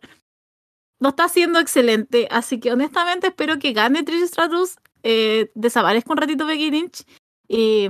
Lo 0.98 1.10
está 1.10 1.24
haciendo 1.24 1.58
excelente. 1.58 2.28
Así 2.30 2.60
que 2.60 2.72
honestamente 2.72 3.28
espero 3.28 3.58
que 3.58 3.72
gane 3.72 4.02
Trish 4.02 4.26
Stratus 4.26 4.76
eh, 5.02 5.50
desaparezca 5.54 6.12
un 6.12 6.18
ratito 6.18 6.44
Becky 6.44 6.70
Lynch 6.70 7.04
y 7.48 7.88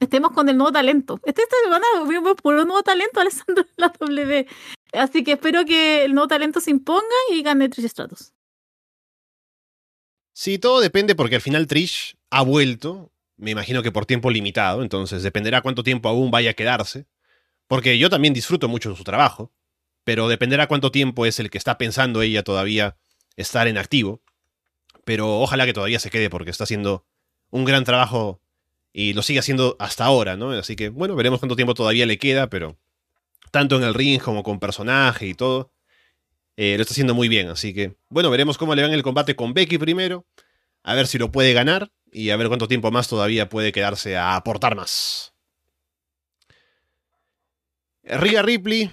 estemos 0.00 0.32
con 0.32 0.48
el 0.48 0.56
nuevo 0.56 0.72
talento. 0.72 1.20
Este, 1.24 1.42
esta 1.42 1.56
semana 1.62 1.84
vimos 2.08 2.34
por 2.42 2.54
un 2.54 2.66
nuevo 2.66 2.82
talento, 2.82 3.20
Alessandro, 3.20 3.64
en 3.64 3.74
la 3.76 3.88
W. 3.88 4.46
Así 4.92 5.24
que 5.24 5.32
espero 5.32 5.64
que 5.64 6.04
el 6.04 6.14
nuevo 6.14 6.28
talento 6.28 6.60
se 6.60 6.70
imponga 6.70 7.04
y 7.30 7.42
gane 7.42 7.68
Trish 7.68 7.88
Stratus. 7.88 8.32
Sí, 10.32 10.58
todo 10.58 10.80
depende 10.80 11.14
porque 11.14 11.36
al 11.36 11.40
final 11.42 11.66
Trish 11.66 12.16
ha 12.30 12.42
vuelto, 12.42 13.12
me 13.36 13.50
imagino 13.50 13.82
que 13.82 13.92
por 13.92 14.06
tiempo 14.06 14.30
limitado, 14.30 14.82
entonces 14.82 15.22
dependerá 15.22 15.60
cuánto 15.60 15.82
tiempo 15.82 16.08
aún 16.08 16.30
vaya 16.30 16.50
a 16.50 16.54
quedarse. 16.54 17.06
Porque 17.66 17.98
yo 17.98 18.10
también 18.10 18.34
disfruto 18.34 18.68
mucho 18.68 18.90
de 18.90 18.96
su 18.96 19.04
trabajo, 19.04 19.52
pero 20.02 20.28
dependerá 20.28 20.66
cuánto 20.66 20.90
tiempo 20.90 21.26
es 21.26 21.38
el 21.38 21.50
que 21.50 21.58
está 21.58 21.78
pensando 21.78 22.22
ella 22.22 22.42
todavía 22.42 22.96
estar 23.36 23.68
en 23.68 23.78
activo 23.78 24.22
pero 25.04 25.40
ojalá 25.40 25.66
que 25.66 25.72
todavía 25.72 25.98
se 25.98 26.10
quede 26.10 26.30
porque 26.30 26.50
está 26.50 26.64
haciendo 26.64 27.04
un 27.50 27.64
gran 27.64 27.84
trabajo 27.84 28.40
y 28.92 29.12
lo 29.12 29.22
sigue 29.22 29.38
haciendo 29.40 29.76
hasta 29.78 30.04
ahora, 30.04 30.36
¿no? 30.36 30.50
Así 30.50 30.76
que, 30.76 30.88
bueno, 30.88 31.16
veremos 31.16 31.40
cuánto 31.40 31.56
tiempo 31.56 31.74
todavía 31.74 32.06
le 32.06 32.18
queda, 32.18 32.48
pero 32.48 32.78
tanto 33.50 33.76
en 33.76 33.84
el 33.84 33.94
ring 33.94 34.20
como 34.20 34.42
con 34.42 34.60
personaje 34.60 35.26
y 35.26 35.34
todo, 35.34 35.72
eh, 36.56 36.76
lo 36.76 36.82
está 36.82 36.92
haciendo 36.92 37.14
muy 37.14 37.28
bien. 37.28 37.48
Así 37.48 37.74
que, 37.74 37.96
bueno, 38.08 38.30
veremos 38.30 38.58
cómo 38.58 38.74
le 38.74 38.82
va 38.82 38.88
en 38.88 38.94
el 38.94 39.02
combate 39.02 39.36
con 39.36 39.54
Becky 39.54 39.78
primero, 39.78 40.26
a 40.82 40.94
ver 40.94 41.06
si 41.06 41.18
lo 41.18 41.30
puede 41.32 41.52
ganar 41.52 41.92
y 42.12 42.30
a 42.30 42.36
ver 42.36 42.48
cuánto 42.48 42.68
tiempo 42.68 42.90
más 42.90 43.08
todavía 43.08 43.48
puede 43.48 43.72
quedarse 43.72 44.16
a 44.16 44.36
aportar 44.36 44.76
más. 44.76 45.34
Rhea 48.02 48.42
Ripley 48.42 48.90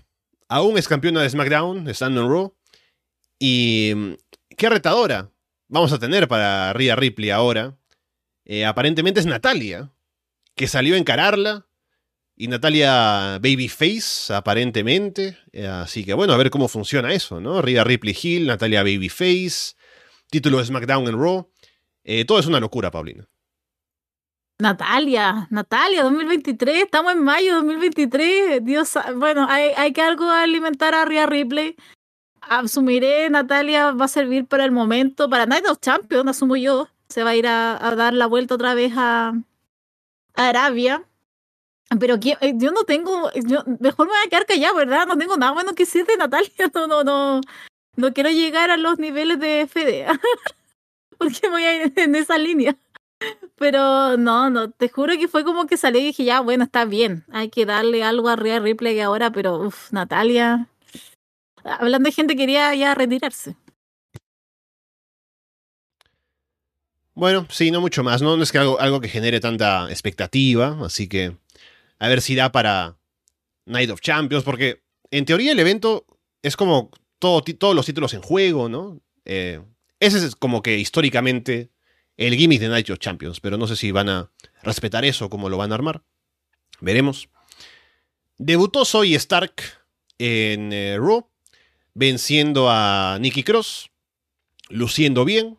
aún 0.48 0.78
es 0.78 0.88
campeona 0.88 1.22
de 1.22 1.30
SmackDown, 1.30 1.88
estando 1.90 2.22
en 2.22 2.30
Raw. 2.30 2.56
Y 3.40 3.94
mm, 3.96 4.14
qué 4.56 4.70
retadora 4.70 5.32
vamos 5.68 5.92
a 5.92 6.00
tener 6.00 6.28
para 6.28 6.74
Rhea 6.74 6.96
Ripley 6.96 7.30
ahora, 7.30 7.78
eh, 8.46 8.66
aparentemente 8.66 9.20
es 9.20 9.26
Natalia, 9.26 9.92
que 10.56 10.68
salió 10.68 10.96
a 10.96 10.98
encararla. 10.98 11.67
Y 12.38 12.48
Natalia 12.48 13.40
Babyface, 13.42 14.34
aparentemente. 14.34 15.38
Eh, 15.52 15.68
así 15.68 16.06
que 16.06 16.14
bueno, 16.14 16.34
a 16.34 16.38
ver 16.38 16.52
cómo 16.52 16.68
funciona 16.68 17.12
eso, 17.12 17.42
¿no? 17.42 17.62
Rhea 17.62 17.84
Ripley 17.84 18.16
Hill, 18.22 18.48
Natalia 18.48 18.84
Babyface, 18.84 19.76
título 20.30 20.60
de 20.60 20.66
SmackDown 20.66 21.08
en 21.08 21.20
Raw. 21.20 21.50
Eh, 22.04 22.26
todo 22.26 22.40
es 22.40 22.46
una 22.46 22.60
locura, 22.60 22.92
Paulina. 22.92 23.28
Natalia, 24.60 25.48
Natalia, 25.50 26.04
2023, 26.04 26.84
estamos 26.84 27.14
en 27.14 27.24
mayo 27.24 27.56
2023. 27.56 28.64
Dios, 28.64 28.94
bueno, 29.16 29.48
hay, 29.50 29.72
hay 29.76 29.92
que 29.92 30.02
algo 30.02 30.30
alimentar 30.30 30.96
a 30.96 31.06
Rhea 31.06 31.26
Ripley 31.26 31.76
asumiré, 32.50 33.30
Natalia 33.30 33.92
va 33.92 34.06
a 34.06 34.10
servir 34.10 34.46
para 34.46 34.66
el 34.66 34.72
momento, 34.72 35.30
para 35.30 35.46
Night 35.46 35.68
of 35.68 35.80
Champions, 35.80 36.30
asumo 36.30 36.56
yo. 36.56 36.88
Se 37.10 37.24
va 37.24 37.32
a 37.32 37.36
ir 37.36 37.48
a, 37.48 37.96
dar 37.96 38.14
la 38.14 38.28
vuelta 38.28 38.56
otra 38.56 38.74
vez 38.74 38.94
a, 38.96 39.34
Arabia. 40.34 41.04
Pero 42.00 42.16
eh, 42.16 42.54
yo 42.56 42.72
no 42.72 42.84
tengo, 42.84 43.32
yo, 43.34 43.64
mejor 43.80 44.08
me 44.08 44.14
voy 44.14 44.22
a 44.26 44.30
quedar 44.30 44.46
callada, 44.46 44.74
¿verdad? 44.74 45.08
No 45.08 45.18
tengo 45.18 45.38
nada 45.38 45.54
bueno 45.54 45.74
que 45.74 45.86
decir 45.86 46.06
de 46.06 46.18
Natalia. 46.18 46.52
No, 46.74 46.88
no, 46.88 47.04
no, 47.04 47.42
no 47.96 48.14
quiero 48.14 48.30
llegar 48.30 48.70
a 48.70 48.78
los 48.78 49.00
niveles 49.00 49.40
de 49.40 49.68
FDA. 49.68 50.20
Porque 51.18 51.50
voy 51.50 51.64
a 51.64 51.86
ir 51.86 51.94
en 51.96 52.16
esa 52.16 52.38
línea. 52.38 52.78
Pero 53.56 54.18
no, 54.18 54.50
no, 54.50 54.70
te 54.70 54.90
juro 54.90 55.14
que 55.18 55.28
fue 55.28 55.44
como 55.44 55.66
que 55.66 55.78
salí 55.78 56.00
y 56.00 56.04
dije, 56.06 56.24
ya, 56.24 56.42
bueno, 56.42 56.66
está 56.66 56.86
bien. 56.86 57.26
Hay 57.32 57.50
que 57.50 57.66
darle 57.66 58.04
algo 58.04 58.30
a 58.30 58.36
Rhea 58.36 58.60
Ripley 58.60 59.00
ahora, 59.00 59.32
pero 59.32 59.58
uff, 59.58 59.92
Natalia 59.92 60.68
hablando 61.68 62.08
de 62.08 62.14
gente 62.14 62.36
que 62.36 62.42
quería 62.42 62.74
ya 62.76 62.96
retirarse. 62.96 63.56
Bueno, 67.14 67.48
sí, 67.50 67.72
no 67.72 67.82
mucho 67.82 68.04
más. 68.04 68.22
No, 68.22 68.42
es 68.42 68.52
que 68.52 68.60
algo, 68.60 68.80
algo 68.80 69.02
que 69.02 69.10
genere 69.10 69.40
tanta 69.40 69.90
expectativa. 69.90 70.78
Así 70.84 71.10
que 71.10 71.36
a 72.00 72.08
ver 72.08 72.22
si 72.22 72.36
da 72.36 72.52
para 72.52 72.98
Night 73.66 73.90
of 73.90 74.02
Champions. 74.02 74.44
Porque 74.44 74.84
en 75.12 75.26
teoría 75.26 75.52
el 75.52 75.60
evento 75.60 76.06
es 76.42 76.56
como 76.56 76.92
todo, 77.20 77.42
todos 77.42 77.76
los 77.76 77.86
títulos 77.86 78.14
en 78.14 78.22
juego, 78.22 78.70
¿no? 78.70 79.02
Eh, 79.26 79.62
ese 80.00 80.26
es 80.26 80.36
como 80.36 80.62
que 80.62 80.78
históricamente 80.78 81.72
el 82.18 82.36
gimmick 82.36 82.60
de 82.60 82.70
Night 82.70 82.90
of 82.90 83.00
Champions. 83.00 83.40
Pero 83.40 83.58
no 83.58 83.68
sé 83.68 83.76
si 83.76 83.92
van 83.92 84.10
a 84.10 84.32
respetar 84.64 85.06
eso, 85.06 85.30
cómo 85.30 85.50
lo 85.50 85.58
van 85.58 85.72
a 85.72 85.76
armar. 85.76 86.04
Veremos. 86.80 87.30
Debutó 88.38 88.86
Soy 88.86 89.16
Stark 89.16 89.64
en 90.20 90.72
eh, 90.72 90.98
Raw 91.00 91.28
venciendo 91.98 92.70
a 92.70 93.18
Nikki 93.20 93.44
Cross, 93.44 93.90
luciendo 94.70 95.26
bien. 95.26 95.58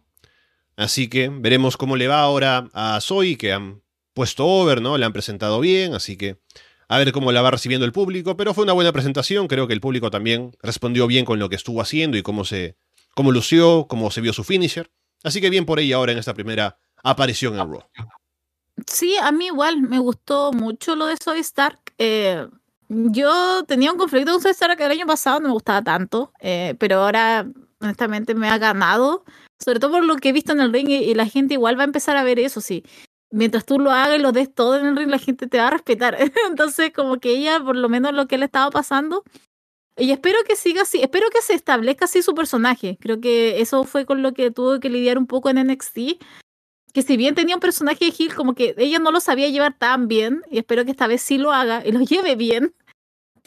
Así 0.77 1.09
que 1.09 1.29
veremos 1.29 1.77
cómo 1.77 1.97
le 1.97 2.07
va 2.07 2.21
ahora 2.21 2.71
a 2.73 3.01
Zoe, 3.01 3.37
que 3.37 3.53
han 3.53 3.83
puesto 4.19 4.45
over, 4.45 4.83
¿no? 4.83 4.99
Le 4.99 5.07
han 5.07 5.13
presentado 5.13 5.61
bien, 5.61 5.95
así 5.95 6.17
que 6.17 6.41
a 6.89 6.99
ver 6.99 7.13
cómo 7.13 7.31
la 7.31 7.41
va 7.41 7.53
recibiendo 7.53 7.87
el 7.87 7.93
público. 7.93 8.37
Pero 8.37 8.53
fue 8.53 8.65
una 8.65 8.73
buena 8.73 8.91
presentación, 8.91 9.47
creo 9.47 9.69
que 9.69 9.75
el 9.75 9.81
público 9.81 10.11
también 10.11 10.57
respondió 10.61 11.07
bien 11.07 11.25
con 11.25 11.39
lo 11.39 11.49
que 11.49 11.55
estuvo 11.55 11.81
haciendo 11.81 12.17
y 12.17 12.23
cómo 12.23 12.45
se 12.45 12.77
cómo 13.15 13.31
lució, 13.31 13.87
cómo 13.89 14.11
se 14.11 14.21
vio 14.21 14.33
su 14.33 14.43
finisher. 14.43 14.91
Así 15.23 15.41
que 15.41 15.51
bien 15.51 15.65
por 15.65 15.79
ella 15.79 15.95
ahora 15.95 16.11
en 16.11 16.19
esta 16.19 16.35
primera 16.35 16.79
aparición 17.05 17.61
en 17.61 17.71
Raw. 17.71 17.85
Sí, 18.89 19.15
a 19.23 19.31
mí 19.31 19.47
igual 19.47 19.83
me 19.83 20.01
gustó 20.01 20.53
mucho 20.53 20.97
lo 20.97 21.07
de 21.07 21.17
Zoe 21.17 21.39
Stark. 21.39 21.79
Eh, 21.99 22.45
yo 22.89 23.65
tenía 23.69 23.93
un 23.93 23.99
conflicto 23.99 24.33
con 24.33 24.41
César 24.41 24.77
que 24.77 24.85
el 24.85 24.91
año 24.91 25.07
pasado 25.07 25.39
no 25.39 25.47
me 25.47 25.55
gustaba 25.55 25.83
tanto, 25.83 26.33
eh, 26.41 26.75
pero 26.81 27.03
ahora 27.03 27.47
honestamente 27.81 28.35
me 28.35 28.49
ha 28.49 28.59
ganado, 28.59 29.25
sobre 29.61 29.79
todo 29.79 29.93
por 29.93 30.05
lo 30.05 30.17
que 30.17 30.31
he 30.31 30.33
visto 30.33 30.53
en 30.53 30.61
el 30.61 30.73
ring 30.73 30.89
y, 30.89 31.15
la 31.15 31.27
gente 31.27 31.55
igual 31.55 31.79
va 31.79 31.83
a 31.83 31.85
empezar 31.85 32.17
a 32.17 32.25
ver 32.25 32.41
eso, 32.41 32.61
sí. 32.61 32.83
Mientras 33.31 33.67
tú 33.67 33.79
lo 33.79 33.91
hagas 33.91 34.19
y 34.19 34.23
lo 34.23 34.33
des 34.33 34.53
todo 34.53 34.79
en 34.79 34.87
el 34.87 34.97
ring, 34.97 35.11
la 35.11 35.19
gente 35.19 35.47
te 35.47 35.59
va 35.59 35.69
a 35.69 35.71
respetar. 35.71 36.17
Entonces, 36.49 36.93
como 36.93 37.19
que 37.19 37.31
ella, 37.31 37.61
por 37.63 37.77
lo 37.77 37.89
menos 37.89 38.13
lo 38.13 38.27
que 38.27 38.39
le 38.39 38.47
estaba 38.47 38.71
pasando, 38.71 39.23
y 39.99 40.13
espero 40.13 40.39
que 40.47 40.55
siga 40.55 40.83
así, 40.83 41.03
espero 41.03 41.27
que 41.31 41.43
se 41.43 41.55
establezca 41.55 42.05
así 42.05 42.23
su 42.23 42.35
personaje. 42.35 42.97
Creo 43.01 43.21
que 43.21 43.61
eso 43.61 43.85
fue 43.85 44.07
con 44.07 44.23
lo 44.23 44.33
que 44.33 44.51
tuvo 44.53 44.79
que 44.79 44.91
lidiar 44.91 45.19
un 45.19 45.27
poco 45.27 45.51
en 45.51 45.57
NXT. 45.67 45.99
que 46.95 47.03
si 47.03 47.17
bien 47.17 47.35
tenía 47.35 47.57
un 47.57 47.61
personaje 47.61 48.07
de 48.07 48.15
Hill, 48.17 48.35
como 48.35 48.55
que 48.55 48.75
ella 48.79 48.99
no 48.99 49.11
lo 49.13 49.21
sabía 49.21 49.49
llevar 49.49 49.77
tan 49.79 50.09
bien, 50.09 50.43
y 50.51 50.59
espero 50.59 50.85
que 50.85 50.93
esta 50.93 51.07
vez 51.07 51.23
sí 51.23 51.39
lo 51.39 51.53
haga 51.53 51.85
y 51.87 51.93
lo 51.93 52.01
lleve 52.05 52.37
bien. 52.37 52.75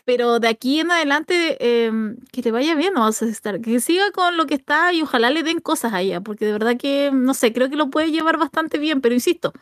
Pero 0.05 0.39
de 0.39 0.47
aquí 0.47 0.79
en 0.79 0.91
adelante, 0.91 1.85
em, 1.85 2.17
que 2.31 2.41
te 2.41 2.51
vaya 2.51 2.75
bien, 2.75 2.93
vas 2.95 3.21
a 3.21 3.25
estar, 3.25 3.61
que 3.61 3.79
siga 3.79 4.11
con 4.11 4.37
lo 4.37 4.47
que 4.47 4.55
está 4.55 4.93
y 4.93 5.01
ojalá 5.01 5.29
le 5.29 5.43
den 5.43 5.59
cosas 5.59 5.93
a 5.93 6.01
ella, 6.01 6.21
porque 6.21 6.45
de 6.45 6.53
verdad 6.53 6.77
que, 6.77 7.11
no 7.13 7.33
sé, 7.33 7.53
creo 7.53 7.69
que 7.69 7.75
lo 7.75 7.89
puede 7.89 8.11
llevar 8.11 8.37
bastante 8.37 8.77
bien, 8.77 9.01
pero 9.01 9.13
insisto, 9.13 9.53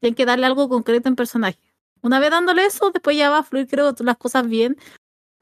tienen 0.00 0.14
que 0.14 0.26
darle 0.26 0.46
algo 0.46 0.68
concreto 0.68 1.08
en 1.08 1.16
personaje. 1.16 1.58
Una 2.02 2.18
vez 2.18 2.30
dándole 2.30 2.66
eso, 2.66 2.90
después 2.90 3.16
ya 3.16 3.30
va 3.30 3.38
a 3.38 3.42
fluir, 3.42 3.66
creo, 3.66 3.94
las 4.00 4.16
cosas 4.18 4.46
bien. 4.48 4.76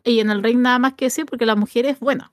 Y 0.05 0.21
en 0.21 0.31
el 0.31 0.43
ring 0.43 0.61
nada 0.61 0.79
más 0.79 0.95
que 0.95 1.07
decir, 1.07 1.27
porque 1.27 1.47
la 1.47 1.57
mujer 1.57 1.87
es 1.87 1.99
buena. 1.99 2.33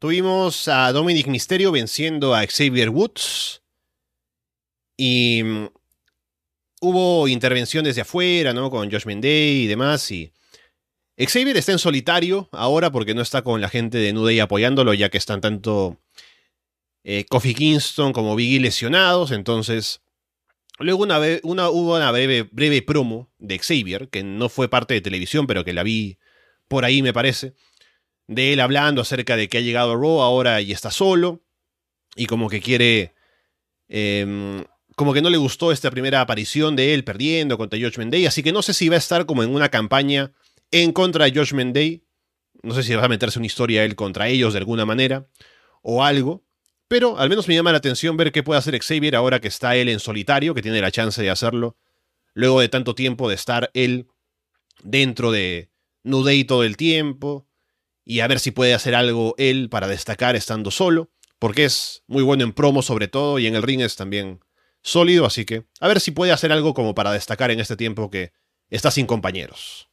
Tuvimos 0.00 0.68
a 0.68 0.92
Dominic 0.92 1.26
Mysterio 1.26 1.72
venciendo 1.72 2.34
a 2.34 2.46
Xavier 2.46 2.88
Woods. 2.90 3.62
Y 4.96 5.42
mm, 5.42 5.66
hubo 6.80 7.28
intervenciones 7.28 7.94
de 7.94 8.02
afuera, 8.02 8.52
¿no? 8.52 8.70
Con 8.70 8.90
Josh 8.90 9.06
Mendey 9.06 9.64
y 9.64 9.66
demás. 9.66 10.10
Y 10.10 10.32
Xavier 11.18 11.56
está 11.56 11.72
en 11.72 11.78
solitario 11.78 12.48
ahora 12.52 12.90
porque 12.90 13.14
no 13.14 13.22
está 13.22 13.42
con 13.42 13.60
la 13.60 13.68
gente 13.68 13.98
de 13.98 14.12
New 14.12 14.24
Day 14.24 14.40
apoyándolo, 14.40 14.94
ya 14.94 15.10
que 15.10 15.18
están 15.18 15.40
tanto 15.40 15.98
eh, 17.04 17.24
Kofi 17.28 17.54
Kingston 17.54 18.12
como 18.12 18.36
Biggie 18.36 18.60
lesionados. 18.60 19.30
Entonces, 19.30 20.00
luego 20.78 21.02
una, 21.02 21.20
una, 21.42 21.70
hubo 21.70 21.96
una 21.96 22.10
breve, 22.10 22.48
breve 22.50 22.82
promo 22.82 23.30
de 23.38 23.58
Xavier, 23.58 24.08
que 24.08 24.22
no 24.22 24.48
fue 24.48 24.68
parte 24.68 24.94
de 24.94 25.00
televisión, 25.00 25.46
pero 25.46 25.64
que 25.64 25.72
la 25.72 25.82
vi 25.82 26.18
por 26.68 26.84
ahí, 26.84 27.02
me 27.02 27.12
parece 27.12 27.54
de 28.30 28.52
él 28.52 28.60
hablando 28.60 29.02
acerca 29.02 29.34
de 29.34 29.48
que 29.48 29.58
ha 29.58 29.60
llegado 29.60 29.90
a 29.90 29.96
Raw 29.96 30.22
ahora 30.22 30.60
y 30.60 30.70
está 30.70 30.92
solo. 30.92 31.42
Y 32.14 32.26
como 32.26 32.48
que 32.48 32.60
quiere. 32.60 33.12
Em, 33.88 34.64
como 35.00 35.14
que 35.14 35.22
no 35.22 35.30
le 35.30 35.38
gustó 35.38 35.72
esta 35.72 35.90
primera 35.90 36.20
aparición 36.20 36.76
de 36.76 36.92
él 36.92 37.04
perdiendo 37.04 37.56
contra 37.56 37.80
Josh 37.80 37.96
Day. 37.96 38.26
Así 38.26 38.42
que 38.42 38.52
no 38.52 38.60
sé 38.60 38.74
si 38.74 38.90
va 38.90 38.96
a 38.96 38.98
estar 38.98 39.24
como 39.24 39.42
en 39.42 39.48
una 39.48 39.70
campaña 39.70 40.30
en 40.70 40.92
contra 40.92 41.24
de 41.24 41.32
Josh 41.34 41.54
Day. 41.54 42.04
No 42.62 42.74
sé 42.74 42.82
si 42.82 42.94
va 42.94 43.06
a 43.06 43.08
meterse 43.08 43.38
una 43.38 43.46
historia 43.46 43.82
él 43.82 43.96
contra 43.96 44.28
ellos 44.28 44.52
de 44.52 44.58
alguna 44.58 44.84
manera. 44.84 45.26
O 45.80 46.04
algo. 46.04 46.44
Pero 46.86 47.18
al 47.18 47.30
menos 47.30 47.48
me 47.48 47.54
llama 47.54 47.72
la 47.72 47.78
atención 47.78 48.18
ver 48.18 48.30
qué 48.30 48.42
puede 48.42 48.58
hacer 48.58 48.78
Xavier 48.78 49.16
ahora 49.16 49.40
que 49.40 49.48
está 49.48 49.74
él 49.74 49.88
en 49.88 50.00
solitario, 50.00 50.54
que 50.54 50.60
tiene 50.60 50.82
la 50.82 50.90
chance 50.90 51.22
de 51.22 51.30
hacerlo. 51.30 51.78
Luego 52.34 52.60
de 52.60 52.68
tanto 52.68 52.94
tiempo 52.94 53.30
de 53.30 53.36
estar 53.36 53.70
él 53.72 54.06
dentro 54.82 55.32
de 55.32 55.70
New 56.02 56.26
todo 56.46 56.62
el 56.62 56.76
tiempo 56.76 57.46
y 58.04 58.20
a 58.20 58.26
ver 58.26 58.38
si 58.38 58.50
puede 58.50 58.74
hacer 58.74 58.94
algo 58.94 59.34
él 59.38 59.70
para 59.70 59.88
destacar 59.88 60.36
estando 60.36 60.70
solo, 60.70 61.10
porque 61.38 61.64
es 61.64 62.04
muy 62.06 62.22
bueno 62.22 62.44
en 62.44 62.52
promo 62.52 62.82
sobre 62.82 63.08
todo 63.08 63.38
y 63.38 63.46
en 63.46 63.56
el 63.56 63.62
ring 63.62 63.80
es 63.80 63.96
también 63.96 64.40
sólido, 64.82 65.26
así 65.26 65.44
que 65.44 65.66
a 65.80 65.88
ver 65.88 66.00
si 66.00 66.10
puede 66.10 66.32
hacer 66.32 66.52
algo 66.52 66.74
como 66.74 66.94
para 66.94 67.12
destacar 67.12 67.50
en 67.50 67.60
este 67.60 67.76
tiempo 67.76 68.10
que 68.10 68.32
está 68.70 68.90
sin 68.90 69.06
compañeros. 69.06 69.88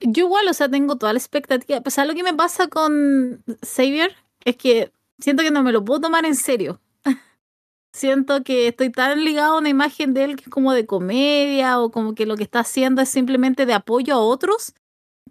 Yo 0.00 0.26
igual, 0.26 0.46
o 0.48 0.52
sea, 0.52 0.68
tengo 0.68 0.96
toda 0.96 1.12
la 1.12 1.18
expectativa. 1.18 1.80
Pues 1.80 1.96
lo 1.96 2.14
que 2.14 2.22
me 2.22 2.34
pasa 2.34 2.68
con 2.68 3.42
Xavier 3.62 4.14
es 4.44 4.56
que 4.56 4.92
siento 5.18 5.42
que 5.42 5.50
no 5.50 5.62
me 5.62 5.72
lo 5.72 5.84
puedo 5.84 6.00
tomar 6.00 6.26
en 6.26 6.36
serio. 6.36 6.80
siento 7.94 8.44
que 8.44 8.68
estoy 8.68 8.90
tan 8.90 9.24
ligado 9.24 9.54
a 9.54 9.58
una 9.58 9.70
imagen 9.70 10.12
de 10.12 10.24
él 10.24 10.36
que 10.36 10.44
es 10.44 10.50
como 10.50 10.74
de 10.74 10.84
comedia 10.84 11.80
o 11.80 11.90
como 11.90 12.14
que 12.14 12.26
lo 12.26 12.36
que 12.36 12.42
está 12.42 12.60
haciendo 12.60 13.00
es 13.00 13.08
simplemente 13.08 13.64
de 13.64 13.72
apoyo 13.72 14.14
a 14.14 14.18
otros 14.18 14.74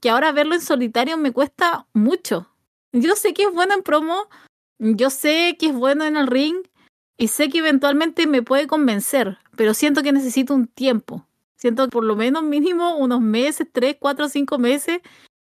que 0.01 0.09
ahora 0.09 0.31
verlo 0.31 0.55
en 0.55 0.61
solitario 0.61 1.17
me 1.17 1.31
cuesta 1.31 1.87
mucho. 1.93 2.47
Yo 2.91 3.15
sé 3.15 3.33
que 3.33 3.43
es 3.43 3.53
bueno 3.53 3.73
en 3.73 3.83
promo, 3.83 4.27
yo 4.79 5.09
sé 5.09 5.57
que 5.59 5.67
es 5.67 5.73
bueno 5.73 6.05
en 6.05 6.17
el 6.17 6.27
ring 6.27 6.55
y 7.17 7.29
sé 7.29 7.49
que 7.49 7.59
eventualmente 7.59 8.27
me 8.27 8.41
puede 8.41 8.67
convencer, 8.67 9.37
pero 9.55 9.73
siento 9.73 10.03
que 10.03 10.11
necesito 10.11 10.53
un 10.53 10.67
tiempo. 10.67 11.25
Siento 11.55 11.87
por 11.89 12.03
lo 12.03 12.15
menos 12.15 12.43
mínimo 12.43 12.97
unos 12.97 13.21
meses, 13.21 13.67
tres, 13.71 13.95
cuatro, 13.99 14.29
cinco 14.29 14.57
meses 14.57 14.99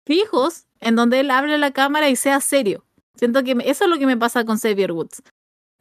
fijos 0.05 0.65
en 0.79 0.95
donde 0.95 1.19
él 1.19 1.31
hable 1.31 1.57
la 1.57 1.71
cámara 1.71 2.09
y 2.09 2.15
sea 2.15 2.39
serio. 2.39 2.85
Siento 3.15 3.43
que 3.43 3.57
eso 3.65 3.83
es 3.83 3.89
lo 3.89 3.97
que 3.97 4.05
me 4.05 4.17
pasa 4.17 4.45
con 4.45 4.57
Xavier 4.57 4.91
Woods 4.91 5.21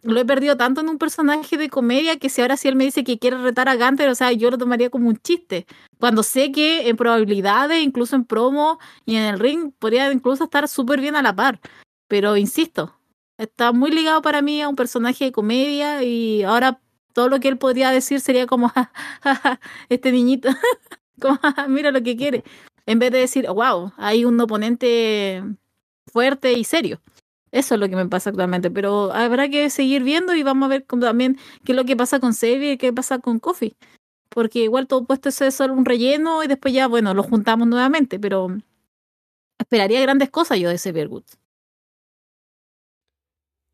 lo 0.07 0.21
he 0.21 0.25
perdido 0.25 0.57
tanto 0.57 0.81
en 0.81 0.89
un 0.89 0.99
personaje 0.99 1.57
de 1.57 1.69
comedia 1.69 2.19
que 2.19 2.29
si 2.29 2.41
ahora 2.41 2.57
sí 2.57 2.69
él 2.69 2.77
me 2.77 2.85
dice 2.85 3.05
que 3.05 3.19
quiere 3.19 3.39
retar 3.39 3.69
a 3.69 3.77
Gunter, 3.77 4.09
o 4.09 4.15
sea, 4.15 4.33
yo 4.33 4.51
lo 4.51 4.59
tomaría 4.59 4.91
como 4.91 5.09
un 5.09 5.17
chiste. 5.17 5.67
Cuando 5.99 6.23
sé 6.23 6.53
que 6.53 6.89
en 6.89 6.97
probabilidades, 6.97 7.83
incluso 7.83 8.17
en 8.17 8.25
promo 8.25 8.79
y 9.05 9.17
en 9.17 9.25
el 9.25 9.39
ring, 9.39 9.73
podría 9.79 10.11
incluso 10.13 10.45
estar 10.45 10.69
súper 10.69 11.01
bien 11.01 11.17
a 11.17 11.23
la 11.23 11.35
par. 11.35 11.61
Pero 12.09 12.37
insisto, 12.37 12.96
está 13.39 13.73
muy 13.73 13.91
ligado 13.91 14.23
para 14.23 14.43
mí 14.43 14.63
a 14.63 14.69
un 14.69 14.77
personaje 14.77 15.27
de 15.27 15.33
comedia 15.33 16.03
y 16.03 16.43
ahora 16.43 16.81
todo 17.13 17.29
lo 17.29 17.41
que 17.41 17.49
él 17.49 17.59
podría 17.59 17.91
decir 17.91 18.21
sería 18.21 18.47
como, 18.47 18.73
este 19.89 20.13
niñito, 20.13 20.49
como, 21.21 21.39
mira 21.69 21.91
lo 21.91 22.03
que 22.03 22.17
quiere. 22.17 22.45
En 22.87 22.99
vez 22.99 23.11
de 23.11 23.19
decir, 23.19 23.47
wow, 23.49 23.93
hay 23.97 24.25
un 24.25 24.41
oponente 24.41 25.43
fuerte 26.13 26.53
y 26.53 26.65
serio. 26.65 27.01
Eso 27.53 27.75
es 27.75 27.81
lo 27.81 27.89
que 27.89 27.97
me 27.97 28.07
pasa 28.07 28.31
actualmente, 28.31 28.71
pero 28.71 29.13
habrá 29.13 29.49
que 29.49 29.71
seguir 29.71 30.03
viendo 30.03 30.35
y 30.35 30.43
vamos 30.43 30.67
a 30.67 30.69
ver 30.69 30.83
también 30.83 31.39
qué 31.65 31.73
es 31.73 31.77
lo 31.77 31.85
que 31.85 31.97
pasa 31.97 32.21
con 32.21 32.35
Sevi 32.35 32.73
y 32.73 32.77
qué 32.77 32.93
pasa 32.93 33.19
con 33.19 33.39
Coffee. 33.39 33.77
Porque 34.29 34.61
igual 34.61 34.87
todo 34.87 35.05
puesto 35.05 35.31
es 35.31 35.55
solo 35.55 35.73
un 35.75 35.85
relleno 35.87 36.45
y 36.45 36.49
después 36.49 36.75
ya, 36.75 36.87
bueno, 36.87 37.15
lo 37.15 37.23
juntamos 37.23 37.67
nuevamente, 37.67 38.19
pero 38.19 38.49
esperaría 39.59 40.01
grandes 40.03 40.31
cosas 40.31 40.59
yo 40.59 40.69
de 40.69 40.75
ese 40.75 40.93
Woods. 41.07 41.39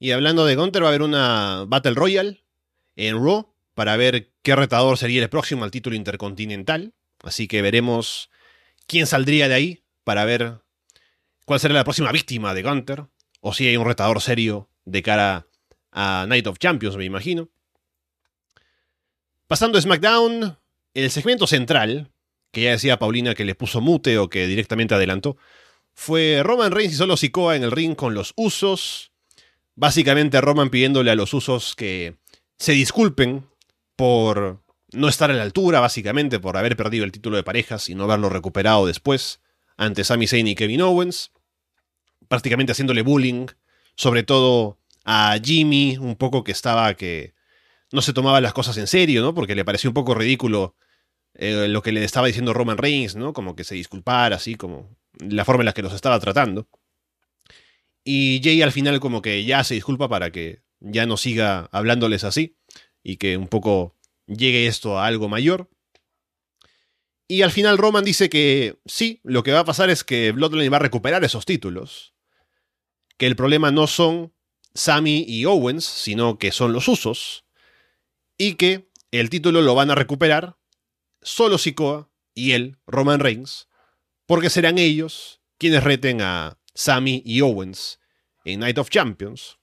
Y 0.02 0.10
hablando 0.10 0.44
de 0.44 0.56
Gunter, 0.56 0.82
va 0.82 0.86
a 0.86 0.88
haber 0.88 1.02
una 1.02 1.64
Battle 1.68 1.94
Royale 1.94 2.42
en 2.96 3.24
Raw 3.24 3.54
para 3.72 3.96
ver 3.96 4.32
qué 4.42 4.56
retador 4.56 4.98
sería 4.98 5.22
el 5.22 5.28
próximo 5.28 5.62
al 5.62 5.70
título 5.70 5.94
intercontinental. 5.94 6.92
Así 7.22 7.46
que 7.46 7.62
veremos 7.62 8.28
quién 8.88 9.06
saldría 9.06 9.46
de 9.46 9.54
ahí 9.54 9.84
para 10.02 10.24
ver 10.24 10.58
cuál 11.44 11.60
será 11.60 11.74
la 11.74 11.84
próxima 11.84 12.10
víctima 12.10 12.52
de 12.52 12.64
Gunter 12.64 13.06
o 13.38 13.54
si 13.54 13.68
hay 13.68 13.76
un 13.76 13.86
retador 13.86 14.20
serio 14.20 14.68
de 14.86 15.04
cara 15.04 15.46
a 15.92 16.26
Night 16.28 16.48
of 16.48 16.58
Champions, 16.58 16.96
me 16.96 17.04
imagino. 17.04 17.48
Pasando 19.46 19.78
a 19.78 19.82
SmackDown, 19.82 20.58
el 20.94 21.10
segmento 21.12 21.46
central, 21.46 22.10
que 22.50 22.62
ya 22.62 22.72
decía 22.72 22.98
Paulina 22.98 23.36
que 23.36 23.44
le 23.44 23.54
puso 23.54 23.80
mute 23.80 24.18
o 24.18 24.28
que 24.28 24.48
directamente 24.48 24.96
adelantó, 24.96 25.36
fue 25.94 26.40
Roman 26.42 26.72
Reigns 26.72 26.94
y 26.94 26.96
solo 26.96 27.16
Sikoa 27.16 27.54
en 27.54 27.62
el 27.62 27.70
ring 27.70 27.94
con 27.94 28.14
los 28.14 28.32
usos. 28.34 29.11
Básicamente 29.74 30.40
Roman 30.40 30.70
pidiéndole 30.70 31.10
a 31.10 31.14
los 31.14 31.34
usos 31.34 31.74
que 31.74 32.16
se 32.58 32.72
disculpen 32.72 33.46
por 33.96 34.62
no 34.92 35.08
estar 35.08 35.30
a 35.30 35.34
la 35.34 35.42
altura, 35.42 35.80
básicamente 35.80 36.38
por 36.38 36.56
haber 36.56 36.76
perdido 36.76 37.04
el 37.04 37.12
título 37.12 37.36
de 37.36 37.42
parejas 37.42 37.88
y 37.88 37.94
no 37.94 38.04
haberlo 38.04 38.28
recuperado 38.28 38.86
después 38.86 39.40
ante 39.76 40.04
Sami 40.04 40.26
Zayn 40.26 40.46
y 40.46 40.54
Kevin 40.54 40.82
Owens 40.82 41.32
prácticamente 42.32 42.72
haciéndole 42.72 43.02
bullying, 43.02 43.46
sobre 43.94 44.22
todo 44.22 44.78
a 45.04 45.36
Jimmy, 45.42 45.98
un 45.98 46.16
poco 46.16 46.44
que 46.44 46.52
estaba 46.52 46.94
que 46.94 47.34
no 47.90 48.00
se 48.00 48.14
tomaba 48.14 48.40
las 48.40 48.54
cosas 48.54 48.78
en 48.78 48.86
serio, 48.86 49.20
¿no? 49.20 49.34
Porque 49.34 49.54
le 49.54 49.66
pareció 49.66 49.90
un 49.90 49.94
poco 49.94 50.14
ridículo 50.14 50.74
eh, 51.34 51.68
lo 51.68 51.82
que 51.82 51.92
le 51.92 52.02
estaba 52.02 52.26
diciendo 52.26 52.54
Roman 52.54 52.78
Reigns, 52.78 53.16
¿no? 53.16 53.34
Como 53.34 53.54
que 53.54 53.64
se 53.64 53.74
disculpara, 53.74 54.36
así 54.36 54.54
como 54.54 54.96
la 55.18 55.44
forma 55.44 55.60
en 55.60 55.66
la 55.66 55.72
que 55.74 55.82
los 55.82 55.92
estaba 55.92 56.18
tratando. 56.20 56.68
Y 58.04 58.40
Jay 58.42 58.62
al 58.62 58.72
final 58.72 59.00
como 59.00 59.22
que 59.22 59.44
ya 59.44 59.62
se 59.64 59.74
disculpa 59.74 60.08
para 60.08 60.32
que 60.32 60.62
ya 60.80 61.06
no 61.06 61.16
siga 61.16 61.68
hablándoles 61.72 62.24
así 62.24 62.56
y 63.02 63.16
que 63.16 63.36
un 63.36 63.48
poco 63.48 63.96
llegue 64.26 64.66
esto 64.66 64.98
a 64.98 65.06
algo 65.06 65.28
mayor. 65.28 65.70
Y 67.28 67.42
al 67.42 67.52
final 67.52 67.78
Roman 67.78 68.04
dice 68.04 68.28
que 68.28 68.78
sí, 68.84 69.20
lo 69.22 69.42
que 69.42 69.52
va 69.52 69.60
a 69.60 69.64
pasar 69.64 69.90
es 69.90 70.04
que 70.04 70.32
Bloodline 70.32 70.72
va 70.72 70.76
a 70.76 70.80
recuperar 70.80 71.24
esos 71.24 71.46
títulos 71.46 72.12
que 73.22 73.26
el 73.26 73.36
problema 73.36 73.70
no 73.70 73.86
son 73.86 74.34
Sami 74.74 75.24
y 75.28 75.44
Owens, 75.44 75.84
sino 75.84 76.38
que 76.38 76.50
son 76.50 76.72
los 76.72 76.88
usos, 76.88 77.44
y 78.36 78.54
que 78.54 78.90
el 79.12 79.30
título 79.30 79.62
lo 79.62 79.76
van 79.76 79.92
a 79.92 79.94
recuperar 79.94 80.56
solo 81.20 81.58
Sikoa 81.58 82.10
y 82.34 82.50
él, 82.52 82.78
Roman 82.86 83.20
Reigns, 83.20 83.68
porque 84.26 84.50
serán 84.50 84.76
ellos 84.78 85.40
quienes 85.58 85.84
reten 85.84 86.20
a 86.20 86.58
Sami 86.74 87.22
y 87.24 87.40
Owens 87.40 88.00
en 88.44 88.60
Night 88.60 88.78
of 88.78 88.90
Champions. 88.90 89.58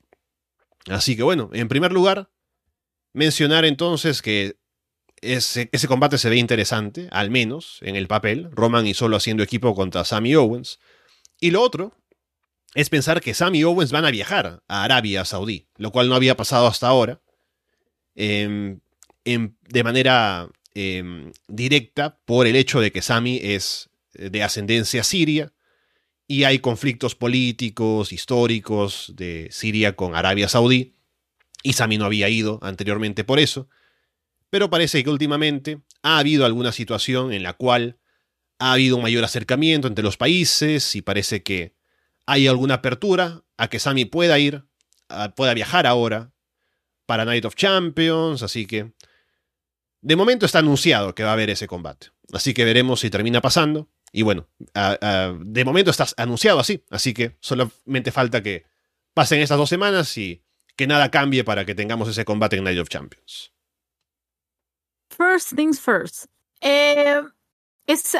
Así 0.87 1.15
que 1.15 1.23
bueno, 1.23 1.49
en 1.53 1.67
primer 1.67 1.91
lugar, 1.91 2.29
mencionar 3.13 3.65
entonces 3.65 4.21
que 4.21 4.57
ese, 5.21 5.69
combate 5.87 6.17
se 6.17 6.29
ve 6.29 6.37
interesante, 6.37 7.07
al 7.11 7.29
menos 7.29 7.79
en 7.81 7.95
el 7.95 8.07
papel, 8.07 8.49
Roman 8.51 8.87
y 8.87 8.93
solo 8.93 9.17
haciendo 9.17 9.43
equipo 9.43 9.75
contra 9.75 10.05
Sami 10.05 10.35
Owens. 10.35 10.79
Y 11.39 11.51
lo 11.51 11.61
otro 11.61 11.97
es 12.73 12.89
pensar 12.89 13.21
que 13.21 13.33
Sam 13.33 13.55
y 13.55 13.63
Owens 13.63 13.91
van 13.91 14.05
a 14.05 14.11
viajar 14.11 14.63
a 14.67 14.83
Arabia 14.83 15.25
Saudí, 15.25 15.67
lo 15.75 15.91
cual 15.91 16.07
no 16.07 16.15
había 16.15 16.37
pasado 16.37 16.67
hasta 16.67 16.87
ahora, 16.87 17.21
em, 18.15 18.79
em, 19.25 19.55
de 19.67 19.83
manera 19.83 20.49
em, 20.75 21.31
directa 21.47 22.19
por 22.25 22.47
el 22.47 22.55
hecho 22.55 22.79
de 22.79 22.91
que 22.91 23.01
Sami 23.01 23.39
es 23.41 23.89
de 24.13 24.43
ascendencia 24.43 25.03
siria 25.03 25.51
y 26.31 26.43
hay 26.43 26.59
conflictos 26.59 27.15
políticos, 27.15 28.13
históricos 28.13 29.13
de 29.15 29.49
Siria 29.51 29.95
con 29.95 30.15
Arabia 30.15 30.47
Saudí, 30.47 30.93
y 31.63 31.73
Sami 31.73 31.97
no 31.97 32.05
había 32.05 32.29
ido 32.29 32.59
anteriormente 32.61 33.23
por 33.23 33.39
eso, 33.39 33.67
pero 34.51 34.69
parece 34.69 35.03
que 35.03 35.09
últimamente 35.09 35.81
ha 36.03 36.19
habido 36.19 36.45
alguna 36.45 36.71
situación 36.71 37.33
en 37.33 37.41
la 37.41 37.53
cual 37.53 37.97
ha 38.59 38.73
habido 38.73 38.97
un 38.97 39.01
mayor 39.01 39.23
acercamiento 39.23 39.87
entre 39.87 40.03
los 40.03 40.17
países 40.17 40.95
y 40.95 41.01
parece 41.01 41.41
que 41.41 41.73
hay 42.27 42.45
alguna 42.45 42.75
apertura 42.75 43.43
a 43.57 43.67
que 43.67 43.79
Sami 43.79 44.05
pueda 44.05 44.37
ir, 44.37 44.65
pueda 45.35 45.55
viajar 45.55 45.87
ahora 45.87 46.31
para 47.07 47.25
Night 47.25 47.45
of 47.45 47.55
Champions, 47.55 48.43
así 48.43 48.67
que 48.67 48.91
de 50.01 50.15
momento 50.15 50.45
está 50.45 50.59
anunciado 50.59 51.15
que 51.15 51.23
va 51.23 51.31
a 51.31 51.33
haber 51.33 51.49
ese 51.49 51.65
combate. 51.65 52.09
Así 52.31 52.53
que 52.53 52.65
veremos 52.65 52.99
si 52.99 53.09
termina 53.09 53.41
pasando. 53.41 53.89
Y 54.11 54.23
bueno, 54.23 54.47
de 54.73 55.65
momento 55.65 55.91
está 55.91 56.05
anunciado 56.17 56.59
así, 56.59 56.83
así 56.89 57.13
que 57.13 57.37
solamente 57.39 58.11
falta 58.11 58.41
que 58.41 58.65
pasen 59.13 59.41
estas 59.41 59.57
dos 59.57 59.69
semanas 59.69 60.17
y 60.17 60.43
que 60.75 60.87
nada 60.87 61.11
cambie 61.11 61.43
para 61.43 61.65
que 61.65 61.75
tengamos 61.75 62.07
ese 62.09 62.25
combate 62.25 62.57
en 62.57 62.63
Night 62.63 62.79
of 62.79 62.89
Champions. 62.89 63.51
First 65.09 65.55
things 65.55 65.79
first. 65.79 66.25
Eh, 66.61 67.21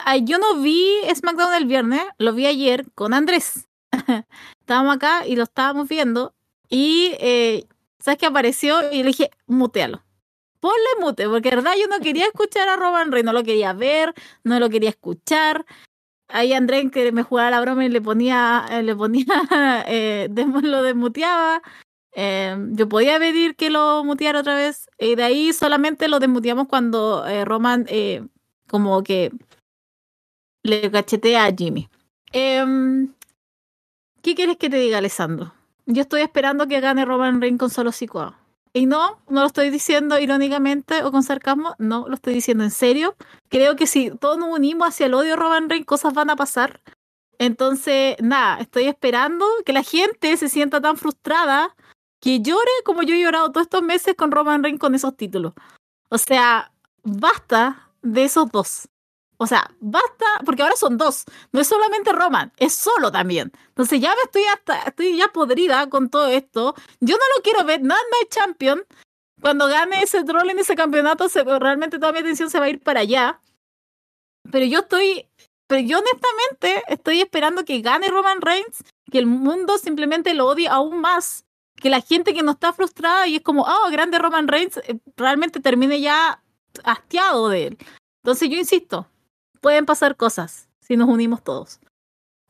ah, 0.05 0.17
yo 0.17 0.37
no 0.37 0.61
vi 0.61 0.83
SmackDown 1.15 1.53
el 1.55 1.65
viernes, 1.65 2.01
lo 2.17 2.33
vi 2.33 2.45
ayer 2.45 2.85
con 2.95 3.13
Andrés. 3.13 3.67
estábamos 4.59 4.95
acá 4.95 5.25
y 5.25 5.35
lo 5.35 5.43
estábamos 5.43 5.87
viendo 5.87 6.35
y 6.69 7.13
eh, 7.19 7.65
¿sabes 7.99 8.19
qué 8.19 8.25
apareció? 8.25 8.91
Y 8.91 8.97
le 8.97 9.09
dije, 9.09 9.31
mutealo 9.47 10.03
ponle 10.59 10.89
mute, 10.99 11.27
porque 11.27 11.49
de 11.49 11.55
verdad 11.57 11.73
yo 11.79 11.87
no 11.87 11.99
quería 11.99 12.25
escuchar 12.25 12.69
a 12.69 12.75
Roman 12.75 13.11
Reigns, 13.11 13.25
no 13.25 13.33
lo 13.33 13.43
quería 13.43 13.73
ver, 13.73 14.13
no 14.43 14.59
lo 14.59 14.69
quería 14.69 14.89
escuchar. 14.89 15.65
Ahí 16.27 16.53
André 16.53 16.89
que 16.91 17.11
me 17.11 17.23
jugaba 17.23 17.49
la 17.49 17.61
broma 17.61 17.85
y 17.85 17.89
le 17.89 18.01
ponía, 18.01 18.65
eh, 18.71 18.83
le 18.83 18.95
ponía, 18.95 19.25
eh, 19.87 20.29
lo 20.63 20.83
desmuteaba. 20.83 21.61
Eh, 22.13 22.55
yo 22.71 22.89
podía 22.89 23.19
pedir 23.19 23.55
que 23.55 23.69
lo 23.69 24.03
muteara 24.03 24.39
otra 24.39 24.55
vez. 24.55 24.87
Y 24.97 25.15
de 25.15 25.23
ahí 25.23 25.53
solamente 25.53 26.07
lo 26.07 26.19
desmuteamos 26.19 26.67
cuando 26.67 27.25
eh, 27.25 27.45
Roman 27.45 27.85
eh, 27.89 28.25
como 28.67 29.03
que 29.03 29.31
le 30.63 30.91
cachetea 30.91 31.45
a 31.45 31.55
Jimmy. 31.55 31.89
Em, 32.31 33.13
¿Qué 34.21 34.35
quieres 34.35 34.57
que 34.57 34.69
te 34.69 34.77
diga, 34.77 34.97
Alessandro? 34.97 35.53
Yo 35.85 36.01
estoy 36.01 36.21
esperando 36.21 36.67
que 36.67 36.79
gane 36.81 37.05
Roman 37.05 37.41
Reigns 37.41 37.59
con 37.59 37.69
solo 37.69 37.91
Sikoa. 37.91 38.38
Y 38.73 38.85
no, 38.85 39.19
no 39.29 39.41
lo 39.41 39.47
estoy 39.47 39.69
diciendo 39.71 40.19
irónicamente 40.19 41.03
o 41.03 41.11
con 41.11 41.23
sarcasmo, 41.23 41.75
no, 41.79 42.07
lo 42.07 42.15
estoy 42.15 42.33
diciendo 42.33 42.63
en 42.63 42.71
serio. 42.71 43.15
Creo 43.49 43.75
que 43.75 43.87
si 43.87 44.11
todos 44.11 44.37
nos 44.37 44.49
unimos 44.49 44.87
hacia 44.87 45.07
el 45.07 45.13
odio 45.15 45.35
Roman 45.35 45.69
Reigns, 45.69 45.87
cosas 45.87 46.13
van 46.13 46.29
a 46.29 46.35
pasar. 46.35 46.81
Entonces, 47.39 48.15
nada, 48.21 48.59
estoy 48.59 48.83
esperando 48.83 49.45
que 49.65 49.73
la 49.73 49.83
gente 49.83 50.35
se 50.37 50.49
sienta 50.49 50.81
tan 50.81 50.97
frustrada 50.97 51.75
que 52.19 52.41
llore 52.41 52.71
como 52.85 53.01
yo 53.01 53.15
he 53.15 53.21
llorado 53.21 53.51
todos 53.51 53.65
estos 53.65 53.81
meses 53.81 54.15
con 54.15 54.31
Roman 54.31 54.63
Reigns 54.63 54.79
con 54.79 54.93
esos 54.93 55.15
títulos. 55.15 55.53
O 56.09 56.17
sea, 56.17 56.71
basta 57.03 57.89
de 58.01 58.25
esos 58.25 58.51
dos. 58.51 58.89
O 59.41 59.47
sea, 59.47 59.71
basta, 59.79 60.25
porque 60.45 60.63
ahora 60.63 60.75
son 60.75 60.97
dos. 60.97 61.23
No 61.53 61.61
es 61.61 61.67
solamente 61.67 62.11
Roman, 62.11 62.51
es 62.57 62.73
solo 62.73 63.09
también. 63.09 63.53
Entonces 63.69 64.01
ya 64.01 64.09
me 64.09 64.21
estoy 64.23 64.43
hasta, 64.43 64.93
ya 64.97 65.29
podrida 65.29 65.89
con 65.89 66.09
todo 66.09 66.27
esto. 66.27 66.75
Yo 66.99 67.15
no 67.15 67.23
lo 67.37 67.41
quiero 67.41 67.63
ver, 67.63 67.81
nada 67.81 68.01
más 68.11 68.29
champion. 68.29 68.85
Cuando 69.41 69.67
gane 69.67 70.03
ese 70.03 70.25
troll 70.25 70.49
en 70.49 70.59
ese 70.59 70.75
campeonato, 70.75 71.27
realmente 71.57 71.99
toda 71.99 72.11
mi 72.11 72.19
atención 72.19 72.49
se 72.49 72.59
va 72.59 72.65
a 72.65 72.69
ir 72.69 72.81
para 72.81 72.99
allá. 72.99 73.39
Pero 74.51 74.65
yo 74.65 74.79
estoy, 74.79 75.25
pero 75.67 75.87
yo 75.87 75.99
honestamente 75.99 76.83
estoy 76.89 77.21
esperando 77.21 77.63
que 77.63 77.79
gane 77.79 78.09
Roman 78.09 78.41
Reigns, 78.41 78.83
que 79.09 79.19
el 79.19 79.25
mundo 79.25 79.77
simplemente 79.77 80.33
lo 80.33 80.47
odie 80.47 80.67
aún 80.67 80.99
más, 80.99 81.45
que 81.77 81.89
la 81.89 82.01
gente 82.01 82.33
que 82.33 82.43
no 82.43 82.51
está 82.51 82.73
frustrada 82.73 83.25
y 83.25 83.37
es 83.37 83.41
como, 83.41 83.63
oh, 83.63 83.89
grande 83.89 84.19
Roman 84.19 84.49
Reigns, 84.49 84.75
eh, 84.77 84.99
realmente 85.15 85.61
termine 85.61 86.01
ya 86.01 86.43
hastiado 86.83 87.47
de 87.47 87.67
él. 87.67 87.77
Entonces 88.21 88.49
yo 88.49 88.57
insisto, 88.57 89.07
pueden 89.59 89.85
pasar 89.85 90.15
cosas 90.15 90.67
si 90.79 90.97
nos 90.97 91.09
unimos 91.09 91.43
todos. 91.43 91.79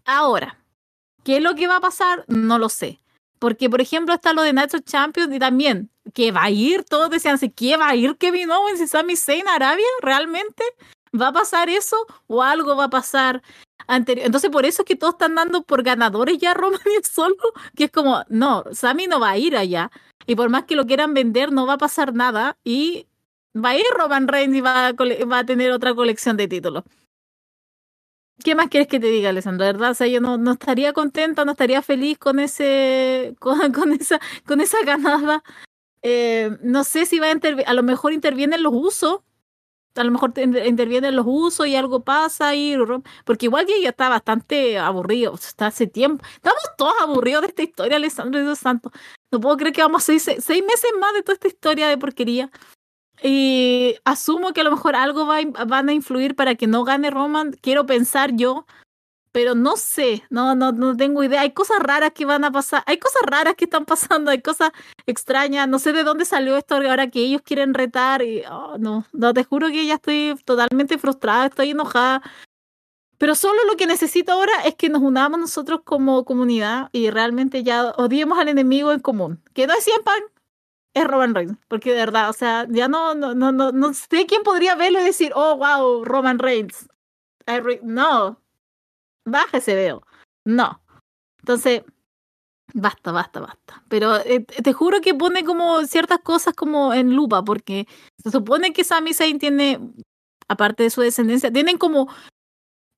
Ahora, 0.05 0.57
¿qué 1.23 1.37
es 1.37 1.43
lo 1.43 1.55
que 1.55 1.67
va 1.67 1.77
a 1.77 1.81
pasar? 1.81 2.25
No 2.27 2.57
lo 2.57 2.69
sé. 2.69 2.99
Porque, 3.39 3.69
por 3.69 3.79
ejemplo, 3.79 4.13
está 4.13 4.33
lo 4.33 4.41
de 4.41 4.53
Nacho 4.53 4.79
Champions 4.79 5.33
y 5.33 5.39
también 5.39 5.89
que 6.13 6.31
va 6.31 6.43
a 6.43 6.49
ir, 6.49 6.83
todos 6.83 7.09
decían, 7.09 7.37
¿qué 7.55 7.77
va 7.77 7.89
a 7.89 7.95
ir 7.95 8.17
Kevin 8.17 8.51
Owens 8.51 8.81
y 8.81 8.87
Sami 8.87 9.15
Zayn 9.15 9.47
a 9.47 9.55
Arabia? 9.55 9.85
¿Realmente? 10.01 10.63
¿Va 11.19 11.29
a 11.29 11.33
pasar 11.33 11.69
eso 11.69 11.95
o 12.27 12.43
algo 12.43 12.75
va 12.75 12.85
a 12.85 12.89
pasar 12.89 13.41
anterior? 13.87 14.25
Entonces, 14.25 14.49
por 14.49 14.65
eso 14.65 14.81
es 14.81 14.87
que 14.87 14.95
todos 14.95 15.13
están 15.13 15.35
dando 15.35 15.63
por 15.63 15.83
ganadores 15.83 16.37
ya 16.37 16.53
Roman 16.55 16.81
y 16.85 17.03
solo, 17.03 17.35
que 17.75 17.85
es 17.85 17.91
como, 17.91 18.23
no, 18.27 18.65
Sami 18.71 19.07
no 19.07 19.19
va 19.19 19.31
a 19.31 19.37
ir 19.37 19.55
allá. 19.55 19.91
Y 20.27 20.35
por 20.35 20.49
más 20.49 20.65
que 20.65 20.75
lo 20.75 20.85
quieran 20.85 21.13
vender, 21.13 21.51
no 21.51 21.65
va 21.65 21.73
a 21.73 21.77
pasar 21.77 22.13
nada. 22.13 22.57
Y 22.63 23.07
va 23.55 23.69
a 23.69 23.75
ir 23.75 23.83
Roman 23.97 24.27
Reigns 24.27 24.55
y 24.55 24.61
va 24.61 24.87
a, 24.87 25.43
tener 25.45 25.71
otra 25.71 25.93
colección 25.93 26.37
de 26.37 26.47
títulos. 26.47 26.83
¿Qué 28.43 28.55
más 28.55 28.69
quieres 28.69 28.87
que 28.87 28.99
te 28.99 29.07
diga, 29.07 29.29
Alessandro? 29.29 29.65
¿Verdad? 29.65 29.91
O 29.91 29.93
sea, 29.93 30.07
yo 30.07 30.21
no, 30.21 30.51
estaría 30.51 30.93
contenta, 30.93 31.43
no 31.43 31.51
estaría 31.51 31.81
feliz 31.81 32.17
con 32.17 32.39
ese, 32.39 33.35
con, 33.39 33.91
esa, 33.93 34.19
con 34.45 34.61
esa 34.61 34.77
ganada. 34.85 35.43
Eh, 36.01 36.57
no 36.61 36.83
sé 36.85 37.05
si 37.05 37.19
va 37.19 37.27
a 37.27 37.31
intervenir, 37.31 37.67
a 37.67 37.73
lo 37.73 37.83
mejor 37.83 38.13
intervienen 38.13 38.63
los 38.63 38.73
usos, 38.73 39.19
a 39.95 40.03
lo 40.03 40.11
mejor 40.11 40.33
intervienen 40.37 41.15
los 41.15 41.25
usos 41.27 41.67
y 41.67 41.75
algo 41.75 42.03
pasa 42.03 42.49
ahí, 42.49 42.77
porque 43.25 43.47
igual 43.47 43.65
que 43.65 43.81
ya 43.81 43.89
está 43.89 44.07
bastante 44.07 44.77
aburrido, 44.77 45.33
está 45.35 45.67
hace 45.67 45.87
tiempo, 45.87 46.23
estamos 46.35 46.63
todos 46.77 46.93
aburridos 47.01 47.41
de 47.41 47.47
esta 47.49 47.63
historia, 47.63 47.97
Alessandro 47.97 48.41
Dios 48.41 48.59
Santo. 48.59 48.91
No 49.31 49.41
puedo 49.41 49.57
creer 49.57 49.73
que 49.73 49.81
vamos 49.81 50.03
a 50.03 50.05
seis, 50.05 50.23
seis 50.23 50.63
meses 50.63 50.91
más 50.99 51.13
de 51.13 51.23
toda 51.23 51.33
esta 51.33 51.47
historia 51.49 51.89
de 51.89 51.97
porquería. 51.97 52.49
Y 53.21 53.95
asumo 54.05 54.53
que 54.53 54.61
a 54.61 54.63
lo 54.63 54.71
mejor 54.71 54.95
algo 54.95 55.25
va, 55.25 55.39
van 55.67 55.89
a 55.89 55.93
influir 55.93 56.35
para 56.35 56.55
que 56.55 56.67
no 56.67 56.83
gane 56.83 57.09
Roman. 57.09 57.51
Quiero 57.61 57.85
pensar 57.85 58.31
yo, 58.35 58.65
pero 59.31 59.55
no 59.55 59.77
sé, 59.77 60.23
no, 60.29 60.55
no, 60.55 60.71
no 60.71 60.95
tengo 60.95 61.23
idea. 61.23 61.41
Hay 61.41 61.51
cosas 61.51 61.79
raras 61.79 62.11
que 62.13 62.25
van 62.25 62.43
a 62.43 62.51
pasar, 62.51 62.83
hay 62.85 62.97
cosas 62.97 63.21
raras 63.25 63.55
que 63.55 63.65
están 63.65 63.85
pasando, 63.85 64.31
hay 64.31 64.41
cosas 64.41 64.71
extrañas. 65.05 65.67
No 65.67 65.79
sé 65.79 65.93
de 65.93 66.03
dónde 66.03 66.25
salió 66.25 66.57
esto 66.57 66.75
ahora 66.75 67.09
que 67.09 67.19
ellos 67.21 67.41
quieren 67.43 67.73
retar. 67.73 68.21
Y, 68.21 68.43
oh, 68.49 68.77
no, 68.79 69.05
no, 69.13 69.33
te 69.33 69.43
juro 69.43 69.67
que 69.67 69.85
ya 69.85 69.95
estoy 69.95 70.35
totalmente 70.45 70.97
frustrada, 70.97 71.47
estoy 71.47 71.71
enojada. 71.71 72.21
Pero 73.17 73.35
solo 73.35 73.59
lo 73.69 73.75
que 73.75 73.85
necesito 73.85 74.31
ahora 74.31 74.53
es 74.65 74.75
que 74.75 74.87
nos 74.89 75.01
unamos 75.01 75.39
nosotros 75.39 75.81
como 75.83 76.23
comunidad 76.23 76.89
y 76.93 77.09
realmente 77.09 77.63
ya 77.63 77.91
odiemos 77.97 78.39
al 78.39 78.47
enemigo 78.47 78.93
en 78.93 79.01
común. 79.01 79.43
Que 79.53 79.67
no 79.67 79.73
es 79.73 79.85
pan 80.05 80.23
es 80.93 81.05
Roman 81.05 81.35
Reigns, 81.35 81.57
porque 81.67 81.91
de 81.91 81.97
verdad, 81.97 82.29
o 82.29 82.33
sea, 82.33 82.65
ya 82.69 82.87
no, 82.87 83.15
no, 83.15 83.35
no, 83.35 83.51
no, 83.51 83.71
no 83.71 83.93
sé 83.93 84.25
quién 84.25 84.43
podría 84.43 84.75
verlo 84.75 84.99
y 84.99 85.03
decir, 85.03 85.31
oh, 85.35 85.57
wow, 85.57 86.03
Roman 86.03 86.39
Reigns. 86.39 86.87
No, 87.83 88.39
baja 89.25 89.57
ese 89.57 89.75
veo. 89.75 90.03
No. 90.45 90.81
Entonces, 91.39 91.83
basta, 92.73 93.11
basta, 93.11 93.39
basta. 93.39 93.83
Pero 93.89 94.17
eh, 94.17 94.41
te 94.41 94.73
juro 94.73 95.01
que 95.01 95.15
pone 95.15 95.43
como 95.43 95.85
ciertas 95.85 96.19
cosas 96.19 96.53
como 96.53 96.93
en 96.93 97.15
lupa, 97.15 97.43
porque 97.43 97.87
se 98.21 98.31
supone 98.31 98.73
que 98.73 98.83
Sami 98.83 99.13
Zayn 99.13 99.39
tiene, 99.39 99.79
aparte 100.47 100.83
de 100.83 100.89
su 100.89 101.01
descendencia, 101.01 101.51
tienen 101.51 101.77
como 101.77 102.09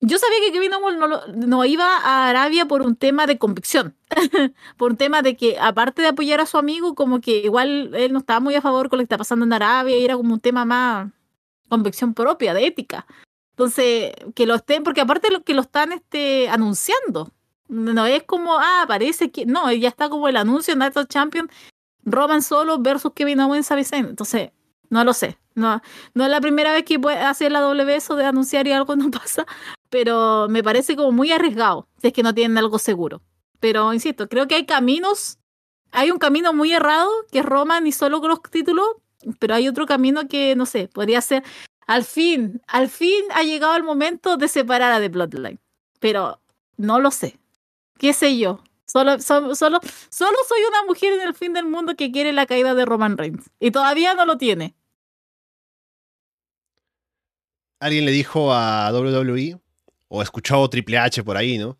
yo 0.04 0.18
sabía 0.18 0.38
que 0.44 0.52
Kevin 0.52 0.74
Owens 0.74 0.98
no, 0.98 1.26
no, 1.46 1.64
iba 1.64 1.86
a 1.96 2.28
Arabia 2.28 2.66
por 2.66 2.82
un 2.82 2.96
tema 2.96 3.26
de 3.26 3.38
convicción, 3.38 3.96
por 4.76 4.90
un 4.90 4.96
tema 4.96 5.22
de 5.22 5.36
que 5.36 5.58
aparte 5.60 6.02
de 6.02 6.08
apoyar 6.08 6.40
a 6.40 6.46
su 6.46 6.58
amigo, 6.58 6.96
como 6.96 7.20
que 7.20 7.38
igual 7.38 7.94
él 7.94 8.12
no 8.12 8.18
estaba 8.18 8.40
muy 8.40 8.56
a 8.56 8.60
favor 8.60 8.88
con 8.88 8.98
lo 8.98 9.02
que 9.02 9.04
está 9.04 9.16
pasando 9.16 9.44
en 9.44 9.52
Arabia 9.52 9.96
y 9.96 10.04
era 10.04 10.16
como 10.16 10.34
un 10.34 10.40
tema 10.40 10.64
más 10.64 11.12
convicción 11.68 12.14
propia, 12.14 12.52
de 12.52 12.66
ética. 12.66 13.06
Entonces, 13.50 14.12
que 14.34 14.44
lo 14.44 14.56
estén, 14.56 14.82
porque 14.82 15.00
aparte 15.00 15.30
lo 15.30 15.44
que 15.44 15.54
lo 15.54 15.62
están 15.62 15.92
este, 15.92 16.48
anunciando, 16.48 17.30
no 17.68 18.04
es 18.06 18.24
como, 18.24 18.58
ah, 18.58 18.84
parece 18.88 19.30
que, 19.30 19.46
no, 19.46 19.70
ya 19.72 19.88
está 19.88 20.08
como 20.08 20.26
el 20.26 20.36
anuncio 20.36 20.72
en 20.72 20.80
Night 20.80 20.94
Champion, 21.08 21.48
Roman 22.04 22.42
Solo 22.42 22.80
versus 22.80 23.12
Kevin 23.14 23.38
Owens 23.38 23.70
a 23.70 23.78
Entonces, 23.78 24.50
no 24.90 25.04
lo 25.04 25.14
sé. 25.14 25.38
No, 25.54 25.82
no 26.14 26.24
es 26.24 26.30
la 26.30 26.40
primera 26.40 26.72
vez 26.72 26.84
que 26.84 26.98
hace 27.20 27.50
la 27.50 27.60
W 27.60 27.94
eso 27.94 28.16
de 28.16 28.24
anunciar 28.24 28.66
y 28.66 28.72
algo 28.72 28.96
no 28.96 29.10
pasa, 29.12 29.46
pero 29.92 30.48
me 30.48 30.62
parece 30.62 30.96
como 30.96 31.12
muy 31.12 31.30
arriesgado 31.32 31.86
si 32.00 32.06
es 32.06 32.12
que 32.14 32.22
no 32.22 32.34
tienen 32.34 32.56
algo 32.56 32.78
seguro. 32.78 33.20
Pero 33.60 33.92
insisto, 33.92 34.26
creo 34.26 34.48
que 34.48 34.54
hay 34.54 34.64
caminos, 34.64 35.38
hay 35.90 36.10
un 36.10 36.18
camino 36.18 36.54
muy 36.54 36.72
errado 36.72 37.10
que 37.30 37.40
es 37.40 37.44
Roman 37.44 37.86
y 37.86 37.92
solo 37.92 38.22
con 38.22 38.30
los 38.30 38.40
títulos, 38.40 38.86
pero 39.38 39.54
hay 39.54 39.68
otro 39.68 39.84
camino 39.84 40.26
que 40.28 40.56
no 40.56 40.64
sé, 40.64 40.88
podría 40.88 41.20
ser 41.20 41.44
al 41.86 42.04
fin, 42.04 42.62
al 42.68 42.88
fin 42.88 43.22
ha 43.34 43.42
llegado 43.42 43.76
el 43.76 43.82
momento 43.82 44.38
de 44.38 44.48
separar 44.48 44.94
a 44.94 44.98
The 44.98 45.10
Bloodline. 45.10 45.60
Pero 46.00 46.40
no 46.78 46.98
lo 46.98 47.10
sé. 47.10 47.38
¿Qué 47.98 48.14
sé 48.14 48.38
yo? 48.38 48.64
Solo, 48.86 49.20
solo, 49.20 49.54
solo, 49.54 49.78
solo 50.08 50.36
soy 50.48 50.60
una 50.70 50.84
mujer 50.86 51.12
en 51.12 51.20
el 51.20 51.34
fin 51.34 51.52
del 51.52 51.66
mundo 51.66 51.96
que 51.96 52.10
quiere 52.10 52.32
la 52.32 52.46
caída 52.46 52.74
de 52.74 52.86
Roman 52.86 53.18
Reigns. 53.18 53.50
Y 53.60 53.70
todavía 53.72 54.14
no 54.14 54.24
lo 54.24 54.38
tiene 54.38 54.74
alguien 57.82 58.04
le 58.04 58.12
dijo 58.12 58.52
a 58.52 58.92
WWE, 58.92 59.60
o 60.14 60.22
escuchó 60.22 60.68
Triple 60.68 60.98
H 60.98 61.22
por 61.24 61.36
ahí, 61.38 61.56
¿no? 61.56 61.78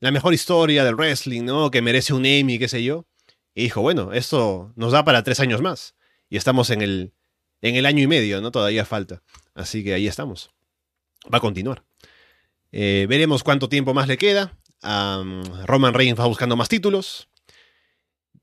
la 0.00 0.10
mejor 0.10 0.34
historia 0.34 0.82
del 0.84 0.96
wrestling, 0.96 1.44
¿no? 1.44 1.70
Que 1.70 1.82
merece 1.82 2.14
un 2.14 2.24
Emmy, 2.26 2.58
qué 2.58 2.68
sé 2.68 2.82
yo. 2.82 3.06
Y 3.54 3.64
dijo, 3.64 3.82
bueno, 3.82 4.12
esto 4.12 4.72
nos 4.74 4.92
da 4.92 5.04
para 5.04 5.22
tres 5.22 5.40
años 5.40 5.60
más. 5.60 5.94
Y 6.30 6.36
estamos 6.36 6.70
en 6.70 6.80
el, 6.80 7.12
en 7.60 7.76
el 7.76 7.84
año 7.84 8.02
y 8.02 8.06
medio, 8.06 8.40
¿no? 8.40 8.50
Todavía 8.50 8.84
falta. 8.84 9.22
Así 9.54 9.84
que 9.84 9.92
ahí 9.92 10.06
estamos. 10.06 10.50
Va 11.32 11.38
a 11.38 11.40
continuar. 11.40 11.84
Eh, 12.72 13.06
veremos 13.08 13.42
cuánto 13.42 13.68
tiempo 13.68 13.92
más 13.92 14.08
le 14.08 14.16
queda. 14.16 14.56
Roman 14.82 15.92
Reigns 15.92 16.18
va 16.18 16.26
buscando 16.26 16.56
más 16.56 16.70
títulos. 16.70 17.28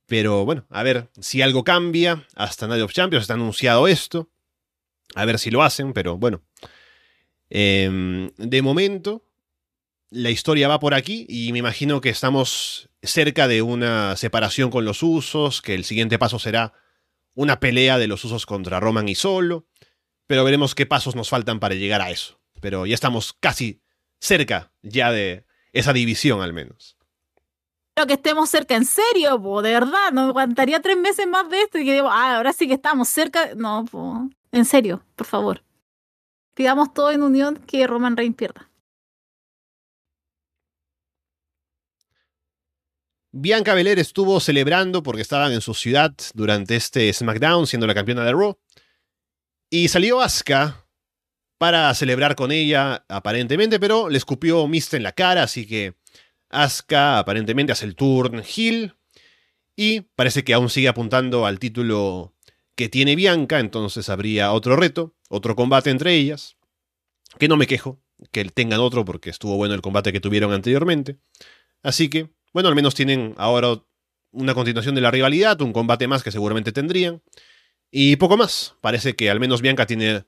Pero 0.05 0.45
bueno, 0.45 0.65
a 0.69 0.83
ver 0.83 1.09
si 1.19 1.41
algo 1.41 1.63
cambia. 1.63 2.27
Hasta 2.35 2.67
Night 2.67 2.83
of 2.83 2.93
Champions 2.93 3.23
está 3.23 3.33
anunciado 3.33 3.87
esto. 3.87 4.29
A 5.15 5.25
ver 5.25 5.39
si 5.39 5.49
lo 5.49 5.63
hacen, 5.63 5.93
pero 5.93 6.17
bueno. 6.17 6.43
Em, 7.49 8.29
de 8.37 8.61
momento, 8.61 9.26
la 10.09 10.29
historia 10.29 10.67
va 10.67 10.79
por 10.79 10.93
aquí 10.93 11.25
y 11.27 11.51
me 11.51 11.59
imagino 11.59 12.01
que 12.01 12.09
estamos 12.09 12.89
cerca 13.01 13.47
de 13.47 13.61
una 13.61 14.15
separación 14.15 14.69
con 14.69 14.85
los 14.85 15.03
usos, 15.03 15.61
que 15.61 15.75
el 15.75 15.83
siguiente 15.83 16.17
paso 16.19 16.39
será 16.39 16.73
una 17.33 17.59
pelea 17.59 17.97
de 17.97 18.07
los 18.07 18.23
usos 18.25 18.45
contra 18.45 18.79
Roman 18.79 19.09
y 19.09 19.15
Solo, 19.15 19.67
pero 20.25 20.43
veremos 20.43 20.75
qué 20.75 20.85
pasos 20.85 21.15
nos 21.15 21.29
faltan 21.29 21.59
para 21.59 21.75
llegar 21.75 22.01
a 22.01 22.09
eso. 22.09 22.39
Pero 22.59 22.85
ya 22.85 22.95
estamos 22.95 23.33
casi 23.33 23.81
cerca 24.19 24.73
ya 24.81 25.11
de 25.11 25.45
esa 25.73 25.93
división 25.93 26.41
al 26.41 26.53
menos. 26.53 26.97
Pero 27.93 28.07
que 28.07 28.13
estemos 28.13 28.49
cerca, 28.49 28.75
en 28.75 28.85
serio, 28.85 29.37
de 29.37 29.71
verdad, 29.71 30.11
no 30.13 30.21
aguantaría 30.21 30.81
tres 30.81 30.97
meses 30.97 31.27
más 31.27 31.49
de 31.49 31.61
esto 31.61 31.79
y 31.79 31.85
que 31.85 31.93
digo, 31.93 32.09
ah, 32.09 32.37
ahora 32.37 32.53
sí 32.53 32.67
que 32.67 32.75
estamos 32.75 33.09
cerca. 33.09 33.55
No, 33.55 33.85
en 34.51 34.65
serio, 34.65 35.03
por 35.15 35.27
favor. 35.27 35.63
Pidamos 36.53 36.93
todo 36.93 37.11
en 37.11 37.23
unión 37.23 37.57
que 37.67 37.85
Roman 37.87 38.17
Reigns 38.17 38.35
pierda. 38.35 38.66
Bianca 43.39 43.75
Belair 43.75 43.99
estuvo 43.99 44.39
celebrando 44.39 45.03
porque 45.03 45.21
estaban 45.21 45.51
en 45.51 45.61
su 45.61 45.75
ciudad 45.75 46.11
durante 46.33 46.75
este 46.75 47.13
SmackDown, 47.13 47.67
siendo 47.67 47.85
la 47.85 47.93
campeona 47.93 48.25
de 48.25 48.31
Raw. 48.31 48.57
Y 49.69 49.89
salió 49.89 50.21
Asuka 50.21 50.87
para 51.59 51.93
celebrar 51.93 52.35
con 52.35 52.51
ella, 52.51 53.05
aparentemente, 53.07 53.79
pero 53.79 54.09
le 54.09 54.17
escupió 54.17 54.67
Mist 54.67 54.95
en 54.95 55.03
la 55.03 55.11
cara, 55.11 55.43
así 55.43 55.67
que 55.67 55.93
Asuka 56.49 57.19
aparentemente 57.19 57.71
hace 57.71 57.85
el 57.85 57.95
turn 57.95 58.41
heel. 58.41 58.95
Y 59.75 60.01
parece 60.01 60.43
que 60.43 60.55
aún 60.55 60.71
sigue 60.71 60.87
apuntando 60.87 61.45
al 61.45 61.59
título 61.59 62.33
que 62.75 62.89
tiene 62.89 63.15
Bianca, 63.15 63.59
entonces 63.59 64.09
habría 64.09 64.51
otro 64.51 64.75
reto, 64.75 65.15
otro 65.29 65.55
combate 65.55 65.91
entre 65.91 66.15
ellas. 66.15 66.57
Que 67.37 67.47
no 67.47 67.55
me 67.55 67.67
quejo 67.67 68.01
que 68.31 68.43
tengan 68.45 68.79
otro 68.79 69.05
porque 69.05 69.29
estuvo 69.29 69.57
bueno 69.57 69.75
el 69.75 69.83
combate 69.83 70.11
que 70.11 70.19
tuvieron 70.19 70.53
anteriormente. 70.53 71.19
Así 71.83 72.09
que, 72.09 72.31
bueno, 72.53 72.69
al 72.69 72.75
menos 72.75 72.95
tienen 72.95 73.33
ahora 73.37 73.81
una 74.31 74.53
continuación 74.53 74.95
de 74.95 75.01
la 75.01 75.11
rivalidad, 75.11 75.61
un 75.61 75.73
combate 75.73 76.07
más 76.07 76.23
que 76.23 76.31
seguramente 76.31 76.71
tendrían. 76.71 77.21
Y 77.91 78.17
poco 78.17 78.37
más. 78.37 78.75
Parece 78.81 79.15
que 79.15 79.29
al 79.29 79.39
menos 79.39 79.61
Bianca 79.61 79.85
tiene 79.85 80.25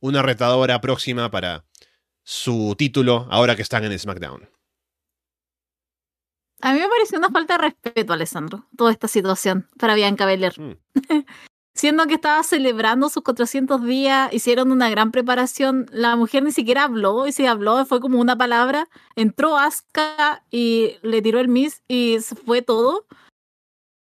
una 0.00 0.22
retadora 0.22 0.80
próxima 0.80 1.30
para 1.30 1.64
su 2.24 2.74
título 2.76 3.28
ahora 3.30 3.54
que 3.56 3.62
están 3.62 3.84
en 3.84 3.98
SmackDown. 3.98 4.48
A 6.62 6.72
mí 6.72 6.80
me 6.80 6.88
pareció 6.88 7.18
una 7.18 7.30
falta 7.30 7.58
de 7.58 7.64
respeto, 7.64 8.12
Alessandro, 8.12 8.66
toda 8.76 8.90
esta 8.90 9.08
situación 9.08 9.68
para 9.78 9.94
Bianca 9.94 10.26
Belair. 10.26 10.58
Mm. 10.58 10.76
Siendo 11.76 12.06
que 12.06 12.14
estaba 12.14 12.42
celebrando 12.42 13.10
sus 13.10 13.22
400 13.22 13.84
días, 13.84 14.32
hicieron 14.32 14.72
una 14.72 14.88
gran 14.88 15.12
preparación. 15.12 15.86
La 15.92 16.16
mujer 16.16 16.42
ni 16.42 16.50
siquiera 16.50 16.84
habló, 16.84 17.26
y 17.26 17.32
si 17.32 17.44
habló 17.44 17.84
fue 17.84 18.00
como 18.00 18.18
una 18.18 18.34
palabra. 18.36 18.88
Entró 19.14 19.58
Asuka 19.58 20.42
y 20.50 20.96
le 21.02 21.20
tiró 21.20 21.38
el 21.38 21.48
miss 21.48 21.82
y 21.86 22.16
fue 22.46 22.62
todo. 22.62 23.04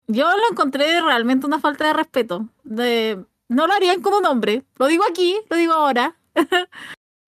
Yo 0.06 0.28
lo 0.30 0.44
encontré 0.52 1.02
realmente 1.02 1.48
una 1.48 1.60
falta 1.60 1.88
de 1.88 1.94
respeto. 1.94 2.48
De, 2.64 3.26
no 3.50 3.66
lo 3.66 3.74
harían 3.74 4.00
como 4.04 4.20
un 4.20 4.26
hombre. 4.28 4.64
Lo 4.78 4.86
digo 4.86 5.04
aquí, 5.10 5.36
lo 5.50 5.58
digo 5.58 5.74
ahora. 5.74 6.16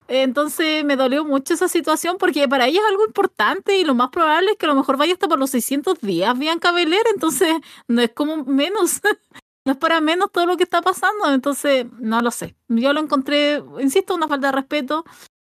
Entonces 0.06 0.84
me 0.84 0.94
dolió 0.94 1.24
mucho 1.24 1.54
esa 1.54 1.66
situación 1.66 2.16
porque 2.16 2.46
para 2.46 2.68
ella 2.68 2.80
es 2.80 2.86
algo 2.88 3.04
importante 3.04 3.76
y 3.76 3.84
lo 3.84 3.96
más 3.96 4.10
probable 4.10 4.52
es 4.52 4.56
que 4.56 4.66
a 4.66 4.68
lo 4.68 4.76
mejor 4.76 4.96
vaya 4.96 5.14
hasta 5.14 5.28
por 5.28 5.38
los 5.38 5.50
600 5.50 6.00
días 6.00 6.38
Bianca 6.38 6.72
Belair, 6.72 7.02
entonces 7.12 7.54
no 7.88 8.00
es 8.00 8.10
como 8.12 8.44
menos, 8.44 9.02
no 9.68 9.72
es 9.72 9.78
para 9.78 10.00
menos 10.00 10.32
todo 10.32 10.46
lo 10.46 10.56
que 10.56 10.62
está 10.62 10.80
pasando, 10.80 11.30
entonces 11.30 11.84
no 11.98 12.22
lo 12.22 12.30
sé. 12.30 12.56
Yo 12.68 12.94
lo 12.94 13.00
encontré, 13.00 13.62
insisto, 13.80 14.14
una 14.14 14.26
falta 14.26 14.46
de 14.46 14.52
respeto. 14.52 15.04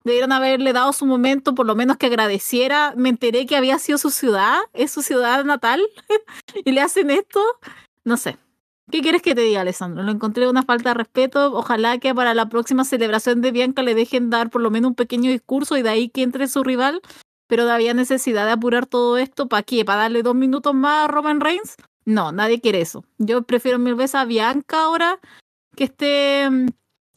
Debieron 0.05 0.31
haberle 0.31 0.71
dado 0.71 0.93
su 0.93 1.05
momento, 1.05 1.53
por 1.53 1.65
lo 1.65 1.75
menos 1.75 1.97
que 1.97 2.05
agradeciera. 2.05 2.93
Me 2.95 3.09
enteré 3.09 3.45
que 3.45 3.57
había 3.57 3.77
sido 3.77 3.97
su 3.97 4.11
ciudad, 4.11 4.57
es 4.71 4.91
su 4.91 5.01
ciudad 5.01 5.43
natal, 5.43 5.85
y 6.63 6.71
le 6.71 6.79
hacen 6.79 7.11
esto. 7.11 7.41
No 8.05 8.15
sé, 8.15 8.37
¿Qué 8.89 9.01
quieres 9.01 9.21
que 9.21 9.35
te 9.35 9.41
diga, 9.41 9.61
Alessandro? 9.61 10.01
Lo 10.01 10.11
encontré 10.13 10.47
una 10.47 10.63
falta 10.63 10.91
de 10.91 10.93
respeto. 10.93 11.51
Ojalá 11.53 11.97
que 11.97 12.15
para 12.15 12.33
la 12.33 12.47
próxima 12.47 12.85
celebración 12.85 13.41
de 13.41 13.51
Bianca 13.51 13.83
le 13.83 13.95
dejen 13.95 14.29
dar 14.29 14.49
por 14.49 14.61
lo 14.61 14.71
menos 14.71 14.89
un 14.91 14.95
pequeño 14.95 15.29
discurso 15.29 15.75
y 15.75 15.81
de 15.81 15.89
ahí 15.89 16.07
que 16.07 16.21
entre 16.21 16.47
su 16.47 16.63
rival. 16.63 17.01
Pero 17.47 17.69
había 17.69 17.93
necesidad 17.93 18.45
de 18.45 18.51
apurar 18.51 18.85
todo 18.85 19.17
esto. 19.17 19.49
¿Para 19.49 19.63
qué? 19.63 19.83
¿Para 19.83 20.03
darle 20.03 20.23
dos 20.23 20.35
minutos 20.35 20.73
más 20.73 21.03
a 21.03 21.07
Roman 21.11 21.41
Reigns? 21.41 21.75
No, 22.05 22.31
nadie 22.31 22.61
quiere 22.61 22.81
eso. 22.81 23.03
Yo 23.17 23.41
prefiero 23.43 23.79
mil 23.79 23.95
veces 23.95 24.15
a 24.15 24.25
Bianca 24.25 24.83
ahora 24.83 25.19
que 25.75 25.85
esté 25.85 26.49
mm, 26.49 26.67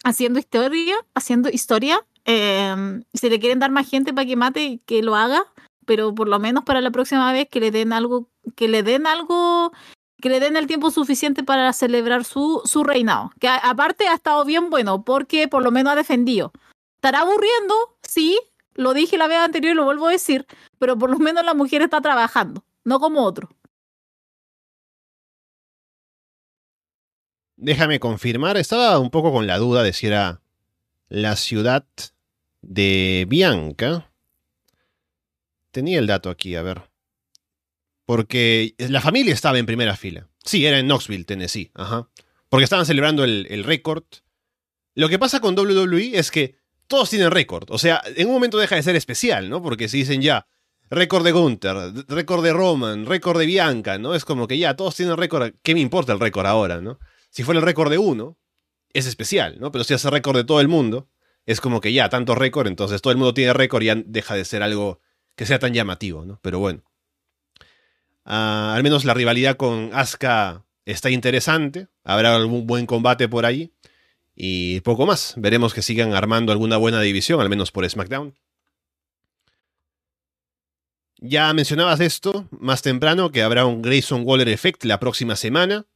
haciendo 0.05 0.39
historia, 0.39 0.97
haciendo 1.15 1.51
historia. 1.51 2.07
Em, 2.25 3.03
si 3.15 3.31
le 3.31 3.39
quieren 3.39 3.59
dar 3.59 3.71
más 3.71 3.89
gente 3.89 4.13
para 4.13 4.27
que 4.27 4.37
mate, 4.37 4.81
que 4.87 5.03
lo 5.03 5.15
haga. 5.15 5.45
Pero 5.87 6.15
por 6.15 6.29
lo 6.29 6.39
menos 6.39 6.65
para 6.65 6.81
la 6.81 6.91
próxima 6.91 7.33
vez 7.33 7.49
que 7.49 7.61
le 7.61 7.71
den 7.71 7.93
algo, 7.93 8.29
que 8.57 8.69
le 8.69 8.83
den 8.83 9.07
algo 9.07 9.73
que 10.21 10.29
le 10.29 10.41
den 10.41 10.57
el 10.57 10.67
tiempo 10.67 10.91
suficiente 10.91 11.45
para 11.45 11.73
celebrar 11.73 12.25
su, 12.25 12.61
su 12.65 12.85
reinado. 12.85 13.31
Que 13.39 13.49
aparte 13.49 14.09
ha 14.09 14.15
estado 14.15 14.45
bien 14.45 14.71
bueno 14.71 15.05
porque 15.05 15.49
por 15.49 15.63
lo 15.63 15.71
menos 15.71 15.93
ha 15.93 15.97
defendido. 15.97 16.53
Estará 16.97 17.21
aburriendo, 17.21 17.97
sí, 18.03 18.39
lo 18.75 18.95
dije 18.95 19.17
la 19.17 19.29
vez 19.29 19.39
anterior 19.39 19.73
y 19.73 19.77
lo 19.77 19.85
vuelvo 19.85 20.09
a 20.09 20.13
decir, 20.13 20.47
pero 20.79 20.99
por 20.99 21.11
lo 21.11 21.19
menos 21.19 21.45
la 21.45 21.55
mujer 21.55 21.83
está 21.83 22.01
trabajando, 22.01 22.65
no 22.85 22.99
como 22.99 23.23
otro. 23.23 23.49
Déjame 27.61 27.99
confirmar, 27.99 28.57
estaba 28.57 29.01
un 29.01 29.11
poco 29.11 29.33
con 29.33 29.49
la 29.49 29.59
duda 29.59 29.83
de 29.83 29.93
si 29.93 30.07
era 30.07 30.41
la 31.09 31.35
ciudad 31.35 31.85
de 32.63 33.27
Bianca. 33.29 34.13
Tenía 35.73 35.99
el 35.99 36.07
dato 36.07 36.31
aquí, 36.31 36.55
a 36.55 36.63
ver. 36.63 36.83
Porque 38.07 38.77
la 38.79 39.01
familia 39.01 39.35
estaba 39.35 39.59
en 39.59 39.67
primera 39.67 39.97
fila. 39.97 40.29
Sí, 40.45 40.65
era 40.65 40.79
en 40.79 40.87
Knoxville, 40.87 41.25
Tennessee. 41.25 41.73
Ajá. 41.75 42.09
Porque 42.49 42.63
estaban 42.63 42.87
celebrando 42.87 43.25
el, 43.25 43.65
récord. 43.65 44.05
Lo 44.95 45.09
que 45.09 45.19
pasa 45.19 45.41
con 45.41 45.59
WWE 45.59 46.17
es 46.17 46.31
que 46.31 46.55
todos 46.87 47.11
tienen 47.11 47.33
récord. 47.33 47.69
O 47.73 47.79
sea, 47.79 48.01
en 48.05 48.29
un 48.29 48.35
momento 48.35 48.59
deja 48.59 48.77
de 48.77 48.85
ser 48.85 48.95
especial, 48.95 49.51
¿no? 49.51 49.61
Porque 49.61 49.89
si 49.89 49.99
dicen 49.99 50.23
ya, 50.23 50.47
récord 50.91 51.25
de 51.25 51.33
Gunther, 51.33 52.07
récord 52.07 52.45
de 52.45 52.53
Roman, 52.53 53.05
récord 53.05 53.37
de 53.37 53.47
Bianca, 53.47 53.99
¿no? 53.99 54.15
Es 54.15 54.25
como 54.25 54.47
que 54.47 54.59
ya, 54.59 54.77
todos 54.77 54.95
tienen 54.95 55.17
récord. 55.17 55.55
¿Qué 55.65 55.75
me 55.75 55.81
importa 55.81 56.13
el 56.13 56.21
récord 56.21 56.47
ahora, 56.47 56.81
no? 56.81 57.01
Si 57.39 57.45
fuera 57.45 57.61
el 57.61 57.65
récord 57.65 57.89
de 57.89 57.99
uno, 57.99 58.37
es 58.93 59.07
especial, 59.07 59.61
¿no? 59.61 59.71
Pero 59.71 59.85
si 59.85 59.95
hace 59.95 60.11
récord 60.11 60.37
de 60.37 60.43
todo 60.43 60.61
el 60.61 60.67
mundo, 60.67 61.09
es 61.47 61.61
como 61.61 61.81
que 61.81 61.93
ya, 61.93 62.09
tanto 62.09 62.35
récord, 62.35 62.67
entonces 62.67 63.01
todo 63.01 63.13
el 63.13 63.17
mundo 63.17 63.33
tiene 63.33 63.53
récord 63.53 63.81
y 63.85 63.87
ya 63.87 63.95
deja 63.95 64.35
de 64.35 64.45
ser 64.45 64.65
algo 64.65 65.01
que 65.37 65.47
sea 65.47 65.61
tan 65.61 65.73
llamativo, 65.73 66.25
¿no? 66.25 66.41
Pero 66.43 66.59
bueno. 66.59 66.83
Ah, 68.25 68.75
al 68.75 68.83
menos 68.83 69.05
la 69.05 69.15
rivalidad 69.15 69.57
con 69.57 69.91
Asuka 69.93 70.65
está 70.85 71.11
interesante. 71.11 71.87
Habrá 72.03 72.35
algún 72.35 72.67
buen 72.67 72.87
combate 72.87 73.29
por 73.29 73.47
ahí. 73.47 73.73
Y 74.35 74.81
poco 74.81 75.07
más. 75.07 75.35
Veremos 75.37 75.75
que 75.75 75.83
sigan 75.83 76.15
armando 76.15 76.51
alguna 76.51 76.77
buena 76.77 77.01
división, 77.01 77.41
al 77.41 77.49
menos 77.49 77.71
por 77.71 77.89
SmackDown. 77.89 78.35
Ya 81.21 81.55
mencionabas 81.55 82.01
esto 82.01 82.49
más 82.51 82.83
temprano, 82.83 83.31
que 83.31 83.45
habrá 83.45 83.65
un 83.65 83.81
Grayson 83.81 84.23
Waller 84.25 84.49
Effect 84.49 84.83
la 84.83 84.99
próxima 84.99 85.37
semana. 85.37 85.87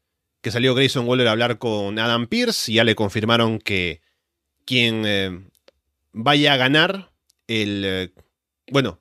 Que 0.43 0.51
salió 0.51 0.75
Grayson 0.75 1.07
Waller 1.09 1.29
a 1.29 1.31
hablar 1.31 1.59
con 1.59 1.99
Adam 1.99 2.27
Pierce 2.27 2.71
y 2.71 2.75
ya 2.75 2.85
le 2.85 2.95
confirmaron 2.95 3.59
que 3.59 4.03
quien 4.67 5.05
eh, 5.07 5.41
vaya 6.13 6.53
a 6.53 6.57
ganar 6.57 7.13
el... 7.47 7.83
Eh, 7.85 8.13
bueno. 8.71 9.01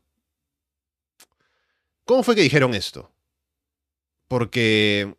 ¿Cómo 2.06 2.24
fue 2.24 2.36
que 2.36 2.42
dijeron 2.42 2.74
esto? 2.74 3.12
Porque, 4.28 5.16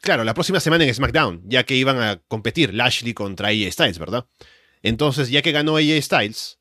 claro, 0.00 0.24
la 0.24 0.34
próxima 0.34 0.60
semana 0.60 0.84
en 0.84 0.94
SmackDown, 0.94 1.42
ya 1.44 1.64
que 1.64 1.76
iban 1.76 2.00
a 2.00 2.16
competir 2.28 2.72
Lashley 2.72 3.14
contra 3.14 3.48
AJ 3.48 3.72
Styles, 3.72 3.98
¿verdad? 3.98 4.26
Entonces, 4.82 5.30
ya 5.30 5.42
que 5.42 5.52
ganó 5.52 5.76
AJ 5.76 6.02
Styles, 6.02 6.58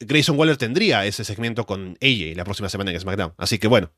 Grayson 0.00 0.38
Waller 0.38 0.56
tendría 0.56 1.06
ese 1.06 1.24
segmento 1.24 1.66
con 1.66 1.96
AJ 2.00 2.36
la 2.36 2.44
próxima 2.44 2.68
semana 2.68 2.90
en 2.90 3.00
SmackDown. 3.00 3.34
Así 3.36 3.58
que 3.58 3.68
bueno, 3.68 3.92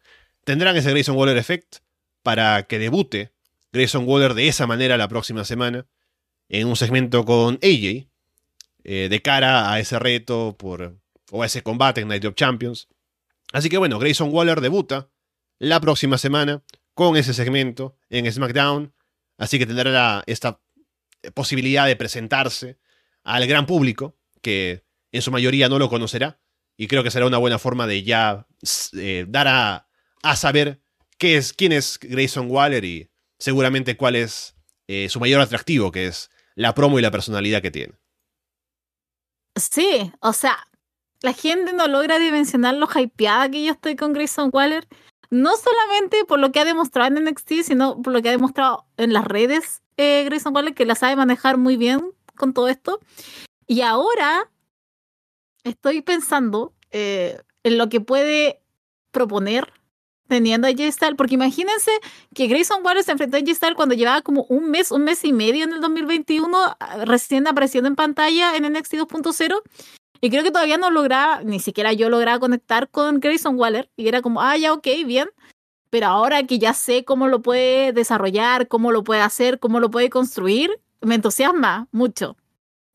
tendrán 0.44 0.77
ese 0.77 0.90
Grayson 0.90 1.16
Waller 1.16 1.36
Effect 1.36 1.77
para 2.25 2.65
que 2.65 2.81
debute 2.81 3.33
Grayson 3.73 4.09
Waller 4.09 4.35
de 4.35 4.49
esa 4.49 4.67
manera 4.67 4.97
la 4.97 5.07
próxima 5.07 5.45
semana 5.45 5.87
en 6.49 6.67
un 6.67 6.75
segmento 6.75 7.25
con 7.25 7.61
AJ 7.63 8.09
eh, 8.83 9.09
de 9.09 9.23
cara 9.23 9.73
a 9.73 9.79
ese 9.79 9.99
reto 9.99 10.57
por, 10.59 10.97
o 11.31 11.43
a 11.43 11.47
ese 11.47 11.63
combate 11.63 12.01
en 12.01 12.09
Night 12.09 12.25
of 12.25 12.35
Champions. 12.35 12.89
Así 13.53 13.69
que 13.69 13.79
bueno, 13.79 13.99
Grayson 13.99 14.31
Waller 14.33 14.61
debuta 14.61 15.11
la 15.59 15.81
próxima 15.81 16.19
semana 16.19 16.63
con 16.95 17.17
ese 17.17 17.35
segmento 17.35 17.97
en 18.09 18.31
SmackDown. 18.31 18.95
Así 19.37 19.59
que 19.59 19.67
tendrá 19.67 20.23
esta 20.27 20.61
posibilidad 21.35 21.87
de 21.87 21.97
presentarse 21.97 22.79
al 23.23 23.47
gran 23.47 23.67
público, 23.67 24.17
que 24.41 24.85
en 25.13 25.23
su 25.23 25.31
mayoría 25.31 25.69
no 25.69 25.79
lo 25.79 25.89
conocerá. 25.89 26.39
Y 26.77 26.87
creo 26.87 27.03
que 27.03 27.11
será 27.11 27.27
una 27.27 27.39
buena 27.39 27.59
forma 27.59 27.87
de 27.87 28.03
ya 28.03 28.47
eh, 28.97 29.27
dar 29.29 29.49
a, 29.49 29.89
a, 30.23 30.37
saber 30.37 30.81
qué 31.25 31.39
es, 31.39 31.55
quién 31.55 31.73
es 31.73 31.99
Grayson 32.03 32.51
Waller 32.51 32.85
y 32.85 33.09
seguramente 33.39 33.97
cuál 33.97 34.15
es 34.15 34.55
eh, 34.89 35.09
su 35.09 35.21
mayor 35.21 35.41
atractivo, 35.41 35.91
que 35.91 36.07
es 36.07 36.31
la 36.55 36.75
promo 36.75 36.99
y 36.99 37.03
la 37.03 37.11
personalidad 37.11 37.63
que 37.63 37.71
tiene. 37.71 37.95
Sí, 39.57 40.13
o 40.21 40.35
sea, 40.35 40.69
la 41.23 41.33
gente 41.33 41.73
no 41.73 41.89
logra 41.89 42.19
dimensionar 42.19 42.75
lo 42.75 42.87
hypeada 42.95 43.49
que 43.49 43.65
yo 43.65 43.73
estoy 43.73 43.97
con 43.97 44.13
Grayson 44.13 44.51
Waller. 44.53 44.87
No 45.31 45.57
solamente 45.57 46.27
por 46.27 46.41
lo 46.41 46.53
que 46.53 46.61
ha 46.61 46.67
demostrado 46.67 47.17
en 47.17 47.25
NXT, 47.25 47.63
sino 47.65 48.03
por 48.03 48.13
lo 48.13 48.21
que 48.21 48.29
ha 48.29 48.33
demostrado 48.33 48.85
en 48.99 49.15
las 49.15 49.25
redes 49.25 49.81
eh, 49.97 50.25
Grayson 50.27 50.55
Waller, 50.55 50.75
que 50.75 50.85
la 50.85 50.95
sabe 50.95 51.17
manejar 51.17 51.57
muy 51.57 51.79
bien 51.79 52.03
con 52.37 52.53
todo 52.53 52.69
esto. 52.69 53.01
Y 53.67 53.81
ahora 53.81 54.51
estoy 55.63 56.03
pensando 56.03 56.75
eh, 56.91 57.41
en 57.63 57.79
lo 57.79 57.89
que 57.89 58.03
puede 58.03 58.61
proponer 59.11 59.73
teniendo 60.29 60.67
a 60.67 60.71
J-Style, 60.71 61.17
porque 61.17 61.35
imagínense 61.35 61.91
que 62.35 62.47
Grayson 62.47 62.85
Waller 62.85 63.05
se 63.05 63.13
enfrentó 63.13 63.37
a 63.37 63.41
J-Style 63.41 63.75
cuando 63.75 63.95
llevaba 63.95 64.23
como 64.23 64.45
un 64.49 64.71
mes, 64.71 64.91
un 64.91 65.05
mes 65.05 65.25
y 65.25 65.33
medio 65.33 65.65
en 65.65 65.73
el 65.73 65.81
2021, 65.81 66.77
recién 67.05 67.47
apareciendo 67.47 67.89
en 67.89 67.97
pantalla 67.97 68.57
en 68.57 68.65
NXT 68.73 68.95
2.0. 68.95 69.63
Y 70.21 70.31
creo 70.31 70.43
que 70.43 70.51
todavía 70.51 70.79
no 70.79 70.91
lograba, 70.91 71.43
ni 71.43 71.61
siquiera 71.61 71.93
yo 71.93 72.09
lograba 72.09 72.39
conectar 72.39 72.89
con 72.89 73.21
Grayson 73.21 73.59
Waller. 73.59 73.91
Y 73.97 74.09
era 74.09 74.23
como, 74.23 74.41
ah, 74.41 74.57
ya, 74.57 74.73
ok, 74.73 74.87
bien. 75.05 75.29
Pero 75.91 76.07
ahora 76.07 76.43
que 76.45 76.59
ya 76.59 76.73
sé 76.73 77.05
cómo 77.05 77.29
lo 77.29 77.43
puede 77.43 77.93
desarrollar, 77.93 78.67
cómo 78.69 78.91
lo 78.91 79.05
puede 79.05 79.21
hacer, 79.21 79.61
cómo 79.61 79.81
lo 79.81 79.91
puede 79.91 80.11
construir, 80.11 80.71
me 81.03 81.17
entusiasma 81.17 81.89
mucho. 81.93 82.37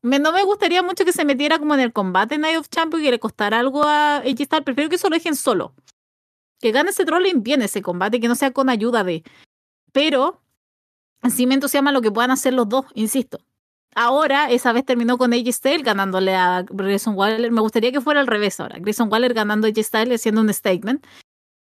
no 0.01 0.31
me 0.31 0.43
gustaría 0.43 0.81
mucho 0.81 1.05
que 1.05 1.13
se 1.13 1.23
metiera 1.23 1.59
como 1.59 1.75
en 1.75 1.81
el 1.81 1.93
combate 1.93 2.37
Night 2.37 2.57
of 2.57 2.69
Champions 2.69 3.03
y 3.03 3.05
que 3.05 3.11
le 3.11 3.19
costara 3.19 3.59
algo 3.59 3.83
a 3.83 4.17
AJ 4.17 4.45
Styles. 4.45 4.65
Prefiero 4.65 4.89
que 4.89 4.95
eso 4.95 5.09
lo 5.09 5.15
dejen 5.15 5.35
solo 5.35 5.73
que 6.59 6.71
gane 6.71 6.91
ese 6.91 7.05
trolling 7.05 7.43
bien 7.43 7.61
ese 7.61 7.81
combate, 7.81 8.19
que 8.19 8.27
no 8.27 8.35
sea 8.35 8.51
con 8.51 8.69
ayuda 8.69 9.03
de. 9.03 9.23
Pero 9.91 10.41
sí 11.29 11.47
me 11.47 11.55
entusiasma 11.55 11.91
lo 11.91 12.01
que 12.01 12.11
puedan 12.11 12.31
hacer 12.31 12.53
los 12.53 12.69
dos, 12.69 12.85
insisto. 12.93 13.39
Ahora, 13.95 14.51
esa 14.51 14.71
vez 14.71 14.85
terminó 14.85 15.17
con 15.17 15.33
AJ 15.33 15.51
Styles 15.51 15.83
ganándole 15.83 16.35
a 16.35 16.63
Grayson 16.69 17.15
Waller. 17.15 17.51
Me 17.51 17.61
gustaría 17.61 17.91
que 17.91 18.01
fuera 18.01 18.19
al 18.19 18.27
revés 18.27 18.59
ahora. 18.59 18.77
Grayson 18.79 19.11
Waller 19.11 19.33
ganando 19.33 19.67
a 19.67 19.71
AJ 19.71 19.83
Styles 19.83 20.21
haciendo 20.21 20.41
un 20.41 20.53
statement. 20.53 21.05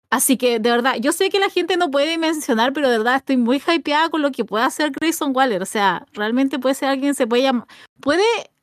Así 0.08 0.36
que, 0.36 0.60
de 0.60 0.70
verdad, 0.70 0.96
yo 1.00 1.10
sé 1.12 1.30
que 1.30 1.40
la 1.40 1.48
gente 1.48 1.76
no 1.76 1.90
puede 1.90 2.18
mencionar, 2.18 2.74
pero 2.74 2.90
de 2.90 2.98
verdad 2.98 3.16
estoy 3.16 3.38
muy 3.38 3.62
hypeada 3.66 4.10
con 4.10 4.20
lo 4.22 4.30
que 4.30 4.44
puede 4.44 4.64
hacer 4.64 4.90
Grayson 4.90 5.34
Waller. 5.34 5.62
O 5.62 5.66
sea, 5.66 6.06
realmente 6.12 6.58
puede 6.58 6.74
ser 6.74 6.90
alguien, 6.90 7.14
se 7.14 7.26
puede 7.26 7.44
llamar. 7.44 7.66
Puede, 8.00 8.22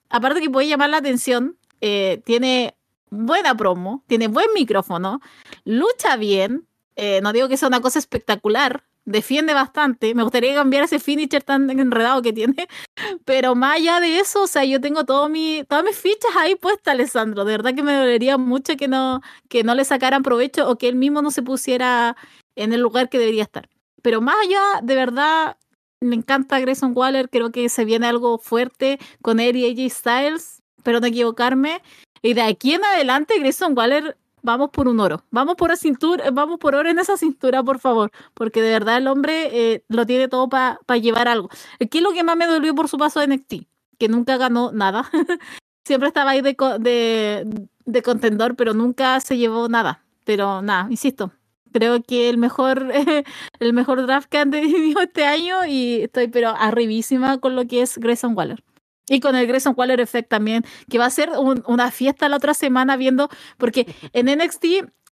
aparte 0.09 0.41
que 0.41 0.49
puede 0.49 0.67
llamar 0.67 0.91
la 0.91 0.97
atención, 0.97 1.57
eh, 1.81 2.21
tiene 2.23 2.75
buena 3.09 3.55
promo, 3.55 4.03
tiene 4.07 4.27
buen 4.27 4.47
micrófono, 4.53 5.21
lucha 5.65 6.17
bien, 6.17 6.67
eh, 6.95 7.21
no 7.21 7.33
digo 7.33 7.47
que 7.47 7.57
sea 7.57 7.67
una 7.67 7.81
cosa 7.81 7.99
espectacular, 7.99 8.83
defiende 9.05 9.53
bastante, 9.53 10.13
me 10.13 10.23
gustaría 10.23 10.53
cambiar 10.53 10.83
ese 10.83 10.99
finisher 10.99 11.43
tan 11.43 11.69
enredado 11.69 12.21
que 12.21 12.33
tiene, 12.33 12.67
pero 13.25 13.55
más 13.55 13.77
allá 13.77 13.99
de 13.99 14.19
eso, 14.19 14.43
o 14.43 14.47
sea, 14.47 14.65
yo 14.65 14.79
tengo 14.81 15.05
todo 15.05 15.29
mi, 15.29 15.63
todas 15.67 15.83
mis 15.83 15.97
fichas 15.97 16.35
ahí 16.37 16.55
puestas, 16.55 16.93
Alessandro, 16.93 17.45
de 17.45 17.53
verdad 17.53 17.73
que 17.73 17.83
me 17.83 17.93
dolería 17.93 18.37
mucho 18.37 18.77
que 18.77 18.87
no, 18.87 19.21
que 19.47 19.63
no 19.63 19.75
le 19.75 19.85
sacaran 19.85 20.23
provecho 20.23 20.69
o 20.69 20.77
que 20.77 20.87
él 20.87 20.95
mismo 20.95 21.21
no 21.21 21.31
se 21.31 21.41
pusiera 21.41 22.15
en 22.55 22.73
el 22.73 22.81
lugar 22.81 23.09
que 23.09 23.19
debería 23.19 23.43
estar. 23.43 23.69
Pero 24.01 24.21
más 24.21 24.35
allá, 24.43 24.61
de 24.81 24.95
verdad, 24.95 25.57
me 26.01 26.15
encanta 26.15 26.59
Grayson 26.59 26.93
Waller, 26.95 27.29
creo 27.29 27.51
que 27.51 27.67
se 27.69 27.85
viene 27.85 28.07
algo 28.07 28.37
fuerte 28.37 28.99
con 29.21 29.39
él 29.39 29.57
y 29.57 29.69
AJ 29.69 29.91
Styles, 29.93 30.61
pero 30.83 30.99
no 30.99 31.07
equivocarme. 31.07 31.81
Y 32.21 32.33
de 32.33 32.41
aquí 32.41 32.73
en 32.73 32.83
adelante, 32.83 33.39
Grayson 33.39 33.77
Waller, 33.77 34.17
vamos 34.41 34.69
por 34.71 34.87
un 34.87 34.99
oro. 34.99 35.23
Vamos 35.31 35.55
por, 35.55 35.75
cintura, 35.77 36.31
vamos 36.31 36.59
por 36.59 36.75
oro 36.75 36.89
en 36.89 36.99
esa 36.99 37.17
cintura, 37.17 37.63
por 37.63 37.79
favor. 37.79 38.11
Porque 38.33 38.61
de 38.61 38.71
verdad 38.71 38.97
el 38.97 39.07
hombre 39.07 39.49
eh, 39.51 39.83
lo 39.87 40.05
tiene 40.05 40.27
todo 40.27 40.49
para 40.49 40.79
llevar 40.99 41.27
algo. 41.27 41.49
Aquí 41.79 42.01
lo 42.01 42.11
que 42.13 42.23
más 42.23 42.37
me 42.37 42.47
dolió 42.47 42.75
por 42.75 42.87
su 42.87 42.97
paso 42.97 43.19
de 43.19 43.27
NXT, 43.27 43.53
que 43.97 44.07
nunca 44.07 44.37
ganó 44.37 44.71
nada. 44.71 45.09
Siempre 45.85 46.07
estaba 46.07 46.31
ahí 46.31 46.41
de, 46.41 46.55
de, 46.79 47.67
de 47.85 48.01
contendor, 48.01 48.55
pero 48.55 48.73
nunca 48.73 49.19
se 49.19 49.37
llevó 49.37 49.69
nada. 49.69 50.03
Pero 50.25 50.61
nada, 50.61 50.87
insisto, 50.91 51.31
creo 51.71 52.01
que 52.03 52.29
el 52.29 52.37
mejor 52.37 52.91
el 53.59 53.73
mejor 53.73 54.05
draft 54.05 54.29
que 54.29 54.37
han 54.37 54.51
tenido 54.51 55.01
este 55.01 55.25
año 55.25 55.65
y 55.65 56.03
estoy 56.03 56.27
pero 56.27 56.49
arribísima 56.49 57.39
con 57.39 57.55
lo 57.55 57.65
que 57.65 57.81
es 57.81 57.97
Grayson 57.97 58.35
Waller. 58.35 58.63
Y 59.09 59.19
con 59.19 59.35
el 59.35 59.47
Grayson 59.47 59.73
Waller 59.75 59.99
Effect 59.99 60.29
también, 60.29 60.63
que 60.89 60.97
va 60.97 61.05
a 61.05 61.09
ser 61.09 61.31
una 61.65 61.91
fiesta 61.91 62.29
la 62.29 62.37
otra 62.37 62.53
semana 62.53 62.95
viendo, 62.95 63.29
porque 63.57 63.93
en 64.13 64.27
NXT 64.27 64.65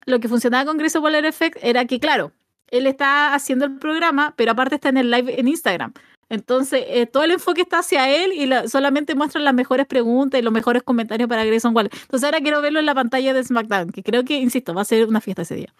lo 0.05 0.19
que 0.19 0.29
funcionaba 0.29 0.65
con 0.65 0.77
Grayson 0.77 1.03
Waller 1.03 1.25
Effect 1.25 1.57
era 1.61 1.85
que, 1.85 1.99
claro, 1.99 2.31
él 2.67 2.87
está 2.87 3.33
haciendo 3.33 3.65
el 3.65 3.77
programa, 3.77 4.33
pero 4.37 4.51
aparte 4.51 4.75
está 4.75 4.89
en 4.89 4.97
el 4.97 5.11
live 5.11 5.39
en 5.39 5.47
Instagram. 5.47 5.93
Entonces, 6.29 6.83
eh, 6.87 7.07
todo 7.07 7.23
el 7.23 7.31
enfoque 7.31 7.61
está 7.61 7.79
hacia 7.79 8.07
él 8.07 8.33
y 8.33 8.69
solamente 8.69 9.15
muestran 9.15 9.43
las 9.43 9.53
mejores 9.55 9.87
preguntas 9.87 10.39
y 10.39 10.43
los 10.43 10.53
mejores 10.53 10.83
comentarios 10.83 11.27
para 11.27 11.43
Grayson 11.43 11.75
Waller. 11.75 11.91
Entonces, 11.91 12.23
ahora 12.23 12.39
quiero 12.39 12.61
verlo 12.61 12.79
en 12.79 12.85
la 12.85 12.93
pantalla 12.93 13.33
de 13.33 13.43
SmackDown, 13.43 13.89
que 13.91 14.03
creo 14.03 14.23
que, 14.23 14.35
insisto, 14.35 14.75
va 14.75 14.83
a 14.83 14.85
ser 14.85 15.07
una 15.07 15.21
fiesta 15.21 15.41
ese 15.41 15.55
día. 15.55 15.73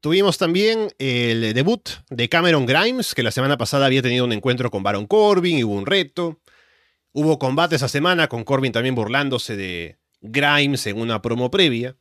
Tuvimos 0.00 0.38
también 0.38 0.88
el 0.98 1.52
debut 1.52 1.86
de 2.08 2.30
Cameron 2.30 2.64
Grimes, 2.64 3.14
que 3.14 3.22
la 3.22 3.30
semana 3.30 3.58
pasada 3.58 3.84
había 3.84 4.00
tenido 4.00 4.24
un 4.24 4.32
encuentro 4.32 4.70
con 4.70 4.82
Baron 4.82 5.06
Corbin 5.06 5.58
y 5.58 5.64
hubo 5.64 5.74
un 5.74 5.84
reto. 5.84 6.40
Hubo 7.12 7.38
combate 7.38 7.76
esa 7.76 7.88
semana, 7.88 8.26
con 8.26 8.44
Corbin 8.44 8.72
también 8.72 8.94
burlándose 8.94 9.56
de 9.56 9.98
Grimes 10.22 10.86
en 10.86 10.98
una 10.98 11.20
promo 11.20 11.50
previa. 11.50 11.96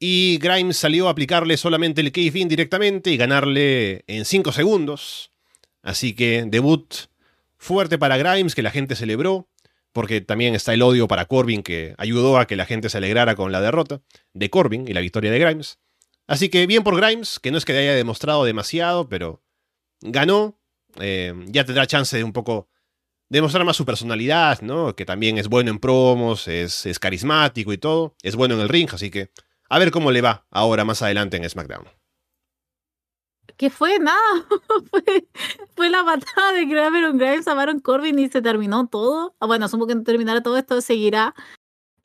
Y 0.00 0.38
Grimes 0.42 0.78
salió 0.78 1.06
a 1.06 1.12
aplicarle 1.12 1.56
solamente 1.56 2.00
el 2.00 2.10
kayfabe 2.10 2.46
directamente 2.46 3.12
y 3.12 3.16
ganarle 3.16 4.02
en 4.08 4.24
5 4.24 4.50
segundos. 4.50 5.30
Así 5.82 6.12
que 6.12 6.44
debut 6.48 6.92
fuerte 7.56 7.98
para 7.98 8.16
Grimes, 8.16 8.56
que 8.56 8.62
la 8.62 8.72
gente 8.72 8.96
celebró, 8.96 9.48
porque 9.92 10.20
también 10.22 10.56
está 10.56 10.74
el 10.74 10.82
odio 10.82 11.06
para 11.06 11.26
Corbin, 11.26 11.62
que 11.62 11.94
ayudó 11.98 12.36
a 12.36 12.48
que 12.48 12.56
la 12.56 12.66
gente 12.66 12.88
se 12.88 12.98
alegrara 12.98 13.36
con 13.36 13.52
la 13.52 13.60
derrota 13.60 14.02
de 14.32 14.50
Corbin 14.50 14.88
y 14.88 14.92
la 14.92 15.00
victoria 15.00 15.30
de 15.30 15.38
Grimes. 15.38 15.78
Así 16.26 16.48
que 16.48 16.66
bien 16.66 16.82
por 16.82 16.96
Grimes, 16.96 17.38
que 17.38 17.50
no 17.50 17.58
es 17.58 17.64
que 17.64 17.72
le 17.72 17.80
haya 17.80 17.94
demostrado 17.94 18.44
demasiado, 18.44 19.08
pero 19.08 19.42
ganó. 20.00 20.58
Eh, 20.98 21.34
ya 21.46 21.64
tendrá 21.64 21.86
chance 21.86 22.16
de 22.16 22.24
un 22.24 22.32
poco 22.32 22.68
demostrar 23.28 23.64
más 23.64 23.76
su 23.76 23.84
personalidad, 23.84 24.60
¿no? 24.62 24.94
Que 24.96 25.04
también 25.04 25.38
es 25.38 25.48
bueno 25.48 25.70
en 25.70 25.78
promos, 25.78 26.48
es, 26.48 26.98
carismático 26.98 27.72
y 27.72 27.78
todo. 27.78 28.14
Es 28.22 28.36
bueno 28.36 28.54
en 28.54 28.60
el 28.60 28.68
ring, 28.68 28.88
así 28.92 29.10
que 29.10 29.30
a 29.68 29.78
ver 29.78 29.90
cómo 29.90 30.10
le 30.10 30.22
va 30.22 30.46
ahora 30.50 30.84
más 30.84 31.02
adelante 31.02 31.36
en 31.36 31.48
SmackDown. 31.48 31.86
¿Qué 33.56 33.70
fue? 33.70 33.98
Nada. 33.98 34.18
fue, 35.76 35.88
la 35.88 36.04
patada 36.04 36.52
de 36.52 36.68
Cameron 36.68 37.16
Grimes 37.16 37.48
a 37.48 37.54
Baron 37.54 37.80
Corbin 37.80 38.18
y 38.18 38.28
se 38.28 38.42
terminó 38.42 38.86
todo. 38.86 39.34
Ah, 39.40 39.46
bueno, 39.46 39.64
asumo 39.64 39.86
que 39.86 39.94
no 39.94 40.02
terminará 40.02 40.42
todo 40.42 40.58
esto, 40.58 40.80
seguirá 40.80 41.34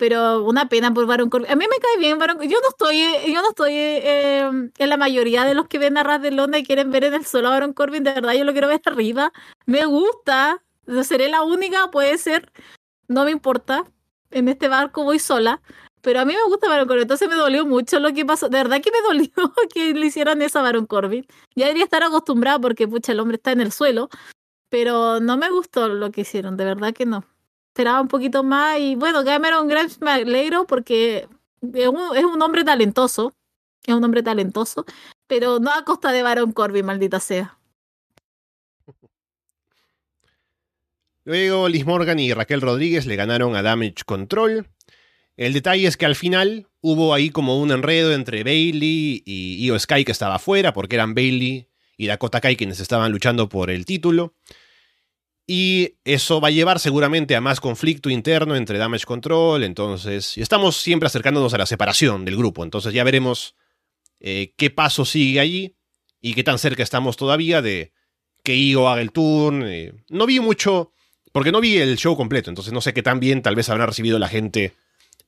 pero 0.02 0.44
una 0.44 0.68
pena 0.68 0.92
por 0.92 1.06
Baron 1.06 1.30
Corbin. 1.30 1.52
A 1.52 1.56
mí 1.56 1.64
me 1.70 1.78
cae 1.78 2.00
bien 2.00 2.18
Baron 2.18 2.40
Yo 2.42 2.58
no 2.60 2.70
estoy, 2.70 3.04
yo 3.32 3.40
no 3.44 3.50
estoy 3.50 3.74
eh, 3.76 4.50
en 4.76 4.90
la 4.90 4.98
mayoría 4.98 5.46
de 5.46 5.54
los 5.54 5.68
que 5.68 5.78
ven 5.78 5.96
a 5.96 6.02
Ras 6.02 6.24
de 6.24 6.32
Londres 6.32 6.64
y 6.64 6.66
quieren 6.66 6.90
ver 6.90 7.04
en 7.04 7.14
el 7.14 7.24
solo 7.24 7.50
a 7.50 7.52
Baron 7.52 7.72
Corbin. 7.74 8.04
De 8.04 8.12
verdad, 8.12 8.34
yo 8.34 8.44
lo 8.44 8.52
quiero 8.52 8.68
ver 8.68 8.82
arriba. 8.84 9.32
Me 9.68 9.86
gusta. 9.86 10.64
Seré 11.04 11.30
la 11.30 11.44
única, 11.44 11.92
puede 11.92 12.18
ser. 12.18 12.52
No 13.08 13.26
me 13.26 13.30
importa. 13.30 13.84
En 14.32 14.48
este 14.48 14.68
barco 14.70 15.04
voy 15.04 15.20
sola. 15.20 15.62
Pero 16.02 16.22
a 16.22 16.26
mí 16.26 16.34
me 16.34 16.50
gusta 16.50 16.68
Baron 16.68 16.88
Corbin. 16.88 17.04
Entonces 17.04 17.30
me 17.30 17.36
dolió 17.36 17.68
mucho 17.68 18.00
lo 18.00 18.12
que 18.12 18.26
pasó. 18.26 18.50
De 18.50 18.58
verdad 18.58 18.82
que 18.82 18.90
me 18.90 19.02
dolió 19.04 19.30
que 19.72 19.94
le 19.94 20.08
hicieran 20.08 20.42
eso 20.42 20.58
a 20.58 20.64
Baron 20.64 20.88
Corbin. 20.88 21.28
Ya 21.56 21.66
debería 21.66 21.84
estar 21.84 22.02
acostumbrado 22.02 22.60
porque, 22.60 22.88
pucha, 22.88 23.12
el 23.12 23.20
hombre 23.20 23.36
está 23.36 23.52
en 23.52 23.62
el 23.62 23.72
suelo. 23.72 24.10
Pero 24.70 25.20
no 25.20 25.38
me 25.38 25.52
gustó 25.52 25.90
lo 25.90 26.10
que 26.10 26.22
hicieron. 26.22 26.58
De 26.58 26.66
verdad 26.66 26.92
que 26.92 27.06
no 27.06 27.24
esperaba 27.72 28.02
un 28.02 28.10
poquito 28.10 28.44
más. 28.44 28.80
Y 28.80 28.96
bueno, 28.96 29.24
Cameron 29.24 29.68
Grimes 29.68 30.02
me 30.02 30.12
alegro 30.12 30.68
porque 30.68 31.28
es 31.74 31.88
un, 31.88 32.18
es 32.18 32.26
un 32.26 32.42
hombre 32.42 32.64
talentoso. 32.64 33.34
Es 33.86 33.96
un 33.96 34.04
hombre 34.04 34.22
talentoso. 34.22 34.86
Pero 35.28 35.60
no 35.60 35.72
a 35.72 35.86
costa 35.86 36.12
de 36.12 36.22
Baron 36.22 36.52
Corbin, 36.52 36.86
maldita 36.86 37.20
sea. 37.20 37.58
Luego 41.24 41.70
Liz 41.70 41.86
Morgan 41.86 42.20
y 42.20 42.34
Raquel 42.34 42.62
Rodríguez 42.62 43.06
le 43.06 43.16
ganaron 43.16 43.56
a 43.56 43.62
Damage 43.62 44.04
Control. 44.06 44.68
El 45.38 45.54
detalle 45.54 45.88
es 45.88 45.96
que 45.96 46.06
al 46.06 46.16
final 46.16 46.68
hubo 46.82 47.14
ahí 47.14 47.30
como 47.30 47.60
un 47.60 47.72
enredo 47.72 48.12
entre 48.14 48.44
Bailey 48.44 49.24
y 49.26 49.66
Io 49.66 49.80
Sky 49.80 50.04
que 50.04 50.12
estaba 50.12 50.36
afuera 50.36 50.74
porque 50.74 50.96
eran 50.96 51.14
Bailey 51.14 51.70
y 51.96 52.08
Dakota 52.08 52.42
Kai 52.42 52.58
quienes 52.58 52.80
estaban 52.80 53.12
luchando 53.12 53.48
por 53.48 53.70
el 53.70 53.86
título. 53.86 54.34
Y 55.54 55.98
eso 56.06 56.40
va 56.40 56.48
a 56.48 56.52
llevar 56.52 56.80
seguramente 56.80 57.36
a 57.36 57.42
más 57.42 57.60
conflicto 57.60 58.10
interno 58.10 58.56
entre 58.56 58.78
Damage 58.78 59.04
Control. 59.04 59.66
Entonces, 59.66 60.38
estamos 60.38 60.78
siempre 60.78 61.08
acercándonos 61.08 61.54
a 61.54 61.58
la 61.58 61.66
separación 61.66 62.24
del 62.24 62.38
grupo. 62.38 62.64
Entonces 62.64 62.94
ya 62.94 63.04
veremos 63.04 63.54
eh, 64.22 64.54
qué 64.56 64.70
paso 64.70 65.04
sigue 65.04 65.42
allí 65.42 65.76
y 66.22 66.36
qué 66.36 66.46
tan 66.46 66.58
cerca 66.58 66.84
estamos 66.84 67.18
todavía 67.18 67.62
de 67.62 67.92
que 68.46 68.56
Io 68.56 68.88
haga 68.88 69.02
el 69.02 69.12
turn. 69.12 69.64
Eh. 69.64 69.92
no 70.08 70.26
vi 70.26 70.40
mucho, 70.40 70.94
porque 71.34 71.52
no 71.52 71.60
vi 71.60 71.80
el 71.80 71.98
show 71.98 72.16
completo. 72.16 72.50
Entonces 72.50 72.72
no 72.72 72.80
sé 72.80 72.94
qué 72.94 73.04
tan 73.04 73.20
bien 73.20 73.42
tal 73.42 73.56
vez 73.56 73.68
habrá 73.68 73.86
recibido 73.86 74.20
la 74.20 74.30
gente 74.30 74.74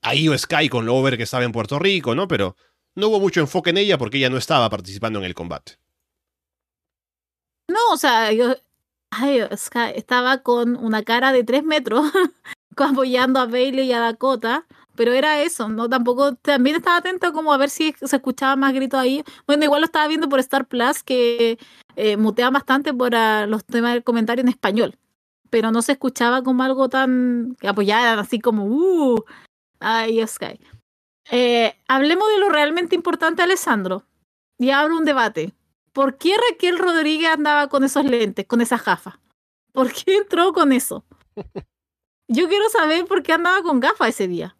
a 0.02 0.16
Io 0.16 0.38
Sky 0.38 0.70
con 0.70 0.86
lo 0.86 0.96
over 0.96 1.18
que 1.18 1.24
estaba 1.24 1.44
en 1.44 1.52
Puerto 1.52 1.80
Rico, 1.80 2.16
¿no? 2.16 2.30
Pero 2.30 2.56
no 2.96 3.10
hubo 3.10 3.20
mucho 3.20 3.42
enfoque 3.42 3.72
en 3.72 3.78
ella 3.78 3.98
porque 3.98 4.20
ella 4.20 4.30
no 4.30 4.38
estaba 4.38 4.70
participando 4.70 5.20
en 5.20 5.26
el 5.26 5.34
combate. 5.34 5.74
No, 7.68 7.92
o 7.92 7.98
sea, 7.98 8.32
Ay, 9.16 9.42
estaba 9.96 10.40
con 10.40 10.76
una 10.76 11.04
cara 11.04 11.32
de 11.32 11.44
tres 11.44 11.64
metros 11.64 12.06
apoyando 12.78 13.40
a 13.40 13.46
Bailey 13.46 13.88
y 13.88 13.94
a 13.94 14.00
Dakota, 14.00 14.66
pero 14.96 15.14
era 15.14 15.42
eso, 15.42 15.70
¿no? 15.70 15.88
Tampoco, 15.90 16.36
también 16.36 16.78
estaba 16.78 16.98
atento 16.98 17.32
como 17.34 17.54
a 17.54 17.58
ver 17.58 17.70
si 17.70 17.94
se 18.02 18.16
escuchaba 18.16 18.56
más 18.56 18.74
gritos 18.74 19.00
ahí. 19.00 19.24
Bueno, 19.46 19.66
igual 19.66 19.82
lo 19.82 19.86
estaba 19.86 20.08
viendo 20.08 20.30
por 20.30 20.40
Star 20.40 20.68
Plus, 20.68 21.04
que 21.04 21.60
eh, 21.96 22.18
mutea 22.18 22.50
bastante 22.50 22.94
por 22.94 23.14
uh, 23.14 23.48
los 23.48 23.64
temas 23.66 23.94
del 23.94 24.04
comentario 24.04 24.42
en 24.42 24.50
español, 24.50 24.98
pero 25.50 25.72
no 25.72 25.82
se 25.82 25.94
escuchaba 25.94 26.44
como 26.44 26.64
algo 26.64 26.90
tan 26.90 27.56
que 27.60 27.68
apoyaran 27.68 28.20
así 28.20 28.40
como, 28.40 28.66
uh, 28.66 29.24
ay, 29.80 30.26
Sky. 30.26 30.60
Eh, 31.32 31.76
hablemos 31.88 32.28
de 32.30 32.40
lo 32.40 32.50
realmente 32.50 32.96
importante, 32.96 33.44
Alessandro, 33.44 34.06
y 34.58 34.72
abro 34.72 34.98
un 34.98 35.06
debate. 35.06 35.54
¿Por 35.94 36.18
qué 36.18 36.36
Raquel 36.50 36.78
Rodríguez 36.78 37.30
andaba 37.30 37.70
con 37.70 37.84
esos 37.84 38.04
lentes, 38.04 38.46
con 38.46 38.62
esas 38.62 38.84
gafas? 38.84 39.16
¿Por 39.72 39.92
qué 39.94 40.18
entró 40.18 40.52
con 40.52 40.72
eso? 40.74 41.06
Yo 42.28 42.48
quiero 42.48 42.70
saber 42.70 43.06
por 43.06 43.24
qué 43.24 43.34
andaba 43.34 43.62
con 43.64 43.80
gafas 43.80 44.10
ese 44.10 44.28
día. 44.28 44.58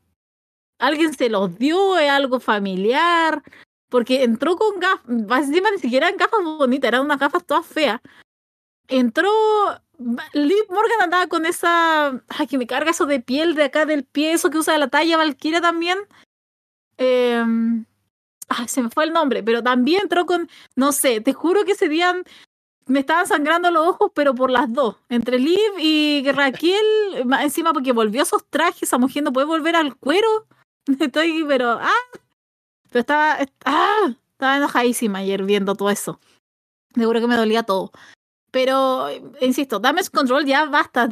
¿Alguien 0.80 1.14
se 1.14 1.30
los 1.30 1.58
dio? 1.58 1.98
¿Es 1.98 2.10
algo 2.10 2.40
familiar? 2.40 3.44
Porque 3.90 4.24
entró 4.24 4.56
con 4.56 4.80
gafas, 4.80 5.48
encima 5.48 5.72
ni 5.72 5.78
siquiera 5.78 6.08
eran 6.08 6.18
gafas 6.18 6.44
bonitas, 6.44 6.88
eran 6.88 7.02
unas 7.02 7.20
gafas 7.20 7.46
todas 7.46 7.66
feas. 7.66 8.02
Entró, 8.88 9.30
Liv 10.34 10.66
Morgan 10.70 11.02
andaba 11.02 11.28
con 11.28 11.46
esa, 11.46 12.22
ay, 12.28 12.48
que 12.48 12.58
me 12.58 12.68
carga 12.68 12.92
eso 12.92 13.06
de 13.06 13.20
piel 13.20 13.56
de 13.56 13.64
acá 13.64 13.86
del 13.86 14.04
pie, 14.04 14.34
eso 14.34 14.50
que 14.50 14.58
usa 14.58 14.78
la 14.78 14.90
talla 14.90 15.18
Valkyria 15.18 15.62
también. 15.62 16.00
Eh, 16.98 17.44
se 18.68 18.82
me 18.82 18.90
fue 18.90 19.06
el 19.06 19.14
nombre, 19.14 19.44
pero 19.44 19.64
también 19.64 20.02
entró 20.04 20.26
con, 20.26 20.50
no 20.76 20.92
sé, 20.92 21.22
te 21.22 21.34
juro 21.34 21.66
que 21.66 21.74
ese 21.74 21.90
día 21.90 22.16
me 22.86 23.00
estaban 23.00 23.28
sangrando 23.28 23.72
los 23.72 23.88
ojos, 23.88 24.12
pero 24.14 24.36
por 24.36 24.50
las 24.50 24.72
dos, 24.72 24.96
entre 25.10 25.40
Liv 25.40 25.60
y 25.80 26.30
Raquel, 26.32 26.86
encima 27.42 27.74
porque 27.74 27.92
volvió 27.92 28.24
esos 28.24 28.46
trajes, 28.50 28.84
esa 28.84 28.98
mujer 28.98 29.24
no 29.24 29.34
puede 29.34 29.48
volver 29.48 29.76
al 29.76 29.96
cuero. 29.96 30.48
Estoy, 31.00 31.46
pero, 31.48 31.80
ah, 31.82 31.92
pero 32.90 33.00
estaba, 33.00 33.38
ah, 33.66 34.16
estaba 34.32 34.58
enojadísima 34.58 35.20
ayer 35.20 35.44
viendo 35.44 35.76
todo 35.76 35.90
eso. 35.90 36.20
Seguro 36.94 37.20
que 37.20 37.28
me 37.28 37.38
dolía 37.38 37.64
todo. 37.64 37.92
Pero, 38.52 39.08
insisto, 39.42 39.80
Damage 39.80 40.12
Control 40.12 40.46
ya 40.46 40.66
basta. 40.66 41.10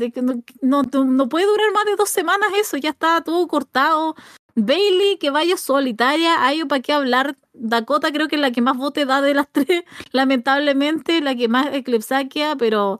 No, 0.61 0.83
no, 0.83 1.05
no, 1.05 1.27
puede 1.27 1.47
durar 1.47 1.71
más 1.73 1.85
de 1.85 1.95
dos 1.95 2.09
semanas 2.09 2.51
eso. 2.55 2.77
Ya 2.77 2.91
está 2.91 3.21
todo 3.21 3.47
cortado. 3.47 4.15
Bailey 4.55 5.17
que 5.17 5.29
vaya 5.29 5.57
solitaria, 5.57 6.45
hay 6.45 6.63
para 6.65 6.81
qué 6.81 6.93
hablar. 6.93 7.35
Dakota 7.53 8.11
creo 8.11 8.27
que 8.27 8.35
es 8.35 8.41
la 8.41 8.51
que 8.51 8.61
más 8.61 8.77
vote 8.77 9.05
da 9.05 9.21
de 9.21 9.33
las 9.33 9.47
tres, 9.51 9.83
lamentablemente, 10.11 11.21
la 11.21 11.35
que 11.35 11.47
más 11.47 11.73
eclipsaquea, 11.73 12.55
pero 12.55 12.99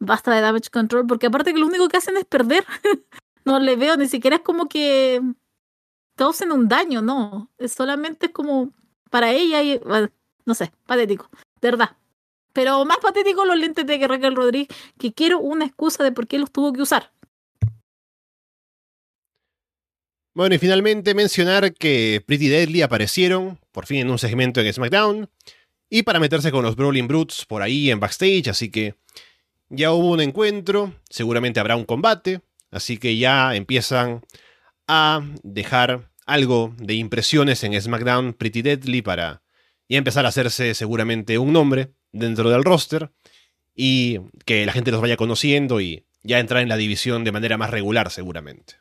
basta 0.00 0.32
de 0.32 0.40
damage 0.40 0.70
control, 0.70 1.06
porque 1.06 1.26
aparte 1.26 1.52
que 1.52 1.60
lo 1.60 1.66
único 1.66 1.88
que 1.88 1.96
hacen 1.96 2.16
es 2.16 2.24
perder. 2.24 2.64
no 3.44 3.58
le 3.58 3.76
veo, 3.76 3.96
ni 3.96 4.08
siquiera 4.08 4.36
es 4.36 4.42
como 4.42 4.68
que 4.68 5.22
causen 6.16 6.52
un 6.52 6.68
daño, 6.68 7.00
no. 7.02 7.50
Es 7.58 7.72
solamente 7.72 8.26
es 8.26 8.32
como 8.32 8.72
para 9.10 9.30
ella 9.32 9.62
y, 9.62 9.80
no 10.44 10.54
sé, 10.54 10.72
patético, 10.86 11.28
verdad. 11.60 11.96
Pero 12.52 12.84
más 12.84 12.98
patético 12.98 13.44
los 13.44 13.56
lentes 13.56 13.86
de 13.86 14.06
Raquel 14.06 14.34
Rodríguez, 14.36 14.68
que 14.98 15.12
quiero 15.12 15.38
una 15.38 15.64
excusa 15.64 16.02
de 16.02 16.12
por 16.12 16.26
qué 16.26 16.38
los 16.38 16.50
tuvo 16.50 16.72
que 16.72 16.82
usar. 16.82 17.12
Bueno, 20.38 20.54
y 20.54 20.58
finalmente 20.58 21.14
mencionar 21.14 21.74
que 21.74 22.22
Pretty 22.24 22.46
Deadly 22.46 22.82
aparecieron, 22.82 23.58
por 23.72 23.86
fin 23.86 24.02
en 24.02 24.08
un 24.08 24.20
segmento 24.20 24.60
en 24.60 24.72
SmackDown, 24.72 25.28
y 25.90 26.04
para 26.04 26.20
meterse 26.20 26.52
con 26.52 26.64
los 26.64 26.76
Brawling 26.76 27.08
Brutes 27.08 27.44
por 27.44 27.60
ahí 27.60 27.90
en 27.90 27.98
backstage, 27.98 28.46
así 28.46 28.70
que 28.70 28.94
ya 29.68 29.90
hubo 29.90 30.12
un 30.12 30.20
encuentro, 30.20 30.94
seguramente 31.10 31.58
habrá 31.58 31.74
un 31.74 31.84
combate, 31.84 32.40
así 32.70 32.98
que 32.98 33.18
ya 33.18 33.56
empiezan 33.56 34.22
a 34.86 35.26
dejar 35.42 36.08
algo 36.24 36.72
de 36.78 36.94
impresiones 36.94 37.64
en 37.64 37.74
SmackDown 37.82 38.32
Pretty 38.32 38.62
Deadly 38.62 39.02
para 39.02 39.42
ya 39.88 39.98
empezar 39.98 40.24
a 40.24 40.28
hacerse 40.28 40.72
seguramente 40.74 41.38
un 41.38 41.52
nombre 41.52 41.90
dentro 42.12 42.48
del 42.48 42.62
roster 42.62 43.10
y 43.74 44.20
que 44.44 44.64
la 44.66 44.72
gente 44.72 44.92
los 44.92 45.00
vaya 45.00 45.16
conociendo 45.16 45.80
y 45.80 46.04
ya 46.22 46.38
entrar 46.38 46.62
en 46.62 46.68
la 46.68 46.76
división 46.76 47.24
de 47.24 47.32
manera 47.32 47.58
más 47.58 47.70
regular 47.70 48.12
seguramente 48.12 48.76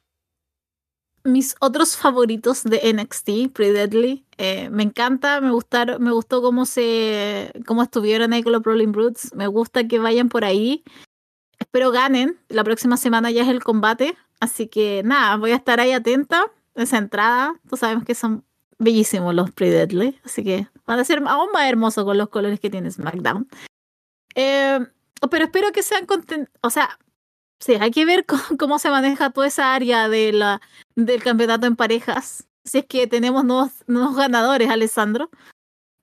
mis 1.27 1.55
otros 1.59 1.97
favoritos 1.97 2.63
de 2.63 2.93
NXT, 2.93 3.53
Pretty 3.53 3.73
Deadly. 3.73 4.25
Eh, 4.37 4.69
me 4.69 4.83
encanta, 4.83 5.41
me 5.41 5.51
gustaron, 5.51 6.01
me 6.01 6.11
gustó 6.11 6.41
cómo 6.41 6.65
se, 6.65 7.51
cómo 7.65 7.83
estuvieron 7.83 8.33
ahí 8.33 8.43
con 8.43 8.53
los 8.53 8.61
Brawling 8.61 8.91
Brutes. 8.91 9.33
Me 9.35 9.47
gusta 9.47 9.87
que 9.87 9.99
vayan 9.99 10.29
por 10.29 10.45
ahí. 10.45 10.83
Espero 11.59 11.91
ganen. 11.91 12.39
La 12.47 12.63
próxima 12.63 12.97
semana 12.97 13.29
ya 13.31 13.43
es 13.43 13.49
el 13.49 13.63
combate. 13.63 14.17
Así 14.39 14.67
que 14.67 15.01
nada, 15.03 15.35
voy 15.37 15.51
a 15.51 15.55
estar 15.55 15.79
ahí 15.79 15.91
atenta. 15.91 16.51
Esa 16.75 16.97
entrada, 16.97 17.59
tú 17.69 17.75
sabemos 17.75 18.05
que 18.05 18.15
son 18.15 18.45
bellísimos 18.79 19.33
los 19.35 19.51
Pretty 19.51 19.73
Deadly. 19.73 20.19
Así 20.23 20.43
que 20.43 20.67
van 20.85 20.99
a 20.99 21.03
ser 21.03 21.21
aún 21.25 21.51
más 21.51 21.67
hermosos 21.67 22.05
con 22.05 22.17
los 22.17 22.29
colores 22.29 22.59
que 22.59 22.69
tiene 22.69 22.89
SmackDown. 22.89 23.47
Eh, 24.35 24.79
pero 25.31 25.45
espero 25.45 25.71
que 25.71 25.83
sean 25.83 26.05
contentos. 26.05 26.53
O 26.61 26.69
sea, 26.69 26.97
Sí, 27.59 27.75
hay 27.75 27.91
que 27.91 28.05
ver 28.05 28.25
cómo, 28.59 28.79
se 28.79 28.89
maneja 28.89 29.31
toda 29.31 29.47
esa 29.47 29.73
área 29.73 30.09
de 30.09 30.31
la, 30.31 30.61
del 30.95 31.23
campeonato 31.23 31.67
en 31.67 31.75
parejas. 31.75 32.47
Si 32.63 32.79
es 32.79 32.85
que 32.85 33.07
tenemos 33.07 33.45
nuevos, 33.45 34.15
ganadores, 34.15 34.69
Alessandro. 34.69 35.29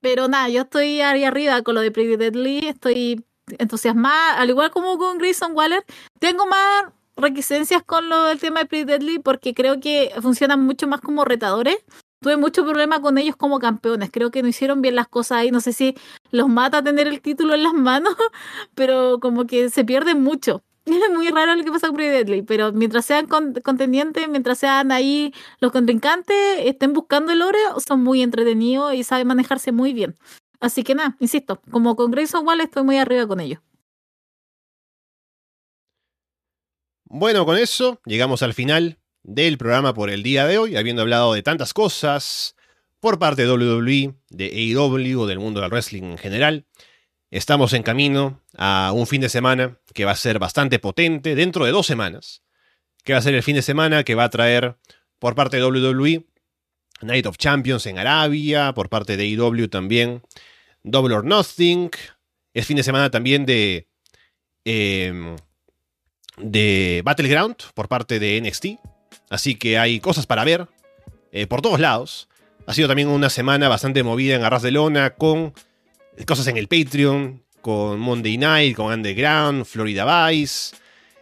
Pero 0.01 0.27
nada, 0.27 0.49
yo 0.49 0.63
estoy 0.63 1.01
ahí 1.01 1.23
arriba 1.23 1.61
con 1.63 1.75
lo 1.75 1.81
de 1.81 1.91
Pretty 1.91 2.15
Deadly, 2.17 2.67
estoy 2.67 3.25
entusiasmada, 3.57 4.39
al 4.39 4.49
igual 4.49 4.71
como 4.71 4.97
con 4.97 5.17
Grayson 5.17 5.55
Waller. 5.55 5.83
Tengo 6.19 6.45
más 6.45 6.93
requisencias 7.15 7.83
con 7.83 8.09
lo 8.09 8.25
del 8.25 8.39
tema 8.39 8.59
de 8.59 8.65
Pretty 8.65 8.85
Deadly 8.85 9.19
porque 9.19 9.53
creo 9.53 9.79
que 9.79 10.11
funcionan 10.21 10.63
mucho 10.63 10.87
más 10.87 11.01
como 11.01 11.25
retadores. 11.25 11.77
Tuve 12.21 12.37
mucho 12.37 12.63
problema 12.65 13.01
con 13.01 13.17
ellos 13.17 13.35
como 13.35 13.59
campeones. 13.59 14.09
Creo 14.11 14.31
que 14.31 14.41
no 14.41 14.47
hicieron 14.47 14.81
bien 14.81 14.95
las 14.95 15.07
cosas 15.07 15.39
ahí. 15.39 15.51
No 15.51 15.61
sé 15.61 15.73
si 15.73 15.95
los 16.31 16.49
mata 16.49 16.83
tener 16.83 17.07
el 17.07 17.21
título 17.21 17.53
en 17.53 17.63
las 17.63 17.73
manos, 17.73 18.15
pero 18.75 19.19
como 19.19 19.45
que 19.45 19.69
se 19.69 19.85
pierden 19.85 20.23
mucho. 20.23 20.63
Muy 21.15 21.29
raro 21.29 21.55
lo 21.55 21.63
que 21.63 21.71
pasa 21.71 21.87
con 21.87 21.95
Pretty 21.95 22.11
Deadly, 22.11 22.41
pero 22.43 22.71
mientras 22.71 23.05
sean 23.05 23.27
contendientes, 23.27 24.27
mientras 24.29 24.59
sean 24.59 24.91
ahí 24.91 25.33
los 25.59 25.71
contrincantes, 25.71 26.35
estén 26.59 26.93
buscando 26.93 27.31
el 27.31 27.41
oro, 27.41 27.57
son 27.85 28.03
muy 28.03 28.21
entretenidos 28.21 28.93
y 28.93 29.03
saben 29.03 29.27
manejarse 29.27 29.71
muy 29.71 29.93
bien. 29.93 30.15
Así 30.59 30.83
que 30.83 30.95
nada, 30.95 31.15
insisto, 31.19 31.61
como 31.71 31.95
con 31.95 32.11
Grayson 32.11 32.45
Wall 32.45 32.61
estoy 32.61 32.83
muy 32.83 32.97
arriba 32.97 33.27
con 33.27 33.39
ellos. 33.39 33.59
Bueno, 37.05 37.45
con 37.45 37.57
eso 37.57 37.99
llegamos 38.05 38.43
al 38.43 38.53
final 38.53 38.99
del 39.23 39.57
programa 39.57 39.93
por 39.93 40.09
el 40.09 40.21
día 40.21 40.45
de 40.45 40.57
hoy, 40.57 40.75
habiendo 40.75 41.01
hablado 41.01 41.33
de 41.33 41.43
tantas 41.43 41.73
cosas 41.73 42.55
por 42.99 43.19
parte 43.19 43.45
de 43.45 43.51
WWE, 43.51 44.15
de 44.29 44.45
AEW, 44.45 45.25
del 45.25 45.39
mundo 45.39 45.61
del 45.61 45.69
wrestling 45.69 46.03
en 46.03 46.17
general. 46.17 46.65
Estamos 47.31 47.73
en 47.73 47.83
camino 47.83 48.41
a 48.57 48.91
un 48.93 49.07
fin 49.07 49.21
de 49.21 49.29
semana 49.29 49.77
que 49.93 50.05
va 50.05 50.11
a 50.11 50.15
ser 50.15 50.39
bastante 50.39 50.79
potente 50.79 51.35
dentro 51.35 51.65
de 51.65 51.71
dos 51.71 51.85
semanas, 51.85 52.43
que 53.03 53.13
va 53.13 53.19
a 53.19 53.21
ser 53.21 53.35
el 53.35 53.43
fin 53.43 53.55
de 53.55 53.61
semana 53.61 54.03
que 54.03 54.15
va 54.15 54.25
a 54.25 54.29
traer 54.29 54.77
por 55.19 55.35
parte 55.35 55.57
de 55.57 55.65
WWE 55.65 56.25
Night 57.01 57.25
of 57.25 57.37
Champions 57.37 57.85
en 57.85 57.99
Arabia, 57.99 58.73
por 58.73 58.89
parte 58.89 59.17
de 59.17 59.23
AEW 59.23 59.67
también 59.67 60.21
Double 60.83 61.15
or 61.15 61.25
Nothing, 61.25 61.89
es 62.53 62.65
fin 62.65 62.77
de 62.77 62.83
semana 62.83 63.09
también 63.09 63.45
de, 63.45 63.89
em, 64.63 65.35
de 66.37 67.01
Battleground 67.03 67.55
por 67.73 67.87
parte 67.87 68.19
de 68.19 68.39
NXT, 68.41 68.79
así 69.29 69.55
que 69.55 69.77
hay 69.77 69.99
cosas 69.99 70.25
para 70.25 70.43
ver 70.43 70.67
eh, 71.31 71.47
por 71.47 71.61
todos 71.61 71.79
lados. 71.79 72.29
Ha 72.67 72.73
sido 72.73 72.87
también 72.87 73.09
una 73.09 73.29
semana 73.29 73.67
bastante 73.67 74.03
movida 74.03 74.35
en 74.35 74.43
Arras 74.43 74.61
de 74.61 74.71
Lona 74.71 75.11
con 75.11 75.53
cosas 76.25 76.47
en 76.47 76.57
el 76.57 76.67
Patreon, 76.67 77.44
con 77.65 77.99
Monday 77.99 78.37
Night, 78.37 78.75
con 78.75 78.93
Underground, 78.93 79.65
Florida 79.65 80.29
Vice, 80.29 80.75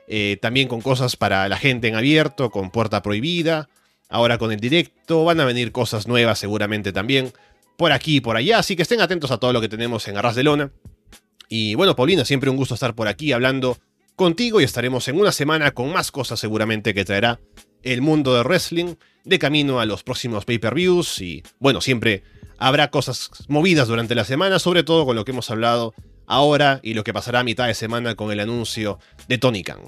eh, 0.09 0.37
también 0.41 0.67
con 0.67 0.81
cosas 0.81 1.15
para 1.15 1.47
la 1.47 1.55
gente 1.55 1.87
en 1.87 1.95
abierto, 1.95 2.49
con 2.49 2.69
Puerta 2.69 3.01
Prohibida, 3.01 3.69
ahora 4.09 4.37
con 4.37 4.51
el 4.51 4.59
directo, 4.59 5.23
van 5.23 5.39
a 5.39 5.45
venir 5.45 5.71
cosas 5.71 6.05
nuevas 6.05 6.37
seguramente 6.37 6.91
también, 6.91 7.31
por 7.77 7.93
aquí 7.93 8.17
y 8.17 8.19
por 8.19 8.35
allá, 8.35 8.59
así 8.59 8.75
que 8.75 8.81
estén 8.81 8.99
atentos 8.99 9.31
a 9.31 9.37
todo 9.37 9.53
lo 9.53 9.61
que 9.61 9.69
tenemos 9.69 10.05
en 10.09 10.17
Arras 10.17 10.35
de 10.35 10.43
Lona. 10.43 10.73
Y 11.47 11.75
bueno, 11.75 11.95
Paulina, 11.95 12.25
siempre 12.25 12.49
un 12.49 12.57
gusto 12.57 12.73
estar 12.73 12.93
por 12.93 13.07
aquí 13.07 13.31
hablando 13.31 13.77
contigo 14.17 14.59
y 14.59 14.65
estaremos 14.65 15.07
en 15.07 15.21
una 15.21 15.31
semana 15.31 15.71
con 15.71 15.93
más 15.93 16.11
cosas 16.11 16.41
seguramente 16.41 16.93
que 16.93 17.05
traerá 17.05 17.39
el 17.83 18.01
mundo 18.01 18.35
de 18.35 18.43
wrestling 18.43 18.95
de 19.23 19.39
camino 19.39 19.79
a 19.79 19.85
los 19.85 20.03
próximos 20.03 20.43
pay-per-views 20.43 21.21
y 21.21 21.41
bueno, 21.59 21.79
siempre 21.79 22.23
habrá 22.57 22.89
cosas 22.89 23.29
movidas 23.47 23.87
durante 23.87 24.13
la 24.13 24.25
semana, 24.25 24.59
sobre 24.59 24.83
todo 24.83 25.05
con 25.05 25.15
lo 25.15 25.23
que 25.23 25.31
hemos 25.31 25.49
hablado 25.49 25.93
ahora 26.27 26.79
y 26.83 26.93
lo 26.93 27.03
que 27.03 27.13
pasará 27.13 27.39
a 27.39 27.43
mitad 27.43 27.67
de 27.67 27.73
semana 27.73 28.15
con 28.15 28.31
el 28.31 28.39
anuncio 28.39 28.99
de 29.27 29.37
Tony 29.37 29.63
Khan. 29.63 29.79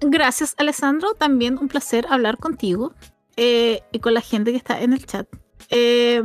Gracias, 0.00 0.54
Alessandro. 0.58 1.14
También 1.14 1.58
un 1.58 1.68
placer 1.68 2.06
hablar 2.08 2.38
contigo 2.38 2.94
eh, 3.36 3.82
y 3.92 3.98
con 3.98 4.14
la 4.14 4.20
gente 4.20 4.50
que 4.50 4.56
está 4.56 4.80
en 4.80 4.92
el 4.92 5.04
chat. 5.04 5.26
Eh, 5.68 6.22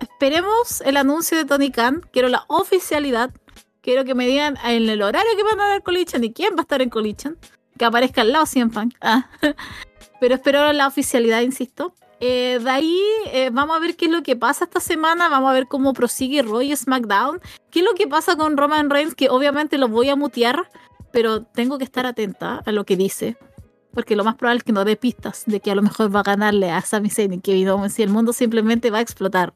esperemos 0.00 0.80
el 0.82 0.96
anuncio 0.96 1.36
de 1.36 1.44
Tony 1.44 1.70
Khan. 1.70 2.02
Quiero 2.12 2.28
la 2.28 2.44
oficialidad. 2.48 3.30
Quiero 3.82 4.04
que 4.04 4.14
me 4.14 4.26
digan 4.26 4.56
en 4.64 4.88
el 4.88 5.02
horario 5.02 5.30
que 5.36 5.42
van 5.42 5.60
a 5.60 5.68
dar 5.68 5.82
Collision 5.82 6.24
y 6.24 6.32
quién 6.32 6.54
va 6.54 6.60
a 6.60 6.62
estar 6.62 6.82
en 6.82 6.90
Collision. 6.90 7.38
Que 7.78 7.84
aparezca 7.84 8.22
al 8.22 8.32
lado 8.32 8.46
CM 8.46 8.70
Punk. 8.70 8.94
Ah. 9.00 9.30
Pero 10.20 10.34
espero 10.34 10.72
la 10.72 10.86
oficialidad, 10.86 11.40
insisto. 11.40 11.94
Eh, 12.20 12.60
de 12.62 12.70
ahí 12.70 13.00
vamos 13.52 13.76
a 13.76 13.80
ver 13.80 13.96
qué 13.96 14.04
es 14.04 14.10
lo 14.10 14.22
que 14.22 14.36
pasa 14.36 14.64
esta 14.64 14.80
semana. 14.80 15.28
Vamos 15.28 15.50
a 15.50 15.54
ver 15.54 15.66
cómo 15.66 15.94
prosigue 15.94 16.42
Roy 16.42 16.74
SmackDown. 16.76 17.40
¿Qué 17.70 17.80
es 17.80 17.84
lo 17.84 17.94
que 17.94 18.06
pasa 18.06 18.36
con 18.36 18.56
Roman 18.56 18.90
Reigns? 18.90 19.14
Que 19.14 19.30
obviamente 19.30 19.78
lo 19.78 19.88
voy 19.88 20.10
a 20.10 20.16
mutear 20.16 20.68
pero 21.12 21.42
tengo 21.42 21.78
que 21.78 21.84
estar 21.84 22.06
atenta 22.06 22.62
a 22.64 22.72
lo 22.72 22.84
que 22.84 22.96
dice, 22.96 23.36
porque 23.92 24.16
lo 24.16 24.24
más 24.24 24.36
probable 24.36 24.58
es 24.58 24.64
que 24.64 24.72
no 24.72 24.84
dé 24.84 24.96
pistas 24.96 25.44
de 25.46 25.60
que 25.60 25.70
a 25.70 25.74
lo 25.74 25.82
mejor 25.82 26.14
va 26.14 26.20
a 26.20 26.24
ganarle 26.24 26.70
a 26.70 26.80
Sami 26.82 27.10
Zayn 27.10 27.32
y 27.32 27.40
Kevin 27.40 27.68
Owens 27.68 27.98
y 27.98 28.02
el 28.02 28.10
mundo 28.10 28.32
simplemente 28.32 28.90
va 28.90 28.98
a 28.98 29.02
explotar. 29.02 29.54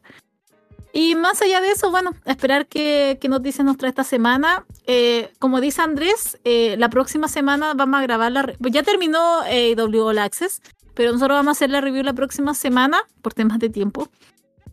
Y 0.93 1.17
más 1.17 1.43
allá 1.43 1.61
de 1.61 1.71
eso, 1.71 1.91
bueno, 1.91 2.13
esperar 2.25 2.67
que, 2.67 3.19
que 3.21 3.29
nos 3.29 3.43
trae 3.43 3.89
esta 3.89 4.05
semana. 4.05 4.65
Eh, 4.87 5.33
como 5.41 5.61
dice 5.61 5.83
Andrés, 5.83 6.39
eh, 6.45 6.77
la 6.79 6.89
próxima 6.89 7.27
semana 7.27 7.75
vamos 7.75 7.99
a 7.99 8.03
grabar 8.03 8.31
la... 8.31 8.53
Ya 8.61 8.85
terminó 8.85 9.41
AEW 9.41 10.05
All 10.05 10.19
Access, 10.19 10.63
pero 10.95 11.13
nosotros 11.13 11.37
vamos 11.37 11.49
a 11.49 11.53
hacer 11.53 11.71
la 11.71 11.81
review 11.81 12.03
la 12.03 12.13
próxima 12.13 12.55
semana, 12.55 12.99
por 13.23 13.35
temas 13.35 13.59
de 13.59 13.69
tiempo. 13.69 14.09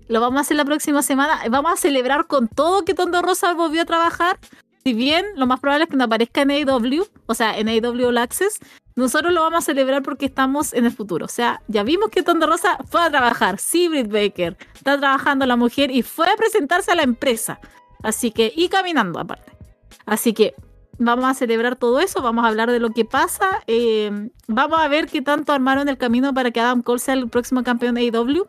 Lo 0.08 0.22
vamos 0.22 0.40
a 0.40 0.42
hacer 0.42 0.58
la 0.58 0.66
próxima 0.66 1.02
semana. 1.04 1.42
Vamos 1.50 1.74
a 1.74 1.78
celebrar 1.78 2.28
con 2.28 2.48
todo 2.48 2.84
que 2.84 2.94
Tondo 2.94 3.22
Rosa 3.22 3.54
volvió 3.54 3.82
a 3.82 3.86
trabajar 3.86 4.40
si 4.84 4.94
bien 4.94 5.26
lo 5.36 5.46
más 5.46 5.60
probable 5.60 5.84
es 5.84 5.90
que 5.90 5.98
no 5.98 6.06
aparezca 6.06 6.42
en 6.42 6.52
AEW, 6.52 7.08
o 7.28 7.34
sea, 7.34 7.58
en 7.58 7.68
AEW 7.68 8.08
All 8.08 8.18
Access, 8.18 8.60
nosotros 8.96 9.32
lo 9.32 9.42
vamos 9.42 9.60
a 9.60 9.66
celebrar 9.66 10.02
porque 10.02 10.26
estamos 10.26 10.74
en 10.74 10.86
el 10.86 10.92
futuro. 10.92 11.26
O 11.26 11.30
sea, 11.30 11.62
ya 11.68 11.84
vimos 11.84 12.10
que 12.10 12.24
Tonda 12.24 12.48
Rosa 12.48 12.78
fue 12.90 13.02
a 13.02 13.10
trabajar, 13.10 13.60
sí, 13.60 13.88
Baker, 13.88 14.58
está 14.74 15.00
trabajando 15.00 15.46
la 15.46 15.56
mujer 15.56 15.92
y 15.92 16.02
fue 16.02 16.28
a 16.28 16.36
presentarse 16.36 16.92
a 16.92 16.96
la 16.96 17.04
empresa. 17.04 17.60
Así 18.02 18.32
que, 18.32 18.52
y 18.56 18.70
caminando 18.70 19.20
aparte. 19.20 19.52
Así 20.06 20.34
que 20.34 20.56
vamos 21.04 21.26
a 21.26 21.34
celebrar 21.34 21.76
todo 21.76 22.00
eso, 22.00 22.22
vamos 22.22 22.46
a 22.46 22.48
hablar 22.48 22.72
de 22.72 22.80
lo 22.80 22.92
que 22.92 23.06
pasa, 23.06 23.64
eh, 23.68 24.30
vamos 24.48 24.80
a 24.80 24.88
ver 24.88 25.08
qué 25.08 25.22
tanto 25.22 25.52
armaron 25.52 25.90
el 25.90 25.98
camino 25.98 26.34
para 26.34 26.52
que 26.52 26.60
Adam 26.60 26.82
Cole 26.84 27.00
sea 27.00 27.16
el 27.16 27.28
próximo 27.28 27.64
campeón 27.64 27.96
de 27.96 28.02
AEW. 28.02 28.48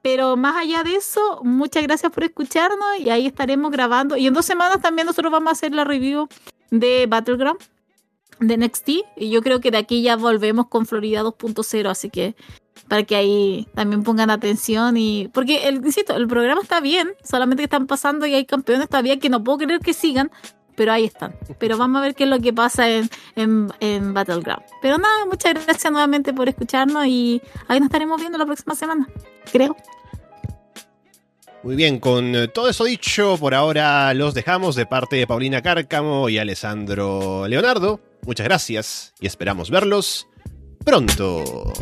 Pero 0.00 0.36
más 0.36 0.56
allá 0.56 0.82
de 0.82 0.96
eso, 0.96 1.40
muchas 1.44 1.82
gracias 1.84 2.10
por 2.10 2.24
escucharnos 2.24 2.98
y 2.98 3.10
ahí 3.10 3.26
estaremos 3.26 3.70
grabando. 3.70 4.16
Y 4.16 4.26
en 4.26 4.34
dos 4.34 4.44
semanas 4.44 4.80
también 4.80 5.06
nosotros 5.06 5.30
vamos 5.30 5.48
a 5.48 5.52
hacer 5.52 5.72
la 5.72 5.84
review 5.84 6.28
de 6.70 7.06
Battleground 7.08 7.60
de 8.40 8.56
NXT. 8.56 8.88
Y 9.16 9.30
yo 9.30 9.42
creo 9.42 9.60
que 9.60 9.70
de 9.70 9.78
aquí 9.78 10.02
ya 10.02 10.16
volvemos 10.16 10.66
con 10.66 10.86
Florida 10.86 11.22
2.0, 11.22 11.88
así 11.88 12.10
que 12.10 12.34
para 12.88 13.04
que 13.04 13.14
ahí 13.14 13.68
también 13.74 14.02
pongan 14.02 14.30
atención 14.30 14.96
y 14.96 15.28
porque 15.32 15.68
el 15.68 15.76
insisto 15.76 16.16
el 16.16 16.26
programa 16.26 16.62
está 16.62 16.80
bien 16.80 17.12
solamente 17.22 17.60
que 17.60 17.64
están 17.64 17.86
pasando 17.86 18.26
y 18.26 18.34
hay 18.34 18.44
campeones 18.44 18.88
todavía 18.88 19.18
que 19.18 19.28
no 19.28 19.44
puedo 19.44 19.58
creer 19.58 19.80
que 19.80 19.92
sigan 19.92 20.30
pero 20.74 20.92
ahí 20.92 21.04
están 21.04 21.34
pero 21.58 21.76
vamos 21.76 22.00
a 22.00 22.02
ver 22.02 22.14
qué 22.14 22.24
es 22.24 22.30
lo 22.30 22.40
que 22.40 22.52
pasa 22.52 22.90
en, 22.90 23.08
en, 23.36 23.68
en 23.80 24.14
Battleground 24.14 24.62
pero 24.80 24.98
nada 24.98 25.26
muchas 25.26 25.54
gracias 25.54 25.92
nuevamente 25.92 26.32
por 26.32 26.48
escucharnos 26.48 27.06
y 27.06 27.40
ahí 27.68 27.78
nos 27.78 27.86
estaremos 27.86 28.20
viendo 28.20 28.38
la 28.38 28.46
próxima 28.46 28.74
semana 28.74 29.08
creo. 29.50 29.76
Muy 31.62 31.76
bien, 31.76 32.00
con 32.00 32.34
eh, 32.34 32.48
todo 32.48 32.68
eso 32.68 32.84
dicho, 32.84 33.36
por 33.38 33.54
ahora 33.54 34.12
los 34.14 34.34
dejamos 34.34 34.74
de 34.74 34.84
parte 34.84 35.14
de 35.14 35.28
Paulina 35.28 35.62
Cárcamo 35.62 36.28
y 36.28 36.38
Alessandro 36.38 37.46
Leonardo. 37.46 38.00
Muchas 38.26 38.46
gracias 38.46 39.14
y 39.20 39.26
esperamos 39.26 39.70
verlos 39.70 40.26
pronto. 40.84 41.72